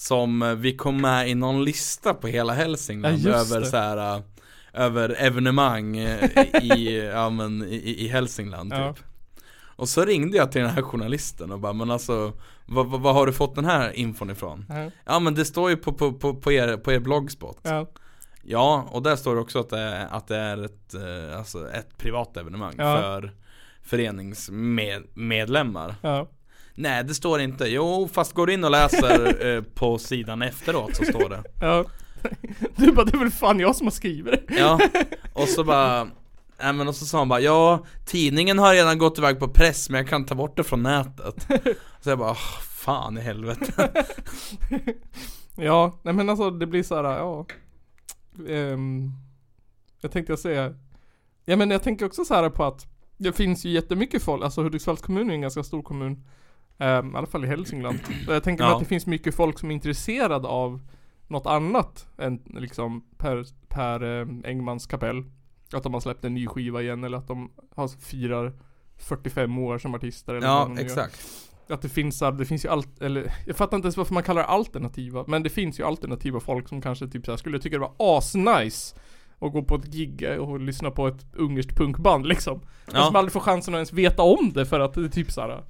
Som 0.02 0.42
eh, 0.42 0.54
vi 0.54 0.76
kom 0.76 1.00
med 1.00 1.28
i 1.28 1.34
någon 1.34 1.64
lista 1.64 2.14
på 2.14 2.26
hela 2.26 2.52
Hälsingland 2.52 3.18
Ja, 3.18 3.30
över 3.30 3.62
så 3.62 3.76
här 3.76 4.16
äh, 4.16 4.22
Över 4.72 5.16
evenemang 5.18 5.96
eh, 5.96 6.24
i, 6.62 7.10
ja, 7.14 7.30
men, 7.30 7.62
i, 7.62 8.04
i 8.04 8.08
Hälsingland 8.08 8.72
Ja. 8.72 8.92
typ 8.92 9.04
Och 9.76 9.88
så 9.88 10.04
ringde 10.04 10.36
jag 10.36 10.52
till 10.52 10.60
den 10.60 10.70
här 10.70 10.82
journalisten 10.82 11.52
och 11.52 11.60
bara, 11.60 11.72
men 11.72 11.90
alltså 11.90 12.32
vad, 12.66 12.86
vad, 12.86 13.00
vad 13.00 13.14
har 13.14 13.26
du 13.26 13.32
fått 13.32 13.54
den 13.54 13.64
här 13.64 13.92
infon 13.92 14.30
ifrån? 14.30 14.64
Ja. 14.68 14.90
Ja 15.04 15.18
men 15.18 15.34
det 15.34 15.44
står 15.44 15.70
ju 15.70 15.76
på, 15.76 15.92
på, 15.92 16.12
på, 16.12 16.34
på, 16.34 16.52
er, 16.52 16.76
på 16.76 16.92
er 16.92 16.98
bloggspot 17.00 17.58
Ja. 17.62 17.86
Ja, 18.42 18.88
och 18.90 19.02
där 19.02 19.16
står 19.16 19.34
det 19.34 19.40
också 19.40 19.60
att 19.60 19.70
det 19.70 20.06
att 20.10 20.28
det 20.28 20.36
är 20.36 20.64
ett, 20.64 20.94
eh, 20.94 21.38
alltså 21.38 21.70
ett 21.70 21.98
privat 21.98 22.36
evenemang 22.36 22.76
för 22.76 23.32
föreningsmedlemmar 23.82 25.94
Ja. 26.00 26.28
Nej 26.74 27.04
det 27.04 27.14
står 27.14 27.40
inte, 27.40 27.64
jo 27.64 28.08
fast 28.12 28.32
går 28.32 28.46
du 28.46 28.52
in 28.54 28.64
och 28.64 28.70
läser 28.70 29.46
eh, 29.56 29.62
på 29.62 29.98
sidan 29.98 30.42
efteråt 30.42 30.96
så 30.96 31.04
står 31.04 31.28
det 31.28 31.42
Ja. 31.60 31.84
Du 32.76 32.92
bara, 32.92 33.04
det 33.06 33.14
är 33.16 33.18
väl 33.18 33.30
fan 33.30 33.60
jag 33.60 33.76
som 33.76 33.86
har 33.86 33.92
skrivit 33.92 34.48
det. 34.48 34.54
Ja, 34.58 34.80
och 35.32 35.48
så 35.48 35.64
bara 35.64 36.08
Nej 36.62 36.72
men 36.72 36.88
och 36.88 36.94
så 36.96 37.06
sa 37.06 37.18
han 37.18 37.28
bara 37.28 37.40
ja, 37.40 37.84
tidningen 38.06 38.58
har 38.58 38.74
redan 38.74 38.98
gått 38.98 39.18
iväg 39.18 39.38
på 39.38 39.48
press 39.48 39.90
men 39.90 39.98
jag 39.98 40.08
kan 40.08 40.26
ta 40.26 40.34
bort 40.34 40.56
det 40.56 40.64
från 40.64 40.82
nätet 40.82 41.46
Så 42.00 42.10
jag 42.10 42.18
bara, 42.18 42.30
"Åh, 42.30 42.60
fan 42.84 43.18
i 43.18 43.20
helvete 43.20 43.92
Ja, 45.56 45.98
nej 46.02 46.14
men 46.14 46.30
alltså 46.30 46.50
det 46.50 46.66
blir 46.66 46.82
så 46.82 46.96
här, 46.96 47.04
ja. 47.04 47.46
Ehm, 48.48 49.10
jag 50.00 50.12
tänkte 50.12 50.32
jag 50.32 50.38
säga. 50.38 50.74
Ja 51.44 51.56
men 51.56 51.70
jag 51.70 51.82
tänker 51.82 52.06
också 52.06 52.24
så 52.24 52.34
här 52.34 52.50
på 52.50 52.64
att 52.64 52.86
det 53.16 53.32
finns 53.32 53.64
ju 53.64 53.70
jättemycket 53.70 54.22
folk, 54.22 54.44
alltså 54.44 54.62
Hudiksvalls 54.62 55.00
kommun 55.02 55.30
är 55.30 55.34
en 55.34 55.40
ganska 55.40 55.62
stor 55.62 55.82
kommun. 55.82 56.24
Ehm, 56.82 57.14
I 57.14 57.18
alla 57.18 57.26
fall 57.26 57.44
i 57.44 57.48
Hälsingland. 57.48 57.98
Och 58.28 58.34
jag 58.34 58.42
tänker 58.44 58.64
mig 58.64 58.70
Ja. 58.70 58.74
att 58.76 58.80
det 58.82 58.88
finns 58.88 59.06
mycket 59.06 59.34
folk 59.34 59.58
som 59.58 59.70
är 59.70 59.74
intresserad 59.74 60.46
av 60.46 60.80
något 61.28 61.46
annat 61.46 62.06
än 62.18 62.42
liksom 62.46 63.04
Per, 63.18 63.44
per 63.68 64.20
eh, 64.20 64.26
Engmans 64.50 64.86
kapell. 64.86 65.24
Att 65.72 65.82
de 65.82 65.94
har 65.94 66.00
släppt 66.00 66.24
en 66.24 66.34
ny 66.34 66.46
skiva 66.46 66.82
igen 66.82 67.04
eller 67.04 67.18
att 67.18 67.28
de 67.28 67.50
har, 67.76 67.88
firar 67.88 68.52
45 68.96 69.58
år 69.58 69.78
som 69.78 69.94
artister 69.94 70.34
eller 70.34 70.46
Ja, 70.46 70.66
nu 70.68 70.74
gör. 70.74 70.84
exakt 70.86 71.20
Att 71.68 71.82
det 71.82 71.88
finns, 71.88 72.20
här- 72.20 72.32
det 72.32 72.44
finns 72.44 72.64
ju 72.64 72.68
allt, 72.68 73.02
eller 73.02 73.32
jag 73.46 73.56
fattar 73.56 73.76
inte 73.76 73.86
ens 73.86 73.96
varför 73.96 74.14
man 74.14 74.22
kallar 74.22 74.42
det 74.42 74.48
alternativa, 74.48 75.24
men 75.28 75.42
det 75.42 75.50
finns 75.50 75.80
ju 75.80 75.84
alternativa 75.84 76.40
folk 76.40 76.68
som 76.68 76.80
kanske 76.80 77.08
typ 77.08 77.24
så 77.24 77.32
här 77.32 77.36
skulle 77.36 77.58
tycka 77.58 77.76
det 77.78 77.80
var 77.98 78.16
asnice 78.18 78.96
att 79.38 79.52
gå 79.52 79.62
på 79.62 79.74
ett 79.74 79.84
gig 79.86 80.36
och 80.40 80.60
lyssna 80.60 80.90
på 80.90 81.06
ett 81.08 81.26
ungerskt 81.32 81.76
punkband 81.76 82.26
liksom. 82.26 82.58
Men 82.86 82.94
som 83.02 83.10
Ja, 83.14 83.18
aldrig 83.18 83.32
får 83.32 83.40
chansen 83.40 83.74
att 83.74 83.78
ens 83.78 83.92
veta 83.92 84.22
om 84.22 84.52
det 84.54 84.66
för 84.66 84.80
att 84.80 84.94
det 84.94 85.04
är 85.04 85.08
typ 85.08 85.30
så 85.30 85.40
här. 85.40 85.64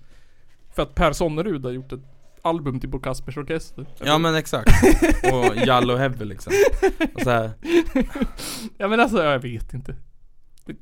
För 0.74 0.82
att 0.82 0.94
Per 0.94 1.12
Sonnerud 1.12 1.64
har 1.64 1.72
gjort 1.72 1.92
ett 1.92 2.00
album 2.42 2.80
till 2.80 2.88
Bo 2.88 2.98
Kaspers 3.00 3.36
Orkester. 3.36 3.86
ja 4.04 4.18
men 4.18 4.34
exakt 4.34 4.70
Och 5.32 5.56
Jallo 5.66 5.96
Heavy 5.96 6.24
liksom 6.24 6.52
och 7.14 7.20
så 7.20 7.30
här, 7.30 7.50
Ja 8.78 8.88
men 8.88 9.00
alltså 9.00 9.22
jag 9.22 9.38
vet 9.38 9.74
inte. 9.74 9.96
Det, 10.64 10.76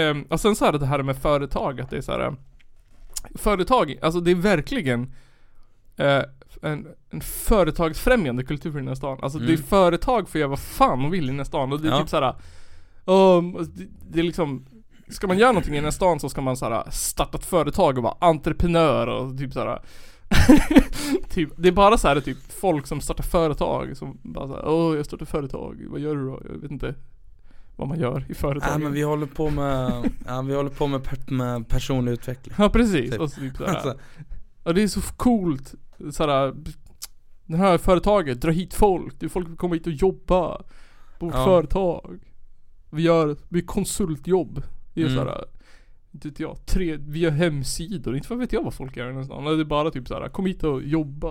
ehm, 0.00 0.22
och 0.22 0.40
sen 0.40 0.56
så 0.56 0.64
är 0.64 0.72
det 0.72 0.78
det 0.78 0.86
här 0.86 1.02
med 1.02 1.16
företag, 1.16 1.80
att 1.80 1.90
det 1.90 1.96
är 1.96 2.00
så 2.00 2.12
här. 2.12 2.20
eh, 2.20 2.32
Företag, 3.34 3.98
alltså 4.02 4.20
det 4.20 4.30
är 4.30 4.34
verkligen 4.34 5.12
eh, 5.96 6.22
en, 6.62 6.86
en 7.10 7.20
företagsfrämjande 7.20 8.44
kultur 8.44 8.70
i 8.70 8.74
den 8.78 8.88
här 8.88 8.94
stan. 8.94 9.18
Alltså 9.22 9.38
det 9.38 9.44
är 9.44 9.48
Mm. 9.48 9.62
företag 9.62 10.28
får 10.28 10.38
göra 10.38 10.48
vad 10.48 10.58
fan 10.58 11.02
de 11.02 11.10
vill 11.10 11.24
i 11.24 11.26
den 11.26 11.36
här 11.38 11.44
stan. 11.44 11.72
Och 11.72 11.80
det 11.80 11.88
är 11.88 11.92
Ja. 11.92 12.00
typ 12.00 12.08
såhär, 12.08 12.34
um, 13.04 13.52
det, 13.74 13.86
det 14.10 14.18
är 14.18 14.22
liksom 14.22 14.66
Ska 15.08 15.26
man 15.26 15.38
göra 15.38 15.52
någonting 15.52 15.72
i 15.72 15.76
den 15.76 15.84
här 15.84 15.90
stan 15.90 16.20
så 16.20 16.28
ska 16.28 16.40
man 16.40 16.56
såhär 16.56 16.90
starta 16.90 17.38
ett 17.38 17.44
företag 17.44 17.96
och 17.98 18.04
vara 18.04 18.16
entreprenör 18.20 19.06
och 19.06 19.38
typ 19.38 19.52
såhär 19.52 19.82
typ, 21.30 21.50
Det 21.56 21.68
är 21.68 21.72
bara 21.72 21.98
så 21.98 22.08
här 22.08 22.20
typ 22.20 22.38
folk 22.60 22.86
som 22.86 23.00
startar 23.00 23.24
företag 23.24 23.96
som 23.96 24.18
bara 24.22 24.48
såhär 24.48 24.68
Åh 24.68 24.96
jag 24.96 25.06
startar 25.06 25.26
företag, 25.26 25.86
vad 25.88 26.00
gör 26.00 26.16
du 26.16 26.26
då? 26.26 26.40
Jag 26.52 26.58
vet 26.58 26.70
inte 26.70 26.94
Vad 27.76 27.88
man 27.88 27.98
gör 28.00 28.24
i 28.28 28.34
företag. 28.34 28.70
Ja 28.74 28.78
men 28.78 28.92
vi 28.92 29.02
håller 29.02 29.26
på 29.26 29.50
med, 29.50 30.10
ja 30.26 30.42
vi 30.42 30.54
håller 30.54 30.70
på 30.70 30.86
med, 30.86 31.04
per, 31.04 31.32
med 31.34 31.68
personlig 31.68 32.12
utveckling. 32.12 32.54
Ja 32.58 32.68
precis, 32.68 33.10
Typ. 33.10 33.20
och 33.20 33.30
så 33.30 33.40
typ 33.40 33.56
såhär 33.56 33.94
Och 34.62 34.74
det 34.74 34.82
är 34.82 34.88
så 34.88 35.00
coolt. 35.00 35.74
Såhär 36.10 36.54
Det 37.46 37.56
här 37.56 37.78
företaget 37.78 38.40
drar 38.40 38.50
hit 38.52 38.74
folk, 38.74 39.20
det 39.20 39.26
är 39.26 39.30
folk 39.30 39.46
som 39.46 39.56
kommer 39.56 39.74
hit 39.76 39.86
och 39.86 39.92
jobba 39.92 40.62
På 41.18 41.26
vårt 41.26 41.34
Ja. 41.34 41.44
företag. 41.44 42.20
Vi 42.90 43.02
gör, 43.02 43.36
vi 43.48 43.58
gör 43.60 43.66
konsultjobb 43.66 44.62
Det 44.94 45.02
är 45.02 45.06
Mm. 45.06 45.16
såhär 45.18 45.44
inte 46.14 46.28
vet 46.28 46.40
jag, 46.40 46.56
tre, 46.66 46.96
vi 47.08 47.18
gör 47.18 47.30
hemsidor, 47.30 48.16
inte 48.16 48.28
vad 48.28 48.38
vet 48.38 48.52
jag 48.52 48.62
vad 48.62 48.74
folk 48.74 48.96
gör 48.96 49.12
nästan. 49.12 49.44
Det 49.44 49.50
är 49.50 49.64
bara 49.64 49.90
typ 49.90 50.08
såhär, 50.08 50.28
kom 50.28 50.46
hit 50.46 50.64
och 50.64 50.82
jobba. 50.82 51.28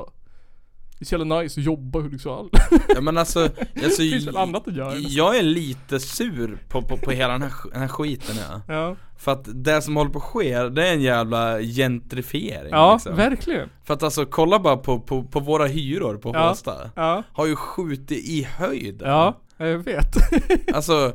Det 1.00 1.04
är 1.04 1.06
så 1.06 1.16
jävla 1.16 1.40
nice 1.42 1.60
att 1.60 1.66
jobba 1.66 2.00
i 2.00 2.02
Hudiksvall. 2.02 2.50
Ja 2.96 3.02
men 3.02 3.18
alltså, 3.18 3.40
alltså 3.84 4.02
Det 4.02 4.10
finns 4.10 4.28
väl 4.28 4.38
annat 4.38 4.68
att 4.68 4.76
göra. 4.76 4.96
Jag 4.96 5.38
är 5.38 5.44
lite 5.44 6.00
sur 6.00 6.58
på, 6.70 6.82
på, 6.82 6.98
på 6.98 7.12
hela 7.12 7.32
den 7.34 7.42
här, 7.42 7.52
den 7.72 7.82
här 7.82 7.88
skiten 7.88 8.36
ja. 8.50 8.62
Ja, 8.74 8.96
För 9.18 9.32
att 9.32 9.48
det 9.64 9.82
som 9.82 9.96
håller 9.96 10.12
på 10.12 10.18
att 10.18 10.24
ske, 10.24 10.70
det 10.70 10.88
är 10.88 10.94
en 10.94 11.02
jävla 11.02 11.60
gentrifiering 11.62 12.72
ja 12.72 12.94
liksom. 12.94 13.16
verkligen. 13.16 13.70
För 13.84 13.94
att 13.94 14.04
alltså 14.04 14.26
kolla 14.26 14.60
bara 14.60 14.78
på, 14.78 15.00
på, 15.00 15.24
på 15.24 15.40
våra 15.40 15.66
hyror 15.66 16.18
på 16.18 16.32
Ja. 16.34 16.50
Håsta 16.50 16.92
Ja, 16.96 17.24
Har 17.32 17.46
ju 17.46 17.56
skjutit 17.56 18.12
i 18.30 18.44
höjden 18.44 19.10
ja, 19.10 19.38
jag 19.58 19.78
vet. 19.78 20.16
Alltså 20.76 21.14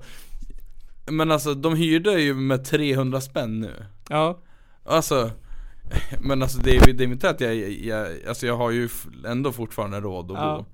Men 1.11 1.31
alltså 1.31 1.55
de 1.55 1.77
hyrde 1.77 2.21
ju 2.21 2.35
med 2.35 2.65
300 2.65 3.21
spänn 3.21 3.61
nu 3.61 3.85
ja, 4.09 4.39
Alltså 4.85 5.31
Men 6.21 6.43
alltså 6.43 6.59
det 6.59 6.77
är, 6.77 6.93
det 6.93 7.05
är 7.05 7.09
inte 7.09 7.31
att 7.31 7.41
jag, 7.41 7.55
jag, 7.71 8.07
alltså 8.29 8.47
jag 8.47 8.57
har 8.57 8.71
ju 8.71 8.89
ändå 9.27 9.53
fortfarande 9.53 10.01
råd 10.01 10.31
att 10.33 10.39
Ja. 10.39 10.57
bo 10.59 10.65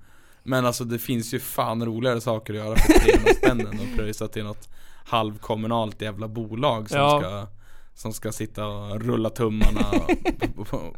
Men 0.43 0.65
alltså 0.65 0.83
det 0.83 0.99
finns 0.99 1.33
ju 1.33 1.39
fan 1.39 1.85
roligare 1.85 2.21
saker 2.21 2.53
att 2.53 2.59
göra 2.59 2.75
för 2.75 2.93
300 2.93 3.29
spänn 3.37 3.59
än 3.61 3.79
att 3.91 3.95
pröjsa 3.97 4.27
till 4.27 4.43
något 4.43 4.69
halvkommunalt 5.05 6.01
jävla 6.01 6.27
bolag 6.27 6.89
som 6.89 6.97
Ja. 6.99 7.19
ska 7.19 7.47
Som 7.93 8.13
ska 8.13 8.31
sitta 8.31 8.67
och 8.67 9.01
rulla 9.01 9.29
tummarna 9.29 9.81
på, 10.55 10.65
på, 10.65 10.93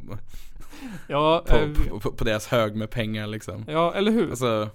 ja, 1.08 1.44
på, 1.48 1.56
eh, 1.56 1.70
på, 1.90 2.00
på, 2.00 2.12
på 2.12 2.24
deras 2.24 2.48
hög 2.48 2.76
med 2.76 2.90
pengar 2.90 3.28
liksom 3.28 3.66
ja, 3.68 3.94
eller 3.94 4.12
hur? 4.12 4.30
Alltså 4.30 4.70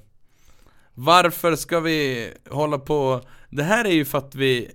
Varför 0.95 1.57
ska 1.57 1.81
vi 1.81 2.31
hålla 2.51 2.79
på 2.79 3.21
Det 3.51 3.63
här 3.63 3.85
är 3.85 3.93
ju 3.93 4.05
för 4.05 4.19
att 4.19 4.35
vi 4.35 4.71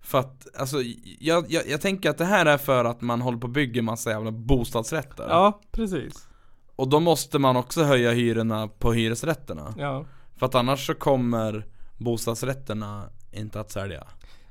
För 0.00 0.18
att, 0.18 0.46
alltså 0.58 0.76
jag, 1.18 1.44
jag, 1.52 1.68
jag 1.68 1.80
tänker 1.80 2.10
att 2.10 2.18
det 2.18 2.24
här 2.24 2.46
är 2.46 2.58
för 2.58 2.84
att 2.84 3.00
man 3.00 3.20
håller 3.20 3.38
på 3.38 3.44
och 3.46 3.50
bygger 3.52 3.82
massa 3.82 4.10
jävla 4.10 4.30
bostadsrätter 4.30 5.26
Ja, 5.28 5.60
precis. 5.72 6.28
Och 6.76 6.88
då 6.88 7.00
måste 7.00 7.38
man 7.38 7.56
också 7.56 7.82
höja 7.82 8.10
hyrorna 8.12 8.68
på 8.68 8.92
hyresrätterna 8.92 9.74
Ja. 9.78 10.04
För 10.36 10.46
att 10.46 10.54
annars 10.54 10.86
så 10.86 10.94
kommer 10.94 11.66
bostadsrätterna 11.96 13.08
inte 13.32 13.60
att 13.60 13.70
sälja 13.70 14.04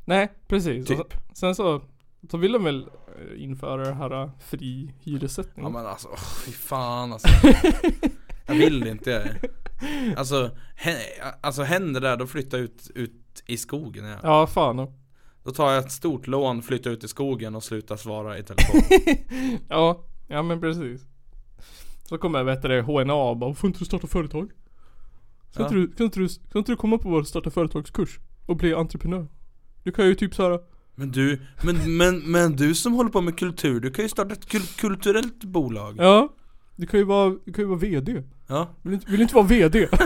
Nej, 0.05 0.31
precis. 0.47 0.87
Typ. 0.87 0.99
Och 0.99 1.13
sen- 1.37 1.55
så, 1.55 1.81
så 2.31 2.37
vill 2.37 2.51
de 2.51 2.63
väl 2.63 2.81
eh, 2.81 3.43
införa 3.43 3.85
det 3.85 3.93
här 3.93 4.23
eh, 4.23 4.29
fri 4.39 4.93
hyressättning. 5.01 5.65
Ja 5.65 5.71
men 5.71 5.85
alltså, 5.85 6.07
åh, 6.11 6.19
fy 6.45 6.51
fan 6.51 7.13
alltså 7.13 7.27
Jag 8.45 8.55
vill 8.55 8.87
inte 8.87 9.35
Alltså, 10.17 10.51
hä, 10.75 10.97
alltså 11.41 11.63
händer 11.63 12.01
det 12.01 12.07
där, 12.07 12.17
då 12.17 12.27
flyttar 12.27 12.57
jag 12.57 12.65
ut, 12.65 12.91
ut 12.95 13.43
i 13.45 13.57
skogen 13.57 14.05
ja. 14.05 14.17
Ja, 14.23 14.47
fan. 14.47 14.79
och- 14.79 14.93
Då 15.43 15.51
tar 15.51 15.71
jag 15.71 15.85
ett 15.85 15.91
stort 15.91 16.27
lån, 16.27 16.61
flyttar 16.61 16.91
ut 16.91 17.03
i 17.03 17.07
skogen 17.07 17.55
och 17.55 17.63
slutar 17.63 17.97
svara 17.97 18.37
i 18.37 18.43
telefon 18.43 18.81
Ja, 19.69 20.03
ja 20.27 20.43
men 20.43 20.61
precis. 20.61 21.01
Så 22.03 22.17
kommer 22.17 22.43
vet 22.43 22.61
du, 22.61 22.67
det, 22.67 22.81
HNA 22.81 23.13
och 23.13 23.37
bara, 23.37 23.53
får 23.53 23.67
inte 23.67 23.79
du 23.79 23.85
starta 23.85 24.07
företag? 24.07 24.51
Ska, 25.51 25.61
Ja. 25.61 25.65
inte 25.67 25.75
du, 25.75 25.91
kan, 25.91 26.05
inte 26.05 26.19
du, 26.19 26.27
kan 26.27 26.59
inte 26.59 26.71
du 26.71 26.75
komma 26.75 26.97
på 26.97 27.09
vår 27.09 27.23
starta 27.23 27.49
företagskurs? 27.49 28.19
Och 28.45 28.55
bli 28.57 28.73
entreprenör? 28.73 29.27
Du 29.83 29.91
kan 29.91 30.05
ju 30.07 30.15
typ 30.15 30.35
såhär, 30.35 30.59
Men 30.95 31.11
du, 31.11 31.41
men, 31.63 31.97
men, 31.97 32.31
men 32.31 32.55
du 32.55 32.75
som 32.75 32.93
håller 32.93 33.09
på 33.09 33.21
med 33.21 33.39
kultur, 33.39 33.79
du 33.79 33.91
kan 33.91 34.05
ju 34.05 34.09
starta 34.09 34.33
ett 34.33 34.45
kul- 34.45 34.77
kulturellt 34.77 35.43
bolag 35.43 35.95
ja. 35.97 36.29
Du 36.75 36.87
kan 36.87 36.99
ju 36.99 37.05
vara, 37.05 37.35
du 37.45 37.53
kan 37.53 37.63
ju 37.63 37.67
vara 37.69 37.79
VD. 37.79 38.23
Ja, 38.53 38.67
Vill 38.81 38.93
inte, 38.93 39.11
vill 39.11 39.21
inte 39.21 39.35
vara 39.35 39.45
VD? 39.45 39.87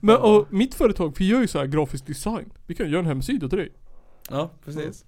men 0.00 0.16
och 0.16 0.46
mitt 0.52 0.74
företag, 0.74 1.14
vi 1.18 1.28
gör 1.28 1.40
ju 1.40 1.46
så 1.46 1.58
här 1.58 1.66
grafisk 1.66 2.06
design. 2.06 2.52
Vi 2.66 2.74
kan 2.74 2.90
göra 2.90 3.00
en 3.00 3.06
hemsida 3.06 3.48
till 3.48 3.58
dig. 3.58 3.72
ja 4.30 4.50
precis 4.64 5.04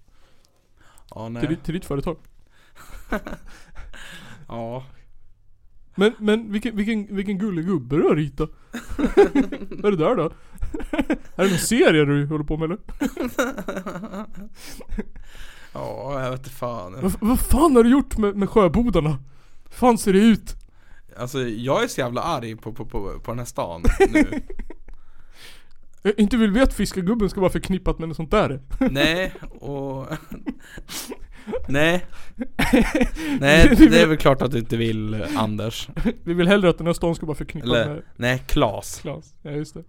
Ja 1.15 1.25
Till, 1.27 1.33
nej 1.33 1.47
ditt- 1.49 1.65
till 1.65 1.75
ditt 1.75 1.85
företag. 1.85 2.17
Ja 4.49 4.85
Men, 5.95 6.13
men 6.19 6.53
vilken, 6.53 6.77
vilken, 6.77 7.17
vilken 7.17 7.39
gullig 7.39 7.67
gubbe 7.67 7.97
du 7.97 8.03
har 8.03 8.17
ritat. 8.17 8.51
Vad 9.71 9.85
är 9.85 9.91
det 9.91 9.97
där 9.97 10.15
då? 10.17 10.23
är 11.37 11.45
det 11.45 11.49
någon 11.51 11.59
serie 11.59 12.05
du 12.05 12.27
håller 12.27 12.45
på 12.45 12.57
med 12.57 12.65
eller? 12.65 12.79
Ja, 15.73 16.23
jag 16.23 16.31
vet 16.31 16.41
inte 16.41 16.51
fan 16.51 16.95
Vad, 17.03 17.13
vad 17.21 17.41
fan 17.41 17.77
har 17.77 17.85
du 17.85 17.91
gjort 17.91 18.19
med, 18.19 18.37
med 18.37 18.51
sjöbodarna? 18.51 19.19
Hur 19.75 19.79
fan 19.79 19.99
ser 19.99 20.13
det 20.13 20.19
ut? 20.19 20.57
Alltså 21.17 21.43
jag 21.43 21.83
är 21.83 21.89
så 21.89 22.01
jävla 22.01 22.23
arg 22.23 22.57
på, 22.57 22.73
på, 22.73 22.87
på, 22.87 23.21
på 23.21 23.31
den 23.31 23.39
här 23.39 23.47
stan 23.47 23.83
nu 24.09 24.43
Jag 26.03 26.15
inte 26.19 26.37
vill 26.37 26.51
vi 26.51 26.61
att 26.61 26.75
fiskargubben 26.75 27.31
ska 27.31 27.41
vara 27.41 27.51
förknippat 27.51 27.99
med 27.99 28.09
något 28.09 28.17
sånt 28.17 28.31
där? 28.31 28.61
Nej, 28.91 29.33
och 29.61 30.07
Nej 31.69 32.07
Nej, 33.41 33.75
det 33.77 34.01
är 34.03 34.07
väl 34.07 34.17
klart 34.17 34.43
att 34.43 34.53
du 34.53 34.59
inte 34.59 34.77
vill 34.77 35.15
eh, 35.15 35.21
Anders 35.37 35.89
Vi 36.25 36.35
vill 36.35 36.49
hellre 36.49 36.71
att 36.71 36.79
den 36.79 36.87
här 36.87 36.95
stan 36.95 37.15
ska 37.15 37.27
vara 37.27 37.37
förknippad 37.37 37.71
Eller, 37.71 37.95
med 37.95 38.03
nej, 38.17 38.43
Klas 38.47 39.01
Klas. 39.01 39.35
Ja 39.43 39.51
just 39.51 39.75
det. 39.75 39.85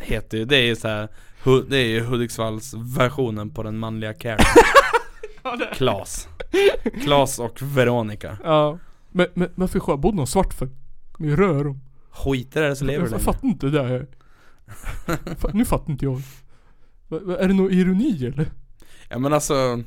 Heter 0.00 0.38
ju, 0.38 0.44
det 0.44 0.56
är 0.56 0.66
ju 0.66 0.76
såhär 0.76 1.08
Det 1.68 1.76
är 1.76 1.86
ju 1.86 2.00
Hudiksvalls 2.00 2.74
versionen 2.74 3.50
på 3.50 3.62
den 3.62 3.78
manliga 3.78 4.14
Karen 4.14 4.44
Klas 5.72 6.28
Klas 7.02 7.38
och 7.38 7.62
Veronica 7.62 8.38
Ja. 8.44 8.78
Men, 9.10 9.26
men 9.34 9.48
varför 9.54 9.80
sjöbodde 9.80 10.16
de 10.16 10.26
svart 10.26 10.54
för? 10.54 10.68
De 11.18 11.28
är 11.32 11.36
röda 11.36 11.62
de. 11.64 11.80
Skiter 12.10 12.62
det 12.62 12.76
så 12.76 12.84
lever 12.84 12.98
Jag, 13.00 13.08
du 13.08 13.14
jag 13.14 13.20
fattar 13.22 13.48
inte 13.48 13.66
det 13.66 13.72
där. 13.72 14.06
Fa- 15.36 15.50
nu 15.54 15.64
fattar 15.64 15.92
inte 15.92 16.04
jag. 16.04 16.22
Va, 17.08 17.18
va, 17.22 17.36
är 17.38 17.48
det 17.48 17.54
någon 17.54 17.72
ironi 17.72 18.26
eller? 18.26 18.46
Ja 19.08 19.18
men 19.18 19.32
alltså 19.32 19.82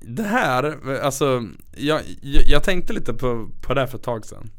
Det 0.00 0.22
här, 0.22 0.90
alltså 1.02 1.42
jag, 1.76 2.00
jag, 2.22 2.42
jag 2.46 2.64
tänkte 2.64 2.92
lite 2.92 3.14
på, 3.14 3.48
på 3.60 3.74
det 3.74 3.80
här 3.80 3.86
för 3.88 3.98
ett 3.98 4.04
tag 4.04 4.24
sedan 4.26 4.50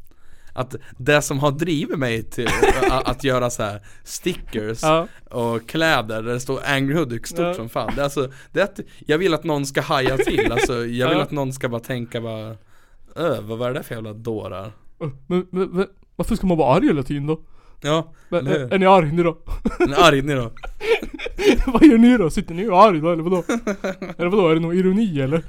Att 0.59 0.75
det 0.97 1.21
som 1.21 1.39
har 1.39 1.51
drivit 1.51 1.97
mig 1.99 2.23
till 2.23 2.47
att, 2.91 3.07
att 3.07 3.23
göra 3.23 3.49
så 3.49 3.63
här 3.63 3.81
stickers 4.03 4.79
Ja. 4.83 5.07
och 5.29 5.69
kläder 5.69 6.21
där 6.23 6.33
det 6.33 6.39
står 6.39 6.59
Angry 6.65 6.95
Hudik 6.95 7.27
stort 7.27 7.39
Ja. 7.39 7.53
som 7.53 7.69
fan 7.69 7.91
Det 7.95 8.01
är 8.01 8.03
alltså, 8.03 8.31
det 8.51 8.59
är 8.59 8.63
att 8.63 8.79
jag 9.07 9.17
vill 9.17 9.33
att 9.33 9.43
någon 9.43 9.65
ska 9.65 9.81
haja 9.81 10.17
till, 10.17 10.51
alltså 10.51 10.73
jag 10.73 11.07
vill 11.09 11.17
Ja. 11.17 11.23
att 11.23 11.31
någon 11.31 11.53
ska 11.53 11.69
bara 11.69 11.81
tänka 11.81 12.21
bara 12.21 12.55
Öh, 13.15 13.41
vad 13.41 13.57
var 13.57 13.67
det 13.67 13.73
där 13.73 13.83
för 13.83 13.95
jävla 13.95 14.13
dårar? 14.13 14.71
Men, 15.27 15.45
men, 15.51 15.69
men 15.69 15.87
varför 16.15 16.35
ska 16.35 16.47
man 16.47 16.57
vara 16.57 16.75
arg 16.75 16.87
hela 16.87 17.03
tiden 17.03 17.27
då? 17.27 17.39
Ja, 17.81 18.13
Men, 18.29 18.47
är, 18.47 18.73
är 18.73 18.77
ni 18.79 18.85
arg 18.85 19.11
ni 19.11 19.23
då? 19.23 19.37
en 19.79 19.93
arg 19.93 20.21
ni 20.21 20.33
då? 20.33 20.51
Vad 21.67 21.83
gör 21.85 21.97
ni 21.97 22.17
då? 22.17 22.29
Sitter 22.29 22.53
ni 22.53 22.67
och 22.69 22.77
är 22.77 22.87
arg 22.87 22.99
då 23.01 23.11
eller 23.11 23.23
vadå? 23.23 23.43
eller 24.17 24.29
vadå? 24.29 24.47
Är 24.49 24.53
det 24.55 24.61
någon 24.61 24.75
ironi 24.77 25.21
eller? 25.21 25.43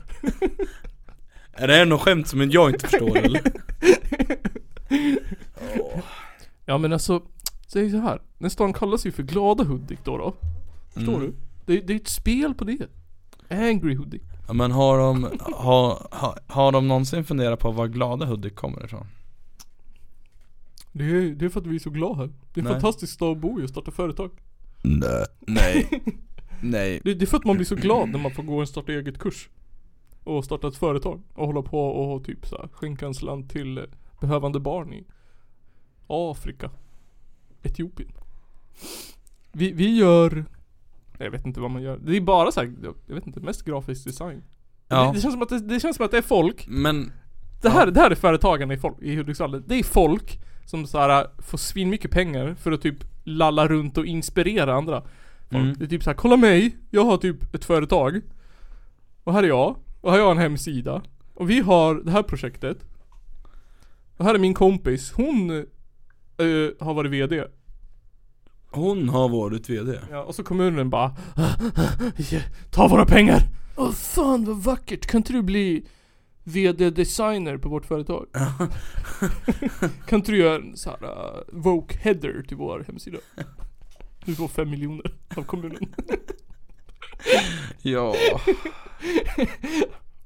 Är 1.52 1.66
det 1.68 1.74
här 1.74 1.84
något 1.84 2.00
skämt 2.00 2.28
som 2.28 2.50
jag 2.50 2.70
inte 2.70 2.88
förstår 2.88 3.16
eller? 3.18 3.40
Ja 6.66 6.78
men 6.78 6.92
alltså, 6.92 7.22
säg 7.66 7.90
så 7.90 7.96
här. 7.98 8.20
Stan 8.48 8.72
kallas 8.72 9.06
ju 9.06 9.12
för 9.12 9.22
Glada 9.22 9.64
Hudik 9.64 9.98
då 10.04 10.18
då. 10.18 10.34
Förstår 10.94 11.14
Mm. 11.16 11.26
du? 11.26 11.34
Det, 11.74 11.80
det 11.86 11.92
är 11.92 11.96
ett 11.96 12.08
spel 12.08 12.54
på 12.54 12.64
det. 12.64 12.88
Angry 13.50 13.94
Hudik. 13.94 14.22
Ja 14.46 14.52
men 14.52 14.70
har 14.70 14.98
de, 14.98 15.24
har, 15.40 16.08
har, 16.10 16.38
har 16.46 16.72
de 16.72 16.88
någonsin 16.88 17.24
funderat 17.24 17.60
på 17.60 17.70
var 17.70 17.86
glada 17.86 18.26
Hudik 18.26 18.54
kommer 18.54 18.84
ifrån? 18.84 19.06
Det 20.92 21.04
är, 21.04 21.30
det 21.34 21.44
är 21.44 21.48
för 21.48 21.60
att 21.60 21.66
vi 21.66 21.74
är 21.74 21.78
så 21.78 21.90
glada 21.90 22.14
här. 22.14 22.30
Det 22.54 22.60
är 22.60 22.64
en 22.64 22.70
fantastisk 22.72 23.12
stad 23.12 23.30
att 23.32 23.38
bo 23.38 23.60
i 23.60 23.64
och 23.64 23.68
starta 23.68 23.90
företag. 23.90 24.30
Nej 24.82 25.26
Nej 25.40 26.02
Nej 26.62 27.00
Det, 27.04 27.14
det 27.14 27.24
är 27.24 27.26
för 27.26 27.36
att 27.36 27.44
man 27.44 27.56
blir 27.56 27.66
så 27.66 27.74
glad 27.74 28.08
när 28.08 28.18
man 28.18 28.30
får 28.30 28.42
gå 28.42 28.60
en 28.60 28.66
starta 28.66 28.92
eget 28.92 29.18
kurs. 29.18 29.48
Och 30.24 30.44
starta 30.44 30.68
ett 30.68 30.76
företag. 30.76 31.22
Och 31.34 31.46
hålla 31.46 31.62
på 31.62 31.86
och 31.88 32.24
typ 32.24 32.46
så 32.46 32.56
här, 32.56 32.68
skänka 32.72 33.06
en 33.06 33.14
slant 33.14 33.50
till 33.50 33.86
behövande 34.20 34.60
barn 34.60 34.92
i 34.92 35.06
Afrika. 36.06 36.70
Etiopien. 37.62 38.12
Vi, 39.52 39.72
vi 39.72 39.97
gör 39.97 40.44
jag 41.24 41.30
vet 41.30 41.47
inte 41.47 41.60
vad 41.60 41.70
man 41.70 41.82
gör. 41.82 41.98
Det 42.02 42.16
är 42.16 42.20
bara 42.20 42.52
så 42.52 42.60
här, 42.60 42.72
jag 43.06 43.14
vet 43.14 43.26
inte, 43.26 43.40
mest 43.40 43.64
grafisk 43.64 44.05
design. 44.05 44.42
Ja 44.88 45.06
Det, 45.06 45.12
det, 45.12 45.20
känns 45.20 45.34
som 45.34 45.42
att 45.42 45.48
det, 45.48 45.59
det 45.59 45.80
känns 45.80 45.97
som 45.97 46.05
att 46.05 46.10
det 46.10 46.18
är 46.18 46.22
folk 46.22 46.66
Men 46.68 47.12
Det 47.62 47.68
här, 47.68 47.86
det 47.86 48.01
här 48.01 48.10
är 48.10 48.14
företagarna 48.14 48.74
i, 48.74 48.78
folk, 48.78 48.97
i 49.01 49.16
Hudiksvall. 49.16 49.62
Det 49.66 49.74
är 49.74 49.84
folk 49.84 50.40
som 50.66 50.86
så 50.86 50.98
här 50.98 51.26
får 51.38 51.59
svin 51.59 51.90
mycket 51.90 52.10
pengar 52.10 52.55
för 52.55 52.72
att 52.72 52.82
typ 52.82 52.97
lalla 53.24 53.68
runt 53.68 53.98
och 53.98 54.06
inspirera 54.06 54.74
andra. 54.74 55.02
Mm. 55.51 55.74
Det 55.78 55.84
är 55.84 55.88
typ 55.88 56.02
så 56.02 56.10
här, 56.10 56.16
kolla 56.16 56.36
mig, 56.36 56.76
jag 56.90 57.05
har 57.05 57.16
typ 57.16 57.55
ett 57.55 57.64
företag. 57.64 58.20
Och 59.24 59.32
här 59.32 59.42
är 59.42 59.48
jag. 59.48 59.76
Och 60.01 60.10
här 60.10 60.18
har 60.18 60.24
jag 60.24 60.30
en 60.30 60.42
hemsida. 60.42 61.02
Och 61.34 61.51
vi 61.51 61.60
har 61.60 61.94
det 61.94 62.10
här 62.10 62.22
projektet. 62.22 62.84
Och 64.20 64.26
här 64.26 64.34
är 64.34 64.38
min 64.38 64.55
kompis, 64.55 65.12
hon 65.12 65.51
eh, 65.51 66.86
har 66.86 66.94
varit 66.94 67.10
VD. 67.10 67.44
hon 68.70 69.09
har 69.09 69.28
varit 69.28 69.70
VD 69.70 70.01
Ja, 70.10 70.22
och 70.22 70.34
så 70.34 70.42
kommunen 70.42 70.90
bara 70.90 71.16
Ta 72.70 72.88
våra 72.88 73.06
pengar! 73.06 73.40
Åh 73.76 73.92
fan 73.92 74.44
vad 74.44 74.56
vackert, 74.56 75.06
kan 75.06 75.18
inte 75.18 75.32
du 75.32 75.42
bli 75.42 75.86
VD-designer 76.44 77.59
på 77.59 77.68
vårt 77.68 77.86
företag? 77.86 78.26
kan 80.06 80.18
inte 80.18 80.32
du 80.32 80.38
göra 80.38 80.56
en 80.56 80.76
sån 80.76 80.92
här 81.01 81.09
uh, 81.09 81.42
Vogue 81.52 81.98
header 82.01 82.44
till 82.48 82.56
vår 82.56 82.84
hemsida? 82.86 83.18
Du 84.24 84.34
får 84.34 84.48
fem 84.48 84.70
miljoner 84.70 85.12
av 85.36 85.42
kommunen. 85.42 85.94
Ja 87.82 88.14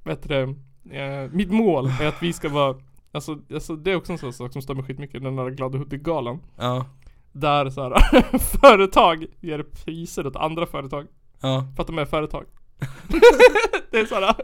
det? 0.23 0.43
Eh, 0.91 1.31
mitt 1.33 1.51
mål 1.51 1.93
är 2.01 2.07
att 2.07 2.23
vi 2.23 2.33
ska 2.33 2.49
vara 2.49 2.77
Alltså, 3.15 3.39
alltså 3.55 3.77
det 3.77 3.93
är 3.93 3.97
också 3.97 4.12
en 4.12 4.19
sån 4.19 4.32
sak 4.32 4.53
som 4.53 4.62
stämmer 4.62 4.82
skitmycket 4.82 5.23
den 5.23 5.36
där 5.36 5.51
Glada 5.51 5.78
Hudik-galan. 5.78 6.41
Ja 6.57 6.86
Där 7.32 7.70
så 7.70 7.82
här, 7.82 8.39
företag 8.61 9.27
ger 9.41 9.62
priser 9.62 10.27
åt 10.27 10.36
andra 10.36 10.66
företag. 10.66 11.07
Ja 11.41 11.66
För 11.77 11.82
att 11.82 11.86
de 11.86 11.99
är 11.99 12.05
företag. 12.05 12.45
det 13.91 13.99
är 13.99 14.07
såhär 14.07 14.35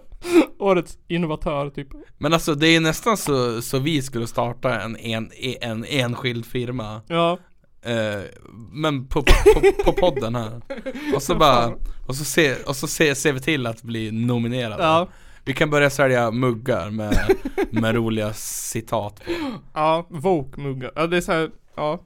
årets 0.59 0.99
innovatör 1.09 1.71
typ. 1.71 1.89
Men 2.19 2.33
alltså 2.33 2.55
det 2.55 2.67
är 2.67 2.81
nästan 2.81 3.17
så, 3.17 3.63
så 3.63 3.79
vi 3.79 4.03
skulle 4.03 4.27
starta 4.27 4.81
en, 4.81 4.97
en, 4.97 5.31
en 5.61 5.85
enskild 5.85 6.47
firma 6.47 7.01
Ja. 7.09 7.39
eh, 7.83 8.21
Men 8.73 9.07
på, 9.07 9.23
på, 9.23 9.85
på, 9.85 9.93
podden 9.93 10.35
här 10.35 10.61
Och 11.15 11.23
så 11.23 11.35
bara 11.35 11.73
Och 12.07 12.17
så, 12.17 12.25
se, 12.25 12.63
och 12.63 12.77
så 12.77 12.87
se, 12.87 13.15
ser 13.15 13.33
vi 13.33 13.41
till 13.41 13.67
att 13.67 13.83
bli 13.83 14.11
nominerade 14.11 14.83
Ja. 14.83 15.09
Vi 15.51 15.55
kan 15.55 15.71
börja 15.71 15.91
sälja 15.91 16.31
muggar 16.31 16.91
med, 16.91 17.37
med 17.71 17.95
roliga 17.95 18.33
citat 18.33 19.17
på 19.25 19.33
Ja, 19.75 20.07
Vogue-muggar. 20.11 20.93
Ja 20.97 21.07
det 21.07 21.17
är 21.17 21.21
såhär, 21.21 21.51
ja. 21.75 22.03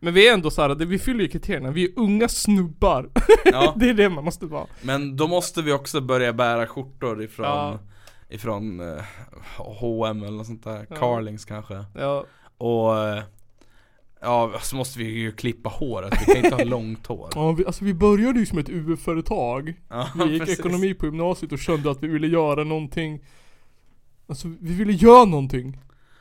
Men 0.00 0.14
vi 0.14 0.28
är 0.28 0.34
ändå 0.34 0.50
såhär, 0.50 0.74
vi 0.74 0.98
fyller 0.98 1.20
ju 1.20 1.28
kriterierna. 1.28 1.70
Vi 1.70 1.84
är 1.84 1.90
unga 1.96 2.28
snubbar. 2.28 3.08
Ja 3.44 3.74
det 3.80 3.88
är 3.88 3.94
det 3.94 4.08
man 4.08 4.24
måste 4.24 4.46
vara. 4.46 4.66
Men 4.82 5.16
då 5.16 5.28
måste 5.28 5.62
vi 5.62 5.72
också 5.72 6.00
börja 6.00 6.32
bära 6.32 6.66
skjortor 6.66 7.22
ifrån 7.22 7.46
Ja. 7.46 7.78
Ifrån 8.28 8.80
eh, 8.80 9.02
H&M 9.56 10.22
eller 10.22 10.36
något 10.36 10.46
sånt 10.46 10.64
där, 10.64 10.86
Ja. 10.90 10.96
Carlings 10.96 11.44
kanske 11.44 11.84
Ja. 11.94 12.24
Och 12.58 12.98
eh, 12.98 13.22
Ja, 14.20 14.52
så 14.62 14.76
måste 14.76 14.98
vi 14.98 15.04
ju 15.04 15.32
klippa 15.32 15.68
håret, 15.68 16.12
vi 16.20 16.34
kan 16.34 16.44
inte 16.44 16.56
ha 16.56 16.64
långt 16.78 17.06
hår 17.06 17.30
ja 17.34 17.52
vi, 17.52 17.66
alltså 17.66 17.84
vi 17.84 17.94
började 17.94 18.40
ju 18.40 18.46
som 18.46 18.58
ett 18.58 18.68
UF-företag. 18.68 19.74
ja, 19.88 20.08
Vi 20.14 20.30
gick 20.30 20.40
precis. 20.40 20.58
ekonomi 20.58 20.94
på 20.94 21.06
gymnasiet 21.06 21.52
och 21.52 21.58
kände 21.58 21.90
att 21.90 22.02
vi 22.02 22.08
ville 22.08 22.26
göra 22.26 22.64
någonting. 22.64 23.20
Alltså 24.26 24.48
vi 24.60 24.74
ville 24.74 24.92
göra 24.92 25.24
någonting. 25.24 25.78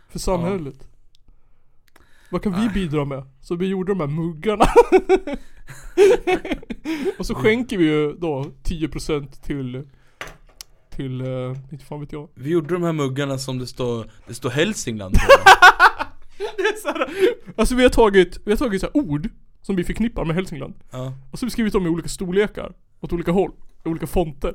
För 0.10 0.20
samhället. 0.20 0.88
Vad 2.32 2.44
kan 2.44 2.62
vi 2.62 2.70
bidra 2.70 3.06
med? 3.06 3.24
Så 3.42 3.56
vi 3.56 3.68
gjorde 3.68 3.92
de 3.92 4.00
här 4.00 4.08
muggarna. 4.08 4.66
och 7.20 7.26
så 7.26 7.36
skänker 7.36 7.78
vi 7.78 7.86
ju 7.86 8.14
då 8.14 8.46
10% 8.64 9.46
till 9.46 9.84
till, 11.00 11.22
uh, 11.22 11.58
inte 11.72 11.86
fan 11.86 12.00
vet 12.00 12.12
jag. 12.12 12.30
Vi 12.34 12.50
gjorde 12.50 12.74
de 12.74 12.84
här 12.84 12.94
muggarna 12.94 13.38
som 13.38 13.60
det 13.60 13.68
står, 13.68 14.12
det 14.28 14.34
står 14.34 14.50
Hälsingland 14.50 15.14
på 15.14 15.20
Det 16.57 16.64
är 16.64 16.76
så 16.82 16.88
här, 16.88 17.10
alltså 17.56 17.76
vi 17.76 17.84
har 17.84 17.90
tagit, 17.90 18.40
vi 18.45 18.52
har 18.52 18.57
tagit 18.57 18.82
så 18.82 18.88
här 18.88 18.98
ord 18.98 19.30
som 19.61 19.76
vi 19.76 19.84
förknippar 19.84 20.26
med 20.26 20.36
Hälsingland. 20.36 20.74
ja. 20.91 21.14
Och 21.32 21.40
så 21.40 21.45
har 21.45 21.48
vi 21.48 21.52
skrivit 21.52 21.74
dem 21.74 21.86
i 21.86 21.90
olika 21.90 22.10
storlekar, 22.10 22.74
åt 22.99 23.14
olika 23.14 23.32
håll, 23.32 23.52
i 23.86 23.90
olika 23.90 24.07
fonter. 24.07 24.53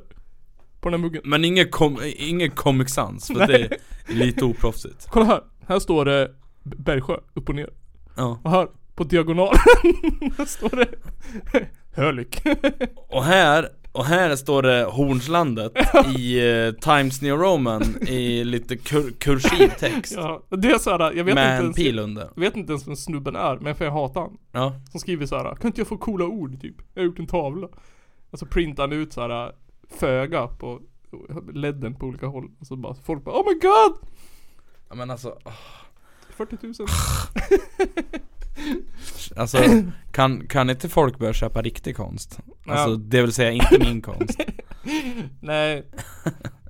På 0.81 0.89
den 0.89 0.99
här 0.99 1.07
muggen. 1.07 1.21
Men 1.25 1.45
ingen, 1.45 1.69
kom, 1.69 1.97
ingen 2.17 2.51
Comic 2.51 2.93
Sans, 2.93 3.27
för 3.27 3.47
det 3.47 3.53
är 3.55 3.79
lite 4.07 4.45
oproffsigt 4.45 5.07
Kolla 5.11 5.25
här, 5.25 5.41
här 5.67 5.79
står 5.79 6.05
det 6.05 6.31
Bergsjö, 6.63 7.17
upp 7.33 7.49
och 7.49 7.55
ner. 7.55 7.69
Ja 8.15 8.39
Och 8.43 8.51
här, 8.51 8.67
på 8.95 9.03
diagonalen, 9.03 9.59
står 10.47 10.75
det 10.75 10.87
Hölik. 11.95 12.41
Och 13.07 13.23
här, 13.23 13.69
och 13.95 14.05
här 14.05 14.35
står 14.35 14.61
det 14.61 14.83
Hornslandet 14.83 15.71
i 16.17 16.49
eh, 16.49 16.71
Times 16.71 17.21
New 17.21 17.35
Roman 17.35 17.83
i 18.07 18.43
lite 18.43 18.77
kur, 18.77 19.11
kursiv 19.11 19.67
text 19.79 20.13
ja, 20.17 20.43
det 20.49 20.67
är 20.67 20.77
såhär, 20.77 20.99
jag 20.99 21.23
vet 21.23 21.35
Med 21.35 21.43
inte 21.43 21.55
en 21.55 21.61
ens, 21.61 21.75
pil 21.75 21.99
under 21.99 22.29
jag 22.35 22.41
vet 22.41 22.55
inte 22.55 22.71
ens 22.71 22.87
vem 22.87 22.95
snubben 22.95 23.35
är, 23.35 23.57
men 23.57 23.75
för 23.75 23.85
jag 23.85 23.91
hatar 23.91 24.21
han. 24.21 24.37
Ja, 24.51 24.73
Som 24.91 24.99
skriver 24.99 25.25
så 25.25 25.37
här: 25.37 25.55
kan 25.55 25.67
inte 25.67 25.81
jag 25.81 25.87
få 25.87 25.97
coola 25.97 26.25
ord 26.25 26.61
typ? 26.61 26.75
Jag 26.93 27.01
har 27.01 27.05
gjort 27.05 27.19
en 27.19 27.27
tavla. 27.27 27.67
Och 28.31 28.39
så 28.39 28.45
printar 28.45 28.83
han 28.83 28.91
ut 28.93 29.13
så 29.13 29.21
här 29.21 29.51
föga 29.99 30.47
på 30.47 30.81
ledden 31.53 31.95
på 31.95 32.05
olika 32.05 32.27
håll. 32.27 32.51
Och 32.59 32.67
så 32.67 32.75
bara, 32.75 32.95
folk 32.95 33.23
bara 33.23 33.35
Oh 33.35 33.45
my 33.45 33.53
god! 33.53 34.09
Ja, 34.89 34.95
men 34.95 35.11
alltså, 35.11 35.37
40 36.29 36.57
000. 36.61 36.73
alltså 39.35 39.57
kan, 40.11 40.47
kan 40.47 40.69
inte 40.69 40.89
folk 40.89 41.19
börja 41.19 41.33
köpa 41.33 41.61
riktig 41.61 41.95
konst? 41.95 42.39
Alltså 42.67 42.89
Ja. 42.89 42.95
det 42.97 43.21
vill 43.21 43.33
säga 43.33 43.51
inte 43.51 43.79
min 43.79 44.01
konst 44.01 44.39
Nej. 45.39 45.85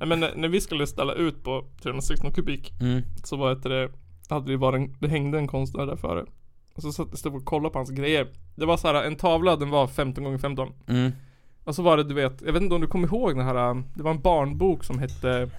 Men 0.06 0.20
när 0.20 0.48
vi 0.48 0.62
skulle 0.62 0.88
ställa 0.88 1.14
ut 1.14 1.44
på 1.44 1.66
316 1.84 2.32
kubik 2.32 2.74
mm. 2.82 3.02
så 3.24 3.36
var 3.36 3.56
det, 3.56 3.92
hade 4.30 4.52
det 4.52 4.58
varit 4.58 4.82
en, 4.82 4.96
det 5.00 5.08
hängde 5.08 5.38
en 5.38 5.48
konstnär 5.48 5.86
där 5.86 5.96
före. 5.96 6.26
Och 6.74 6.82
så 6.82 6.92
satt 6.92 7.26
jag 7.26 7.36
och 7.36 7.46
kollade 7.46 7.74
på 7.74 7.80
hans 7.80 7.90
grejer. 7.90 8.28
Det 8.56 8.66
var 8.66 8.78
så 8.78 8.88
här 8.88 9.04
en 9.04 9.16
tavla, 9.16 9.56
den 9.56 9.70
var 9.70 9.88
15 9.88 10.24
gånger 10.24 10.38
15 10.38 10.74
Mm. 10.88 11.12
Och 11.64 11.76
så 11.76 11.82
var 11.82 11.98
det 11.98 12.04
du 12.04 12.14
vet, 12.14 12.42
jag 12.46 12.54
vet 12.54 12.62
inte 12.62 12.76
om 12.76 12.82
du 12.82 12.88
kommer 12.88 13.08
ihåg 13.08 13.38
den 13.38 13.46
här, 13.46 13.84
det 13.96 14.04
var 14.04 14.12
en 14.12 14.22
barnbok 14.22 14.84
som 14.84 15.00
hette 15.00 15.50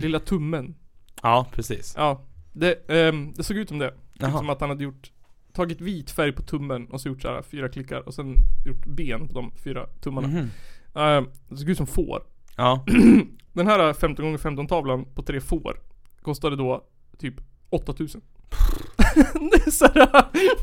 Lilla 0.00 0.20
tummen. 0.20 0.74
Ja, 1.22 1.46
precis. 1.52 1.94
Ja, 1.96 2.22
det, 2.52 2.90
ehm, 2.90 3.32
det 3.36 3.44
såg 3.44 3.56
ut 3.56 3.68
som 3.68 3.78
det. 3.78 3.94
Typ 4.18 4.28
Jaha. 4.28 4.38
som 4.38 4.50
att 4.50 4.60
han 4.60 4.70
hade 4.70 4.84
gjort 4.84 5.12
Tagit 5.52 5.80
vit 5.80 6.10
färg 6.10 6.32
på 6.32 6.42
tummen 6.42 6.86
och 6.86 7.00
så 7.00 7.08
gjort 7.08 7.22
så 7.22 7.28
här 7.28 7.42
fyra 7.42 7.68
klickar 7.68 8.08
och 8.08 8.14
sen 8.14 8.34
gjort 8.66 8.86
ben 8.86 9.28
på 9.28 9.34
de 9.34 9.52
fyra 9.64 9.86
tummarna. 10.00 10.28
Mhm. 10.28 10.50
Ehm, 10.94 11.26
det 11.48 11.56
såg 11.56 11.68
ut 11.68 11.76
som 11.76 11.86
får. 11.86 12.22
Ja. 12.56 12.84
Den 13.52 13.66
här 13.66 13.92
15 13.92 14.34
x 14.34 14.42
15 14.42 14.66
tavlan 14.66 15.04
på 15.14 15.22
tre 15.22 15.40
får 15.40 15.80
kostade 16.22 16.56
då 16.56 16.84
typ 17.18 17.34
8000. 17.70 18.20
det 19.50 19.66
är 19.66 19.70
såhär, 19.70 20.08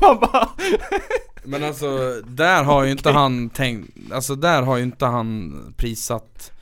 man 0.00 0.20
bara 0.20 0.48
Men 1.44 1.64
alltså, 1.64 2.20
där 2.26 2.64
har 2.64 2.84
ju 2.84 2.90
inte 2.90 3.10
han 3.12 3.50
tänkt, 3.50 4.12
alltså 4.12 4.34
där 4.34 4.62
har 4.62 4.76
ju 4.76 4.82
inte 4.82 5.06
han 5.06 5.54
prissatt 5.76 6.52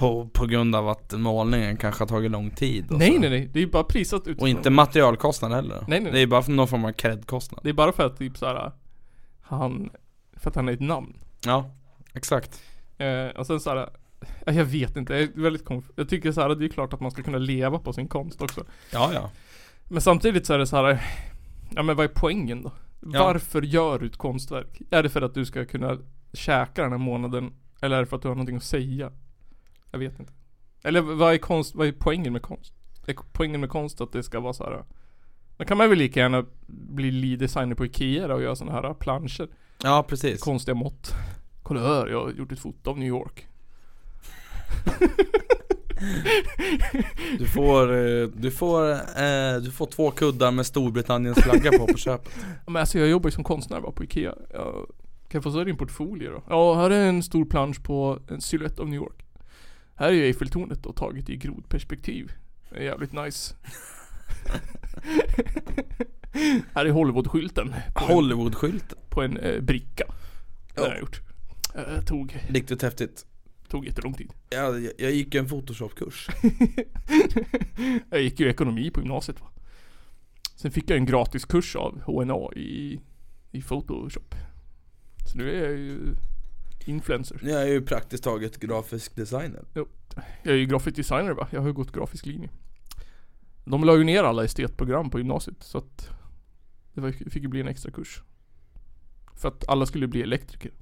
på, 0.00 0.28
på 0.32 0.46
grund 0.46 0.74
av 0.76 0.88
att 0.88 1.12
målningen 1.12 1.76
kanske 1.76 2.02
har 2.02 2.08
tagit 2.08 2.30
lång 2.30 2.50
tid 2.50 2.90
och 2.90 2.98
Nej 2.98 3.14
så. 3.14 3.20
nej 3.20 3.30
nej, 3.30 3.50
det 3.52 3.58
är 3.58 3.60
ju 3.60 3.70
bara 3.70 3.84
prisat 3.84 4.20
utifrån 4.20 4.42
Och 4.42 4.48
inte 4.48 4.70
materialkostnad 4.70 5.52
heller 5.52 5.84
Nej, 5.88 6.00
nej. 6.00 6.12
Det 6.12 6.20
är 6.20 6.26
bara 6.26 6.42
för 6.42 6.50
någon 6.52 6.68
form 6.68 6.84
av 6.84 6.92
cred-kostnad 6.92 7.60
Det 7.62 7.68
är 7.68 7.72
bara 7.72 7.92
för 7.92 8.06
att 8.06 8.18
typ 8.18 8.36
såhär 8.38 8.72
Han, 9.40 9.90
för 10.36 10.50
att 10.50 10.56
han 10.56 10.68
är 10.68 10.72
ett 10.72 10.80
namn. 10.80 11.14
Ja, 11.46 11.70
exakt 12.12 12.62
Eh, 12.98 13.26
och 13.38 13.46
sen 13.46 13.60
såhär 13.60 13.88
ja, 14.46 14.52
Jag 14.52 14.64
vet 14.64 14.96
inte, 14.96 15.12
jag 15.12 15.22
är 15.22 15.28
väldigt 15.42 15.64
konf- 15.64 15.92
Jag 15.96 16.08
tycker 16.08 16.32
såhär, 16.32 16.54
det 16.54 16.64
är 16.64 16.68
klart 16.68 16.92
att 16.92 17.00
man 17.00 17.10
ska 17.10 17.22
kunna 17.22 17.38
leva 17.38 17.78
på 17.78 17.92
sin 17.92 18.08
konst 18.08 18.42
också. 18.42 18.64
Ja 18.92 19.10
ja 19.14 19.30
Men 19.88 20.00
samtidigt 20.00 20.46
så 20.46 20.54
är 20.54 20.58
det 20.58 20.66
så 20.66 20.76
här. 20.76 21.02
Ja 21.74 21.82
men 21.82 21.96
vad 21.96 22.04
är 22.04 22.10
poängen 22.14 22.62
då? 22.62 22.72
Ja. 23.00 23.24
Varför 23.24 23.62
gör 23.62 23.98
du 23.98 24.06
ett 24.06 24.16
konstverk? 24.16 24.80
Är 24.90 25.02
det 25.02 25.08
för 25.08 25.22
att 25.22 25.34
du 25.34 25.44
ska 25.44 25.64
kunna 25.64 25.98
käka 26.32 26.82
den 26.82 26.90
här 26.92 26.98
månaden? 26.98 27.52
Eller 27.80 27.96
är 27.96 28.00
det 28.00 28.06
för 28.06 28.16
att 28.16 28.22
du 28.22 28.28
har 28.28 28.34
någonting 28.34 28.56
att 28.56 28.64
säga? 28.64 29.12
Jag 29.90 29.98
vet 29.98 30.20
inte. 30.20 30.32
Eller 30.82 31.00
vad 31.00 31.34
är 31.34 31.38
konst, 31.38 31.74
vad 31.74 31.86
är 31.86 31.92
poängen 31.92 32.32
med 32.32 32.42
konst? 32.42 32.74
Är 33.06 33.16
poängen 33.32 33.60
med 33.60 33.70
konst 33.70 34.00
att 34.00 34.12
det 34.12 34.22
ska 34.22 34.40
vara 34.40 34.52
så 34.52 34.64
här. 34.64 34.84
Då 35.56 35.64
kan 35.64 35.78
man 35.78 35.88
väl 35.88 35.98
lika 35.98 36.20
gärna 36.20 36.44
bli 36.66 37.10
lead 37.10 37.38
designer 37.38 37.74
på 37.74 37.86
Ikea 37.86 38.28
då 38.28 38.34
och 38.34 38.42
göra 38.42 38.56
sådana 38.56 38.80
här 38.80 38.94
planscher. 38.94 39.48
Ja 39.82 40.04
precis 40.08 40.40
Konstiga 40.40 40.74
mått. 40.74 41.14
Kolla 41.62 41.80
här, 41.80 42.06
jag 42.06 42.24
har 42.24 42.30
gjort 42.30 42.52
ett 42.52 42.58
foto 42.58 42.90
av 42.90 42.98
New 42.98 43.08
York. 43.08 43.46
Du 47.38 47.46
får, 47.46 47.96
eh, 47.96 48.28
du 48.34 48.50
får, 48.50 48.90
eh, 48.92 49.56
du 49.62 49.70
får 49.70 49.86
två 49.86 50.10
kuddar 50.10 50.50
med 50.50 50.66
Storbritanniens 50.66 51.38
flagga 51.38 51.78
på 51.78 51.86
på 51.86 51.98
köpet 51.98 52.32
Men 52.66 52.76
alltså 52.76 52.98
jag 52.98 53.08
jobbar 53.08 53.28
ju 53.28 53.32
som 53.32 53.44
konstnär 53.44 53.80
bara 53.80 53.92
på 53.92 54.04
Ikea. 54.04 54.34
Jag 54.52 54.86
kan 55.28 55.38
jag 55.38 55.42
få 55.42 55.52
se 55.52 55.64
din 55.64 55.76
portfolio 55.76 56.30
då? 56.30 56.42
Ja, 56.48 56.74
här 56.74 56.90
är 56.90 57.08
en 57.08 57.22
stor 57.22 57.44
plansch 57.44 57.82
på 57.82 58.18
en 58.28 58.40
silhuett 58.40 58.78
av 58.78 58.88
New 58.88 58.96
York. 58.96 59.24
Här 60.00 60.08
är 60.08 60.12
ju 60.12 60.22
Eiffeltornet 60.22 60.82
då 60.82 60.92
taget 60.92 61.30
i 61.30 61.36
grodperspektiv. 61.36 62.32
Det 62.70 62.76
är 62.78 62.82
jävligt 62.82 63.12
nice. 63.12 63.54
här 66.74 66.86
är 66.86 66.90
Hollywood-skylten. 66.90 67.74
På 67.94 68.04
en, 68.04 68.10
Hollywood-skylten 68.16 68.98
på 69.08 69.22
en 69.22 69.36
eh, 69.36 69.60
bricka. 69.60 70.04
Det 70.74 70.80
har 70.80 70.88
Ja. 70.88 70.92
jag 70.94 71.00
gjort. 71.00 71.20
Eh, 71.74 72.04
tog, 72.04 72.38
Riktigt 72.48 72.82
häftigt 72.82 73.26
tog 73.68 73.86
jättelång 73.86 74.14
tid. 74.14 74.32
jag, 74.50 74.82
jag- 74.84 74.92
jag 74.98 75.10
gick 75.12 75.34
en 75.34 75.46
photoshop-kurs 75.48 76.28
jag 78.10 78.22
gick 78.22 78.40
ju 78.40 78.48
ekonomi 78.50 78.90
på 78.90 79.00
gymnasiet 79.00 79.40
va. 79.40 79.46
Sen 80.56 80.70
fick 80.70 80.90
jag 80.90 80.96
en 80.98 81.06
gratis 81.06 81.44
kurs 81.44 81.76
av 81.76 82.00
HNA 82.02 82.52
i, 82.56 83.00
i 83.50 83.62
Photoshop. 83.62 84.34
Så 85.32 85.38
nu 85.38 85.50
är 85.50 85.62
jag 85.68 85.78
ju 85.78 85.98
influencer. 86.90 87.40
Jag 87.42 87.62
är 87.62 87.66
ju 87.66 87.82
praktiskt 87.82 88.24
taget 88.24 88.56
grafisk 88.60 89.16
designer 89.16 89.64
Jag 89.74 89.86
är 90.42 90.54
ju 90.54 90.66
grafisk 90.66 90.96
designer 90.96 91.32
va, 91.32 91.48
jag 91.50 91.60
har 91.60 91.66
ju 91.66 91.72
gått 91.72 91.92
grafisk 91.92 92.26
linje. 92.26 92.50
De 93.64 93.84
la 93.84 93.96
ju 93.96 94.04
ner 94.04 94.22
alla 94.24 94.44
estetprogram 94.44 95.10
på 95.10 95.18
gymnasiet 95.18 95.56
så 95.62 95.78
att 95.78 96.08
det 96.94 97.00
var, 97.00 97.12
fick 97.12 97.42
ju 97.42 97.48
bli 97.48 97.60
en 97.60 97.68
extra 97.68 97.90
kurs. 97.92 98.22
För 99.34 99.48
att 99.48 99.68
alla 99.68 99.86
skulle 99.86 100.06
bli 100.06 100.22
elektriker. 100.22 100.72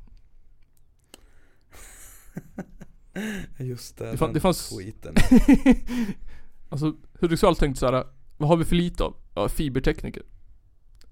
Just 3.58 3.96
det, 3.98 4.10
Det 4.10 4.16
fan- 4.16 4.32
det 4.32 4.40
fanns- 4.40 4.72
skiten 4.78 5.14
alltså 6.68 6.96
Hudiksvall 7.20 7.56
tänkte 7.56 7.80
såhär, 7.80 8.04
vad 8.36 8.48
har 8.48 8.56
vi 8.56 8.64
för 8.64 8.76
lite 8.76 9.04
av? 9.04 9.16
Ja, 9.34 9.48
fibertekniker. 9.48 10.22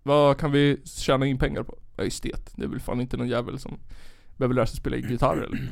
Vad 0.03 0.39
kan 0.39 0.53
vi 0.53 0.81
tjäna 0.85 1.27
in 1.27 1.39
pengar 1.39 1.63
på? 1.63 1.79
Ja, 1.97 2.05
estet. 2.05 2.53
Det 2.57 2.65
är 2.65 2.69
väl 2.69 2.81
fan 2.81 3.01
inte 3.01 3.17
någon 3.17 3.29
jävel 3.29 3.59
som 3.59 3.79
behöver 4.37 4.55
lära 4.55 4.67
sig 4.67 4.77
spela 4.77 4.97
gitarr 4.97 5.37
eller? 5.37 5.69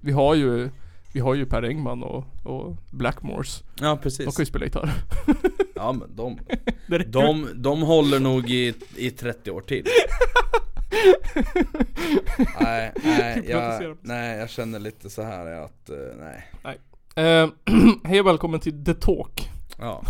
Vi 0.00 0.12
har 0.12 0.34
ju, 0.34 0.70
vi 1.12 1.20
har 1.20 1.34
ju 1.34 1.46
Per 1.46 1.62
Engman 1.62 2.02
och, 2.02 2.24
och 2.42 2.76
Blackmores. 2.90 3.64
Ja 3.80 3.88
De 3.88 3.98
precis 3.98 4.36
kan 4.36 4.42
ju 4.42 4.46
spela 4.46 4.64
gitarr. 4.64 4.90
Ja 5.74 5.92
men 5.92 6.16
de, 6.16 6.38
de, 7.10 7.48
de 7.54 7.82
håller 7.82 8.20
nog 8.20 8.50
i, 8.50 8.74
i 8.96 9.10
30 9.10 9.50
år 9.50 9.60
till 9.60 9.86
Nej, 12.60 12.92
nej, 13.04 13.44
jag, 13.48 13.96
nej 14.00 14.38
jag 14.38 14.50
känner 14.50 14.78
lite 14.78 15.10
så 15.10 15.22
här 15.22 15.46
att, 15.46 15.90
eh, 15.90 15.96
nej 16.18 16.78
Eh, 17.18 17.48
hej 18.04 18.20
och 18.20 18.26
välkommen 18.26 18.60
till 18.60 18.84
The 18.84 18.94
Talk. 18.94 19.50
Ja 19.78 20.02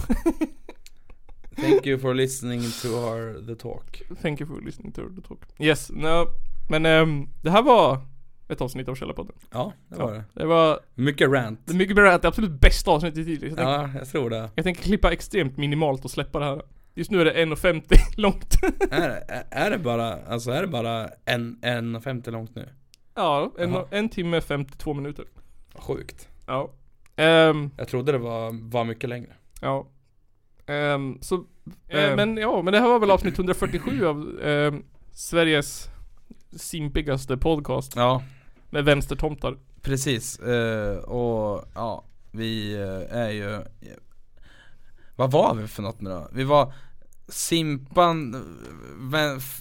Thank 1.56 1.86
you 1.86 1.98
for 1.98 2.14
listening 2.14 2.60
to 2.82 2.88
our 2.88 3.46
the 3.46 3.54
talk 3.54 4.02
Thank 4.22 4.40
you 4.40 4.48
for 4.48 4.60
listening 4.60 4.92
to 4.92 5.02
The 5.16 5.28
Talk. 5.28 5.38
Yes, 5.58 5.90
no, 5.90 6.26
men 6.68 6.86
ehm, 6.86 7.28
det 7.42 7.50
här 7.50 7.62
var 7.62 8.00
ett 8.48 8.60
avsnitt 8.60 8.88
av 8.88 8.94
Källarpodden. 8.94 9.34
Ja, 9.52 9.72
det 9.88 9.96
var 9.98 10.12
det 10.12 10.24
Det 10.34 10.46
var 10.46 10.80
Mycket 10.94 11.30
rant 11.30 11.60
det 11.66 11.72
är 11.72 11.76
mycket 11.76 11.96
bra, 11.96 12.18
det 12.18 12.28
absolut 12.28 12.60
bästa 12.60 12.90
avsnittet 12.90 13.26
hittills. 13.26 13.40
Tänker- 13.56 13.62
Ja, 13.72 13.90
jag 13.98 14.08
tror 14.08 14.30
det 14.30 14.50
jag 14.54 14.64
tänker 14.64 14.82
klippa 14.82 15.12
extremt 15.12 15.56
minimalt 15.56 16.04
och 16.04 16.10
släppa 16.10 16.38
det 16.38 16.44
här. 16.44 16.62
Just 16.94 17.10
nu 17.10 17.20
är 17.20 17.24
det 17.24 17.32
1.50 17.44 17.82
långt. 18.16 18.54
är, 18.90 19.08
det- 19.08 19.44
är, 19.50 19.70
det 19.70 19.78
bara, 19.78 20.12
alltså 20.26 20.50
är 20.50 20.60
det 20.62 20.68
bara 20.68 21.08
en, 21.24 21.58
en 21.62 22.00
50 22.02 22.30
långt 22.30 22.54
nu? 22.54 22.68
ja, 23.14 23.52
en, 23.58 23.76
en 23.90 24.08
timme 24.08 24.40
52 24.40 24.94
minuter. 24.94 25.24
Sjukt 25.74 26.28
Ja. 26.46 26.70
Ehm, 27.16 27.70
Jag 27.76 27.88
trodde 27.88 28.12
det 28.12 28.18
var, 28.18 28.70
var 28.70 28.84
mycket 28.84 29.08
längre 29.08 29.32
ja. 29.60 29.86
Ehm, 30.66 31.18
så, 31.20 31.34
eh, 31.88 32.04
Ehm. 32.10 32.16
men 32.16 32.36
ja, 32.36 32.62
men 32.62 32.72
det 32.72 32.80
här 32.80 32.88
var 32.88 32.98
väl 32.98 33.10
avsnitt 33.10 33.34
147 33.38 34.06
av 34.06 34.38
Sveriges 35.12 35.88
simpigaste 36.56 37.36
podcast 37.36 37.92
Ja, 37.96 38.22
med 38.70 38.84
vänstertomtar. 38.84 39.56
precis 39.82 40.38
eh, 40.38 40.96
Och 40.98 41.64
ja, 41.74 42.04
vi 42.30 42.74
eh, 42.74 43.16
är 43.18 43.30
ju 43.30 43.62
Vad 45.16 45.30
var 45.30 45.54
vi 45.54 45.68
för 45.68 45.82
något 45.82 46.00
nu 46.00 46.10
då? 46.10 46.28
Vi 46.32 46.44
var 46.44 46.72
Simpan, 47.28 48.44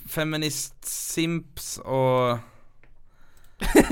feminist-simps 0.10 1.78
och 1.78 2.40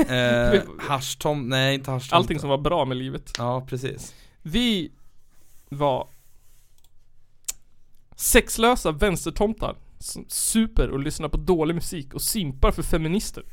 eh, 0.11 0.61
Haschtom, 0.79 1.49
nej 1.49 1.75
inte 1.75 1.91
haschtom 1.91 2.17
Allting 2.17 2.39
som 2.39 2.49
var 2.49 2.57
bra 2.57 2.85
med 2.85 2.97
livet. 2.97 3.31
Ja 3.37 3.65
precis 3.69 4.13
Vi 4.41 4.91
var 5.69 6.07
sexlösa 8.15 8.91
vänstertomtar 8.91 9.75
som 10.05 10.25
super 10.27 10.89
och 10.89 10.99
lyssnar 10.99 11.29
på 11.29 11.37
dålig 11.37 11.75
musik 11.75 12.13
och 12.13 12.21
simpar 12.21 12.71
för 12.71 12.83
feminister. 12.83 13.43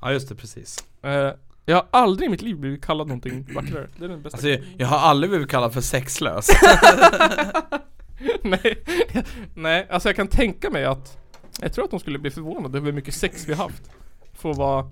Ja 0.00 0.12
just 0.12 0.28
det, 0.28 0.34
precis 0.34 0.84
Eh, 1.02 1.32
jag 1.64 1.76
har 1.76 1.86
aldrig 1.90 2.26
i 2.26 2.30
mitt 2.30 2.42
liv 2.42 2.56
blivit 2.56 2.84
kallad 2.84 3.06
någonting 3.06 3.46
vackrare. 3.54 3.88
Det 3.98 4.04
är 4.04 4.08
den 4.08 4.22
bästa. 4.22 4.36
Alltså 4.36 4.48
jag, 4.48 4.60
jag 4.76 4.86
har 4.86 4.98
aldrig 4.98 5.30
blivit 5.30 5.48
kallad 5.48 5.72
för 5.72 5.80
sexlös 5.80 6.48
nej, 8.42 8.84
nej, 9.54 9.86
alltså 9.90 10.08
jag 10.08 10.16
kan 10.16 10.28
tänka 10.28 10.70
mig 10.70 10.84
att 10.84 11.18
jag 11.60 11.72
tror 11.72 11.84
att 11.84 11.90
de 11.90 12.00
skulle 12.00 12.18
bli 12.18 12.30
förvånade 12.30 12.78
över 12.78 12.86
hur 12.86 12.92
mycket 12.92 13.14
sex 13.14 13.48
vi 13.48 13.54
har 13.54 13.64
haft. 13.64 13.82
För 14.32 14.50
att 14.50 14.56
vara 14.56 14.90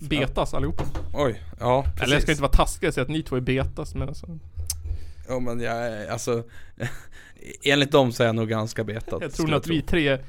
betas 0.00 0.54
allihopa. 0.54 0.84
Oj, 1.14 1.42
ja 1.60 1.82
precis 1.82 2.02
Eller 2.02 2.14
jag 2.14 2.22
ska 2.22 2.32
inte 2.32 2.42
vara 2.42 2.52
taskig 2.52 2.88
och 2.88 2.94
säga 2.94 3.02
att 3.02 3.10
ni 3.10 3.22
två 3.22 3.36
är 3.36 3.40
betas 3.40 3.94
men 3.94 4.08
alltså. 4.08 4.26
Ja 5.28 5.38
men 5.40 5.60
jag 5.60 5.76
är, 5.76 6.08
alltså 6.10 6.42
Enligt 7.62 7.92
dem 7.92 8.12
så 8.12 8.22
är 8.22 8.26
jag 8.26 8.36
nog 8.36 8.48
ganska 8.48 8.84
betad 8.84 9.22
Jag 9.22 9.32
tror 9.32 9.46
nog 9.46 9.56
att 9.56 9.66
vi 9.66 9.82
tre 9.82 10.12
eh, 10.12 10.20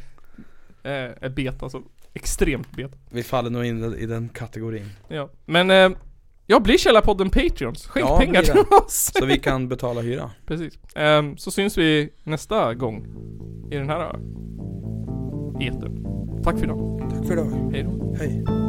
är 0.84 1.30
beta, 1.30 1.66
alltså 1.66 1.82
extremt 2.14 2.72
beta. 2.72 2.98
Vi 3.10 3.24
faller 3.24 3.50
nog 3.50 3.66
in 3.66 3.94
i 3.94 4.06
den 4.06 4.30
kategorin 4.30 4.90
Ja, 5.08 5.30
men 5.46 5.72
eh, 5.72 5.90
jag 6.46 6.64
blir 6.64 6.78
Källarpodden 6.78 7.30
Patreons. 7.30 7.88
Skänk 7.88 8.06
Ja, 8.06 8.18
pengar 8.18 8.42
till 8.42 8.60
oss. 8.86 9.12
Så 9.20 9.26
vi 9.26 9.40
kan 9.40 9.68
betala 9.68 10.02
hyra 10.02 10.32
Precis. 10.46 10.80
Ehm, 10.96 11.38
så 11.38 11.52
syns 11.52 11.78
vi 11.78 12.10
nästa 12.24 12.74
gång 12.74 13.08
i 13.72 13.76
den 13.76 13.90
här 13.90 14.10
etern. 15.62 16.06
Tack 16.44 16.58
för 16.58 16.64
idag. 16.64 17.10
Tack 17.10 17.26
för 17.28 17.34
idag, 17.34 17.72
Hej 17.74 17.84
då. 17.84 18.16
hej 18.20 18.69